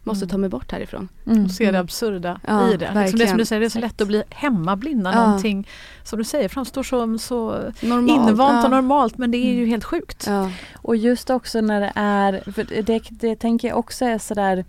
måste 0.03 0.25
Mm. 0.25 0.29
ta 0.29 0.37
mig 0.37 0.49
bort 0.49 0.71
härifrån. 0.71 1.09
Mm. 1.27 1.45
Och 1.45 1.51
se 1.51 1.71
det 1.71 1.79
absurda 1.79 2.39
Ja, 2.47 2.69
i 2.73 2.77
det. 2.77 2.91
Liksom 2.95 3.19
det 3.19 3.27
som 3.27 3.37
du 3.37 3.45
säger, 3.45 3.59
det 3.59 3.65
är 3.65 3.69
så 3.69 3.79
lätt 3.79 4.01
att 4.01 4.07
bli 4.07 4.23
hemmablind 4.29 5.03
när 5.03 5.13
Ja. 5.13 5.25
någonting 5.25 5.67
som 6.03 6.19
du 6.19 6.25
säger 6.25 6.49
framstår 6.49 6.83
som 6.83 7.19
så 7.19 7.59
Normalt. 7.81 8.29
invant 8.29 8.53
ja. 8.53 8.63
och 8.63 8.69
normalt 8.71 9.17
men 9.17 9.31
det 9.31 9.37
är 9.37 9.51
ju 9.53 9.57
Mm. 9.57 9.69
helt 9.69 9.83
sjukt. 9.83 10.25
Ja. 10.27 10.49
Och 10.75 10.95
just 10.95 11.29
också 11.29 11.61
när 11.61 11.81
det 11.81 11.91
är, 11.95 12.51
för 12.51 12.83
det, 12.83 13.03
det 13.09 13.35
tänker 13.35 13.67
jag 13.67 13.77
också 13.77 14.05
är 14.05 14.17
sådär 14.17 14.65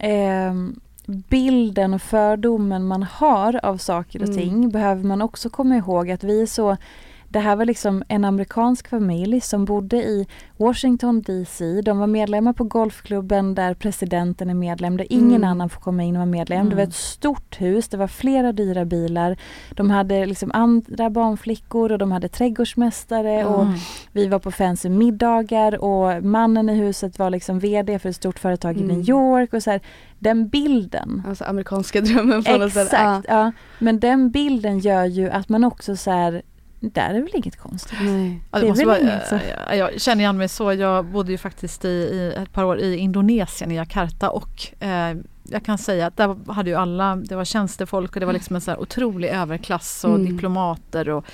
ehm, 0.00 0.80
bilden 1.06 1.94
och 1.94 2.02
fördomen 2.02 2.86
man 2.86 3.02
har 3.02 3.60
av 3.64 3.76
saker 3.78 4.22
och 4.22 4.28
Mm. 4.28 4.38
ting 4.38 4.70
behöver 4.70 5.04
man 5.04 5.22
också 5.22 5.50
komma 5.50 5.76
ihåg 5.76 6.10
att 6.10 6.24
vi 6.24 6.42
är 6.42 6.46
så 6.46 6.76
det 7.34 7.40
här 7.40 7.56
var 7.56 7.64
liksom 7.64 8.02
en 8.08 8.24
amerikansk 8.24 8.88
familj 8.88 9.40
som 9.40 9.64
bodde 9.64 9.96
i 9.96 10.26
Washington 10.56 11.22
DC. 11.22 11.80
De 11.82 11.98
var 11.98 12.06
medlemmar 12.06 12.52
på 12.52 12.64
golfklubben 12.64 13.54
där 13.54 13.74
presidenten 13.74 14.50
är 14.50 14.54
medlem, 14.54 14.96
där 14.96 15.06
ingen 15.10 15.28
Mm. 15.36 15.44
annan 15.50 15.68
får 15.68 15.80
komma 15.80 16.02
in 16.02 16.14
och 16.14 16.18
vara 16.18 16.26
medlem. 16.26 16.68
Det 16.68 16.74
var 16.74 16.82
Mm. 16.82 16.88
ett 16.88 16.94
stort 16.94 17.60
hus, 17.60 17.88
det 17.88 17.96
var 17.96 18.06
flera 18.06 18.52
dyra 18.52 18.84
bilar. 18.84 19.36
De 19.70 19.90
hade 19.90 20.26
liksom 20.26 20.50
andra 20.54 21.10
barnflickor 21.10 21.92
och 21.92 21.98
de 21.98 22.12
hade 22.12 22.28
trädgårdsmästare 22.28 23.44
och 23.44 23.62
Mm. 23.62 23.74
vi 24.12 24.26
var 24.26 24.38
på 24.38 24.50
fancy 24.50 24.88
middagar 24.88 25.84
och 25.84 26.24
mannen 26.24 26.70
i 26.70 26.74
huset 26.74 27.18
var 27.18 27.30
liksom 27.30 27.58
VD 27.58 27.98
för 27.98 28.08
ett 28.08 28.16
stort 28.16 28.38
företag 28.38 28.76
Mm. 28.76 28.90
i 28.90 28.94
New 28.94 29.08
York 29.08 29.52
och 29.54 29.62
så 29.62 29.70
här, 29.70 29.80
den 30.18 30.48
bilden. 30.48 31.22
Alltså 31.28 31.44
amerikanska 31.44 32.00
drömmen 32.00 32.44
på 32.44 32.56
något 32.56 32.72
sätt. 32.72 32.84
Exakt, 32.86 33.26
ja. 33.28 33.52
Men 33.78 34.00
den 34.00 34.30
bilden 34.30 34.78
gör 34.78 35.04
ju 35.04 35.30
att 35.30 35.48
man 35.48 35.64
också 35.64 35.96
så 35.96 36.10
här, 36.10 36.42
där 36.90 37.14
är 37.14 37.20
väl 37.20 37.30
inget 37.34 37.56
konstigt. 37.58 37.98
Nej. 38.00 38.40
Ja, 38.50 38.58
Det 38.58 38.66
är 38.66 38.68
måste 38.68 38.84
vara- 38.86 39.00
inget 39.00 39.28
så. 39.28 39.34
eh, 39.34 39.76
jag 39.78 40.00
känner 40.00 40.20
igen 40.22 40.36
mig 40.38 40.48
så. 40.48 40.72
Jag 40.72 41.04
bodde 41.04 41.32
ju 41.32 41.38
faktiskt 41.38 41.84
i, 41.84 41.88
i 41.88 42.34
ett 42.42 42.52
par 42.52 42.64
år 42.64 42.78
i 42.78 42.96
Indonesien, 42.96 43.70
i 43.70 43.76
Jakarta 43.76 44.30
och 44.30 44.66
eh, 44.80 45.16
jag 45.48 45.64
kan 45.64 45.78
säga 45.78 46.06
att 46.06 46.16
där 46.16 46.52
hade 46.52 46.70
ju 46.70 46.76
alla, 46.76 47.16
det 47.16 47.36
var 47.36 47.44
tjänstefolk 47.44 48.14
och 48.14 48.20
det 48.20 48.26
var 48.26 48.32
liksom 48.32 48.56
en 48.56 48.62
så 48.62 48.70
här 48.70 48.80
otrolig 48.80 49.28
överklass 49.28 50.04
och 50.04 50.14
Mm. 50.14 50.26
diplomater 50.32 51.08
och 51.08 51.24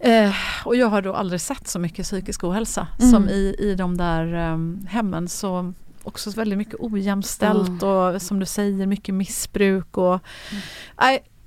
Eh, 0.00 0.32
och 0.64 0.76
jag 0.76 0.86
har 0.86 1.02
då 1.02 1.14
aldrig 1.14 1.40
sett 1.40 1.68
så 1.68 1.78
mycket 1.78 2.04
psykisk 2.04 2.44
ohälsa 2.44 2.86
mm. 3.00 3.10
som 3.12 3.28
i, 3.28 3.54
i 3.58 3.74
de 3.74 3.96
där 3.96 4.52
um, 4.52 4.86
hemmen. 4.90 5.28
Så 5.28 5.72
också 6.02 6.30
väldigt 6.30 6.58
mycket 6.58 6.74
ojämställt 6.78 7.68
mm. 7.82 7.82
och 7.88 8.22
som 8.22 8.38
du 8.38 8.46
säger 8.46 8.86
mycket 8.86 9.14
missbruk 9.14 9.96
och 9.98 10.20
mm. 10.50 10.62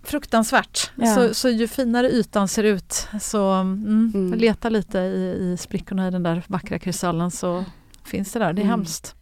Fruktansvärt. 0.03 0.91
Ja. 0.95 1.15
Så, 1.15 1.33
så 1.33 1.49
ju 1.49 1.67
finare 1.67 2.09
ytan 2.09 2.47
ser 2.47 2.63
ut 2.63 3.07
så 3.21 3.51
mm, 3.51 4.11
mm. 4.15 4.39
leta 4.39 4.69
lite 4.69 4.99
i, 4.99 5.51
i 5.53 5.57
sprickorna 5.57 6.07
i 6.07 6.11
den 6.11 6.23
där 6.23 6.43
vackra 6.47 6.79
kristallen 6.79 7.31
så 7.31 7.65
finns 8.05 8.31
det 8.31 8.39
där. 8.39 8.53
Det 8.53 8.61
är 8.61 8.63
mm. 8.63 8.69
hemskt. 8.69 9.15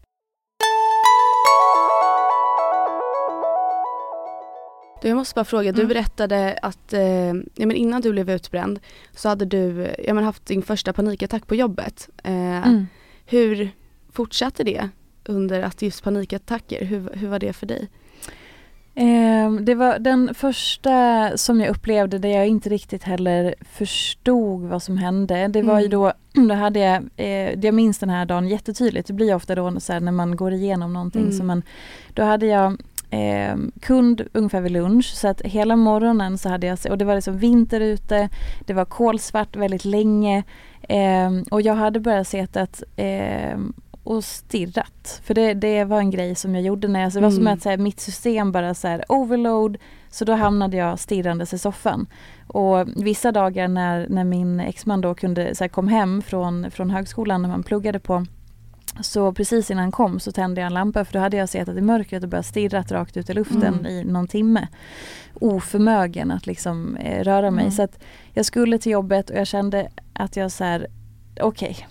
Du, 5.01 5.07
jag 5.07 5.15
måste 5.15 5.35
bara 5.35 5.45
fråga, 5.45 5.71
du 5.71 5.81
mm. 5.81 5.87
berättade 5.87 6.59
att 6.61 6.93
eh, 6.93 7.33
ja, 7.33 7.65
men 7.65 7.71
innan 7.71 8.01
du 8.01 8.11
blev 8.11 8.29
utbränd 8.29 8.79
så 9.15 9.29
hade 9.29 9.45
du 9.45 9.95
ja, 10.05 10.13
men 10.13 10.23
haft 10.23 10.45
din 10.45 10.61
första 10.61 10.93
panikattack 10.93 11.47
på 11.47 11.55
jobbet. 11.55 12.09
Eh, 12.23 12.67
mm. 12.67 12.87
Hur 13.25 13.71
fortsatte 14.11 14.63
det 14.63 14.89
under 15.25 15.61
att 15.61 15.81
just 15.81 16.03
panikattacker? 16.03 16.85
Hur, 16.85 17.09
hur 17.13 17.27
var 17.27 17.39
det 17.39 17.53
för 17.53 17.65
dig? 17.65 17.89
Eh, 18.99 19.51
det 19.51 19.75
var 19.75 19.99
den 19.99 20.33
första 20.33 21.31
som 21.37 21.61
jag 21.61 21.69
upplevde 21.69 22.19
där 22.19 22.29
jag 22.29 22.47
inte 22.47 22.69
riktigt 22.69 23.03
heller 23.03 23.55
förstod 23.71 24.61
vad 24.61 24.83
som 24.83 24.97
hände. 24.97 25.47
Det 25.47 25.61
var 25.61 25.73
mm. 25.73 25.83
ju 25.83 25.87
då, 25.87 26.13
då 26.49 26.53
hade 26.53 26.79
jag, 26.79 27.09
eh, 27.17 27.59
jag 27.65 27.73
minns 27.73 27.99
den 27.99 28.09
här 28.09 28.25
dagen 28.25 28.47
jättetydligt. 28.47 29.07
Det 29.07 29.13
blir 29.13 29.35
ofta 29.35 29.55
då 29.55 29.79
så 29.79 29.93
här, 29.93 29.99
när 29.99 30.11
man 30.11 30.35
går 30.35 30.53
igenom 30.53 30.93
någonting. 30.93 31.21
Mm. 31.21 31.33
Så 31.33 31.43
man, 31.43 31.63
då 32.13 32.23
hade 32.23 32.45
jag 32.45 32.77
eh, 33.09 33.55
kund 33.79 34.21
ungefär 34.33 34.61
vid 34.61 34.71
lunch 34.71 35.05
så 35.05 35.27
att 35.27 35.41
hela 35.41 35.75
morgonen 35.75 36.37
så 36.37 36.49
hade 36.49 36.67
jag, 36.67 36.79
och 36.89 36.97
det 36.97 37.05
var 37.05 37.15
liksom 37.15 37.37
vinter 37.37 37.81
ute, 37.81 38.29
det 38.65 38.73
var 38.73 38.85
kolsvart 38.85 39.55
väldigt 39.55 39.85
länge 39.85 40.43
eh, 40.81 41.31
och 41.51 41.61
jag 41.61 41.75
hade 41.75 41.99
börjat 41.99 42.27
se 42.27 42.47
att 42.53 42.83
eh, 42.95 43.57
och 44.03 44.23
stirrat. 44.23 45.21
För 45.23 45.33
det, 45.33 45.53
det 45.53 45.83
var 45.83 45.99
en 45.99 46.11
grej 46.11 46.35
som 46.35 46.55
jag 46.55 46.63
gjorde 46.63 46.87
när 46.87 47.01
jag, 47.01 47.13
så 47.13 47.19
det 47.19 47.21
var 47.21 47.31
mm. 47.31 47.37
som 47.37 47.47
att 47.47 47.61
så 47.61 47.69
här, 47.69 47.77
mitt 47.77 47.99
system 47.99 48.51
bara 48.51 48.73
så 48.73 48.87
här, 48.87 49.05
overload 49.09 49.77
så 50.09 50.25
då 50.25 50.33
hamnade 50.33 50.77
jag 50.77 50.99
stirrandes 50.99 51.53
i 51.53 51.57
soffan. 51.57 52.07
Och 52.47 52.87
vissa 52.95 53.31
dagar 53.31 53.67
när, 53.67 54.07
när 54.09 54.23
min 54.23 54.59
exman 54.59 55.01
då 55.01 55.15
kunde, 55.15 55.55
så 55.55 55.63
här, 55.63 55.69
kom 55.69 55.87
hem 55.87 56.21
från, 56.21 56.71
från 56.71 56.89
högskolan 56.89 57.41
när 57.41 57.49
man 57.49 57.63
pluggade 57.63 57.99
på 57.99 58.25
så 59.01 59.33
precis 59.33 59.71
innan 59.71 59.81
han 59.81 59.91
kom 59.91 60.19
så 60.19 60.31
tände 60.31 60.61
jag 60.61 60.65
en 60.65 60.73
lampa 60.73 61.05
för 61.05 61.13
då 61.13 61.19
hade 61.19 61.37
jag 61.37 61.49
sett 61.49 61.69
att 61.69 61.77
i 61.77 61.81
mörkret 61.81 62.23
och 62.23 62.29
börjat 62.29 62.45
stirrat 62.45 62.91
rakt 62.91 63.17
ut 63.17 63.29
i 63.29 63.33
luften 63.33 63.73
mm. 63.73 63.85
i 63.85 64.03
någon 64.03 64.27
timme. 64.27 64.67
Oförmögen 65.33 66.31
att 66.31 66.47
liksom 66.47 66.95
eh, 66.95 67.23
röra 67.23 67.51
mig. 67.51 67.63
Mm. 67.63 67.71
Så 67.71 67.83
att 67.83 67.99
jag 68.33 68.45
skulle 68.45 68.79
till 68.79 68.91
jobbet 68.91 69.29
och 69.29 69.35
jag 69.35 69.47
kände 69.47 69.89
att 70.13 70.35
jag 70.35 70.51
så 70.51 70.63
här, 70.63 70.87
okej, 71.41 71.71
okay, 71.71 71.85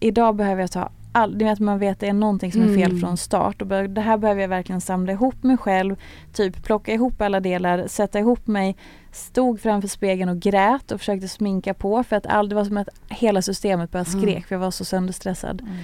idag 0.00 0.36
behöver 0.36 0.60
jag 0.60 0.70
ta 0.70 0.90
all, 1.12 1.38
det 1.38 1.48
att 1.48 1.58
man 1.58 1.78
vet 1.78 1.92
att 1.92 2.00
det 2.00 2.08
är 2.08 2.12
någonting 2.12 2.52
som 2.52 2.62
är 2.62 2.74
fel 2.74 2.90
mm. 2.90 3.00
från 3.00 3.16
start. 3.16 3.62
Och 3.62 3.68
det 3.68 4.00
här 4.00 4.16
behöver 4.16 4.40
jag 4.40 4.48
verkligen 4.48 4.80
samla 4.80 5.12
ihop 5.12 5.42
mig 5.42 5.56
själv. 5.56 5.96
Typ 6.32 6.62
plocka 6.62 6.92
ihop 6.94 7.20
alla 7.20 7.40
delar, 7.40 7.86
sätta 7.86 8.18
ihop 8.18 8.46
mig. 8.46 8.76
Stod 9.12 9.60
framför 9.60 9.88
spegeln 9.88 10.30
och 10.30 10.40
grät 10.40 10.92
och 10.92 10.98
försökte 10.98 11.28
sminka 11.28 11.74
på 11.74 12.04
för 12.04 12.16
att 12.16 12.26
all, 12.26 12.48
det 12.48 12.54
var 12.54 12.64
som 12.64 12.76
att 12.76 12.88
hela 13.08 13.42
systemet 13.42 13.90
bara 13.90 14.04
skrek 14.04 14.22
mm. 14.22 14.42
för 14.42 14.54
jag 14.54 14.60
var 14.60 14.70
så 14.70 14.84
sönderstressad. 14.84 15.60
Mm. 15.60 15.74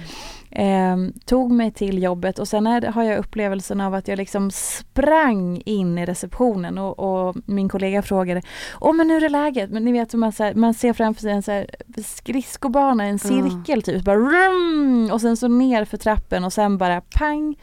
Eh, 0.57 0.97
tog 1.25 1.51
mig 1.51 1.71
till 1.71 2.03
jobbet 2.03 2.39
och 2.39 2.47
sen 2.47 2.67
är, 2.67 2.81
har 2.81 3.03
jag 3.03 3.17
upplevelsen 3.17 3.81
av 3.81 3.93
att 3.93 4.07
jag 4.07 4.17
liksom 4.17 4.51
sprang 4.51 5.61
in 5.65 5.97
i 5.97 6.05
receptionen 6.05 6.77
och, 6.77 6.99
och 6.99 7.35
min 7.45 7.69
kollega 7.69 8.01
frågade 8.01 8.41
Åh 8.79 8.93
men 8.93 9.09
hur 9.09 9.23
är 9.23 9.29
läget? 9.29 9.69
Men 9.69 9.85
ni 9.85 9.91
vet 9.91 10.13
man, 10.13 10.31
så 10.31 10.43
här, 10.43 10.53
man 10.53 10.73
ser 10.73 10.93
framför 10.93 11.21
sig 11.21 11.31
en 11.31 11.43
så 11.43 11.51
här 11.51 11.69
skridskobana, 12.05 13.03
en 13.03 13.19
cirkel 13.19 13.59
mm. 13.67 13.81
typ. 13.81 14.03
Bara, 14.03 14.15
rum, 14.15 15.09
och 15.11 15.21
sen 15.21 15.37
så 15.37 15.47
ner 15.47 15.85
för 15.85 15.97
trappen 15.97 16.43
och 16.43 16.53
sen 16.53 16.77
bara 16.77 17.01
pang 17.01 17.55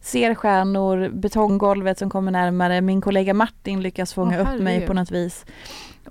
ser 0.00 0.34
stjärnor, 0.34 1.08
betonggolvet 1.08 1.98
som 1.98 2.10
kommer 2.10 2.32
närmare. 2.32 2.80
Min 2.80 3.00
kollega 3.00 3.34
Martin 3.34 3.82
lyckas 3.82 4.14
fånga 4.14 4.42
oh, 4.42 4.54
upp 4.54 4.62
mig 4.62 4.86
på 4.86 4.92
något 4.92 5.10
vis. 5.10 5.44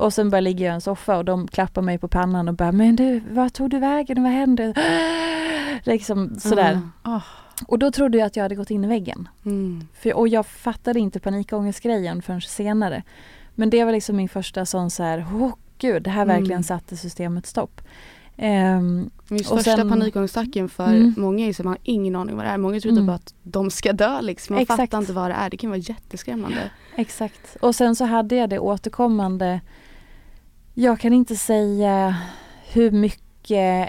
Och 0.01 0.13
sen 0.13 0.29
bara 0.29 0.41
ligger 0.41 0.65
jag 0.65 0.73
i 0.73 0.75
en 0.75 0.81
soffa 0.81 1.17
och 1.17 1.25
de 1.25 1.47
klappar 1.47 1.81
mig 1.81 1.97
på 1.97 2.07
pannan 2.07 2.47
och 2.47 2.53
bara 2.53 2.71
Men 2.71 2.95
du, 2.95 3.21
vad 3.29 3.53
tog 3.53 3.69
du 3.69 3.79
vägen? 3.79 4.23
Vad 4.23 4.31
hände? 4.31 4.73
liksom 5.83 6.39
sådär. 6.39 6.71
Mm. 6.71 6.91
Oh. 7.03 7.23
Och 7.67 7.79
då 7.79 7.91
trodde 7.91 8.17
jag 8.17 8.25
att 8.25 8.35
jag 8.35 8.43
hade 8.43 8.55
gått 8.55 8.71
in 8.71 8.83
i 8.83 8.87
väggen. 8.87 9.27
Mm. 9.45 9.87
För, 9.93 10.13
och 10.13 10.27
jag 10.27 10.45
fattade 10.45 10.99
inte 10.99 11.19
panikångestgrejen 11.19 12.21
förrän 12.21 12.41
senare. 12.41 13.03
Men 13.55 13.69
det 13.69 13.83
var 13.83 13.91
liksom 13.91 14.15
min 14.15 14.29
första 14.29 14.65
sån 14.65 14.89
så 14.89 15.03
här, 15.03 15.19
oh 15.19 15.53
gud, 15.77 16.03
det 16.03 16.09
här 16.09 16.21
mm. 16.21 16.37
verkligen 16.37 16.63
satte 16.63 16.97
systemet 16.97 17.45
stopp. 17.45 17.81
Um, 18.37 19.09
Just 19.29 19.49
första 19.49 19.75
sen, 19.75 19.89
panikångestattacken 19.89 20.69
för 20.69 20.87
mm. 20.87 21.13
många 21.17 21.47
är 21.47 21.53
så 21.53 21.63
man 21.63 21.73
har 21.73 21.79
ingen 21.83 22.15
aning 22.15 22.35
vad 22.35 22.45
det 22.45 22.49
är. 22.49 22.57
Många 22.57 22.79
tror 22.79 22.91
typ 22.91 22.99
mm. 22.99 23.15
att 23.15 23.33
de 23.43 23.71
ska 23.71 23.93
dö 23.93 24.21
liksom. 24.21 24.53
Man 24.53 24.61
Exakt. 24.61 24.81
fattar 24.81 24.97
inte 24.97 25.13
vad 25.13 25.29
det 25.29 25.35
är. 25.35 25.49
Det 25.49 25.57
kan 25.57 25.69
vara 25.69 25.79
jätteskrämmande. 25.79 26.71
Exakt. 26.95 27.57
Och 27.59 27.75
sen 27.75 27.95
så 27.95 28.05
hade 28.05 28.35
jag 28.35 28.49
det 28.49 28.59
återkommande. 28.59 29.61
Jag 30.73 30.99
kan 30.99 31.13
inte 31.13 31.35
säga 31.35 32.15
hur 32.73 32.91
mycket 32.91 33.21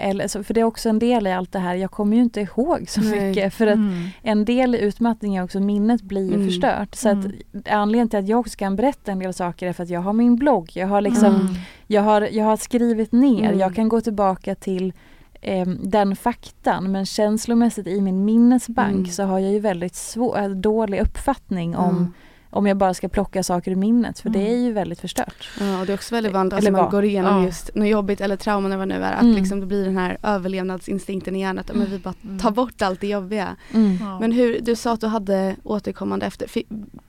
eller, 0.01 0.43
för 0.43 0.53
det 0.53 0.59
är 0.59 0.63
också 0.63 0.89
en 0.89 0.99
del 0.99 1.27
i 1.27 1.31
allt 1.31 1.51
det 1.51 1.59
här. 1.59 1.75
Jag 1.75 1.91
kommer 1.91 2.15
ju 2.17 2.23
inte 2.23 2.41
ihåg 2.41 2.89
så 2.89 3.01
Nej. 3.01 3.27
mycket 3.27 3.53
för 3.53 3.67
att 3.67 3.75
mm. 3.75 4.07
en 4.21 4.45
del 4.45 4.75
i 4.75 4.79
utmattning 4.79 5.35
är 5.35 5.43
också 5.43 5.59
minnet 5.59 6.01
blir 6.01 6.33
mm. 6.33 6.47
förstört. 6.47 6.95
Så 6.95 7.09
att 7.09 7.25
mm. 7.25 7.63
anledningen 7.69 8.09
till 8.09 8.19
att 8.19 8.27
jag 8.27 8.39
också 8.39 8.57
kan 8.57 8.75
berätta 8.75 9.11
en 9.11 9.19
del 9.19 9.33
saker 9.33 9.67
är 9.67 9.73
för 9.73 9.83
att 9.83 9.89
jag 9.89 10.01
har 10.01 10.13
min 10.13 10.35
blogg. 10.35 10.71
Jag 10.73 10.87
har 10.87 11.01
liksom, 11.01 11.35
mm. 11.35 11.53
jag 11.87 12.01
har, 12.01 12.21
jag 12.21 12.45
har 12.45 12.57
skrivit 12.57 13.11
ner, 13.11 13.47
mm. 13.47 13.59
jag 13.59 13.75
kan 13.75 13.89
gå 13.89 14.01
tillbaka 14.01 14.55
till 14.55 14.93
eh, 15.41 15.67
den 15.67 16.15
faktan 16.15 16.91
men 16.91 17.05
känslomässigt 17.05 17.87
i 17.87 18.01
min 18.01 18.25
minnesbank 18.25 18.95
mm. 18.95 19.05
så 19.05 19.23
har 19.23 19.39
jag 19.39 19.51
ju 19.51 19.59
väldigt 19.59 19.95
svår, 19.95 20.55
dålig 20.55 21.01
uppfattning 21.01 21.75
om 21.75 22.13
om 22.53 22.67
jag 22.67 22.77
bara 22.77 22.93
ska 22.93 23.09
plocka 23.09 23.43
saker 23.43 23.71
ur 23.71 23.75
minnet 23.75 24.19
för 24.19 24.29
mm. 24.29 24.41
det 24.41 24.51
är 24.53 24.57
ju 24.57 24.71
väldigt 24.71 24.99
förstört. 24.99 25.49
Ja 25.59 25.79
och 25.79 25.85
det 25.85 25.91
är 25.91 25.95
också 25.95 26.15
väldigt 26.15 26.33
vanligt, 26.33 26.53
alltså 26.53 26.71
man 26.71 26.89
går 26.89 27.03
igenom 27.03 27.35
ja. 27.35 27.45
just 27.45 27.75
något 27.75 27.87
jobbigt 27.87 28.21
eller 28.21 28.35
trauma 28.35 28.67
eller 28.67 28.77
vad 28.77 28.89
det 28.89 28.97
nu 28.97 29.03
är, 29.03 29.13
att 29.13 29.21
mm. 29.21 29.35
liksom 29.35 29.59
det 29.59 29.65
blir 29.65 29.85
den 29.85 29.97
här 29.97 30.17
överlevnadsinstinkten 30.23 31.35
i 31.35 31.39
hjärnan, 31.39 31.59
att 31.59 31.75
men 31.75 31.91
vi 31.91 31.99
bara 31.99 32.13
mm. 32.23 32.39
tar 32.39 32.51
bort 32.51 32.81
allt 32.81 33.01
det 33.01 33.07
jobbiga. 33.07 33.55
Mm. 33.73 33.97
Ja. 34.01 34.19
Men 34.19 34.31
hur, 34.31 34.59
du 34.61 34.75
sa 34.75 34.93
att 34.93 35.01
du 35.01 35.07
hade 35.07 35.55
återkommande 35.63 36.25
efter, 36.25 36.45
F 36.45 36.57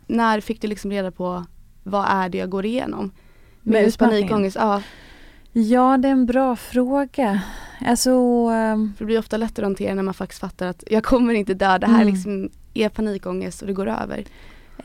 när 0.07 0.40
fick 0.40 0.61
du 0.61 0.68
liksom 0.68 0.90
reda 0.90 1.11
på 1.11 1.45
vad 1.82 2.07
är 2.09 2.28
det 2.28 2.38
jag 2.38 2.51
går 2.51 2.66
igenom? 2.66 3.11
Med 3.62 3.82
just 3.82 3.99
panikångest? 3.99 4.57
Ja. 4.61 4.82
ja 5.53 5.97
det 5.99 6.09
är 6.09 6.12
en 6.12 6.26
bra 6.26 6.57
fråga. 6.57 7.40
Alltså. 7.86 8.11
För 8.97 8.99
det 8.99 9.05
blir 9.05 9.18
ofta 9.18 9.36
lättare 9.36 9.64
att 9.64 9.68
hantera 9.68 9.95
när 9.95 10.03
man 10.03 10.14
faktiskt 10.14 10.40
fattar 10.40 10.66
att 10.66 10.84
jag 10.86 11.05
kommer 11.05 11.34
inte 11.34 11.55
dö, 11.55 11.78
det 11.78 11.86
här 11.86 12.03
mm. 12.03 12.14
liksom 12.14 12.51
är 12.74 12.88
panikångest 12.88 13.61
och 13.62 13.66
det 13.66 13.72
går 13.72 13.88
över. 13.88 14.24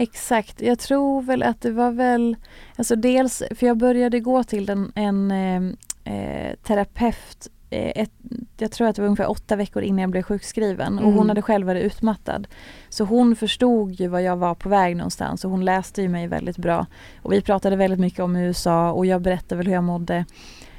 Exakt, 0.01 0.61
jag 0.61 0.79
tror 0.79 1.21
väl 1.21 1.43
att 1.43 1.61
det 1.61 1.71
var 1.71 1.91
väl, 1.91 2.35
alltså 2.75 2.95
dels, 2.95 3.43
för 3.55 3.67
jag 3.67 3.77
började 3.77 4.19
gå 4.19 4.43
till 4.43 4.69
en, 4.69 4.91
en 4.95 5.31
eh, 5.31 6.13
eh 6.13 6.55
terapeut 6.63 7.47
eh, 7.69 7.91
ett, 7.95 8.11
jag 8.57 8.71
tror 8.71 8.87
att 8.87 8.95
det 8.95 9.01
var 9.01 9.07
ungefär 9.07 9.29
åtta 9.29 9.55
veckor 9.55 9.83
innan 9.83 9.99
jag 9.99 10.09
blev 10.09 10.23
sjukskriven 10.23 10.99
och 10.99 11.05
hon 11.05 11.13
mm. 11.13 11.29
hade 11.29 11.41
själv 11.41 11.67
varit 11.67 11.83
utmattad. 11.83 12.47
Så 12.89 13.03
hon 13.03 13.35
förstod 13.35 13.91
ju 13.91 14.07
var 14.07 14.19
jag 14.19 14.37
var 14.37 14.55
på 14.55 14.69
väg 14.69 14.97
någonstans 14.97 15.45
och 15.45 15.51
hon 15.51 15.65
läste 15.65 16.01
ju 16.01 16.09
mig 16.09 16.27
väldigt 16.27 16.57
bra. 16.57 16.85
Och 17.21 17.33
vi 17.33 17.41
pratade 17.41 17.75
väldigt 17.75 17.99
mycket 17.99 18.19
om 18.19 18.35
USA 18.35 18.91
och 18.91 19.05
jag 19.05 19.21
berättade 19.21 19.55
väl 19.55 19.67
hur 19.67 19.73
jag 19.73 19.83
mådde. 19.83 20.25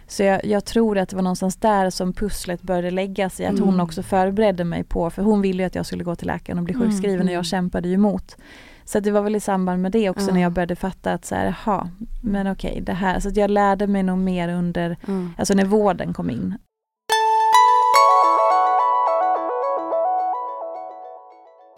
Så 0.06 0.22
jag, 0.22 0.44
jag, 0.44 0.64
tror 0.64 0.98
att 0.98 1.08
det 1.08 1.16
var 1.16 1.22
någonstans 1.22 1.56
där 1.56 1.90
som 1.90 2.12
pusslet 2.12 2.62
började 2.62 2.90
läggas 2.90 3.40
i 3.40 3.44
att 3.44 3.52
mm. 3.52 3.64
hon 3.64 3.80
också 3.80 4.02
förberedde 4.02 4.64
mig 4.64 4.84
på, 4.84 5.10
för 5.10 5.22
hon 5.22 5.42
ville 5.42 5.62
ju 5.62 5.66
att 5.66 5.74
jag 5.74 5.86
skulle 5.86 6.04
gå 6.04 6.16
till 6.16 6.26
läkaren 6.26 6.58
och 6.58 6.64
bli 6.64 6.74
mm, 6.74 6.86
sjukskriven 6.86 7.20
mm. 7.20 7.28
och 7.28 7.34
jag 7.34 7.46
kämpade 7.46 7.88
ju 7.88 7.94
emot. 7.94 8.36
Så 8.90 9.00
det 9.00 9.10
var 9.10 9.22
väl 9.22 9.36
i 9.36 9.40
samband 9.40 9.82
med 9.82 9.92
det 9.92 10.10
också 10.10 10.22
mm. 10.22 10.34
när 10.34 10.42
jag 10.42 10.52
började 10.52 10.76
fatta 10.76 11.12
att 11.12 11.24
så 11.24 11.34
här, 11.34 11.56
jaha, 11.66 11.90
men 12.22 12.52
okej 12.52 12.80
det 12.80 12.92
här. 12.92 13.20
Så 13.20 13.28
att 13.28 13.36
jag 13.36 13.50
lärde 13.50 13.86
mig 13.86 14.02
nog 14.02 14.18
mer 14.18 14.48
under, 14.48 14.96
mm. 15.08 15.32
alltså 15.38 15.54
när 15.54 15.64
vården 15.64 16.14
kom 16.14 16.30
in. 16.30 16.54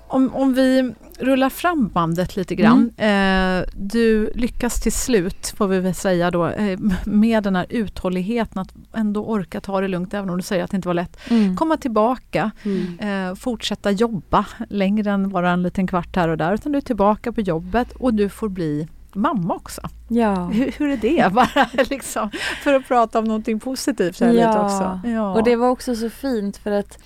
Om, 0.09 0.35
om 0.35 0.55
vi 0.55 0.95
rullar 1.23 1.51
fram 1.51 1.89
bandet 1.89 2.37
lite 2.37 2.55
grann. 2.55 2.91
Mm. 2.97 3.61
Eh, 3.61 3.69
du 3.75 4.33
lyckas 4.35 4.81
till 4.81 4.93
slut, 4.93 5.55
får 5.57 5.67
vi 5.69 5.81
väl 5.81 5.95
säga 5.95 6.31
då, 6.31 6.47
eh, 6.47 6.79
med 7.05 7.43
den 7.43 7.57
här 7.57 7.67
uthålligheten 7.69 8.59
att 8.59 8.75
ändå 8.95 9.25
orka 9.25 9.61
ta 9.61 9.81
det 9.81 9.89
lugnt, 9.89 10.15
även 10.15 10.31
om 10.31 10.37
du 10.37 10.43
säger 10.43 10.65
att 10.65 10.71
det 10.71 10.77
inte 10.77 10.89
var 10.89 10.95
lätt. 10.95 11.31
Mm. 11.31 11.57
Komma 11.57 11.77
tillbaka, 11.77 12.51
mm. 12.63 12.99
eh, 13.29 13.35
fortsätta 13.35 13.91
jobba 13.91 14.47
längre 14.69 15.11
än 15.11 15.29
bara 15.29 15.51
en 15.51 15.63
liten 15.63 15.87
kvart 15.87 16.17
här 16.17 16.29
och 16.29 16.37
där, 16.37 16.55
utan 16.55 16.73
du 16.73 16.79
är 16.79 16.83
tillbaka 16.83 17.33
på 17.33 17.41
jobbet 17.41 17.93
och 17.93 18.15
du 18.15 18.29
får 18.29 18.49
bli 18.49 18.89
mamma 19.15 19.55
också. 19.55 19.81
Ja. 20.09 20.45
Hur, 20.45 20.73
hur 20.79 20.91
är 20.91 20.97
det? 20.97 21.33
Bara 21.33 21.69
liksom, 21.91 22.31
för 22.63 22.75
att 22.75 22.89
prata 22.89 23.19
om 23.19 23.25
någonting 23.25 23.61
positivt. 23.61 24.21
ja. 24.21 24.27
lite 24.27 24.59
också. 24.59 25.01
Ja. 25.05 25.35
Och 25.35 25.45
det 25.45 25.57
var 25.57 25.69
också 25.69 25.95
så 25.97 26.11
fint 26.11 26.57
för 26.57 26.71
att 26.71 26.99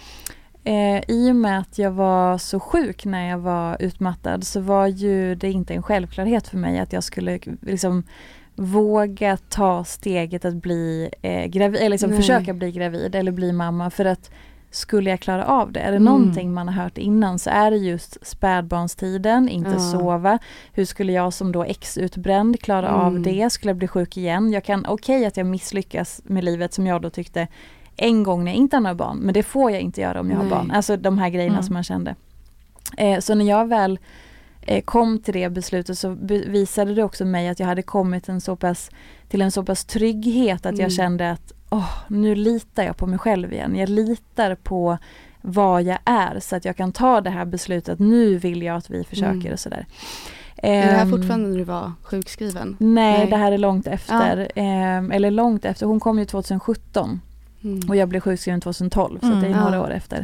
Eh, 0.67 1.03
I 1.09 1.31
och 1.31 1.37
med 1.37 1.59
att 1.59 1.79
jag 1.79 1.91
var 1.91 2.39
så 2.39 2.61
sjuk 2.61 3.05
när 3.05 3.29
jag 3.29 3.39
var 3.39 3.77
utmattad 3.81 4.45
så 4.45 4.61
var 4.61 4.87
ju 4.87 5.35
det 5.35 5.51
inte 5.51 5.75
en 5.75 5.83
självklarhet 5.83 6.49
för 6.49 6.57
mig 6.57 6.79
att 6.79 6.93
jag 6.93 7.05
skulle 7.05 7.39
liksom 7.61 8.03
våga 8.55 9.37
ta 9.37 9.85
steget 9.85 10.45
att 10.45 10.55
bli 10.55 11.11
eh, 11.23 11.45
gravid, 11.45 11.81
eller 11.81 11.91
liksom 11.91 12.17
försöka 12.17 12.53
bli 12.53 12.73
gravid 12.73 13.14
eller 13.14 13.33
bli 13.33 13.53
mamma 13.53 13.91
för 13.91 14.05
att 14.05 14.31
skulle 14.71 15.11
jag 15.11 15.21
klara 15.21 15.45
av 15.45 15.73
det? 15.73 15.81
Är 15.81 15.91
det 15.91 15.97
mm. 15.97 16.05
någonting 16.05 16.55
man 16.55 16.69
har 16.69 16.83
hört 16.83 16.99
innan 16.99 17.39
så 17.39 17.51
är 17.51 17.71
det 17.71 17.77
just 17.77 18.27
spädbarnstiden, 18.27 19.49
inte 19.49 19.71
ja. 19.71 19.79
sova. 19.79 20.39
Hur 20.73 20.85
skulle 20.85 21.12
jag 21.12 21.33
som 21.33 21.53
då 21.53 21.64
ex-utbränd 21.64 22.61
klara 22.61 22.89
mm. 22.89 23.01
av 23.01 23.21
det? 23.21 23.51
Skulle 23.51 23.71
jag 23.71 23.77
bli 23.77 23.89
sjuk 23.89 24.17
igen? 24.17 24.53
Jag 24.53 24.64
kan, 24.64 24.87
okej 24.87 25.17
okay 25.17 25.27
att 25.27 25.37
jag 25.37 25.47
misslyckas 25.47 26.21
med 26.25 26.45
livet 26.45 26.73
som 26.73 26.87
jag 26.87 27.03
då 27.03 27.11
tyckte 27.11 27.49
en 27.97 28.22
gång 28.22 28.44
när 28.44 28.53
jag 28.53 28.59
inte 28.59 28.76
har 28.76 28.80
några 28.80 28.94
barn, 28.94 29.18
men 29.18 29.34
det 29.34 29.42
får 29.42 29.70
jag 29.70 29.80
inte 29.80 30.01
göra 30.01 30.20
om 30.20 30.30
jag 30.30 30.38
Nej. 30.38 30.49
har 30.49 30.57
barn. 30.57 30.70
Alltså 30.70 30.97
de 30.97 31.18
här 31.18 31.28
grejerna 31.28 31.55
mm. 31.55 31.62
som 31.62 31.74
man 31.74 31.84
kände. 31.84 32.14
Eh, 32.97 33.20
så 33.20 33.34
när 33.34 33.44
jag 33.44 33.68
väl 33.68 33.99
eh, 34.62 34.82
kom 34.84 35.18
till 35.18 35.34
det 35.34 35.49
beslutet 35.49 35.99
så 35.99 36.16
visade 36.47 36.94
det 36.94 37.03
också 37.03 37.24
mig 37.24 37.49
att 37.49 37.61
jag 37.61 37.66
hade 37.66 37.82
kommit 37.82 38.28
en 38.28 38.40
så 38.40 38.57
pass, 38.57 38.90
till 39.28 39.42
en 39.42 39.51
så 39.51 39.62
pass 39.62 39.84
trygghet 39.84 40.66
att 40.66 40.72
mm. 40.72 40.80
jag 40.80 40.92
kände 40.92 41.30
att 41.30 41.53
oh, 41.70 41.92
nu 42.09 42.34
litar 42.34 42.82
jag 42.84 42.97
på 42.97 43.07
mig 43.07 43.18
själv 43.18 43.53
igen. 43.53 43.76
Jag 43.76 43.88
litar 43.88 44.55
på 44.55 44.99
vad 45.40 45.82
jag 45.82 45.99
är 46.05 46.40
så 46.40 46.57
att 46.57 46.64
jag 46.64 46.76
kan 46.76 46.92
ta 46.92 47.20
det 47.20 47.30
här 47.30 47.44
beslutet. 47.44 47.99
Nu 47.99 48.36
vill 48.36 48.62
jag 48.62 48.76
att 48.76 48.90
vi 48.90 49.05
försöker 49.05 49.30
mm. 49.30 49.53
och 49.53 49.61
sådär. 49.61 49.86
Är 50.57 50.86
det 50.86 50.92
här 50.92 51.03
ehm, 51.03 51.11
fortfarande 51.11 51.49
när 51.49 51.59
du 51.59 51.64
var 51.64 51.92
sjukskriven? 52.03 52.76
Nej, 52.78 53.18
nej. 53.18 53.30
det 53.30 53.36
här 53.36 53.53
är 53.53 53.59
långt 53.59 53.86
efter. 53.86 54.51
Ja. 54.55 54.99
Um, 54.99 55.12
eller 55.12 55.30
långt 55.30 55.64
efter. 55.64 55.86
Hon 55.86 56.01
kom 56.01 56.18
ju 56.18 56.24
2017 56.24 57.20
mm. 57.67 57.89
och 57.89 57.97
jag 57.97 58.09
blev 58.09 58.21
sjukskriven 58.21 58.61
2012 58.61 59.19
så 59.21 59.27
det 59.27 59.33
är 59.33 59.37
mm. 59.37 59.61
några 59.61 59.77
ja. 59.77 59.83
år 59.83 59.91
efter. 59.91 60.19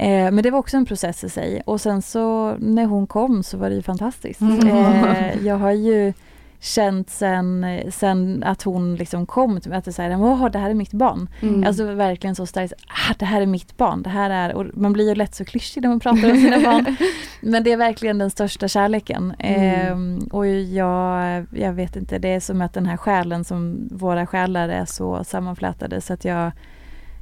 Uh, 0.00 0.30
men 0.30 0.42
det 0.42 0.50
var 0.50 0.58
också 0.58 0.76
en 0.76 0.86
process 0.86 1.24
i 1.24 1.28
sig 1.28 1.62
och 1.66 1.80
sen 1.80 2.02
så 2.02 2.56
när 2.58 2.86
hon 2.86 3.06
kom 3.06 3.42
så 3.42 3.56
var 3.56 3.70
det 3.70 3.76
ju 3.76 3.82
fantastiskt. 3.82 4.42
Uh, 4.42 5.46
jag 5.46 5.56
har 5.56 5.72
ju 5.72 6.12
känt 6.60 7.10
sen, 7.10 7.66
sen 7.90 8.42
att 8.42 8.62
hon 8.62 8.96
liksom 8.96 9.26
kom 9.26 9.60
till 9.60 9.70
mig, 9.70 9.78
att 9.78 9.84
det, 9.84 9.92
så 9.92 10.02
här, 10.02 10.50
det 10.50 10.58
här 10.58 10.70
är 10.70 10.74
mitt 10.74 10.92
barn. 10.92 11.28
Mm. 11.40 11.64
Alltså 11.64 11.84
verkligen 11.84 12.36
så 12.36 12.46
starkt, 12.46 12.72
ah, 12.86 13.14
det 13.18 13.24
här 13.24 13.40
är 13.40 13.46
mitt 13.46 13.76
barn. 13.76 14.02
Det 14.02 14.10
här 14.10 14.30
är, 14.30 14.54
och 14.54 14.66
man 14.74 14.92
blir 14.92 15.08
ju 15.08 15.14
lätt 15.14 15.34
så 15.34 15.44
klyschig 15.44 15.82
när 15.82 15.88
man 15.88 16.00
pratar 16.00 16.30
om 16.30 16.36
sina 16.36 16.60
barn. 16.60 16.96
Men 17.40 17.64
det 17.64 17.72
är 17.72 17.76
verkligen 17.76 18.18
den 18.18 18.30
största 18.30 18.68
kärleken. 18.68 19.34
Mm. 19.38 20.18
Eh, 20.18 20.24
och 20.30 20.46
jag, 20.46 21.46
jag 21.50 21.72
vet 21.72 21.96
inte, 21.96 22.18
det 22.18 22.28
är 22.28 22.40
som 22.40 22.62
att 22.62 22.74
den 22.74 22.86
här 22.86 22.96
själen 22.96 23.44
som 23.44 23.88
våra 23.92 24.26
själar 24.26 24.68
är 24.68 24.84
så 24.84 25.24
sammanflätade 25.24 26.00
så 26.00 26.12
att 26.12 26.24
jag 26.24 26.52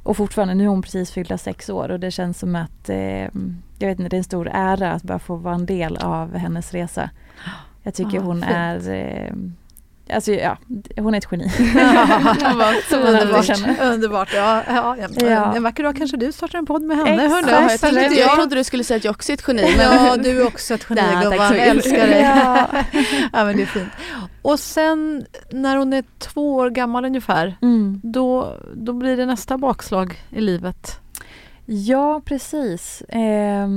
och 0.03 0.17
fortfarande, 0.17 0.53
nu 0.53 0.63
är 0.63 0.67
hon 0.67 0.81
precis 0.81 1.11
fyllda 1.11 1.37
sex 1.37 1.69
år 1.69 1.91
och 1.91 1.99
det 1.99 2.11
känns 2.11 2.39
som 2.39 2.55
att 2.55 2.89
eh, 2.89 3.27
jag 3.79 3.87
vet 3.87 3.99
inte, 3.99 4.09
det 4.09 4.15
är 4.15 4.17
en 4.17 4.23
stor 4.23 4.49
ära 4.53 4.91
att 4.91 5.03
bara 5.03 5.19
få 5.19 5.35
vara 5.35 5.55
en 5.55 5.65
del 5.65 5.97
av 5.97 6.35
hennes 6.35 6.71
resa. 6.71 7.09
Jag 7.87 7.93
tycker 7.93 8.19
ah, 8.19 8.21
hon 8.21 8.41
fint. 8.41 8.51
är 8.51 8.89
eh, 8.89 9.33
Alltså 10.13 10.31
ja, 10.31 10.57
hon 10.97 11.13
är 11.13 11.17
ett 11.17 11.27
geni. 11.31 11.43
underbart. 12.93 13.81
underbart. 13.81 14.33
Ja, 14.33 14.63
ja, 14.67 14.95
ja. 15.15 15.55
En 15.55 15.63
vacker 15.63 15.83
dag 15.83 15.97
kanske 15.97 16.17
du 16.17 16.31
startar 16.31 16.59
en 16.59 16.65
podd 16.65 16.81
med 16.81 16.97
henne. 16.97 17.25
Exakt. 17.25 17.51
Jag, 17.51 17.79
tänkte, 17.79 18.19
jag 18.19 18.35
trodde 18.35 18.55
du 18.55 18.63
skulle 18.63 18.83
säga 18.83 18.97
att 18.97 19.03
jag 19.03 19.11
också 19.11 19.31
är 19.31 19.33
ett 19.33 19.43
geni. 19.47 19.73
Men... 19.77 20.05
Ja, 20.05 20.17
du 20.17 20.41
är 20.41 20.47
också 20.47 20.73
ett 20.73 20.85
geni 20.89 21.01
gumman. 21.23 21.53
Älskar 21.53 22.07
dig. 22.07 22.21
ja. 22.21 22.67
ja, 23.33 23.45
men 23.45 23.57
det 23.57 23.63
är 23.63 23.65
fint. 23.65 23.89
Och 24.41 24.59
sen 24.59 25.25
när 25.51 25.77
hon 25.77 25.93
är 25.93 26.03
två 26.19 26.55
år 26.55 26.69
gammal 26.69 27.05
ungefär, 27.05 27.57
mm. 27.61 28.01
då, 28.03 28.57
då 28.73 28.93
blir 28.93 29.17
det 29.17 29.25
nästa 29.25 29.57
bakslag 29.57 30.21
i 30.29 30.41
livet. 30.41 30.99
Ja, 31.65 32.21
precis. 32.25 33.01
Eh, 33.01 33.67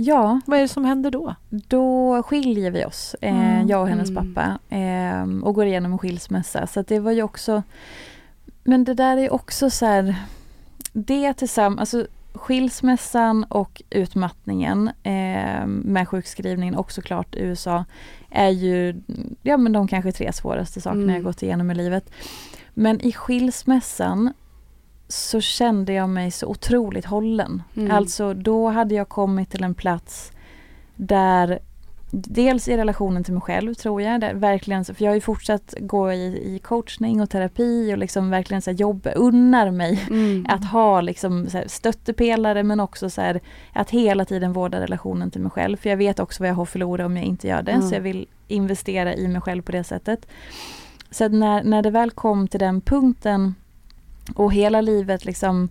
Ja. 0.00 0.40
Vad 0.46 0.58
är 0.58 0.62
det 0.62 0.68
som 0.68 0.84
händer 0.84 1.10
då? 1.10 1.34
Då 1.48 2.22
skiljer 2.22 2.70
vi 2.70 2.84
oss, 2.84 3.16
eh, 3.20 3.52
mm. 3.54 3.68
jag 3.68 3.80
och 3.80 3.88
hennes 3.88 4.10
mm. 4.10 4.34
pappa, 4.34 4.58
eh, 4.76 5.22
och 5.42 5.54
går 5.54 5.66
igenom 5.66 5.92
en 5.92 5.98
skilsmässa. 5.98 6.66
Så 6.66 6.82
det 6.82 7.00
var 7.00 7.12
ju 7.12 7.22
också... 7.22 7.62
Men 8.64 8.84
det 8.84 8.94
där 8.94 9.16
är 9.16 9.32
också 9.32 9.70
så 9.70 9.86
här... 9.86 10.14
Det 10.92 11.34
tillsammans, 11.34 11.80
alltså 11.80 12.06
skilsmässan 12.34 13.44
och 13.44 13.82
utmattningen 13.90 14.90
eh, 15.02 15.66
med 15.66 16.08
sjukskrivningen 16.08 16.74
och 16.74 16.92
såklart 16.92 17.36
USA 17.36 17.84
är 18.30 18.48
ju 18.48 19.00
ja, 19.42 19.56
men 19.56 19.72
de 19.72 19.88
kanske 19.88 20.12
tre 20.12 20.32
svåraste 20.32 20.80
sakerna 20.80 21.02
mm. 21.02 21.14
jag 21.14 21.24
gått 21.24 21.42
igenom 21.42 21.70
i 21.70 21.74
livet. 21.74 22.10
Men 22.74 23.00
i 23.00 23.12
skilsmässan 23.12 24.32
så 25.08 25.40
kände 25.40 25.92
jag 25.92 26.08
mig 26.08 26.30
så 26.30 26.46
otroligt 26.46 27.04
hållen. 27.04 27.62
Mm. 27.76 27.90
Alltså 27.90 28.34
då 28.34 28.68
hade 28.68 28.94
jag 28.94 29.08
kommit 29.08 29.50
till 29.50 29.64
en 29.64 29.74
plats 29.74 30.32
där 30.96 31.58
Dels 32.10 32.68
i 32.68 32.76
relationen 32.76 33.24
till 33.24 33.34
mig 33.34 33.42
själv 33.42 33.74
tror 33.74 34.02
jag, 34.02 34.20
där 34.20 34.34
verkligen, 34.34 34.84
för 34.84 35.02
jag 35.04 35.10
har 35.10 35.14
ju 35.14 35.20
fortsatt 35.20 35.74
gå 35.80 36.12
i, 36.12 36.54
i 36.54 36.58
coachning 36.58 37.20
och 37.20 37.30
terapi 37.30 37.94
och 37.94 37.98
liksom 37.98 38.30
verkligen 38.30 38.62
så 38.62 38.70
jobba, 38.70 39.10
unnar 39.10 39.70
mig 39.70 40.06
mm. 40.10 40.46
att 40.48 40.64
ha 40.64 41.00
liksom 41.00 41.50
så 41.50 41.62
stöttepelare 41.66 42.62
men 42.62 42.80
också 42.80 43.10
så 43.10 43.20
här, 43.20 43.40
att 43.72 43.90
hela 43.90 44.24
tiden 44.24 44.52
vårda 44.52 44.80
relationen 44.80 45.30
till 45.30 45.40
mig 45.40 45.50
själv. 45.50 45.76
För 45.76 45.90
jag 45.90 45.96
vet 45.96 46.20
också 46.20 46.42
vad 46.42 46.50
jag 46.50 46.54
har 46.54 46.64
förlorat 46.64 47.06
om 47.06 47.16
jag 47.16 47.26
inte 47.26 47.48
gör 47.48 47.62
det, 47.62 47.72
mm. 47.72 47.88
så 47.88 47.94
jag 47.94 48.00
vill 48.00 48.26
investera 48.48 49.14
i 49.14 49.28
mig 49.28 49.40
själv 49.40 49.62
på 49.62 49.72
det 49.72 49.84
sättet. 49.84 50.26
Så 51.10 51.28
när, 51.28 51.64
när 51.64 51.82
det 51.82 51.90
väl 51.90 52.10
kom 52.10 52.48
till 52.48 52.60
den 52.60 52.80
punkten 52.80 53.54
och 54.34 54.52
hela 54.52 54.80
livet 54.80 55.24
liksom 55.24 55.68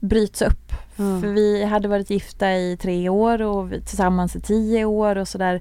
bryts 0.00 0.42
upp. 0.42 0.72
Mm. 0.98 1.20
För 1.20 1.28
vi 1.28 1.64
hade 1.64 1.88
varit 1.88 2.10
gifta 2.10 2.56
i 2.56 2.76
tre 2.76 3.08
år 3.08 3.42
och 3.42 3.70
tillsammans 3.70 4.36
i 4.36 4.40
tio 4.40 4.84
år 4.84 5.16
och 5.16 5.28
sådär. 5.28 5.60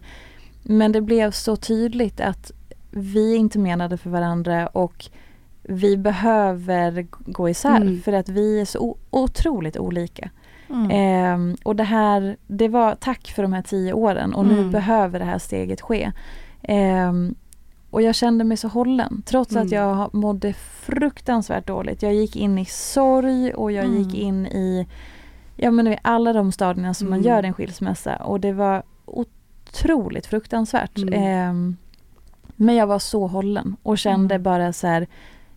Men 0.63 0.91
det 0.91 1.01
blev 1.01 1.31
så 1.31 1.55
tydligt 1.55 2.21
att 2.21 2.51
vi 2.91 3.35
inte 3.35 3.59
menade 3.59 3.97
för 3.97 4.09
varandra 4.09 4.67
och 4.67 5.05
vi 5.63 5.97
behöver 5.97 7.07
gå 7.11 7.49
isär 7.49 7.81
mm. 7.81 8.01
för 8.01 8.13
att 8.13 8.29
vi 8.29 8.61
är 8.61 8.65
så 8.65 8.97
otroligt 9.09 9.77
olika. 9.77 10.29
Mm. 10.69 10.91
Eh, 10.91 11.55
och 11.63 11.75
det 11.75 11.83
här, 11.83 12.37
det 12.47 12.67
var 12.67 12.95
tack 12.95 13.27
för 13.27 13.41
de 13.41 13.53
här 13.53 13.61
tio 13.61 13.93
åren 13.93 14.33
och 14.33 14.45
nu 14.45 14.59
mm. 14.59 14.71
behöver 14.71 15.19
det 15.19 15.25
här 15.25 15.39
steget 15.39 15.81
ske. 15.81 16.11
Eh, 16.61 17.13
och 17.97 18.03
jag 18.03 18.15
kände 18.15 18.43
mig 18.43 18.57
så 18.57 18.67
hållen 18.67 19.23
trots 19.25 19.51
mm. 19.51 19.65
att 19.65 19.71
jag 19.71 20.13
mådde 20.13 20.53
fruktansvärt 20.53 21.67
dåligt. 21.67 22.01
Jag 22.01 22.13
gick 22.13 22.35
in 22.35 22.57
i 22.57 22.65
sorg 22.65 23.53
och 23.53 23.71
jag 23.71 23.85
mm. 23.85 23.97
gick 23.97 24.13
in 24.15 24.45
i 24.45 24.87
ja, 25.55 25.71
men 25.71 25.97
alla 26.01 26.33
de 26.33 26.51
stadierna 26.51 26.93
som 26.93 27.07
mm. 27.07 27.19
man 27.19 27.27
gör 27.27 27.43
i 27.43 27.47
en 27.47 27.53
skilsmässa 27.53 28.15
och 28.15 28.39
det 28.39 28.53
var 28.53 28.83
otroligt 29.05 30.25
fruktansvärt. 30.25 30.97
Eh, 30.97 31.53
men 32.55 32.75
jag 32.75 32.87
var 32.87 32.99
så 32.99 33.27
hållen 33.27 33.75
och 33.83 33.97
kände 33.97 34.35
mm. 34.35 34.43
bara 34.43 34.73
så 34.73 34.87
här 34.87 35.07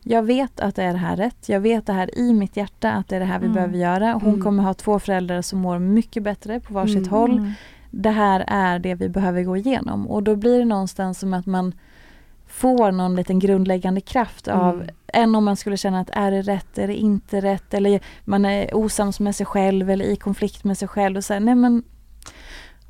jag 0.03 0.23
vet 0.23 0.61
att 0.61 0.77
det 0.77 0.83
är 0.83 0.93
det 0.93 0.99
här 0.99 1.17
rätt. 1.17 1.49
Jag 1.49 1.61
vet 1.61 1.87
det 1.87 1.93
här 1.93 2.19
i 2.19 2.33
mitt 2.33 2.57
hjärta 2.57 2.93
att 2.93 3.09
det 3.09 3.17
är 3.17 3.21
det 3.21 3.27
här 3.27 3.39
vi 3.39 3.47
mm. 3.47 3.55
behöver 3.55 3.79
göra. 3.79 4.13
Hon 4.13 4.29
mm. 4.29 4.43
kommer 4.43 4.63
ha 4.63 4.75
två 4.75 4.99
föräldrar 4.99 5.43
som 5.43 5.59
mår 5.59 5.79
mycket 5.79 6.23
bättre 6.23 6.61
på 6.61 6.75
varsitt 6.75 6.97
mm. 6.97 7.11
håll. 7.11 7.53
Det 7.91 8.11
här 8.11 8.45
är 8.47 8.79
det 8.79 8.95
vi 8.95 9.09
behöver 9.09 9.43
gå 9.43 9.57
igenom 9.57 10.07
och 10.07 10.23
då 10.23 10.37
blir 10.37 10.59
det 10.59 10.65
någonstans 10.65 11.19
som 11.19 11.35
att 11.35 11.47
man 11.47 11.73
får 12.51 12.93
någon 12.93 13.17
liten 13.17 13.39
grundläggande 13.39 14.01
kraft 14.01 14.49
av 14.49 14.75
mm. 14.75 14.89
än 15.07 15.35
om 15.35 15.45
man 15.45 15.57
skulle 15.57 15.77
känna 15.77 16.01
att 16.01 16.11
är 16.13 16.31
det 16.31 16.43
rätt, 16.43 16.79
är 16.79 16.87
det 16.87 16.97
inte 16.97 17.41
rätt 17.41 17.75
eller 17.75 18.01
man 18.25 18.45
är 18.45 18.75
osams 18.75 19.21
med 19.21 19.37
sig 19.37 19.47
själv 19.47 19.91
eller 19.91 20.05
i 20.05 20.17
konflikt 20.17 20.65
med 20.65 20.79
sig 20.79 20.89
själv 20.89 21.17
och 21.17 21.25
säger 21.25 21.41
nej 21.41 21.55
men 21.55 21.83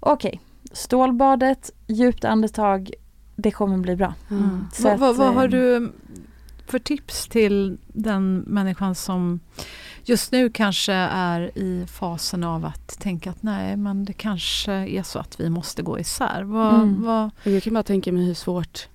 okej, 0.00 0.28
okay. 0.28 0.40
stålbadet, 0.72 1.70
djupt 1.86 2.24
andetag, 2.24 2.90
det 3.36 3.50
kommer 3.50 3.78
bli 3.78 3.96
bra. 3.96 4.14
Mm. 4.30 4.66
Vad, 4.78 4.98
vad, 4.98 5.16
vad 5.16 5.34
har 5.34 5.44
eh, 5.44 5.50
du 5.50 5.92
för 6.66 6.78
tips 6.78 7.28
till 7.28 7.78
den 7.86 8.38
människan 8.38 8.94
som 8.94 9.40
just 10.04 10.32
nu 10.32 10.50
kanske 10.50 10.92
är 11.12 11.58
i 11.58 11.86
fasen 11.86 12.44
av 12.44 12.64
att 12.64 12.98
tänka 13.00 13.30
att 13.30 13.42
nej 13.42 13.76
men 13.76 14.04
det 14.04 14.12
kanske 14.12 14.72
är 14.72 15.02
så 15.02 15.18
att 15.18 15.40
vi 15.40 15.50
måste 15.50 15.82
gå 15.82 15.98
isär. 15.98 16.42
Vad, 16.42 16.74
mm. 16.74 17.02
vad... 17.02 17.30
Jag 17.42 17.62
kan 17.62 17.74
bara 17.74 17.82
tänka 17.82 18.12
mig 18.12 18.26
hur 18.26 18.34
svårt 18.34 18.88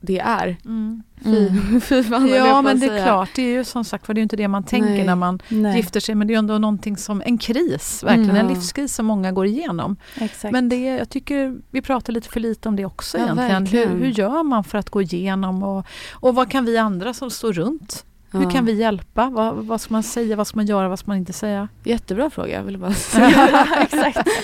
det 0.00 0.18
är. 0.18 0.56
Mm. 0.64 1.02
Fy, 1.24 1.48
mm. 1.48 1.80
fy 1.88 2.02
fan, 2.02 2.28
ja 2.28 2.62
men 2.62 2.80
det 2.80 2.86
är 2.86 3.04
klart, 3.04 3.28
det 3.34 3.42
är 3.42 3.52
ju 3.52 3.64
som 3.64 3.84
sagt 3.84 4.06
det 4.06 4.12
är 4.12 4.16
ju 4.16 4.22
inte 4.22 4.36
det 4.36 4.48
man 4.48 4.62
tänker 4.62 4.90
Nej. 4.90 5.06
när 5.06 5.14
man 5.14 5.40
Nej. 5.48 5.76
gifter 5.76 6.00
sig 6.00 6.14
men 6.14 6.26
det 6.26 6.34
är 6.34 6.38
ändå 6.38 6.58
någonting 6.58 6.96
som 6.96 7.22
en 7.26 7.38
kris, 7.38 8.02
verkligen 8.04 8.30
mm. 8.30 8.46
en 8.46 8.54
livskris 8.54 8.94
som 8.94 9.06
många 9.06 9.32
går 9.32 9.46
igenom. 9.46 9.96
Exakt. 10.20 10.52
Men 10.52 10.68
det, 10.68 10.84
jag 10.84 11.08
tycker 11.08 11.58
vi 11.70 11.82
pratar 11.82 12.12
lite 12.12 12.28
för 12.28 12.40
lite 12.40 12.68
om 12.68 12.76
det 12.76 12.84
också 12.84 13.18
ja, 13.18 13.44
egentligen. 13.44 13.88
Hur, 13.88 13.98
hur, 13.98 14.10
gör 14.10 14.42
man 14.42 14.64
för 14.64 14.78
att 14.78 14.90
gå 14.90 15.02
igenom 15.02 15.62
och, 15.62 15.86
och 16.12 16.34
vad 16.34 16.50
kan 16.50 16.64
vi 16.64 16.78
andra 16.78 17.14
som 17.14 17.30
står 17.30 17.52
runt 17.52 18.04
Ja. 18.32 18.38
Hur 18.38 18.50
kan 18.50 18.64
vi 18.64 18.72
hjälpa? 18.72 19.30
Vad, 19.30 19.54
vad, 19.54 19.80
ska 19.80 19.94
man 19.94 20.02
säga, 20.02 20.36
vad 20.36 20.46
ska 20.46 20.56
man 20.56 20.66
göra, 20.66 20.88
vad 20.88 20.98
ska 20.98 21.10
man 21.10 21.16
inte 21.16 21.32
säga? 21.32 21.68
Jättebra 21.84 22.30
fråga, 22.30 22.62
vill 22.62 22.78
bara 22.78 22.92
säga. 22.94 23.66
exakt. 23.82 24.28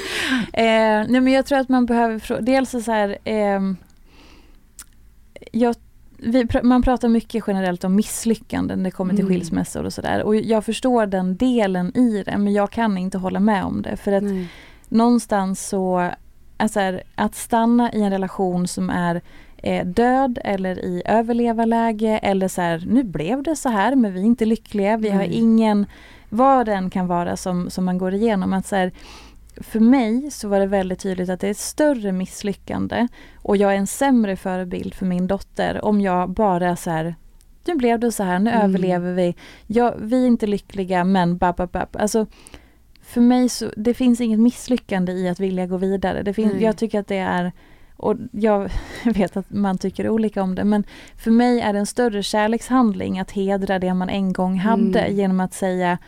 Eh, 0.53 1.05
nej 1.09 1.21
men 1.21 1.33
jag 1.33 1.47
tror 1.47 1.59
att 1.59 1.69
man 1.69 1.87
behöver, 1.87 2.41
dels 2.41 2.71
så 2.71 2.93
här, 2.93 3.19
eh, 3.25 3.61
jag, 5.53 5.75
vi, 6.19 6.49
man 6.63 6.83
pratar 6.83 7.09
mycket 7.09 7.45
generellt 7.47 7.85
om 7.85 7.95
misslyckanden 7.95 8.79
när 8.79 8.85
det 8.85 8.91
kommer 8.91 9.15
till 9.15 9.25
mm. 9.25 9.35
skilsmässor 9.35 9.85
och 9.85 9.93
sådär. 9.93 10.23
Och 10.23 10.37
jag 10.37 10.65
förstår 10.65 11.07
den 11.07 11.37
delen 11.37 11.97
i 11.97 12.23
det 12.23 12.39
men 12.39 12.53
jag 12.53 12.71
kan 12.71 12.99
inte 12.99 13.19
hålla 13.19 13.41
med 13.41 13.65
om 13.65 13.83
det. 13.83 13.97
För 13.97 14.13
att 14.13 14.23
Nej. 14.23 14.49
någonstans 14.89 15.69
så, 15.69 16.11
alltså 16.57 16.81
här, 16.81 17.03
att 17.15 17.35
stanna 17.35 17.93
i 17.93 18.03
en 18.03 18.11
relation 18.11 18.69
som 18.69 18.91
är 18.91 19.23
eh, 19.57 19.87
död 19.87 20.39
eller 20.45 20.85
i 20.85 21.03
överlevarläge 21.05 22.19
eller 22.19 22.49
så 22.49 22.61
här, 22.61 22.85
nu 22.87 23.03
blev 23.03 23.43
det 23.43 23.57
så 23.57 23.69
här 23.69 23.95
men 23.95 24.13
vi 24.13 24.21
är 24.21 24.25
inte 24.25 24.45
lyckliga, 24.45 24.97
vi 24.97 25.11
har 25.11 25.23
ingen, 25.23 25.87
vad 26.29 26.67
den 26.67 26.91
kan 26.91 27.07
vara 27.07 27.37
som, 27.37 27.71
som 27.71 27.85
man 27.85 27.99
går 27.99 28.15
igenom. 28.15 28.53
Att 28.53 28.67
så 28.67 28.77
här, 28.77 28.93
för 29.61 29.81
mig 29.81 30.31
så 30.31 30.49
var 30.49 30.61
det 30.61 30.67
väldigt 30.67 30.99
tydligt 30.99 31.29
att 31.29 31.41
det 31.41 31.47
är 31.47 31.51
ett 31.51 31.57
större 31.57 32.13
misslyckande 32.13 33.09
och 33.37 33.57
jag 33.57 33.73
är 33.73 33.77
en 33.77 33.87
sämre 33.87 34.37
förebild 34.37 34.95
för 34.95 35.07
min 35.07 35.27
dotter 35.27 35.85
om 35.85 36.01
jag 36.01 36.31
bara 36.31 36.77
så 36.77 36.91
här 36.91 37.15
nu 37.67 37.75
blev 37.75 38.01
det 38.01 38.13
så 38.13 38.23
här, 38.23 38.39
nu 38.39 38.51
mm. 38.51 38.63
överlever 38.63 39.13
vi. 39.13 39.35
Ja, 39.67 39.95
vi 39.99 40.23
är 40.23 40.27
inte 40.27 40.47
lyckliga 40.47 41.05
men 41.05 41.37
bap. 41.37 41.77
Alltså, 41.97 42.27
för 43.03 43.21
mig 43.21 43.49
så, 43.49 43.71
det 43.77 43.95
finns 43.95 44.21
inget 44.21 44.41
misslyckande 44.41 45.13
i 45.13 45.29
att 45.29 45.41
vilja 45.41 45.67
gå 45.67 45.77
vidare. 45.77 46.23
Det 46.23 46.35
finns, 46.35 46.61
Jag 46.61 46.77
tycker 46.77 47.01
att 47.01 47.09
det 47.09 47.17
är 47.17 47.53
och 47.97 48.17
jag 48.33 48.71
vet 49.05 49.37
att 49.37 49.51
man 49.51 49.79
tycker 49.79 50.09
olika 50.09 50.43
om 50.43 50.55
det 50.55 50.65
men 50.65 50.85
för 51.17 51.31
mig 51.31 51.61
är 51.61 51.73
det 51.73 51.79
en 51.79 51.87
större 51.87 52.23
kärlekshandling 52.23 53.19
att 53.19 53.31
hedra 53.31 53.79
det 53.79 53.95
man 53.95 54.09
en 54.09 54.33
gång 54.33 54.59
hade 54.59 55.01
mm. 55.01 55.17
genom 55.17 55.41
att 55.41 55.55
säga 55.55 55.99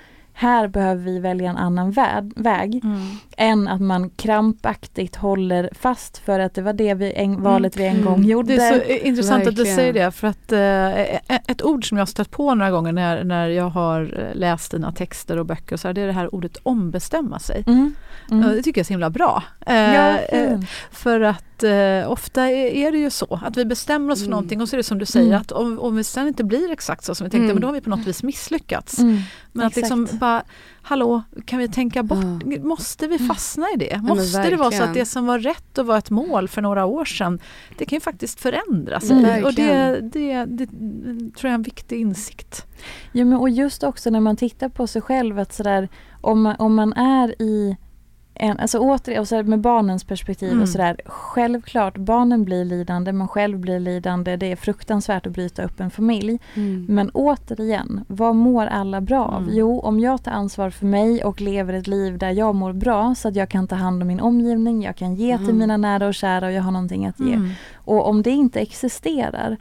här 0.41 0.69
behöver 0.69 1.05
vi 1.05 1.19
välja 1.19 1.51
en 1.51 1.57
annan 1.57 1.91
väg, 2.37 2.81
mm. 2.85 3.01
än 3.37 3.69
att 3.69 3.81
man 3.81 4.11
krampaktigt 4.11 5.17
håller 5.17 5.71
fast 5.73 6.19
för 6.19 6.41
att 6.41 6.55
det 6.55 6.63
var 6.63 6.73
det 6.73 6.95
vi 6.95 7.13
en, 7.13 7.43
valet 7.43 7.77
vi 7.77 7.87
en 7.87 8.05
gång 8.05 8.15
mm. 8.15 8.29
gjorde. 8.29 8.57
Det 8.57 8.63
är 8.63 8.73
så 8.73 9.07
intressant 9.07 9.47
Verkligen. 9.47 9.49
att 9.49 9.69
du 9.69 9.75
säger 9.75 9.93
det 9.93 10.11
för 10.11 10.29
att 10.29 10.53
eh, 10.53 11.51
ett 11.51 11.63
ord 11.63 11.89
som 11.89 11.99
jag 11.99 12.09
stött 12.09 12.31
på 12.31 12.55
några 12.55 12.71
gånger 12.71 12.93
när, 12.93 13.25
när 13.25 13.49
jag 13.49 13.69
har 13.69 14.01
eh, 14.03 14.39
läst 14.39 14.71
dina 14.71 14.93
texter 14.93 15.39
och 15.39 15.47
böcker 15.47 15.73
och 15.73 15.81
så 15.81 15.89
här, 15.89 15.95
det 15.95 16.01
är 16.01 16.07
det 16.07 16.13
här 16.13 16.35
ordet 16.35 16.57
ombestämma 16.63 17.39
sig. 17.39 17.65
Mm. 17.67 17.95
Mm. 18.31 18.49
Det 18.49 18.63
tycker 18.63 18.79
jag 18.79 18.83
är 18.83 18.87
så 18.87 18.93
himla 18.93 19.11
bra. 19.11 19.43
Ja, 19.67 20.19
eh, 20.19 20.61
för 20.91 21.21
att 21.21 21.45
eh, 21.63 22.11
ofta 22.11 22.51
är, 22.51 22.93
det 22.93 22.99
ju 22.99 23.11
så 23.11 23.41
att 23.45 23.57
vi 23.57 23.65
bestämmer 23.65 24.13
oss 24.13 24.19
för 24.19 24.27
mm. 24.27 24.31
någonting 24.31 24.61
och 24.61 24.69
så 24.69 24.77
är 24.77 24.79
det 24.79 24.83
som 24.83 24.99
du 24.99 25.07
säger 25.07 25.27
mm. 25.27 25.41
att 25.41 25.53
om, 25.53 25.79
om 25.79 25.97
vi 25.97 26.05
sen 26.05 26.29
inte 26.29 26.45
blir 26.45 26.71
exakt 26.71 27.05
så 27.05 27.15
som 27.15 27.25
vi 27.25 27.31
tänkte, 27.31 27.45
mm. 27.45 27.55
men 27.55 27.61
då 27.61 27.69
har 27.69 27.73
vi 27.73 27.81
på 27.81 27.91
något 27.91 28.07
vis 28.07 28.23
misslyckats. 28.23 28.99
Mm. 28.99 29.19
Men 29.53 29.67
att 29.67 29.77
liksom 29.77 30.09
bara, 30.13 30.43
hallå, 30.83 31.23
kan 31.45 31.59
vi 31.59 31.69
tänka 31.69 32.03
bort, 32.03 32.45
måste 32.63 33.07
vi 33.09 33.17
mm. 33.17 33.29
fastna 33.29 33.67
i 33.75 33.77
det? 33.77 34.01
Måste 34.03 34.39
ja, 34.39 34.51
det 34.51 34.57
vara 34.57 34.71
så 34.71 34.83
att 34.83 34.95
det 34.95 35.07
som 35.07 35.27
var 35.27 35.39
rätt 35.39 35.79
och 35.79 35.87
var 35.87 35.99
ett 35.99 36.11
mål 36.11 36.49
för 36.49 36.63
några 36.63 36.85
år 36.85 37.05
sedan, 37.05 37.41
det 37.79 37.85
kan 37.85 37.97
ju 37.97 38.01
faktiskt 38.01 38.41
förändras. 38.41 39.11
Mm. 39.11 39.45
Och 39.45 39.55
det, 39.55 40.01
det, 40.13 40.45
det, 40.45 40.67
tror 40.67 41.43
jag 41.43 41.51
är 41.51 41.55
en 41.55 41.63
viktig 41.63 42.01
insikt. 42.01 42.67
Ja, 43.13 43.25
men 43.25 43.39
och 43.39 43.51
just 43.51 43.83
också 43.83 44.11
när 44.11 44.21
man 44.21 44.37
tittar 44.37 44.69
på 44.69 44.87
sig 44.87 45.03
själv, 45.03 45.39
att 45.39 45.53
sådär, 45.53 45.89
om 46.21 46.43
man, 46.43 46.57
om 46.59 46.75
man 46.75 46.93
är 46.93 47.43
i 47.43 47.77
en, 48.39 48.59
alltså 48.59 48.79
återigen, 48.79 49.21
och 49.21 49.29
så 49.29 49.43
med 49.43 49.61
barnens 49.61 50.05
perspektiv 50.05 50.51
mm. 50.51 50.63
och 50.63 50.69
sådär. 50.69 51.01
Självklart, 51.07 51.97
barnen 51.97 52.45
blir 52.45 52.65
lidande, 52.65 53.13
man 53.13 53.29
själv 53.29 53.59
blir 53.59 53.81
lidande. 53.81 54.37
Det 54.37 54.53
är 54.53 54.57
fruktansvärt 54.57 55.27
att 55.27 55.33
bryta 55.33 55.65
upp 55.65 55.81
en 55.81 55.91
familj. 55.91 56.39
Mm. 56.55 56.87
Men 56.89 57.11
återigen, 57.11 58.05
vad 58.07 58.37
mår 58.37 58.67
alla 58.67 59.01
bra 59.01 59.25
av? 59.25 59.43
Mm. 59.43 59.57
Jo, 59.57 59.81
om 59.81 60.01
jag 60.01 60.23
tar 60.23 60.33
ansvar 60.33 60.71
för 60.71 60.87
mig 60.87 61.25
och 61.25 61.41
lever 61.41 61.75
ett 61.75 61.87
liv 61.87 62.19
där 62.19 62.31
jag 62.31 62.55
mår 62.55 62.73
bra 62.73 63.15
så 63.15 63.29
att 63.29 63.37
jag 63.37 63.49
kan 63.49 63.67
ta 63.67 63.77
hand 63.77 64.03
om 64.03 64.09
min 64.09 64.21
omgivning, 64.21 64.83
jag 64.83 64.97
kan 64.97 65.15
ge 65.15 65.37
till 65.37 65.45
mm. 65.45 65.59
mina 65.59 65.77
nära 65.77 66.07
och 66.07 66.15
kära 66.15 66.47
och 66.47 66.53
jag 66.53 66.63
har 66.63 66.73
någonting 66.73 67.07
att 67.07 67.21
ge. 67.21 67.35
Mm. 67.35 67.51
Och 67.75 68.09
om 68.09 68.23
det 68.23 68.31
inte 68.31 68.61
existerar, 68.61 69.57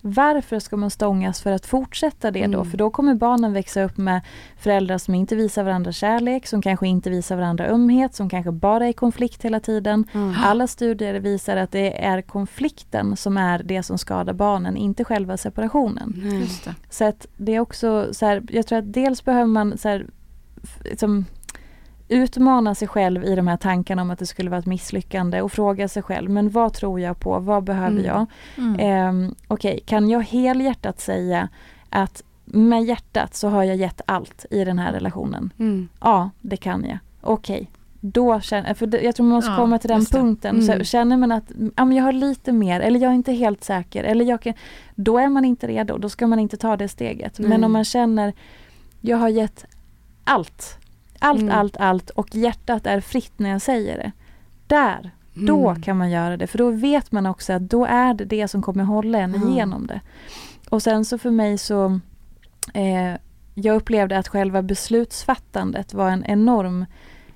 varför 0.00 0.58
ska 0.58 0.76
man 0.76 0.90
stångas 0.90 1.42
för 1.42 1.52
att 1.52 1.66
fortsätta 1.66 2.30
det 2.30 2.46
då? 2.46 2.58
Mm. 2.58 2.70
För 2.70 2.78
då 2.78 2.90
kommer 2.90 3.14
barnen 3.14 3.52
växa 3.52 3.82
upp 3.82 3.96
med 3.96 4.20
föräldrar 4.58 4.98
som 4.98 5.14
inte 5.14 5.36
visar 5.36 5.64
varandra 5.64 5.92
kärlek, 5.92 6.46
som 6.46 6.62
kanske 6.62 6.88
inte 6.88 7.10
visar 7.10 7.36
varandra 7.36 7.66
ömhet, 7.66 8.14
som 8.14 8.28
kanske 8.28 8.52
bara 8.52 8.84
är 8.84 8.90
i 8.90 8.92
konflikt 8.92 9.44
hela 9.44 9.60
tiden. 9.60 10.04
Mm. 10.12 10.34
Alla 10.44 10.66
studier 10.66 11.14
visar 11.14 11.56
att 11.56 11.72
det 11.72 12.04
är 12.04 12.22
konflikten 12.22 13.16
som 13.16 13.36
är 13.36 13.62
det 13.62 13.82
som 13.82 13.98
skadar 13.98 14.32
barnen, 14.32 14.76
inte 14.76 15.04
själva 15.04 15.36
separationen. 15.36 16.22
Mm. 16.24 16.46
Så 16.90 17.04
att 17.04 17.26
det 17.36 17.54
är 17.54 17.60
också 17.60 18.08
så 18.14 18.26
här, 18.26 18.42
jag 18.50 18.66
tror 18.66 18.78
att 18.78 18.92
dels 18.92 19.24
behöver 19.24 19.46
man 19.46 19.78
så 19.78 19.88
här, 19.88 20.06
som 20.98 21.24
utmana 22.10 22.74
sig 22.74 22.88
själv 22.88 23.24
i 23.24 23.34
de 23.34 23.48
här 23.48 23.56
tankarna 23.56 24.02
om 24.02 24.10
att 24.10 24.18
det 24.18 24.26
skulle 24.26 24.50
vara 24.50 24.58
ett 24.58 24.66
misslyckande 24.66 25.42
och 25.42 25.52
fråga 25.52 25.88
sig 25.88 26.02
själv, 26.02 26.30
men 26.30 26.50
vad 26.50 26.72
tror 26.72 27.00
jag 27.00 27.20
på? 27.20 27.38
Vad 27.38 27.64
behöver 27.64 27.90
mm. 27.90 28.04
jag? 28.04 28.26
Mm. 28.56 28.74
Eh, 29.26 29.32
Okej, 29.46 29.70
okay, 29.70 29.80
kan 29.80 30.10
jag 30.10 30.20
helhjärtat 30.22 31.00
säga 31.00 31.48
att 31.90 32.22
med 32.44 32.84
hjärtat 32.84 33.34
så 33.34 33.48
har 33.48 33.64
jag 33.64 33.76
gett 33.76 34.00
allt 34.06 34.46
i 34.50 34.64
den 34.64 34.78
här 34.78 34.92
relationen? 34.92 35.52
Mm. 35.58 35.88
Ja, 36.00 36.30
det 36.40 36.56
kan 36.56 36.84
jag. 36.84 36.98
Okej, 37.20 37.54
okay. 37.54 37.66
då 38.00 38.40
känner, 38.40 38.74
för 38.74 39.04
jag 39.04 39.14
tror 39.14 39.26
man 39.26 39.34
måste 39.34 39.50
ja, 39.50 39.56
komma 39.56 39.78
till 39.78 39.88
den 39.88 40.04
punkten. 40.04 40.60
Mm. 40.60 40.78
Så 40.78 40.84
känner 40.84 41.16
man 41.16 41.32
att 41.32 41.44
ja, 41.76 41.84
men 41.84 41.92
jag 41.92 42.04
har 42.04 42.12
lite 42.12 42.52
mer 42.52 42.80
eller 42.80 43.00
jag 43.00 43.10
är 43.10 43.14
inte 43.14 43.32
helt 43.32 43.64
säker 43.64 44.04
eller 44.04 44.24
jag 44.24 44.42
kan, 44.42 44.54
då 44.94 45.18
är 45.18 45.28
man 45.28 45.44
inte 45.44 45.66
redo. 45.66 45.98
Då 45.98 46.08
ska 46.08 46.26
man 46.26 46.38
inte 46.38 46.56
ta 46.56 46.76
det 46.76 46.88
steget. 46.88 47.38
Men 47.38 47.64
om 47.64 47.72
man 47.72 47.84
känner 47.84 48.32
jag 49.00 49.16
har 49.16 49.28
gett 49.28 49.66
allt 50.24 50.79
allt, 51.20 51.42
mm. 51.42 51.58
allt, 51.58 51.76
allt 51.76 52.10
och 52.10 52.34
hjärtat 52.34 52.86
är 52.86 53.00
fritt 53.00 53.32
när 53.36 53.50
jag 53.50 53.62
säger 53.62 53.98
det. 53.98 54.12
Där, 54.66 55.10
mm. 55.34 55.46
då 55.46 55.74
kan 55.82 55.96
man 55.96 56.10
göra 56.10 56.36
det. 56.36 56.46
För 56.46 56.58
då 56.58 56.70
vet 56.70 57.12
man 57.12 57.26
också 57.26 57.52
att 57.52 57.62
då 57.62 57.84
är 57.84 58.14
det 58.14 58.24
det 58.24 58.48
som 58.48 58.62
kommer 58.62 58.84
hålla 58.84 59.18
en 59.18 59.34
mm. 59.34 59.48
igenom 59.48 59.86
det. 59.86 60.00
Och 60.68 60.82
sen 60.82 61.04
så 61.04 61.18
för 61.18 61.30
mig 61.30 61.58
så 61.58 62.00
eh, 62.74 63.14
jag 63.54 63.76
upplevde 63.76 64.18
att 64.18 64.28
själva 64.28 64.62
beslutsfattandet 64.62 65.94
var 65.94 66.10
en 66.10 66.24
enorm 66.24 66.86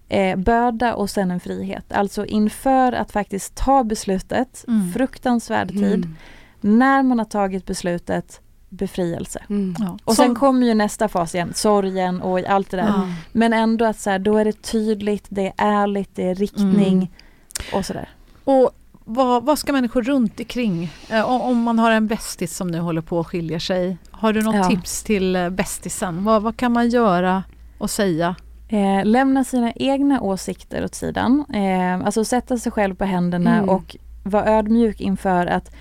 eh, 0.08 0.36
börda 0.36 0.94
och 0.94 1.10
sen 1.10 1.30
en 1.30 1.40
frihet. 1.40 1.92
Alltså 1.92 2.26
inför 2.26 2.92
att 2.92 3.12
faktiskt 3.12 3.54
ta 3.54 3.84
beslutet, 3.84 4.64
mm. 4.68 4.92
fruktansvärd 4.92 5.68
tid. 5.68 6.04
Mm. 6.04 6.16
När 6.60 7.02
man 7.02 7.18
har 7.18 7.26
tagit 7.26 7.66
beslutet, 7.66 8.40
befrielse. 8.74 9.42
Mm. 9.50 9.74
Ja. 9.78 9.98
Och 10.04 10.14
sen 10.14 10.34
kommer 10.34 10.66
ju 10.66 10.74
nästa 10.74 11.08
fas 11.08 11.34
igen, 11.34 11.52
sorgen 11.54 12.20
och 12.22 12.38
allt 12.38 12.70
det 12.70 12.76
där. 12.76 12.86
Ja. 12.86 13.08
Men 13.32 13.52
ändå 13.52 13.84
att 13.84 14.00
så 14.00 14.10
här, 14.10 14.18
då 14.18 14.38
är 14.38 14.44
det 14.44 14.62
tydligt, 14.62 15.26
det 15.28 15.46
är 15.46 15.52
ärligt, 15.56 16.10
det 16.14 16.30
är 16.30 16.34
riktning 16.34 16.96
mm. 16.96 17.08
och 17.72 17.86
sådär. 17.86 18.08
Och 18.44 18.70
vad, 19.04 19.44
vad, 19.44 19.58
ska 19.58 19.72
människor 19.72 20.02
runt 20.02 20.40
omkring, 20.40 20.92
eh, 21.08 21.30
om 21.30 21.62
man 21.62 21.78
har 21.78 21.90
en 21.90 22.06
bästis 22.06 22.56
som 22.56 22.68
nu 22.68 22.78
håller 22.78 23.00
på 23.00 23.20
att 23.20 23.26
skilja 23.26 23.60
sig, 23.60 23.96
har 24.10 24.32
du 24.32 24.42
något 24.42 24.54
ja. 24.54 24.64
tips 24.64 25.02
till 25.02 25.36
eh, 25.36 25.50
bästisen? 25.50 26.24
Vad, 26.24 26.42
vad, 26.42 26.56
kan 26.56 26.72
man 26.72 26.88
göra 26.88 27.42
och 27.78 27.90
säga? 27.90 28.36
Eh, 28.68 29.04
lämna 29.04 29.44
sina 29.44 29.72
egna 29.72 30.20
åsikter 30.20 30.84
åt 30.84 30.94
sidan, 30.94 31.44
eh, 31.54 32.06
alltså 32.06 32.24
sätta 32.24 32.58
sig 32.58 32.72
själv 32.72 32.94
på 32.94 33.04
händerna 33.04 33.56
mm. 33.56 33.68
och 33.68 33.96
vara 34.22 34.44
ödmjuk 34.44 35.00
inför 35.00 35.46
att 35.46 35.74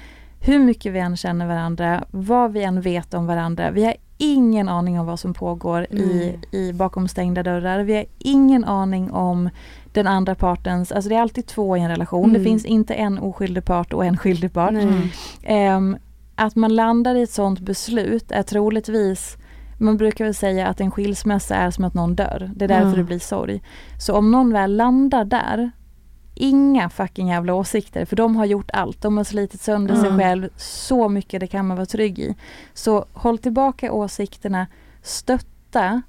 hur 0.46 0.60
mycket 0.60 0.94
vi 0.94 1.00
än 1.00 1.18
känner 1.18 1.48
varandra, 1.48 2.04
vad 2.12 2.52
vi 2.52 2.64
än 2.64 2.82
vet 2.82 3.14
om 3.14 3.26
varandra. 3.26 3.72
Vi 3.72 3.86
har 3.86 3.96
ingen 4.18 4.70
aning 4.70 5.00
om 5.00 5.06
vad 5.06 5.20
som 5.20 5.34
pågår 5.34 5.88
mm. 5.92 6.10
i, 6.10 6.40
i 6.52 6.74
bakom 6.74 7.08
stängda 7.08 7.44
dörrar. 7.44 7.80
Vi 7.80 7.96
har 7.96 8.06
ingen 8.18 8.64
aning 8.64 9.12
om 9.12 9.50
den 9.92 10.08
andra 10.08 10.36
partens, 10.36 10.92
alltså 10.92 11.10
det 11.10 11.16
är 11.16 11.22
alltid 11.22 11.46
två 11.46 11.78
i 11.78 11.80
en 11.80 11.90
relation. 11.90 12.30
Mm. 12.30 12.34
Det 12.34 12.44
finns 12.44 12.66
inte 12.66 12.94
en 12.94 13.20
oskyldig 13.20 13.66
part 13.66 13.94
och 13.94 14.06
en 14.06 14.18
skyldig 14.18 14.54
part. 14.54 14.74
Um, 15.50 15.98
att 16.36 16.56
man 16.56 16.76
landar 16.76 17.16
i 17.16 17.22
ett 17.22 17.32
sånt 17.32 17.60
beslut 17.60 18.32
är 18.32 18.44
troligtvis 18.44 19.38
man 19.78 19.98
brukar 19.98 20.26
väl 20.26 20.34
säga 20.34 20.68
att 20.68 20.82
en 20.82 20.92
skilsmässa 20.92 21.56
är 21.56 21.72
som 21.72 21.84
att 21.84 21.94
någon 21.94 22.16
dör. 22.16 22.52
Det 22.56 22.66
är 22.66 22.70
därför 22.70 22.88
mm. 22.88 22.98
det 22.98 23.04
blir 23.04 23.20
sorg. 23.20 23.62
Så 24.00 24.14
om 24.14 24.32
någon 24.32 24.54
väl 24.54 24.76
landar 24.76 25.26
där 25.26 25.72
inga 26.36 26.90
fucking 26.90 27.28
jävla 27.28 27.54
åsikter 27.54 28.06
för 28.06 28.16
de 28.16 28.36
har 28.36 28.46
gjort 28.46 28.70
allt. 28.74 29.02
De 29.02 29.18
har 29.18 29.24
slitit 29.24 29.62
sönder 29.62 29.96
mm. 29.96 30.06
sig 30.06 30.18
själv 30.20 30.50
så 30.58 31.10
mycket 31.10 31.40
det 31.40 31.48
kan 31.48 31.68
man 31.68 31.78
vara 31.78 31.86
trygg 31.86 32.20
i. 32.20 32.36
Så 32.74 33.06
håll 33.14 33.38
tillbaka 33.38 33.92
åsikterna, 33.92 34.68
stötta 35.02 36.02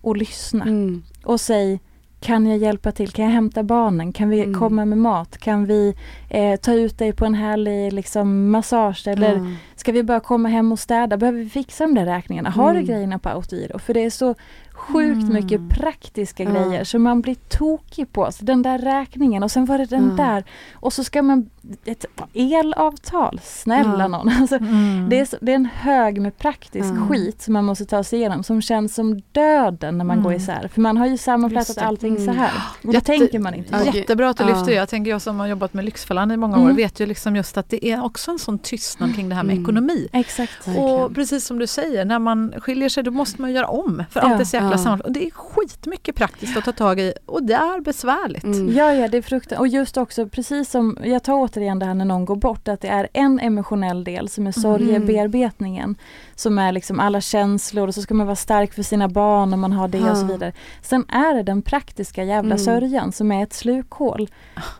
och 0.00 0.16
lyssna. 0.16 0.64
Mm. 0.64 1.02
Och 1.24 1.40
säg 1.40 1.80
kan 2.20 2.46
jag 2.46 2.58
hjälpa 2.58 2.92
till? 2.92 3.10
Kan 3.10 3.24
jag 3.24 3.32
hämta 3.32 3.62
barnen? 3.62 4.12
Kan 4.12 4.28
vi 4.28 4.40
mm. 4.40 4.58
komma 4.58 4.84
med 4.84 4.98
mat? 4.98 5.38
Kan 5.38 5.66
vi 5.66 5.94
eh, 6.28 6.56
ta 6.56 6.72
ut 6.72 6.98
dig 6.98 7.12
på 7.12 7.24
en 7.24 7.34
härlig 7.34 7.92
liksom, 7.92 8.50
massage? 8.50 9.08
Eller 9.08 9.34
mm. 9.34 9.54
Ska 9.80 9.92
vi 9.92 10.02
bara 10.02 10.20
komma 10.20 10.48
hem 10.48 10.72
och 10.72 10.78
städa? 10.78 11.16
Behöver 11.16 11.38
vi 11.38 11.48
fixa 11.48 11.84
de 11.86 11.94
där 11.94 12.06
räkningarna? 12.06 12.50
Har 12.50 12.72
du 12.72 12.78
mm. 12.78 12.86
grejerna 12.86 13.18
på 13.18 13.28
autogiro? 13.28 13.78
För 13.78 13.94
det 13.94 14.04
är 14.04 14.10
så 14.10 14.34
sjukt 14.80 15.22
mm. 15.22 15.32
mycket 15.32 15.68
praktiska 15.70 16.42
ja. 16.42 16.50
grejer 16.50 16.84
så 16.84 16.98
man 16.98 17.20
blir 17.20 17.34
tokig 17.34 18.12
på. 18.12 18.32
Så 18.32 18.44
den 18.44 18.62
där 18.62 18.78
räkningen 18.78 19.42
och 19.42 19.50
sen 19.50 19.64
var 19.64 19.78
det 19.78 19.86
den 19.86 20.14
ja. 20.18 20.24
där. 20.24 20.44
Och 20.74 20.92
så 20.92 21.04
ska 21.04 21.22
man, 21.22 21.50
ett 21.84 22.04
elavtal, 22.34 23.40
snälla 23.44 23.98
ja. 23.98 24.08
någon. 24.08 24.30
Alltså, 24.40 24.56
mm. 24.56 25.08
det, 25.08 25.18
är 25.18 25.24
så, 25.24 25.36
det 25.40 25.52
är 25.52 25.56
en 25.56 25.68
hög 25.74 26.20
med 26.20 26.38
praktisk 26.38 26.94
skit 27.08 27.42
som 27.42 27.52
man 27.54 27.64
måste 27.64 27.84
ta 27.84 28.04
sig 28.04 28.18
igenom 28.18 28.42
som 28.42 28.62
känns 28.62 28.94
som 28.94 29.22
döden 29.32 29.98
när 29.98 30.04
man 30.04 30.18
mm. 30.18 30.24
går 30.24 30.34
isär. 30.34 30.68
För 30.72 30.80
man 30.80 30.96
har 30.96 31.06
ju 31.06 31.18
sammanfattat 31.18 31.78
allting 31.78 32.16
så 32.16 32.30
här. 32.30 32.50
Mm. 32.50 32.88
Och 32.88 32.94
Jätte, 32.94 33.06
tänker 33.06 33.38
man 33.38 33.54
inte. 33.54 33.90
Jättebra 33.94 34.30
att 34.30 34.36
du 34.36 34.44
lyfter 34.44 34.66
det. 34.66 34.74
Jag 34.74 34.88
tänker 34.88 35.10
jag 35.10 35.22
som 35.22 35.40
har 35.40 35.46
jobbat 35.46 35.74
med 35.74 35.84
Lyxfällan 35.84 36.30
i 36.30 36.36
många 36.36 36.56
år 36.56 36.64
mm. 36.64 36.76
vet 36.76 37.00
ju 37.00 37.06
liksom 37.06 37.36
just 37.36 37.56
att 37.56 37.68
det 37.68 37.86
är 37.86 38.04
också 38.04 38.30
en 38.30 38.38
sån 38.38 38.58
tystnad 38.58 39.14
kring 39.14 39.28
det 39.28 39.34
här 39.34 39.42
med 39.42 39.60
ekonomi 39.62 39.79
ekonomi. 39.80 40.08
Exakt. 40.12 40.68
Och 40.78 41.14
precis 41.14 41.44
som 41.44 41.58
du 41.58 41.66
säger, 41.66 42.04
när 42.04 42.18
man 42.18 42.54
skiljer 42.58 42.88
sig 42.88 43.02
då 43.02 43.10
måste 43.10 43.42
man 43.42 43.52
göra 43.52 43.66
om 43.66 44.04
för 44.10 44.20
allt 44.20 44.40
är 44.40 44.44
så 44.44 44.56
jäkla 44.56 44.76
ja. 44.84 44.98
Och 45.04 45.12
det 45.12 45.26
är 45.26 45.30
skitmycket 45.30 46.14
praktiskt 46.16 46.56
att 46.56 46.64
ta 46.64 46.72
tag 46.72 47.00
i 47.00 47.12
och 47.26 47.42
det 47.42 47.54
är 47.54 47.80
besvärligt. 47.80 48.44
Mm. 48.44 48.76
Ja, 48.76 48.94
ja, 48.94 49.08
det 49.08 49.16
är 49.16 49.22
fruktansvärt. 49.22 49.60
Och 49.60 49.68
just 49.68 49.96
också 49.96 50.26
precis 50.26 50.70
som, 50.70 50.98
jag 51.04 51.22
tar 51.22 51.34
återigen 51.34 51.78
det 51.78 51.86
här 51.86 51.94
när 51.94 52.04
någon 52.04 52.24
går 52.24 52.36
bort, 52.36 52.68
att 52.68 52.80
det 52.80 52.88
är 52.88 53.08
en 53.12 53.40
emotionell 53.40 54.04
del 54.04 54.28
som 54.28 54.46
är 54.46 54.52
sorgebearbetningen. 54.52 55.84
Mm. 55.84 55.96
Som 56.40 56.58
är 56.58 56.72
liksom 56.72 57.00
alla 57.00 57.20
känslor 57.20 57.88
och 57.88 57.94
så 57.94 58.02
ska 58.02 58.14
man 58.14 58.26
vara 58.26 58.36
stark 58.36 58.74
för 58.74 58.82
sina 58.82 59.08
barn 59.08 59.54
om 59.54 59.60
man 59.60 59.72
har 59.72 59.88
det 59.88 59.98
ja. 59.98 60.10
och 60.10 60.16
så 60.16 60.24
vidare. 60.24 60.52
Sen 60.82 61.04
är 61.08 61.34
det 61.34 61.42
den 61.42 61.62
praktiska 61.62 62.24
jävla 62.24 62.54
mm. 62.54 62.58
sörjan 62.58 63.12
som 63.12 63.32
är 63.32 63.42
ett 63.42 63.52
slukhål. 63.52 64.28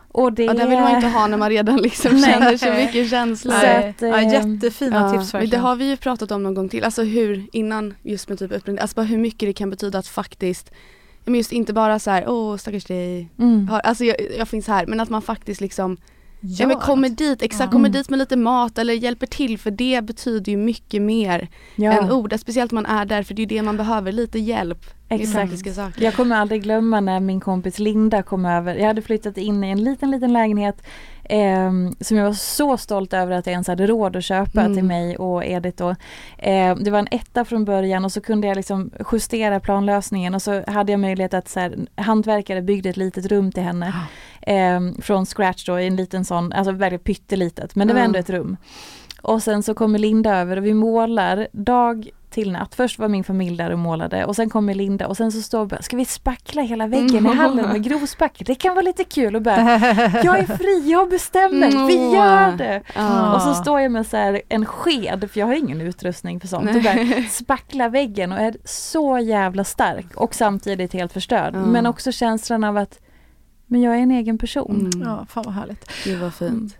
Och 0.07 0.33
det... 0.33 0.43
Ja, 0.43 0.53
den 0.53 0.69
vill 0.69 0.79
man 0.79 0.95
inte 0.95 1.07
ha 1.07 1.27
när 1.27 1.37
man 1.37 1.49
redan 1.49 1.77
liksom 1.77 2.19
känner 2.25 2.57
så 2.57 2.73
mycket 2.73 3.09
känslor. 3.09 3.53
Så 3.53 3.65
att, 3.65 4.01
ja, 4.01 4.21
eh, 4.21 4.33
jättefina 4.33 4.99
ja, 4.99 5.11
tips 5.11 5.33
verkligen. 5.33 5.49
Det 5.49 5.57
har 5.57 5.75
vi 5.75 5.89
ju 5.89 5.97
pratat 5.97 6.31
om 6.31 6.43
någon 6.43 6.53
gång 6.53 6.69
till, 6.69 6.83
alltså 6.83 7.03
hur 7.03 7.47
innan 7.51 7.93
just 8.03 8.29
med 8.29 8.39
typ 8.39 8.51
upprymning, 8.51 8.81
alltså 8.81 8.95
bara 8.95 9.05
hur 9.05 9.17
mycket 9.17 9.49
det 9.49 9.53
kan 9.53 9.69
betyda 9.69 9.99
att 9.99 10.07
faktiskt 10.07 10.71
men 11.25 11.35
just 11.35 11.51
inte 11.51 11.73
bara 11.73 11.99
så 11.99 12.11
här, 12.11 12.29
åh 12.29 12.57
stackars 12.57 12.85
dig, 12.85 13.29
mm. 13.39 13.69
alltså 13.83 14.03
jag, 14.03 14.15
jag, 14.37 14.47
finns 14.47 14.67
här, 14.67 14.85
men 14.85 14.99
att 14.99 15.09
man 15.09 15.21
faktiskt 15.21 15.61
liksom 15.61 15.97
Ja, 16.41 16.67
men 16.67 16.79
kommer 16.79 17.09
dit, 17.09 17.41
exakt, 17.41 17.63
ja. 17.63 17.71
kommer 17.71 17.89
dit 17.89 18.09
med 18.09 18.19
lite 18.19 18.35
mat 18.35 18.77
eller 18.77 18.93
hjälper 18.93 19.27
till 19.27 19.57
för 19.57 19.71
det 19.71 20.01
betyder 20.03 20.51
ju 20.51 20.57
mycket 20.57 21.01
mer 21.01 21.49
ja. 21.75 21.91
än 21.91 22.11
ord. 22.11 22.33
Speciellt 22.39 22.71
man 22.71 22.85
är 22.85 23.05
där 23.05 23.23
för 23.23 23.33
det 23.33 23.41
är 23.41 23.47
det 23.47 23.61
man 23.61 23.77
behöver, 23.77 24.11
lite 24.11 24.39
hjälp 24.39 24.85
Exakt. 25.11 25.97
Jag 25.97 26.13
kommer 26.13 26.35
aldrig 26.35 26.63
glömma 26.63 26.99
när 26.99 27.19
min 27.19 27.39
kompis 27.39 27.79
Linda 27.79 28.23
kom 28.23 28.45
över. 28.45 28.75
Jag 28.75 28.87
hade 28.87 29.01
flyttat 29.01 29.37
in 29.37 29.63
i 29.63 29.69
en 29.69 29.83
liten, 29.83 30.11
liten 30.11 30.33
lägenhet 30.33 30.83
eh, 31.31 31.71
som 31.99 32.17
jag 32.17 32.25
var 32.25 32.33
så 32.33 32.77
stolt 32.77 33.13
över 33.13 33.31
att 33.31 33.45
jag 33.45 33.51
ens 33.51 33.67
hade 33.67 33.87
råd 33.87 34.15
att 34.15 34.23
köpa 34.23 34.61
mm. 34.61 34.75
till 34.75 34.83
mig 34.83 35.17
och 35.17 35.45
Edith 35.45 35.77
då. 35.77 35.89
Eh, 36.37 36.75
det 36.75 36.91
var 36.91 36.99
en 36.99 37.07
etta 37.11 37.45
från 37.45 37.65
början 37.65 38.05
och 38.05 38.11
så 38.11 38.21
kunde 38.21 38.47
jag 38.47 38.55
liksom 38.55 38.91
justera 39.11 39.59
planlösningen 39.59 40.35
och 40.35 40.41
så 40.41 40.63
hade 40.67 40.91
jag 40.91 40.99
möjlighet 40.99 41.33
att 41.33 41.47
så 41.47 41.59
här, 41.59 41.75
hantverkare 41.95 42.61
byggde 42.61 42.89
ett 42.89 42.97
litet 42.97 43.25
rum 43.25 43.51
till 43.51 43.63
henne. 43.63 43.93
Eh, 44.41 45.01
från 45.01 45.25
scratch 45.25 45.65
då 45.65 45.79
i 45.79 45.87
en 45.87 45.95
liten 45.95 46.25
sån, 46.25 46.53
alltså 46.53 46.71
verkligen 46.71 47.03
pyttelitet 47.03 47.75
men 47.75 47.87
det 47.87 47.93
var 47.93 48.01
ändå 48.01 48.19
ett 48.19 48.29
rum. 48.29 48.57
Och 49.21 49.43
sen 49.43 49.63
så 49.63 49.73
kommer 49.73 49.99
Linda 49.99 50.37
över 50.37 50.57
och 50.57 50.65
vi 50.65 50.73
målar 50.73 51.47
dag 51.51 52.09
till 52.31 52.51
natt. 52.51 52.75
Först 52.75 52.99
var 52.99 53.07
min 53.07 53.23
familj 53.23 53.57
där 53.57 53.71
och 53.71 53.79
målade 53.79 54.25
och 54.25 54.35
sen 54.35 54.49
kommer 54.49 54.73
Linda 54.73 55.07
och 55.07 55.17
sen 55.17 55.31
så 55.31 55.41
står 55.41 55.65
vi 55.65 55.83
ska 55.83 55.97
vi 55.97 56.05
spackla 56.05 56.61
hela 56.61 56.87
väggen 56.87 57.17
mm. 57.17 57.31
i 57.31 57.35
hallen 57.35 57.69
med 57.69 57.83
grovspackel? 57.83 58.45
Det 58.45 58.55
kan 58.55 58.75
vara 58.75 58.81
lite 58.81 59.03
kul 59.03 59.35
och 59.35 59.41
bara, 59.41 59.61
jag 60.23 60.39
är 60.39 60.57
fri, 60.57 60.91
jag 60.91 61.09
bestämmer, 61.09 61.67
mm. 61.67 61.87
vi 61.87 61.93
gör 61.93 62.51
det! 62.51 62.81
Mm. 62.95 63.33
Och 63.33 63.41
så 63.41 63.53
står 63.53 63.79
jag 63.79 63.91
med 63.91 64.07
så 64.07 64.17
här 64.17 64.41
en 64.49 64.65
sked, 64.65 65.31
för 65.31 65.39
jag 65.39 65.47
har 65.47 65.53
ingen 65.53 65.81
utrustning 65.81 66.39
för 66.39 66.47
sånt, 66.47 66.75
och 66.75 66.83
bara 66.83 67.23
spackla 67.29 67.89
väggen 67.89 68.31
och 68.31 68.39
är 68.39 68.55
så 68.65 69.19
jävla 69.19 69.63
stark 69.63 70.15
och 70.15 70.35
samtidigt 70.35 70.93
helt 70.93 71.13
förstörd. 71.13 71.55
Men 71.55 71.85
också 71.85 72.11
känslan 72.11 72.63
av 72.63 72.77
att 72.77 72.99
men 73.71 73.81
jag 73.81 73.95
är 73.95 73.99
en 73.99 74.11
egen 74.11 74.37
person. 74.37 74.91
Mm. 74.93 75.07
Ja, 75.07 75.25
fan 75.29 75.43
vad 75.45 75.53
härligt. 75.53 75.89
Det 76.03 76.15
var 76.15 76.29
fint. 76.29 76.77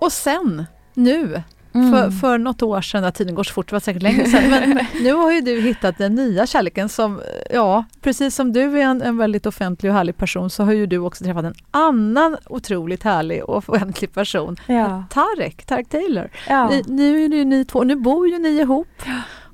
Och 0.00 0.12
sen, 0.12 0.64
nu, 0.94 1.42
Mm. 1.72 1.92
För, 1.92 2.10
för 2.10 2.38
något 2.38 2.62
år 2.62 2.80
sedan, 2.80 3.12
tiden 3.12 3.34
går 3.34 3.44
så 3.44 3.52
fort, 3.52 3.68
det 3.68 3.74
var 3.74 3.80
säkert 3.80 4.02
länge 4.02 4.26
sedan, 4.26 4.50
men 4.50 4.86
nu 5.02 5.12
har 5.12 5.32
ju 5.32 5.40
du 5.40 5.60
hittat 5.60 5.98
den 5.98 6.14
nya 6.14 6.46
kärleken 6.46 6.88
som, 6.88 7.20
ja, 7.50 7.84
precis 8.00 8.34
som 8.34 8.52
du 8.52 8.80
är 8.80 8.82
en, 8.82 9.02
en 9.02 9.16
väldigt 9.16 9.46
offentlig 9.46 9.90
och 9.92 9.96
härlig 9.96 10.16
person 10.16 10.50
så 10.50 10.64
har 10.64 10.72
ju 10.72 10.86
du 10.86 10.98
också 10.98 11.24
träffat 11.24 11.44
en 11.44 11.54
annan 11.70 12.36
otroligt 12.46 13.02
härlig 13.02 13.44
och 13.44 13.68
offentlig 13.68 14.12
person, 14.12 14.56
ja. 14.66 15.04
Tarek, 15.10 15.64
Tarek 15.66 15.88
Taylor. 15.88 16.30
Ja. 16.48 16.68
Ni, 16.68 16.84
nu 16.86 17.24
är 17.24 17.28
ju 17.28 17.44
ni 17.44 17.64
två, 17.64 17.84
nu 17.84 17.96
bor 17.96 18.28
ju 18.28 18.38
ni 18.38 18.48
ihop 18.48 19.02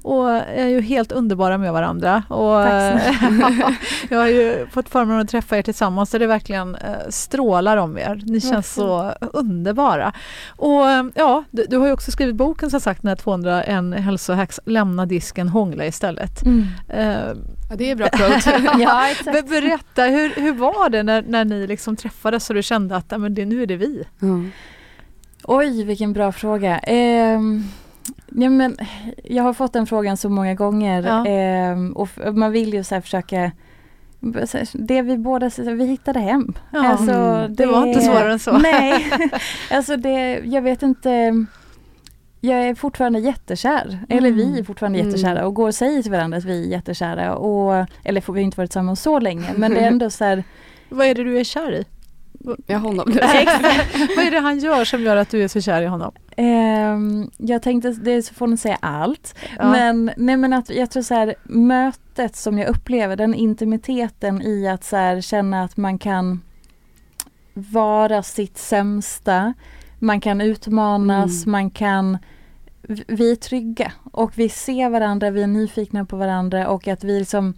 och 0.07 0.31
är 0.31 0.67
ju 0.67 0.81
helt 0.81 1.13
underbara 1.13 1.59
med 1.59 1.73
varandra. 1.73 2.23
Och, 2.29 2.55
jag 4.09 4.19
har 4.19 4.27
ju 4.27 4.67
fått 4.71 4.89
förmånen 4.89 5.21
att 5.21 5.29
träffa 5.29 5.59
er 5.59 5.63
tillsammans 5.63 6.11
så 6.11 6.19
det 6.19 6.27
verkligen 6.27 6.75
eh, 6.75 6.91
strålar 7.09 7.77
om 7.77 7.99
er. 7.99 8.23
Ni 8.25 8.41
känns 8.41 8.75
så 8.75 9.13
underbara. 9.21 10.13
Och 10.57 10.83
ja, 11.15 11.45
du, 11.51 11.67
du, 11.69 11.77
har 11.77 11.87
ju 11.87 11.93
också 11.93 12.11
skrivit 12.11 12.35
boken 12.35 12.71
som 12.71 12.81
sagt, 12.81 13.03
när 13.03 13.17
201 13.17 14.05
hälsohacks, 14.05 14.61
lämna 14.65 15.07
disken, 15.07 15.49
hångla 15.49 15.87
istället. 15.87 16.43
Mm. 16.43 16.67
Uh, 16.95 17.37
ja, 17.71 17.77
det 17.77 17.91
är 17.91 17.97
bra 17.97 18.09
quote. 18.09 18.63
ja, 18.79 19.15
Berätta, 19.25 20.03
hur, 20.03 20.35
hur 20.41 20.53
var 20.53 20.89
det 20.89 21.03
när, 21.03 21.23
när 21.23 21.45
ni 21.45 21.67
liksom 21.67 21.97
träffades 21.97 22.51
och 22.51 22.57
du 22.57 22.63
kände 22.63 22.97
att 22.97 23.21
men 23.21 23.35
det, 23.35 23.45
nu 23.45 23.63
är 23.63 23.67
det 23.67 23.77
vi? 23.77 24.05
Mm. 24.23 24.53
Oj, 25.45 25.85
vilken 25.85 26.13
bra 26.13 26.33
fråga. 26.33 26.81
Um 27.37 27.65
Ja, 28.39 28.51
men, 28.51 28.77
jag 29.25 29.43
har 29.43 29.53
fått 29.53 29.73
den 29.73 29.87
frågan 29.87 30.17
så 30.17 30.29
många 30.29 30.55
gånger 30.55 31.03
ja. 31.03 31.27
eh, 31.27 31.91
och 31.95 32.37
man 32.37 32.53
vill 32.53 32.75
ju 32.75 32.85
så 32.85 33.01
försöka 33.01 33.53
det 34.73 35.03
vi 35.03 35.19
båda 35.19 35.51
vi 35.59 35.87
hittade 35.87 36.21
hem. 36.21 36.53
Ja, 36.73 36.87
alltså, 36.89 37.13
det, 37.13 37.49
det, 37.49 37.67
var 37.67 37.87
inte 37.87 38.01
svårare 38.01 38.33
än 38.33 38.39
så. 38.39 38.59
Nej, 38.59 39.07
alltså 39.71 39.97
det, 39.97 40.41
jag 40.45 40.63
vet 40.63 40.83
inte. 40.83 41.45
Jag 42.41 42.65
är 42.65 42.75
fortfarande 42.75 43.19
jättekär, 43.19 43.87
mm. 43.89 44.05
eller 44.09 44.33
vi 44.33 44.43
är 44.43 44.49
mm. 44.49 44.65
fortfarande 44.65 44.99
mm. 44.99 45.11
jättekära 45.11 45.47
och 45.47 45.55
går 45.55 45.67
och 45.67 45.75
säger 45.75 46.03
till 46.03 46.13
varandra 46.13 46.39
att 46.39 46.45
vi 46.45 46.67
är 46.67 46.71
jättekära. 46.71 47.37
Och, 47.37 47.87
eller 48.05 48.21
vi 48.21 48.33
har 48.33 48.39
inte 48.39 48.57
varit 48.57 48.71
tillsammans 48.71 49.03
så 49.03 49.19
länge 49.19 49.53
men 49.57 49.75
det 49.75 49.81
är 49.81 49.89
ändå 49.89 50.11
så 50.11 50.25
här, 50.25 50.45
Vad 50.89 51.07
är 51.07 51.15
det 51.15 51.25
du 51.25 51.39
är 51.39 51.45
kär 51.45 51.73
i? 51.73 51.85
Ja, 52.67 52.77
honom. 52.77 53.05
Vad 54.17 54.27
är 54.27 54.31
det 54.31 54.39
han 54.39 54.59
gör 54.59 54.85
som 54.85 55.03
gör 55.03 55.17
att 55.17 55.31
du 55.31 55.43
är 55.43 55.49
så 55.49 55.61
kär 55.61 55.83
i 55.83 55.87
honom? 55.87 56.13
Um, 56.37 57.31
jag 57.37 57.63
tänkte, 57.63 57.91
det 57.91 58.29
får 58.29 58.47
ni 58.47 58.57
säga 58.57 58.79
allt. 58.81 59.35
Ja. 59.59 59.71
Men, 59.71 60.11
nej 60.17 60.37
men 60.37 60.53
att 60.53 60.71
jag 60.71 60.91
tror 60.91 61.03
så 61.03 61.15
här, 61.15 61.35
mötet 61.45 62.37
som 62.37 62.59
jag 62.59 62.69
upplever, 62.69 63.17
den 63.17 63.35
intimiteten 63.35 64.43
i 64.43 64.69
att 64.69 64.85
så 64.85 64.97
här, 64.97 65.21
känna 65.21 65.65
att 65.65 65.77
man 65.77 65.99
kan 65.99 66.41
vara 67.55 68.23
sitt 68.23 68.59
sämsta. 68.59 69.55
Man 69.99 70.21
kan 70.21 70.41
utmanas, 70.41 71.47
mm. 71.47 71.53
man 71.53 71.71
kan 71.71 72.19
vi 72.89 73.31
är 73.31 73.37
trygga 73.37 73.93
och 74.13 74.39
vi 74.39 74.49
ser 74.49 74.89
varandra, 74.91 75.31
vi 75.31 75.43
är 75.43 75.47
nyfikna 75.47 76.05
på 76.05 76.17
varandra 76.17 76.69
och 76.69 76.89
att 76.89 77.05
vi 77.05 77.19
liksom 77.19 77.55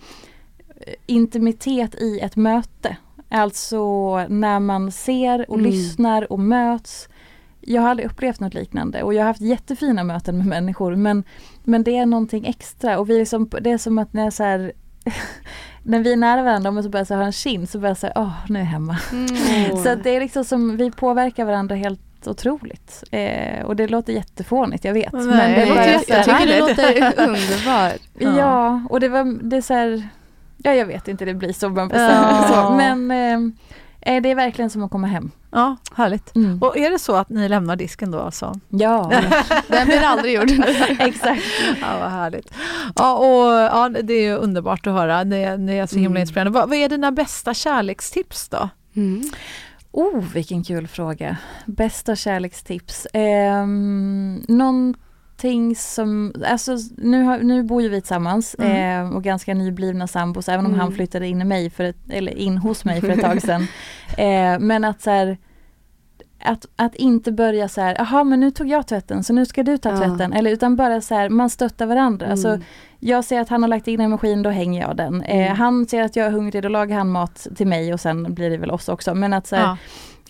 eh, 0.77 0.95
intimitet 1.07 1.95
i 1.95 2.21
ett 2.21 2.37
möte 2.37 2.97
Alltså 3.29 4.17
när 4.29 4.61
man 4.61 4.93
ser 4.93 5.51
och 5.51 5.59
mm. 5.59 5.71
lyssnar 5.71 6.33
och 6.33 6.41
möts. 6.41 7.09
Jag 7.61 7.83
har 7.83 7.89
aldrig 7.89 8.11
upplevt 8.11 8.41
något 8.41 8.55
liknande 8.55 9.03
och 9.03 9.15
jag 9.15 9.21
har 9.21 9.27
haft 9.27 9.41
jättefina 9.41 10.05
möten 10.05 10.39
med 10.39 10.47
människor 10.47 10.97
men, 10.97 11.25
men 11.65 11.83
det 11.83 11.97
är 11.97 12.07
någonting 12.07 12.47
extra 12.47 12.99
och 12.99 13.11
vi 13.11 13.21
är 13.21 13.25
som, 13.25 13.51
det 13.61 13.71
är 13.71 13.79
som 13.79 13.99
att 13.99 14.13
när 14.13 14.25
jag 14.25 14.33
så 14.33 14.43
här, 14.43 14.73
när 15.83 16.01
vi 16.01 16.13
är 16.13 16.17
nära 16.17 16.43
varandra 16.43 16.71
och 16.71 16.85
så 16.85 16.91
börjar 16.91 17.07
jag 17.09 17.17
ha 17.17 17.25
en 17.25 17.33
kind 17.33 17.69
så 17.69 17.79
börjar 17.79 17.91
jag 17.91 17.99
säga 17.99 18.13
åh 18.17 18.33
nu 18.49 18.59
är 18.59 18.63
jag 18.63 18.71
hemma. 18.71 18.99
Mm. 19.13 19.77
så 19.85 19.95
det 19.95 20.17
är 20.17 20.21
liksom 20.21 20.45
som 20.45 20.77
vi 20.77 20.91
påverkar 20.91 21.45
varandra 21.45 21.75
helt 21.75 22.01
otroligt. 22.27 23.05
Eh, 23.11 23.65
och 23.65 23.77
det 23.77 23.89
låter 23.89 24.13
jättefånigt, 24.13 24.85
jag 24.85 24.95
vet. 24.95 25.13
Nej, 25.13 25.25
men 25.25 25.55
det 25.55 25.67
låter, 25.67 25.93
jag, 25.93 26.03
jag 26.09 26.25
tycker 26.25 26.47
det 26.47 26.61
låter 26.61 27.29
underbart. 27.29 28.01
Ja. 28.19 28.39
ja, 28.39 28.83
och 28.91 29.01
det 29.01 29.09
var 29.09 29.39
det 29.43 29.57
är 29.57 29.61
så 29.61 29.75
här, 29.75 30.09
Ja 30.63 30.75
jag 30.75 30.87
vet 30.87 31.09
inte, 31.09 31.25
det 31.25 31.35
blir 31.35 31.53
så 31.53 31.69
man 31.69 31.91
ja. 31.95 32.45
så. 32.49 32.71
Men 32.71 33.11
eh, 33.11 34.15
eh, 34.15 34.23
det 34.23 34.31
är 34.31 34.35
verkligen 34.35 34.71
som 34.71 34.83
att 34.83 34.91
komma 34.91 35.07
hem. 35.07 35.31
Ja, 35.51 35.77
härligt. 35.95 36.37
Mm. 36.37 36.63
Och 36.63 36.79
är 36.79 36.91
det 36.91 36.99
så 36.99 37.17
att 37.17 37.29
ni 37.29 37.49
lämnar 37.49 37.77
disken 37.77 38.11
då 38.11 38.21
alltså? 38.21 38.61
Ja. 38.69 39.13
Den 39.69 39.87
blir 39.87 40.01
aldrig 40.01 40.35
gjord. 40.35 40.51
Exakt. 40.99 41.43
Ja, 41.81 41.99
vad 42.01 42.11
härligt. 42.11 42.55
Ja, 42.97 43.17
och, 43.17 43.53
ja, 43.53 43.89
det 44.03 44.15
är 44.15 44.37
underbart 44.37 44.87
att 44.87 44.93
höra. 44.93 45.25
Det, 45.25 45.57
det 45.57 45.79
är 45.79 45.87
så 45.87 45.97
himla 45.97 46.11
mm. 46.11 46.21
inspirerande. 46.21 46.51
Vad, 46.59 46.69
vad, 46.69 46.79
är 46.79 46.89
dina 46.89 47.13
bästa 47.13 47.55
kärlekstips 47.55 48.49
då? 48.49 48.69
Mm. 48.97 49.31
Oh, 49.93 50.25
vilken 50.35 50.65
kul 50.65 50.89
fråga. 50.89 51.37
Bästa 51.67 52.17
kärlekstips. 52.17 53.07
Eh, 53.07 53.67
någon 54.49 54.95
någonting 55.43 55.77
som, 55.77 56.33
alltså 56.47 56.77
nu, 56.97 57.23
har, 57.23 57.39
nu 57.39 57.63
bor 57.63 57.83
ju 57.83 57.89
vi 57.89 58.01
tillsammans 58.01 58.57
mm. 58.59 59.07
eh, 59.07 59.17
och 59.17 59.25
ganska 59.25 59.55
nyblivna 59.55 60.07
sambos 60.07 60.49
även 60.49 60.67
om 60.67 60.73
mm. 60.73 60.81
han 60.81 60.93
flyttade 60.93 61.27
in 61.27 61.41
i 61.41 61.45
mig 61.45 61.71
för 61.71 61.85
ett, 61.85 61.97
eller 62.11 62.39
in 62.39 62.59
hos 62.59 62.85
mig 62.85 63.01
för 63.01 63.09
ett 63.09 63.21
tag 63.21 63.43
sedan. 63.49 63.67
Eh, 64.17 64.59
men 64.59 64.85
att 64.85 65.03
så 65.03 65.11
här, 65.11 65.39
att, 66.43 66.67
att 66.77 66.95
inte 66.95 67.33
börja 67.33 67.69
så 67.69 67.81
här, 67.81 67.97
jaha 67.99 68.25
men 68.25 68.41
nu 68.41 68.51
tog 68.51 68.69
jag 68.69 68.87
tvätten 68.87 69.25
så 69.25 69.33
nu 69.33 69.47
ska 69.47 69.63
du 69.63 69.79
ta 69.79 69.97
tvätten. 69.97 70.33
Eller 70.33 70.51
utan 70.51 70.77
bara 70.77 71.01
så 71.01 71.15
här, 71.15 71.29
man 71.29 71.51
stöttar 71.51 71.87
varandra. 71.87 72.27
Mm. 72.27 72.33
Alltså, 72.33 72.59
jag 73.01 73.25
ser 73.25 73.41
att 73.41 73.49
han 73.49 73.63
har 73.63 73.69
lagt 73.69 73.89
in 73.89 74.01
en 74.01 74.11
maskin, 74.11 74.43
då 74.43 74.51
hänger 74.51 74.81
jag 74.81 74.97
den. 74.97 75.23
Eh, 75.23 75.37
mm. 75.37 75.57
han 75.57 75.87
ser 75.87 76.03
att 76.03 76.17
jag 76.17 76.27
är 76.27 76.31
hungrig, 76.31 76.63
då 76.63 76.69
lagar 76.69 76.97
han 76.97 77.09
mat 77.09 77.47
till 77.57 77.67
mig 77.67 77.93
och 77.93 78.01
sen 78.01 78.35
blir 78.35 78.51
det 78.51 78.57
väl 78.57 78.71
oss 78.71 78.89
också. 78.89 79.15
Men 79.15 79.33
att 79.33 79.47
så 79.47 79.57
här, 79.57 79.63
ja. 79.63 79.77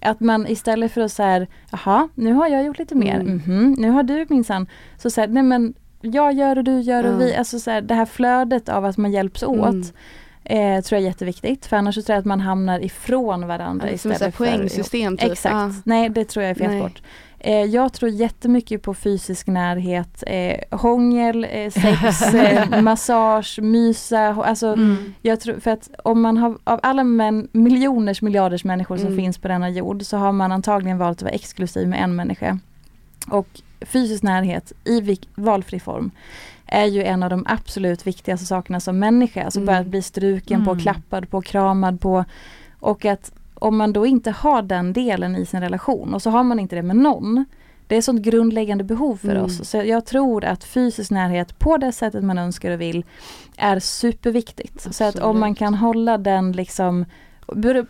Att 0.01 0.21
man 0.21 0.47
istället 0.47 0.93
för 0.93 1.01
att 1.01 1.13
säga, 1.13 1.47
jaha, 1.71 2.09
nu 2.15 2.33
har 2.33 2.49
jag 2.49 2.65
gjort 2.65 2.79
lite 2.79 2.95
mer, 2.95 3.21
mm. 3.21 3.43
mm 3.47 3.75
nu 3.79 3.91
har 3.91 4.03
du 4.03 4.27
minsann, 4.29 4.67
så 4.97 5.11
säger 5.11 5.29
nej 5.29 5.43
men 5.43 5.75
jag 6.01 6.33
gör 6.33 6.59
och 6.59 6.65
du 6.65 6.81
gör 6.81 7.05
och 7.05 7.21
vi, 7.21 7.37
alltså 7.37 7.59
så 7.59 7.71
här, 7.71 7.81
det 7.81 7.95
här 7.95 8.07
flödet 8.07 8.69
av 8.69 8.85
att 8.85 8.97
man 8.97 9.13
hjälps 9.13 9.43
åt. 9.43 9.69
Mm. 9.69 9.83
Eh, 10.45 10.83
tror 10.83 10.97
jag 10.97 11.03
är 11.03 11.09
jätteviktigt 11.09 11.67
för 11.67 11.77
annars 11.77 11.95
så 11.95 12.03
tror 12.03 12.15
jag 12.15 12.21
att 12.21 12.27
man 12.27 12.41
hamnar 12.41 12.85
ifrån 12.85 13.47
varandra 13.47 13.91
Ja, 13.91 13.99
som 13.99 14.13
istället 14.13 14.35
ett 14.35 14.39
poängsystem 14.39 15.17
för... 15.17 15.25
typ. 15.25 15.33
Exakt. 15.33 15.55
Ja. 15.55 15.73
Nej 15.85 16.09
det 16.09 16.25
tror 16.25 16.43
jag 16.43 16.51
är 16.51 16.55
fel 16.55 16.71
Nej. 16.71 16.95
Eh, 17.41 17.65
jag 17.65 17.93
tror 17.93 18.11
jättemycket 18.11 18.83
på 18.83 18.95
fysisk 18.95 19.47
närhet, 19.47 20.25
eh, 20.27 20.79
hångel, 20.79 21.47
eh, 21.51 21.71
sex, 21.71 22.23
eh, 22.35 22.81
massage, 22.83 23.59
mysa. 23.63 24.19
Alltså, 24.45 24.67
Mm. 24.67 25.15
jag 25.23 25.41
tror, 25.41 25.61
för 25.61 25.71
att 25.71 25.91
om 26.05 26.21
man 26.23 26.37
har, 26.37 26.59
av 26.65 26.81
alla 26.83 27.05
män, 27.05 27.49
miljoners 27.53 28.23
miljarders 28.23 28.65
människor 28.65 28.97
som 28.97 29.07
Mm. 29.07 29.19
finns 29.19 29.39
på 29.39 29.49
denna 29.49 29.69
jord 29.71 30.03
så 30.03 30.17
har 30.17 30.33
man 30.33 30.53
antagligen 30.53 30.99
valt 30.99 31.19
att 31.19 31.23
vara 31.23 31.33
exklusiv 31.33 31.89
med 31.89 32.03
en 32.03 32.17
människa. 32.17 32.59
Och 33.31 33.49
fysisk 33.81 34.23
närhet 34.23 34.73
i 34.85 35.01
vik- 35.01 35.29
valfri 35.35 35.81
form 35.81 36.11
är 36.67 36.85
ju 36.85 37.05
en 37.05 37.23
av 37.23 37.31
de 37.31 37.45
absolut 37.49 38.07
viktigaste 38.07 38.47
sakerna 38.47 38.81
som 38.81 38.99
människa. 38.99 39.45
Alltså 39.45 39.59
Mm. 39.61 39.67
bara 39.67 39.79
att 39.79 39.87
bli 39.87 40.03
struken 40.03 40.65
på, 40.65 40.71
Mm. 40.71 40.83
klappad 40.83 41.31
på, 41.31 41.43
kramad 41.43 42.01
på. 42.01 42.25
Och 42.81 43.05
att 43.05 43.33
om 43.61 43.77
man 43.77 43.93
då 43.93 44.07
inte 44.07 44.31
har 44.31 44.63
den 44.63 44.93
delen 44.93 45.37
i 45.37 45.47
sin 45.47 45.61
relation 45.61 46.15
och 46.15 46.23
så 46.23 46.31
har 46.31 46.43
man 46.43 46.59
inte 46.61 46.77
det 46.77 46.83
med 46.83 46.97
någon. 46.97 47.45
Det 47.87 47.95
är 47.95 47.99
ett 47.99 48.05
sånt 48.05 48.23
grundläggande 48.23 48.85
behov 48.85 49.17
för 49.17 49.31
Mm. 49.31 49.45
oss. 49.45 49.69
Så 49.69 49.77
jag 49.77 50.07
tror 50.07 50.45
att 50.45 50.65
fysisk 50.65 51.11
närhet 51.11 51.59
på 51.59 51.77
det 51.77 51.93
sättet 51.93 52.25
man 52.25 52.39
önskar 52.39 52.71
och 52.71 52.81
vill 52.81 53.05
är 53.57 53.79
superviktigt. 53.79 54.95
Så 54.95 55.05
att 55.05 55.15
om 55.15 55.21
Absolut. 55.21 55.41
man 55.41 55.55
kan 55.55 55.75
hålla 55.75 56.19
den 56.19 56.53
liksom 56.53 57.05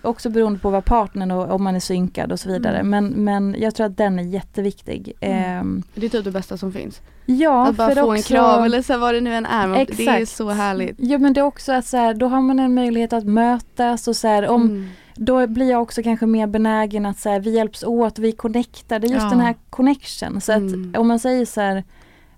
Också 0.03 0.31
beroende 0.31 0.59
på 0.59 0.71
vad 0.71 0.85
partnern 0.85 1.31
och 1.31 1.51
om 1.55 1.62
man 1.64 1.77
är 1.77 1.81
synkad 1.81 2.33
och 2.33 2.41
så 2.41 2.49
vidare. 2.49 2.79
Mm. 2.79 2.91
Men, 2.91 3.25
men 3.25 3.57
jag 3.59 3.75
tror 3.75 3.87
att 3.87 3.97
den 3.97 4.19
är 4.19 4.23
jätteviktig. 4.23 5.12
Mm. 5.21 5.43
Ehm, 5.61 5.83
Det 5.95 6.07
är 6.07 6.11
typ 6.11 6.25
det 6.25 6.31
bästa 6.31 6.57
som 6.57 6.73
finns. 6.73 7.01
ja, 7.27 7.66
att 7.69 7.77
bara 7.77 7.89
för 7.95 8.03
få 8.03 8.12
en 8.12 8.19
också, 8.19 8.35
krav 8.35 8.64
eller 8.64 8.83
så 8.83 8.99
vad 8.99 9.14
det 9.14 9.21
nu 9.21 9.35
än 9.35 9.47
är. 9.47 9.66
Man, 9.69 9.73
det 9.79 9.81
är 10.07 10.14
Exakt. 10.14 10.29
så 10.37 10.51
härligt. 10.51 10.97
Ja 10.99 11.19
men 11.19 11.33
det 11.33 11.41
är 11.41 11.45
också 11.45 11.73
att 11.73 11.87
så 11.87 11.97
här, 11.97 12.14
då 12.14 12.27
har 12.29 12.41
man 12.41 12.59
en 12.59 12.75
möjlighet 12.75 13.12
att 13.12 13.25
mötas 13.25 14.09
och 14.09 14.16
så 14.16 14.29
här, 14.29 14.49
om, 14.49 14.62
Mm. 14.62 14.89
Då 15.19 15.47
blir 15.47 15.71
jag 15.71 15.83
också 15.83 16.03
kanske 16.03 16.27
mer 16.27 16.47
benägen 16.47 17.07
att 17.07 17.19
så 17.19 17.29
här, 17.31 17.41
vi 17.41 17.51
hjälps 17.57 17.83
åt, 17.85 18.19
vi 18.19 18.33
connectar. 18.33 18.99
Det 18.99 19.07
är 19.07 19.11
just 19.12 19.23
Ja. 19.25 19.31
den 19.31 19.41
här 19.41 19.55
connection. 19.71 20.41
Så 20.41 20.53
Mm. 20.53 20.91
att 20.95 20.99
om 21.01 21.09
man 21.09 21.19
säger 21.19 21.45
så 21.45 21.61
här, 21.61 21.85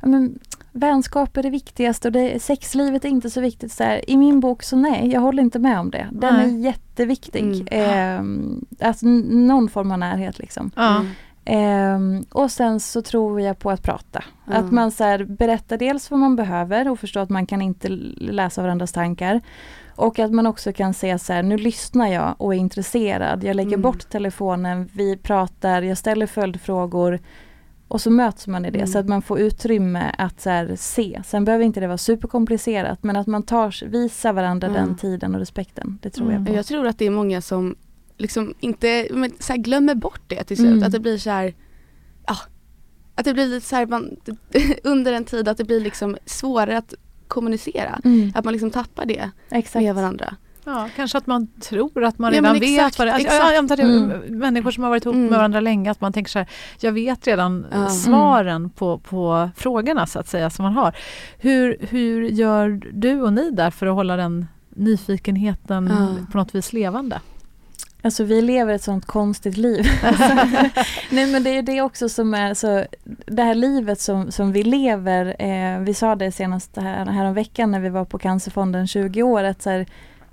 ja, 0.01 0.09
men, 0.09 0.39
vänskap 0.73 1.37
är 1.37 1.43
det 1.43 1.51
viktigaste 1.51 2.09
och 2.09 2.13
det, 2.13 2.43
sexlivet 2.43 3.05
är 3.05 3.09
inte 3.09 3.31
så 3.31 3.41
viktigt. 3.41 3.73
Så 3.73 3.85
här, 3.85 4.11
I 4.11 4.17
min 4.17 4.41
bok 4.41 4.63
så 4.63 4.77
nej, 4.77 5.11
jag 5.13 5.21
håller 5.21 5.43
inte 5.43 5.59
med 5.59 5.81
om 5.81 5.91
det. 5.91 6.07
Den 6.13 6.35
Nej. 6.35 6.45
är 6.45 6.59
jätteviktig. 6.59 7.45
Mm. 7.45 7.67
Ehm, 7.71 8.65
alltså 8.81 9.07
någon 9.07 9.69
form 9.69 9.93
av 9.93 9.99
närhet 9.99 10.39
liksom. 10.39 10.71
Ja. 10.77 10.97
Mm. 10.97 11.07
Ehm, 11.45 12.25
och 12.31 12.51
sen 12.51 12.81
så 12.81 13.03
tror 13.03 13.41
jag 13.41 13.59
på 13.59 13.71
att 13.71 13.83
prata. 13.83 14.25
Ja. 14.47 14.53
Att 14.55 14.73
man 14.73 14.91
så 14.91 15.05
här, 15.05 15.25
berättar 15.25 15.77
dels 15.77 16.11
vad 16.11 16.21
man 16.21 16.37
behöver 16.37 16.89
och 16.89 16.99
förstår 17.01 17.21
att 17.21 17.31
man 17.31 17.47
kan 17.47 17.63
inte 17.63 17.89
läsa 18.19 18.63
varandras 18.63 18.93
tankar. 18.93 19.41
Och 20.01 20.19
att 20.19 20.33
man 20.33 20.47
också 20.47 20.73
kan 20.73 20.95
säga 20.95 21.19
så 21.19 21.33
här, 21.33 21.43
nu 21.43 21.57
lyssnar 21.57 22.07
jag 22.09 22.35
och 22.39 22.55
är 22.55 22.59
intresserad. 22.59 23.45
Jag 23.45 23.57
lägger 23.57 23.69
Mm. 23.73 23.83
bort 23.83 24.09
telefonen, 24.11 24.89
vi 24.93 25.17
pratar, 25.17 25.83
jag 25.83 25.99
ställer 25.99 26.27
följdfrågor. 26.27 27.19
Och 27.89 28.01
så 28.01 28.11
möts 28.11 28.47
man 28.47 28.65
i 28.65 28.71
det 28.71 28.79
Mm. 28.79 28.87
så 28.89 28.99
att 28.99 29.07
man 29.09 29.23
får 29.23 29.39
utrymme 29.41 30.15
att 30.19 30.41
så 30.41 30.51
här, 30.51 30.73
se. 30.77 31.23
Sen 31.27 31.45
behöver 31.45 31.65
inte 31.65 31.81
det 31.81 31.87
vara 31.87 31.99
superkomplicerat 31.99 33.03
men 33.03 33.17
att 33.17 33.27
man 33.27 33.43
tar, 33.43 33.87
visar 33.87 34.33
varandra 34.33 34.69
Ja. 34.69 34.75
den 34.75 34.97
tiden 34.97 35.35
och 35.35 35.41
respekten. 35.41 35.99
Det 36.03 36.11
tror 36.11 36.27
Mm. 36.31 36.39
jag 36.39 36.47
på. 36.47 36.55
Jag 36.59 36.67
tror 36.67 36.87
att 36.87 36.99
det 36.99 37.07
är 37.07 37.11
många 37.11 37.41
som 37.41 37.77
liksom 38.17 38.55
inte, 38.61 39.09
men 39.11 39.31
så 39.39 39.55
glömmer 39.57 39.95
bort 39.95 40.21
det 40.27 40.45
till 40.45 40.57
slut. 40.57 40.71
Mm. 40.73 40.83
Att 40.83 40.93
det 40.93 41.01
blir 41.01 41.19
så 41.19 41.31
här, 41.31 41.55
ja, 42.27 42.37
att 43.15 43.25
det 43.25 43.35
blir 43.35 43.47
lite 43.47 43.67
så 43.67 43.77
här, 43.77 43.87
man, 43.87 44.17
under 44.85 45.13
en 45.13 45.25
tid 45.25 45.49
att 45.49 45.57
det 45.59 45.65
blir 45.65 45.81
liksom 45.81 46.17
svårare 46.27 46.79
att 46.79 46.95
kommunicera. 47.31 48.01
Mm, 48.05 48.33
Att 48.35 48.45
man 48.45 48.53
liksom 48.53 48.71
tappar 48.71 49.07
det 49.07 49.31
exakt. 49.51 49.83
med 49.85 49.95
varandra. 49.95 50.35
Ja, 50.65 50.89
kanske 50.97 51.19
att 51.19 51.27
man 51.27 51.47
tror 51.61 52.05
att 52.05 52.19
man 52.19 52.33
Ja, 52.33 52.39
redan 52.39 52.53
men 52.53 52.61
vet 52.61 52.71
exakt, 52.79 52.99
vad 52.99 53.07
det 53.09 53.11
är. 53.11 53.15
Alltså, 53.15 53.27
exakt. 53.29 53.51
jag 53.51 53.57
antar 53.59 53.77
det 53.77 53.83
Mm. 53.83 54.39
människor 54.39 54.71
som 54.71 54.83
har 54.83 54.91
varit 54.91 55.05
ihop 55.05 55.15
Mm. 55.15 55.27
med 55.27 55.37
varandra 55.39 55.61
länge, 55.61 55.91
att 55.91 56.01
man 56.01 56.13
tänker 56.13 56.31
så 56.31 56.39
här, 56.39 56.49
jag 56.81 56.93
vet 56.93 57.27
redan 57.27 57.67
Ja. 57.73 57.89
svaren 57.89 58.71
på, 58.71 58.99
på 58.99 59.51
frågorna 59.57 60.07
så 60.07 60.19
att 60.19 60.29
säga 60.29 60.51
som 60.51 60.63
man 60.63 60.73
har. 60.73 60.97
Hur, 61.39 61.77
hur 61.81 62.23
gör 62.23 62.81
du 62.93 63.23
och 63.23 63.33
ni 63.33 63.51
där 63.51 63.71
för 63.71 63.87
att 63.87 63.95
hålla 63.95 64.17
den 64.17 64.47
nyfikenheten 64.69 65.87
Ja. 65.99 66.27
på 66.33 66.39
något 66.39 66.55
vis 66.55 66.73
levande? 66.73 67.21
Alltså 68.03 68.25
vi 68.25 68.43
lever 68.43 68.75
ett 68.75 68.83
sånt 68.83 69.07
konstigt 69.07 69.57
liv. 69.57 69.85
Nej 71.11 71.33
men 71.33 71.43
det 71.43 71.51
är 71.51 71.63
det 71.63 71.81
också 71.81 72.09
som 72.09 72.35
är 72.35 72.55
så, 72.55 72.85
det 73.27 73.43
här 73.43 73.55
livet 73.55 74.01
som, 74.01 74.31
som 74.31 74.53
vi 74.53 74.63
lever, 74.63 75.37
eh, 75.39 75.81
vi 75.81 75.95
sa 75.95 76.17
det 76.17 76.33
senast 76.33 76.77
här, 76.77 77.07
här 77.07 77.33
veckan 77.33 77.71
när 77.71 77.81
vi 77.81 77.89
var 77.89 78.05
på 78.05 78.19
Cancerfonden 78.19 78.87
20 78.87 79.23
år, 79.23 79.45
att 79.45 79.63
så 79.63 79.71
här, 79.71 79.87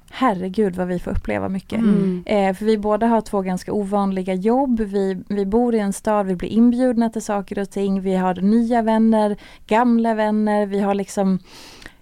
herregud 0.10 0.76
vad 0.76 0.88
vi 0.88 1.00
får 1.00 1.12
uppleva 1.12 1.50
mycket. 1.50 1.80
Mm. 1.80 2.24
Eh, 2.26 2.54
för 2.54 2.66
vi 2.66 2.78
båda 2.78 3.08
har 3.08 3.22
två 3.22 3.42
ganska 3.42 3.74
ovanliga 3.74 4.34
jobb, 4.34 4.80
vi, 4.80 5.24
vi 5.28 5.46
bor 5.46 5.76
i 5.76 5.80
en 5.80 5.94
stad, 5.94 6.26
vi 6.26 6.36
blir 6.36 6.50
inbjudna 6.50 7.10
till 7.10 7.22
saker 7.22 7.60
och 7.60 7.70
ting, 7.70 8.02
vi 8.02 8.16
har 8.16 8.36
nya 8.36 8.82
vänner, 8.82 9.38
gamla 9.68 10.14
vänner, 10.14 10.66
vi 10.66 10.80
har 10.80 10.94
liksom 10.94 11.40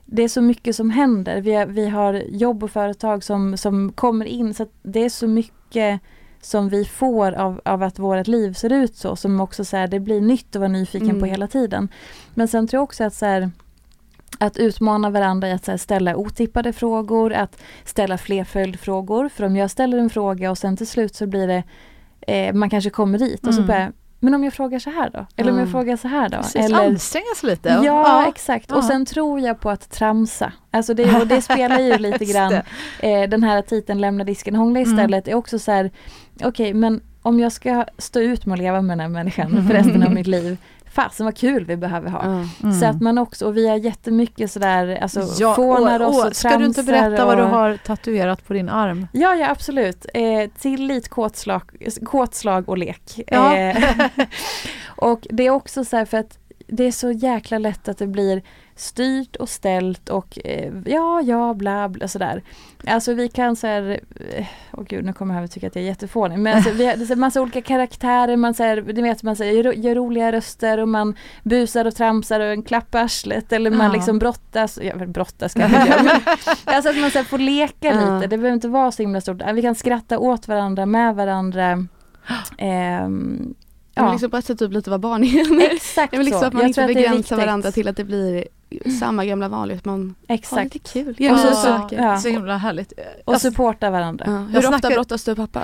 det 0.05 0.23
är 0.23 0.27
så 0.27 0.41
mycket 0.41 0.75
som 0.75 0.89
händer. 0.89 1.41
Vi 1.41 1.53
har, 1.53 1.65
vi 1.65 1.89
har 1.89 2.13
jobb 2.13 2.63
och 2.63 2.71
företag 2.71 3.23
som, 3.23 3.57
som 3.57 3.91
kommer 3.91 4.25
in 4.25 4.53
så 4.53 4.67
det 4.83 4.99
är 5.05 5.09
så 5.09 5.27
mycket 5.27 6.01
som 6.41 6.69
vi 6.69 6.85
får 6.85 7.31
av, 7.31 7.61
av 7.65 7.83
att 7.83 7.99
vårt 7.99 8.27
liv 8.27 8.53
ser 8.53 8.73
ut 8.73 8.95
så 8.95 9.15
som 9.15 9.39
också 9.41 9.65
så 9.65 9.77
här, 9.77 9.87
det 9.87 9.99
blir 9.99 10.21
nytt 10.21 10.55
att 10.55 10.59
vara 10.59 10.67
nyfiken 10.71 11.09
på 11.09 11.15
Mm. 11.15 11.29
hela 11.29 11.47
tiden. 11.47 11.87
Men 12.33 12.47
sen 12.47 12.67
tror 12.67 12.77
jag 12.77 12.83
också 12.83 13.03
att 13.03 13.13
så 13.13 13.25
här, 13.25 13.51
att 14.39 14.57
utmana 14.57 15.09
varandra 15.09 15.49
i 15.49 15.51
att 15.51 15.65
så 15.65 15.71
här, 15.71 15.77
ställa 15.77 16.15
otippade 16.15 16.73
frågor, 16.73 17.33
att 17.33 17.61
ställa 17.85 18.17
fler 18.17 18.43
följdfrågor. 18.43 19.29
För 19.29 19.43
om 19.45 19.55
jag 19.55 19.71
ställer 19.71 19.97
en 19.97 20.09
fråga 20.09 20.51
och 20.51 20.57
sen 20.57 20.77
till 20.77 20.87
slut 20.87 21.15
så 21.15 21.27
blir 21.27 21.47
det, 21.47 21.63
eh, 22.27 22.53
man 22.53 22.69
kanske 22.69 22.89
kommer 22.89 23.17
dit 23.19 23.47
och 23.47 23.53
så 23.53 23.61
Mm. 23.61 23.67
bara, 23.67 23.91
men 24.25 24.33
om 24.33 24.43
jag 24.43 24.53
frågar 24.53 24.79
så 24.79 24.89
här 24.89 25.09
då? 25.09 25.25
Eller 25.35 25.51
om 25.51 25.57
jag 25.57 25.67
Ja. 25.67 25.71
frågar 25.71 25.97
så 25.97 26.07
här 26.07 26.29
då? 26.29 26.37
Precis, 26.37 26.55
Eller, 26.55 26.85
anstränga 26.87 27.35
sig 27.37 27.49
lite. 27.49 27.79
Ja, 27.83 28.25
exakt. 28.27 28.65
Ja. 28.69 28.75
Och 28.75 28.83
sen 28.83 29.05
tror 29.05 29.39
jag 29.39 29.59
på 29.59 29.69
att 29.69 29.89
tramsa. 29.91 30.51
Alltså 30.71 30.93
det, 30.93 31.21
och 31.21 31.27
det 31.27 31.41
spelar 31.41 31.79
ju 31.79 31.97
lite 31.97 32.25
grann, 32.25 32.53
eh, 32.99 33.29
den 33.29 33.43
här 33.43 33.61
titeln 33.61 34.01
Lämna 34.01 34.23
disken 34.23 34.55
hångla 34.55 34.79
Mm. 34.79 34.91
istället 34.93 35.27
är 35.27 35.33
också 35.35 35.59
så 35.59 35.71
här, 35.71 35.91
okej 36.43 36.73
men 36.73 37.01
om 37.21 37.39
jag 37.39 37.51
ska 37.51 37.85
stå 37.97 38.19
ut 38.19 38.45
med 38.45 38.53
att 38.53 38.59
leva 38.59 38.81
med 38.81 38.97
den 38.97 38.99
här 39.01 39.09
människan 39.09 39.67
för 39.67 39.73
resten 39.73 40.03
av 40.03 40.11
mitt 40.13 40.27
liv, 40.27 40.57
fasen 40.95 41.25
vad 41.25 41.37
kul 41.37 41.65
vi 41.65 41.77
behöver 41.77 42.09
ha. 42.09 42.21
Mm. 42.23 42.79
Så 42.79 42.85
att 42.85 43.01
man 43.01 43.17
också, 43.17 43.45
och 43.45 43.57
vi 43.57 43.67
har 43.69 43.75
jättemycket 43.77 44.51
sådär, 44.51 44.97
alltså 45.01 45.21
Ja, 45.39 45.55
fånar 45.55 45.99
oss 46.01 46.15
åh, 46.15 46.27
och 46.27 46.35
Ska 46.35 46.57
du 46.57 46.65
inte 46.65 46.83
berätta 46.83 47.25
vad 47.25 47.37
du 47.37 47.43
och- 47.43 47.49
har 47.49 47.77
tatuerat 47.77 48.47
på 48.47 48.53
din 48.53 48.69
arm? 48.69 49.07
Ja, 49.11 49.35
ja 49.35 49.49
absolut. 49.49 50.05
Eh, 50.13 50.49
tillit, 50.59 51.09
kåtslag, 51.09 51.61
kåtslag 52.05 52.69
och 52.69 52.77
lek. 52.77 53.19
Ja. 53.27 53.55
Eh, 53.57 54.05
och 54.87 55.27
det 55.29 55.45
är 55.45 55.49
också 55.49 55.85
så 55.85 55.97
här 55.97 56.05
för 56.05 56.17
att 56.17 56.37
det 56.67 56.83
är 56.83 56.91
så 56.91 57.11
jäkla 57.11 57.57
lätt 57.57 57.87
att 57.87 57.97
det 57.97 58.07
blir 58.07 58.41
styrt 58.75 59.35
och 59.35 59.49
ställt 59.49 60.09
och 60.09 60.39
eh, 60.45 60.73
ja, 60.85 61.21
ja, 61.21 61.53
bla, 61.53 61.89
bla 61.89 62.07
sådär. 62.07 62.43
Alltså 62.87 63.13
vi 63.13 63.27
kan 63.29 63.55
så 63.55 63.67
här, 63.67 63.99
eh, 64.35 64.45
åh 64.73 64.83
gud 64.83 65.05
nu 65.05 65.13
kommer 65.13 65.35
jag 65.35 65.43
att 65.43 65.51
tycka 65.51 65.67
att 65.67 65.75
jag 65.75 65.83
är 65.83 65.87
jättefånig, 65.87 66.39
men 66.39 66.55
alltså, 66.55 66.71
vi 66.71 66.85
har 66.85 66.95
det 66.95 67.11
är 67.11 67.15
massa 67.15 67.41
olika 67.41 67.61
karaktärer, 67.61 68.35
man 68.37 68.53
säger, 68.53 68.81
ni 68.81 69.01
vet 69.01 69.23
man 69.23 69.35
säger, 69.35 69.63
gör, 69.63 69.73
gör 69.73 69.95
roliga 69.95 70.31
röster 70.31 70.77
och 70.77 70.87
man 70.89 71.15
busar 71.43 71.85
och 71.85 71.95
tramsar 71.95 72.39
och 72.39 72.45
en 72.45 72.63
klapp 72.63 72.95
arslet 72.95 73.53
eller 73.53 73.71
man 73.71 73.87
Ja. 73.87 73.93
liksom 73.93 74.19
brottas, 74.19 74.79
ja 74.81 74.95
men 74.95 75.11
brottas 75.11 75.53
kan 75.53 75.71
jag 75.71 75.71
men 76.03 76.09
alltså 76.75 76.89
att 76.89 76.97
man 76.97 77.11
så 77.11 77.17
här, 77.17 77.25
får 77.25 77.37
leka 77.37 77.87
Ja. 77.87 77.93
lite, 78.15 78.27
det 78.27 78.37
behöver 78.37 78.51
inte 78.53 78.67
vara 78.67 78.91
så 78.91 79.01
himla 79.03 79.21
stort, 79.21 79.41
vi 79.53 79.61
kan 79.61 79.75
skratta 79.75 80.19
åt 80.19 80.47
varandra, 80.47 80.85
med 80.85 81.15
varandra. 81.15 81.87
Ehm, 82.57 83.53
Ja. 83.97 84.11
Liksom 84.11 84.31
på 84.31 84.37
ett 84.37 84.45
sätt 84.45 84.59
typ 84.59 84.71
lite 84.71 84.89
vara 84.89 84.99
barn 84.99 85.23
igen. 85.23 85.61
exakt 85.71 86.13
Jag 86.13 86.17
vill 86.19 86.25
liksom 86.25 86.39
så. 86.41 86.45
att 86.47 86.53
man 86.53 86.61
Jag 86.61 86.69
inte 86.69 86.85
begränsar 86.87 87.37
varandra 87.37 87.71
till 87.71 87.87
att 87.87 87.97
det 87.97 88.03
blir 88.03 88.45
samma 88.99 89.25
gamla 89.25 89.47
vanliga. 89.47 89.77
Att 89.77 89.85
man 89.85 90.15
har 90.27 90.35
Exakt. 90.35 90.73
lite 90.73 90.89
kul. 90.93 91.09
Och 91.09 91.15
så- 91.17 91.23
ja. 91.23 91.37
så- 91.37 91.55
saker. 91.55 91.97
ja. 91.97 92.17
Så 92.17 92.27
himla 92.29 92.57
härligt. 92.57 92.91
Och 93.25 93.33
Jag- 93.33 93.41
supporta 93.41 93.89
varandra. 93.89 94.25
Ja. 94.27 94.33
Jag 94.33 94.39
Hur 94.47 94.57
ofta 94.57 94.69
snackar- 94.79 94.95
brottas 94.95 95.23
du 95.23 95.31
och 95.31 95.37
pappa? 95.37 95.63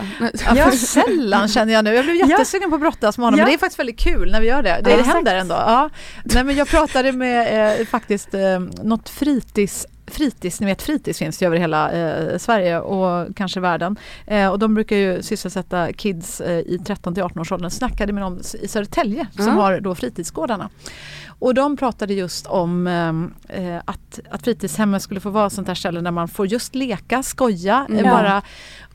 Ja, 0.55 0.71
sällan 0.71 1.47
känner 1.47 1.73
jag 1.73 1.83
nu. 1.85 1.93
Jag 1.93 2.05
blev 2.05 2.15
jättesugen 2.15 2.69
på 2.69 2.75
att 2.75 2.81
brottas 2.81 3.17
med 3.17 3.25
honom, 3.27 3.37
Ja. 3.39 3.45
men 3.45 3.51
det 3.51 3.55
är 3.55 3.59
faktiskt 3.59 3.79
väldigt 3.79 3.99
kul 3.99 4.31
när 4.31 4.41
vi 4.41 4.47
gör 4.47 4.63
det. 4.63 4.81
Det 4.83 4.89
Ja, 4.91 4.95
händer 4.97 5.35
exakt. 5.35 5.41
ändå. 5.41 5.55
Ja. 5.55 5.89
Nej, 6.23 6.43
men 6.43 6.55
jag 6.55 6.67
pratade 6.67 7.11
med 7.11 7.79
eh, 7.79 7.85
faktiskt 7.85 8.33
eh, 8.33 8.59
något 8.83 9.09
fritids 9.09 9.85
fritids, 10.11 10.59
ni 10.59 10.65
vet 10.65 10.81
fritids 10.81 11.19
finns 11.19 11.41
ju 11.41 11.45
över 11.47 11.57
hela 11.57 11.91
eh, 11.91 12.37
Sverige 12.37 12.79
och 12.79 13.35
kanske 13.35 13.59
världen. 13.59 13.95
Eh, 14.27 14.47
och 14.49 14.59
de 14.59 14.73
brukar 14.73 14.95
ju 14.95 15.23
sysselsätta 15.23 15.93
kids 15.93 16.41
eh, 16.41 16.59
i 16.59 16.79
13 16.85 17.13
till 17.13 17.23
18 17.23 17.39
års 17.41 17.51
åldern. 17.51 17.69
Snackade 17.71 18.13
med 18.13 18.23
dem 18.23 18.39
i 18.61 18.67
Södertälje 18.67 19.27
som 19.35 19.45
Ja. 19.45 19.51
har 19.51 19.79
då 19.79 19.95
fritidsgårdarna. 19.95 20.69
Och 21.39 21.53
de 21.53 21.77
pratade 21.77 22.13
just 22.13 22.47
om 22.47 22.87
eh, 22.87 23.63
eh, 23.63 23.81
att, 23.85 24.19
att 24.31 24.43
fritidshemmet 24.43 25.01
skulle 25.01 25.19
få 25.19 25.29
vara 25.29 25.47
ett 25.47 25.53
sånt 25.53 25.67
här 25.67 25.75
ställe 25.75 26.01
där 26.01 26.11
man 26.11 26.27
får 26.27 26.47
just 26.47 26.75
leka, 26.75 27.23
skoja, 27.23 27.85
Mm. 27.89 28.03
bara 28.03 28.41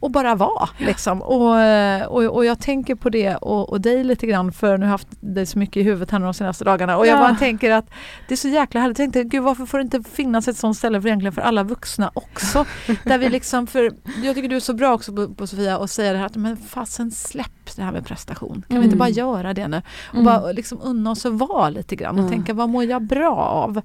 och 0.07 0.13
bara 0.13 0.35
vara. 0.35 0.69
Liksom. 0.79 1.23
Och, 1.23 1.61
eh, 1.61 2.07
och, 2.07 2.23
och 2.25 2.45
jag 2.45 2.61
tänker 2.61 2.95
på 2.95 3.11
det 3.11 3.37
och, 3.37 3.71
och 3.71 3.81
dig 3.81 4.05
lite 4.05 4.27
grann 4.27 4.53
för 4.53 4.79
nu 4.79 4.85
har 4.85 4.87
jag 4.87 4.91
haft 4.91 5.09
dig 5.21 5.47
så 5.47 5.59
mycket 5.59 5.77
i 5.77 5.83
huvudet 5.83 6.11
här 6.11 6.19
de 6.19 6.35
senaste 6.35 6.65
dagarna 6.65 6.97
och 6.97 7.07
jag 7.07 7.19
bara 7.19 7.35
tänker 7.35 7.71
att 7.71 7.91
det 8.29 8.35
är 8.35 8.37
så 8.37 8.49
jäkla 8.49 8.81
härligt. 8.81 8.99
Jag 8.99 9.13
tänkte, 9.13 9.37
gud 9.37 9.43
varför 9.43 9.67
får 9.67 9.79
det 9.79 9.83
inte 9.83 10.03
finnas 10.11 10.49
ett 10.49 10.57
sånt 10.57 10.77
ställe 10.77 11.01
för 11.01 11.09
egentligen 11.09 11.33
för 11.33 11.43
alla 11.43 11.63
vuxna 11.63 12.11
också? 12.15 12.65
där 13.05 13.19
vi 13.19 13.29
liksom, 13.29 13.67
för 13.67 13.93
jag 14.23 14.35
tycker 14.35 14.49
du 14.49 14.57
är 14.57 14.61
så 14.61 14.75
bra 14.75 14.95
också 14.95 15.13
på, 15.13 15.35
på 15.35 15.47
Sofia 15.47 15.79
och 15.79 15.91
säga 15.91 16.13
det 16.13 16.19
här 16.19 16.27
att 16.27 16.37
men 16.37 16.57
fasen 16.57 17.11
släpp 17.11 17.56
det 17.75 17.83
här 17.83 17.93
med 17.93 18.07
prestation. 18.07 18.65
Kan 18.69 18.77
mm. 18.77 18.81
vi 18.81 18.85
inte 18.85 18.97
bara 18.97 19.09
mm. 19.09 19.19
göra 19.19 19.55
det 19.55 19.69
nu? 19.69 19.83
Och 20.09 20.15
mm. 20.15 20.25
bara 20.25 20.53
liksom 20.53 20.79
unna 20.83 21.11
oss 21.11 21.27
att 21.27 21.33
vara 21.33 21.71
lite 21.71 21.97
grann 21.97 22.19
och 22.19 22.31
tänka 22.31 22.55
vad 22.55 22.69
mår 22.69 22.85
jag 22.85 23.03
bra 23.03 23.37
av? 23.37 23.83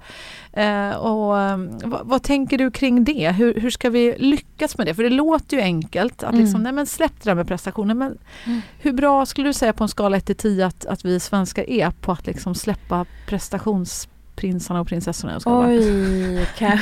Eh, 0.54 0.90
och 0.90 1.28
vad, 1.84 2.02
vad, 2.04 2.24
tänker 2.24 2.58
du 2.58 2.72
kring 2.72 3.04
det? 3.04 3.32
Hur, 3.32 3.54
hur 3.54 3.70
ska 3.70 3.90
vi 3.90 4.16
lyckas 4.18 4.78
med 4.78 4.88
det? 4.88 4.94
För 4.94 5.04
det 5.04 5.10
låter 5.10 5.58
ju 5.58 5.64
enkelt 5.64 6.24
att 6.24 6.36
liksom, 6.36 6.56
mm. 6.56 6.64
nej 6.64 6.72
men 6.72 6.86
släpp 6.86 7.14
det 7.24 7.30
där 7.30 7.36
med 7.36 7.48
prestationer. 7.48 7.94
Men 7.94 8.18
hur 8.80 8.94
bra 8.94 9.26
skulle 9.26 9.50
du 9.50 9.54
säga 9.54 9.74
på 9.74 9.84
en 9.84 9.88
skala 9.88 10.18
1 10.18 10.26
till 10.26 10.36
10 10.36 10.66
att, 10.66 10.86
att 10.86 11.06
vi 11.06 11.20
svenskar 11.20 11.70
är 11.70 11.92
på 11.92 12.12
att 12.12 12.28
liksom 12.28 12.56
släppa 12.56 13.06
prestationsprinsarna 13.28 14.82
och 14.82 14.88
prinsessorna? 14.88 15.40
Oj, 15.46 16.48
kan... 16.58 16.78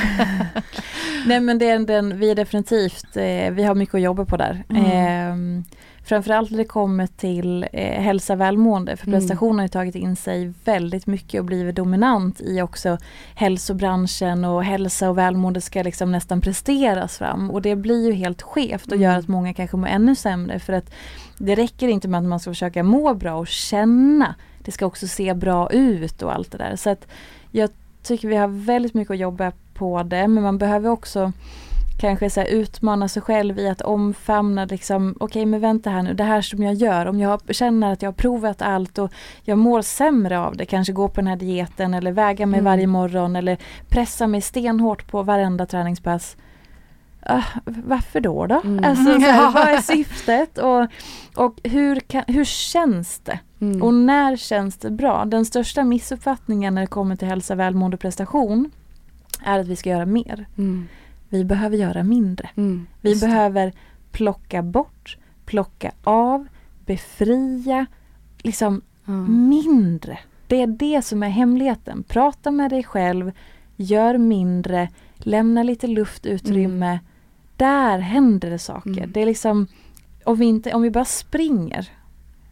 Nej 1.26 1.40
men 1.40 1.58
det 1.58 1.68
är 1.68 1.78
den, 1.78 2.18
vi 2.18 2.30
är 2.30 2.34
definitivt, 2.34 3.16
eh, 3.16 3.50
vi 3.50 3.62
har 3.62 3.74
mycket 3.74 3.94
att 3.94 4.00
jobba 4.00 4.24
på 4.24 4.36
där. 4.36 4.64
Mm. 4.68 5.56
Eh, 5.58 5.64
Framförallt 6.10 6.50
när 6.50 6.58
det 6.58 6.64
kommer 6.64 7.06
till 7.06 7.66
eh, 7.72 8.02
hälsa 8.02 8.36
välmående 8.36 8.96
för 8.96 9.06
mm. 9.06 9.20
prestationen 9.20 9.58
har 9.58 9.68
tagit 9.68 9.94
in 9.94 10.16
sig 10.16 10.52
väldigt 10.64 11.06
mycket 11.06 11.38
och 11.38 11.44
blivit 11.44 11.76
dominant 11.76 12.40
i 12.40 12.62
också 12.62 12.98
hälsobranschen 13.34 14.44
och 14.44 14.64
hälsa 14.64 15.10
och 15.10 15.18
välmående 15.18 15.60
ska 15.60 15.82
liksom 15.82 16.12
nästan 16.12 16.40
presteras 16.40 17.18
fram 17.18 17.50
och 17.50 17.62
det 17.62 17.76
blir 17.76 18.06
ju 18.06 18.12
helt 18.12 18.42
skevt 18.42 18.86
och 18.86 18.92
mm. 18.92 19.02
gör 19.02 19.18
att 19.18 19.28
många 19.28 19.54
kanske 19.54 19.76
mår 19.76 19.86
ännu 19.86 20.14
sämre 20.14 20.58
för 20.58 20.72
att 20.72 20.92
det 21.38 21.54
räcker 21.54 21.88
inte 21.88 22.08
med 22.08 22.18
att 22.18 22.24
man 22.24 22.40
ska 22.40 22.50
försöka 22.50 22.82
må 22.82 23.14
bra 23.14 23.34
och 23.34 23.48
känna. 23.48 24.34
Det 24.64 24.72
ska 24.72 24.86
också 24.86 25.08
se 25.08 25.34
bra 25.34 25.70
ut 25.70 26.22
och 26.22 26.34
allt 26.34 26.52
det 26.52 26.58
där. 26.58 26.76
Så 26.76 26.90
att 26.90 27.06
jag 27.50 27.70
tycker 28.02 28.28
vi 28.28 28.36
har 28.36 28.48
väldigt 28.48 28.94
mycket 28.94 29.10
att 29.10 29.18
jobba 29.18 29.52
på 29.74 30.02
det 30.02 30.28
men 30.28 30.42
man 30.42 30.58
behöver 30.58 30.90
också 30.90 31.32
kanske 32.00 32.30
så 32.30 32.42
utmana 32.42 33.08
sig 33.08 33.22
själv 33.22 33.58
i 33.58 33.68
att 33.68 33.80
omfamna 33.80 34.64
liksom, 34.64 35.14
okej 35.20 35.24
okay, 35.24 35.46
men 35.46 35.60
vänta 35.60 35.90
här 35.90 36.02
nu, 36.02 36.14
det 36.14 36.24
här 36.24 36.40
som 36.40 36.62
jag 36.62 36.74
gör, 36.74 37.06
om 37.06 37.20
jag 37.20 37.40
känner 37.50 37.92
att 37.92 38.02
jag 38.02 38.08
har 38.08 38.14
provat 38.14 38.62
allt 38.62 38.98
och 38.98 39.10
jag 39.42 39.58
mår 39.58 39.82
sämre 39.82 40.38
av 40.38 40.56
det, 40.56 40.66
kanske 40.66 40.92
gå 40.92 41.08
på 41.08 41.14
den 41.14 41.26
här 41.26 41.36
dieten 41.36 41.94
eller 41.94 42.12
väga 42.12 42.46
mig 42.46 42.60
mm. 42.60 42.72
varje 42.72 42.86
morgon 42.86 43.36
eller 43.36 43.58
pressa 43.88 44.26
mig 44.26 44.40
stenhårt 44.40 45.10
på 45.10 45.22
varenda 45.22 45.66
träningspass. 45.66 46.36
Uh, 47.30 47.46
varför 47.64 48.20
då 48.20 48.46
då? 48.46 48.60
Mm. 48.64 48.84
Alltså, 48.84 49.04
så 49.04 49.20
här, 49.20 49.50
vad 49.54 49.68
är 49.68 49.80
syftet 49.80 50.58
och, 50.58 50.86
och 51.44 51.60
hur, 51.62 52.00
kan, 52.00 52.24
hur 52.26 52.44
känns 52.44 53.18
det? 53.18 53.38
Mm. 53.60 53.82
Och 53.82 53.94
när 53.94 54.36
känns 54.36 54.76
det 54.76 54.90
bra? 54.90 55.24
Den 55.24 55.44
största 55.44 55.84
missuppfattningen 55.84 56.74
när 56.74 56.80
det 56.80 56.86
kommer 56.86 57.16
till 57.16 57.28
hälsa, 57.28 57.54
välmående 57.54 57.94
och 57.94 58.00
prestation 58.00 58.70
är 59.44 59.58
att 59.58 59.68
vi 59.68 59.76
ska 59.76 59.90
göra 59.90 60.06
mer. 60.06 60.46
Mm 60.58 60.88
vi 61.30 61.44
behöver 61.44 61.76
göra 61.76 62.02
mindre. 62.02 62.50
Mm, 62.56 62.86
vi 63.00 63.20
behöver 63.20 63.72
plocka 64.12 64.62
bort, 64.62 65.18
plocka 65.46 65.92
av, 66.04 66.46
befria, 66.86 67.86
liksom 68.38 68.82
mm. 69.06 69.48
mindre. 69.48 70.18
Det 70.46 70.62
är 70.62 70.66
det 70.66 71.02
som 71.02 71.22
är 71.22 71.28
hemligheten. 71.28 72.02
Prata 72.02 72.50
med 72.50 72.70
dig 72.70 72.84
själv, 72.84 73.32
gör 73.76 74.18
mindre, 74.18 74.88
lämna 75.16 75.62
lite 75.62 75.86
luftutrymme. 75.86 76.86
Mm. 76.86 76.98
Där 77.56 77.98
händer 77.98 78.50
det 78.50 78.58
saker. 78.58 78.90
Mm. 78.90 79.12
Det 79.12 79.22
är 79.22 79.26
liksom, 79.26 79.66
om 80.24 80.36
vi, 80.36 80.46
inte, 80.46 80.74
om 80.74 80.82
vi 80.82 80.90
bara 80.90 81.04
springer 81.04 81.88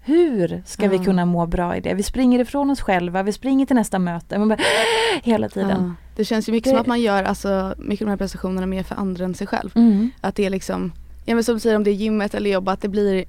hur 0.01 0.63
ska 0.67 0.85
ja. 0.85 0.91
vi 0.91 0.99
kunna 0.99 1.25
må 1.25 1.47
bra 1.47 1.77
i 1.77 1.81
det? 1.81 1.95
Vi 1.95 2.03
springer 2.03 2.39
ifrån 2.39 2.71
oss 2.71 2.81
själva, 2.81 3.23
vi 3.23 3.33
springer 3.33 3.67
till 3.67 3.77
nästa 3.77 3.99
möte. 3.99 4.39
Man 4.39 4.49
bara, 4.49 4.59
hela 5.23 5.49
tiden. 5.49 5.97
Ja. 5.99 6.07
Det 6.17 6.25
känns 6.25 6.49
ju 6.49 6.53
mycket 6.53 6.65
det... 6.65 6.71
som 6.71 6.81
att 6.81 6.87
man 6.87 7.01
gör 7.01 7.25
alltså, 7.25 7.75
mycket 7.79 8.03
av 8.03 8.07
de 8.07 8.11
här 8.11 8.17
prestationerna 8.17 8.67
mer 8.67 8.83
för 8.83 8.95
andra 8.95 9.25
än 9.25 9.35
sig 9.35 9.47
själv. 9.47 9.71
Mm. 9.75 10.11
Att 10.21 10.35
det 10.35 10.47
är 10.47 10.51
liksom, 10.51 10.93
ja 11.25 11.35
men 11.35 11.45
som 11.45 11.55
du 11.55 11.61
säger 11.61 11.77
om 11.77 11.85
det 11.85 11.91
är 11.91 11.95
gymmet 11.95 12.35
eller 12.35 12.51
jobb, 12.51 12.69
att 12.69 12.81
det 12.81 12.89
blir 12.89 13.25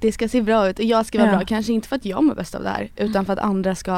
det 0.00 0.12
ska 0.12 0.28
se 0.28 0.42
bra 0.42 0.68
ut 0.68 0.78
och 0.78 0.84
jag 0.84 1.06
ska 1.06 1.18
vara 1.18 1.30
ja. 1.30 1.36
bra. 1.36 1.46
Kanske 1.46 1.72
inte 1.72 1.88
för 1.88 1.96
att 1.96 2.04
jag 2.04 2.24
mår 2.24 2.34
bäst 2.34 2.54
av 2.54 2.62
det 2.62 2.68
här 2.68 2.90
utan 2.96 3.24
för 3.24 3.32
att 3.32 3.38
andra 3.38 3.74
ska 3.74 3.92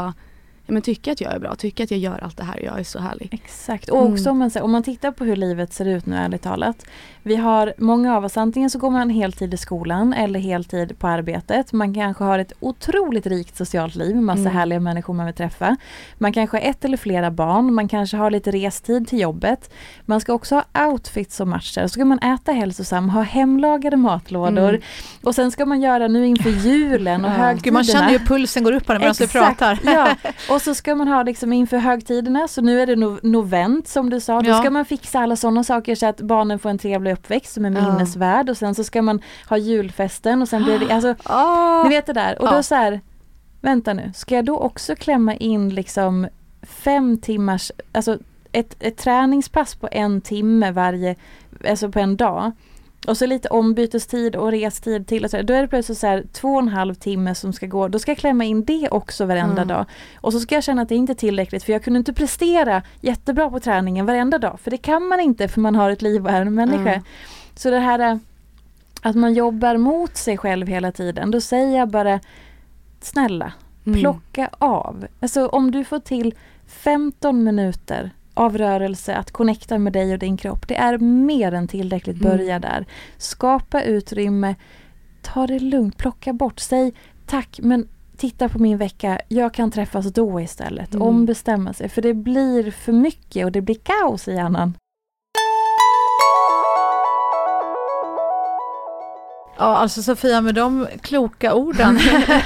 ja, 0.67 0.73
men 0.73 0.83
tycka 0.83 1.13
att 1.13 1.21
jag 1.21 1.35
är 1.35 1.39
bra, 1.39 1.55
tycka 1.55 1.85
att 1.85 1.91
jag 1.91 2.01
gör 2.01 2.19
allt 2.25 2.37
det 2.37 2.45
här 2.45 2.57
och 2.57 2.63
jag 2.65 2.81
är 2.81 2.85
så 2.85 2.99
härlig. 2.99 3.29
Exakt, 3.33 3.89
och 3.89 4.03
också 4.03 4.31
mm. 4.31 4.33
om, 4.33 4.39
man, 4.39 4.63
om 4.63 4.73
man 4.73 4.83
tittar 4.83 5.13
på 5.13 5.25
hur 5.25 5.37
livet 5.37 5.73
ser 5.73 5.85
ut 5.85 6.07
nu 6.07 6.17
ärligt 6.17 6.43
talat. 6.43 6.87
Vi 7.27 7.37
har 7.37 7.75
många 7.79 8.17
av 8.17 8.25
oss, 8.25 8.37
antingen 8.37 8.71
så 8.71 8.79
går 8.79 8.91
man 8.91 9.11
heltid 9.11 9.55
i 9.55 9.57
skolan 9.57 10.13
eller 10.13 10.41
heltid 10.41 10.99
på 10.99 11.09
arbetet. 11.09 11.73
Man 11.73 11.95
kanske 11.95 12.25
har 12.25 12.39
ett 12.39 12.53
otroligt 12.61 13.27
rikt 13.27 13.57
socialt 13.57 13.95
liv, 13.95 14.17
massa 14.17 14.41
mm. 14.41 14.53
härliga 14.53 14.81
människor 14.81 15.15
man 15.15 15.27
vill 15.27 15.35
träffa. 15.35 15.77
Man 16.19 16.33
kanske 16.33 16.57
har 16.57 16.63
ett 16.63 16.85
eller 16.85 16.97
flera 16.97 17.31
barn, 17.31 17.75
man 17.75 17.89
kanske 17.89 18.17
har 18.17 18.31
lite 18.31 18.51
restid 18.51 19.09
till 19.09 19.21
jobbet. 19.21 19.71
Man 20.05 20.21
ska 20.21 20.33
också 20.33 20.55
ha 20.55 20.87
outfits 20.87 21.41
och 21.41 21.49
matcher, 21.49 21.83
så 21.83 21.89
ska 21.89 22.05
man 22.05 22.19
äta 22.19 22.53
hälsosamt, 22.53 23.13
ha 23.13 23.23
hemlagade 23.23 23.97
matlådor. 23.97 24.69
Mm. 24.69 24.81
Och 25.23 25.35
sen 25.35 25.51
ska 25.51 25.67
man 25.67 25.81
göra 25.81 26.09
nu 26.09 26.27
inför 26.27 26.51
julen 26.51 27.25
och 27.25 27.31
ja. 27.31 27.35
högtiderna. 27.35 27.75
Man 27.79 27.85
känner 27.85 28.11
ju 28.11 28.19
pulsen 28.19 28.65
går 28.65 28.73
upp 28.73 28.87
på 28.87 28.93
medan 28.93 29.15
du 29.19 29.29
pratar. 29.29 29.79
Ja. 29.85 30.17
Och 30.55 30.63
så 30.63 30.75
ska 30.75 30.95
man 30.95 31.09
ha 31.09 31.23
liksom 31.23 31.53
inför 31.53 31.79
högtiderna, 31.79 32.49
så 32.49 32.63
nu 32.63 32.81
är 32.81 32.87
det 32.87 32.97
no 32.97 33.19
novent 33.23 33.89
som 33.89 34.11
du 34.11 34.21
sa, 34.21 34.41
då 34.41 34.55
ska 34.55 34.71
man 34.71 34.85
fixa 34.85 35.21
alla 35.21 35.37
sådana 35.37 35.65
saker 35.65 35.95
så 35.95 36.07
att 36.07 36.21
barnen 36.21 36.59
får 36.59 36.71
en 36.71 36.79
trevlig 36.79 37.16
uppväxt 37.17 37.53
som 37.53 37.65
är 37.65 37.71
minnesvärd 37.71 38.51
och 38.51 38.57
sen 38.57 38.75
så 38.75 38.85
ska 38.85 39.03
man 39.03 39.21
ha 39.49 39.57
julfesten 39.57 40.43
och 40.43 40.49
sen 40.49 40.65
blir 40.65 40.79
det, 40.79 40.95
alltså, 40.95 41.15
oh. 41.33 41.83
ni 41.89 41.89
vet 41.89 42.07
det 42.07 42.13
där. 42.13 42.43
Och 42.43 42.51
då 42.51 42.63
så 42.63 42.75
här, 42.75 43.01
vänta 43.61 43.93
nu, 43.93 44.13
ska 44.15 44.35
jag 44.35 44.45
då 44.45 44.59
också 44.59 44.97
klämma 44.97 45.35
in 45.35 45.69
liksom 45.75 46.29
fem 46.63 47.19
timmars, 47.19 47.73
alltså 47.93 48.19
ett, 48.53 48.77
ett 48.81 48.97
träningspass 48.97 49.75
på 49.75 49.89
en 49.93 50.21
timme 50.21 50.71
varje, 50.71 51.15
alltså 51.69 51.91
på 51.91 51.99
en 51.99 52.17
dag. 52.17 52.53
Och 53.07 53.17
så 53.17 53.27
lite 53.27 53.49
ombytestid 53.49 54.37
och 54.37 54.51
restid 54.51 55.07
till 55.07 55.25
och 55.25 55.31
så. 55.31 55.43
Då 55.43 55.55
är 55.55 55.63
det 55.63 55.69
plötsligt 55.69 55.99
så 55.99 56.07
här 56.07 56.25
två 56.33 56.55
och 56.55 56.63
en 56.63 56.69
halv 56.69 56.95
timme 56.95 57.35
som 57.35 57.53
ska 57.53 57.67
gå. 57.67 57.89
Då 57.89 57.99
ska 57.99 58.11
jag 58.11 58.19
klämma 58.19 58.45
in 58.45 58.65
det 58.65 58.89
också 58.91 59.25
varenda 59.25 59.63
mm. 59.63 59.69
dag. 59.69 59.85
Och 60.17 60.33
så 60.33 60.41
ska 60.41 60.55
jag 60.55 60.65
känna 60.65 60.83
att 60.83 60.89
det 60.89 60.95
inte 60.95 61.13
är 61.13 61.15
tillräckligt 61.15 61.63
för 61.63 61.73
jag 61.73 61.85
kunde 61.85 61.99
inte 61.99 62.13
prestera 62.13 62.83
jättebra 63.01 63.51
på 63.51 63.61
träningen 63.61 64.07
varenda 64.07 64.39
dag. 64.39 64.61
För 64.61 64.71
det 64.71 64.77
kan 64.77 65.09
man 65.09 65.21
inte 65.21 65.49
för 65.49 65.61
man 65.61 65.75
har 65.75 65.91
ett 65.91 66.03
liv 66.03 66.25
och 66.25 66.31
är 66.31 66.41
en 66.43 66.55
människa. 66.55 66.93
Mm. 66.93 67.03
Så 67.55 67.71
det 67.71 67.79
här 67.79 67.99
eh, 67.99 68.17
att 69.03 69.17
man 69.17 69.35
jobbar 69.35 69.77
mot 69.77 70.17
sig 70.17 70.39
själv 70.39 70.67
hela 70.67 70.93
tiden. 70.93 71.31
Då 71.31 71.41
säger 71.41 71.79
jag 71.79 71.89
bara 71.89 72.21
snälla, 73.01 73.53
mm. 73.87 74.01
plocka 74.01 74.51
av. 74.59 75.07
Alltså 75.21 75.47
om 75.47 75.71
du 75.71 75.85
får 75.85 75.99
till 75.99 76.35
15 76.67 77.45
minuter 77.45 78.11
av 78.37 78.59
rörelse, 78.59 79.17
att 79.17 79.31
connecta 79.31 79.79
med 79.79 79.93
dig 79.93 80.13
och 80.13 80.19
din 80.19 80.37
kropp. 80.37 80.69
Det 80.69 80.77
är 80.77 80.99
mer 80.99 81.53
än 81.53 81.69
tillräckligt. 81.69 82.17
Börja 82.17 82.57
mm. 82.57 82.61
där. 82.61 82.87
Skapa 83.17 83.83
utrymme. 83.83 84.55
Ta 85.23 85.47
det 85.47 85.59
lugnt, 85.59 85.97
plocka 85.97 86.33
bort. 86.33 86.61
Säg 86.61 86.95
tack 87.27 87.59
men 87.63 87.89
titta 88.17 88.49
på 88.49 88.59
min 88.59 88.79
vecka, 88.79 89.21
jag 89.29 89.55
kan 89.55 89.71
träffas 89.71 90.07
då 90.07 90.41
istället. 90.41 90.95
Mm. 90.95 91.09
Ombestämma 91.09 91.73
sig 91.73 91.89
för 91.89 92.03
det 92.03 92.15
blir 92.15 92.71
för 92.71 92.93
mycket 92.93 93.45
och 93.45 93.53
det 93.53 93.61
blir 93.61 93.79
kaos 93.83 94.29
i 94.29 94.33
hjärnan. 94.33 94.75
Ja, 99.59 99.77
alltså 99.77 100.03
Sofia, 100.03 100.41
med 100.41 100.55
de 100.55 100.87
kloka 101.01 101.55
orden 101.55 101.99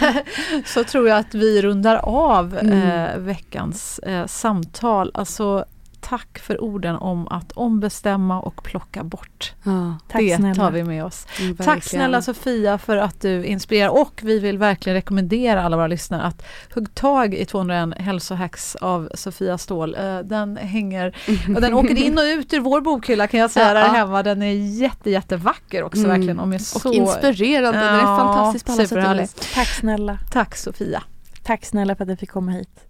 så 0.67 0.85
tror 0.85 1.09
jag 1.09 1.19
att 1.19 1.35
vi 1.35 1.63
rundar 1.63 1.97
av 1.97 2.59
mm. 2.59 2.73
eh, 2.73 3.19
veckans 3.19 3.99
eh, 3.99 4.27
samtal. 4.27 5.11
Alltså 5.15 5.65
tack 6.01 6.39
för 6.39 6.61
orden 6.61 6.97
om 6.97 7.29
att 7.29 7.53
ombestämma 7.53 8.41
och 8.41 8.63
plocka 8.63 9.05
bort. 9.05 9.53
Ja, 9.65 9.99
det 10.13 10.37
snälla. 10.37 10.55
tar 10.55 10.71
vi 10.71 10.85
med 10.85 11.05
oss. 11.05 11.27
Mm, 11.41 11.57
tack 11.57 11.85
snälla 11.85 12.23
Sofia 12.23 12.79
för 12.79 12.97
att 12.97 13.21
du 13.21 13.45
inspirerar 13.45 13.89
och 13.89 14.21
vi 14.23 14.39
vill 14.39 14.59
verkligen 14.59 14.95
rekommendera 14.95 15.63
alla 15.63 15.77
våra 15.77 15.87
lyssnare 15.87 16.23
att 16.23 16.43
hugg 16.75 16.95
tag 16.95 17.35
i 17.35 17.45
201 17.45 17.99
hälsohacks 17.99 18.77
av 18.77 19.11
Sofia 19.15 19.59
Ståhl. 19.59 19.97
Uh, 19.97 20.19
den 20.19 20.57
hänger, 20.57 21.17
och 21.55 21.61
den 21.61 21.75
åker 21.75 21.97
in 21.97 22.19
och 22.19 22.25
ut 22.25 22.53
ur 22.53 22.61
vår 22.61 22.81
bokhylla 22.81 23.27
kan 23.27 23.41
jag 23.41 23.51
säga 23.51 23.69
ja, 23.69 23.75
där 23.75 23.89
hemma. 23.89 24.23
Den 24.23 24.43
är 24.43 24.53
jätte 24.53 25.11
jättevacker 25.11 25.83
också 25.83 25.99
mm. 25.99 26.11
verkligen. 26.11 26.41
Och, 26.41 26.61
så, 26.61 26.89
och 26.89 26.95
inspirerande, 26.95 27.79
den 27.79 27.95
är 27.95 28.19
fantastisk 28.19 28.67
på 28.67 28.73
alla 28.73 28.87
sätt 28.87 29.09
och 29.09 29.21
vis. 29.21 29.55
Tack 29.55 29.69
snälla. 29.69 30.19
Tack 30.33 30.57
Sofia. 30.57 31.03
Tack 31.43 31.65
snälla 31.65 31.95
för 31.95 32.05
att 32.05 32.11
jag 32.11 32.19
fick 32.19 32.31
komma 32.31 32.51
hit. 32.53 32.90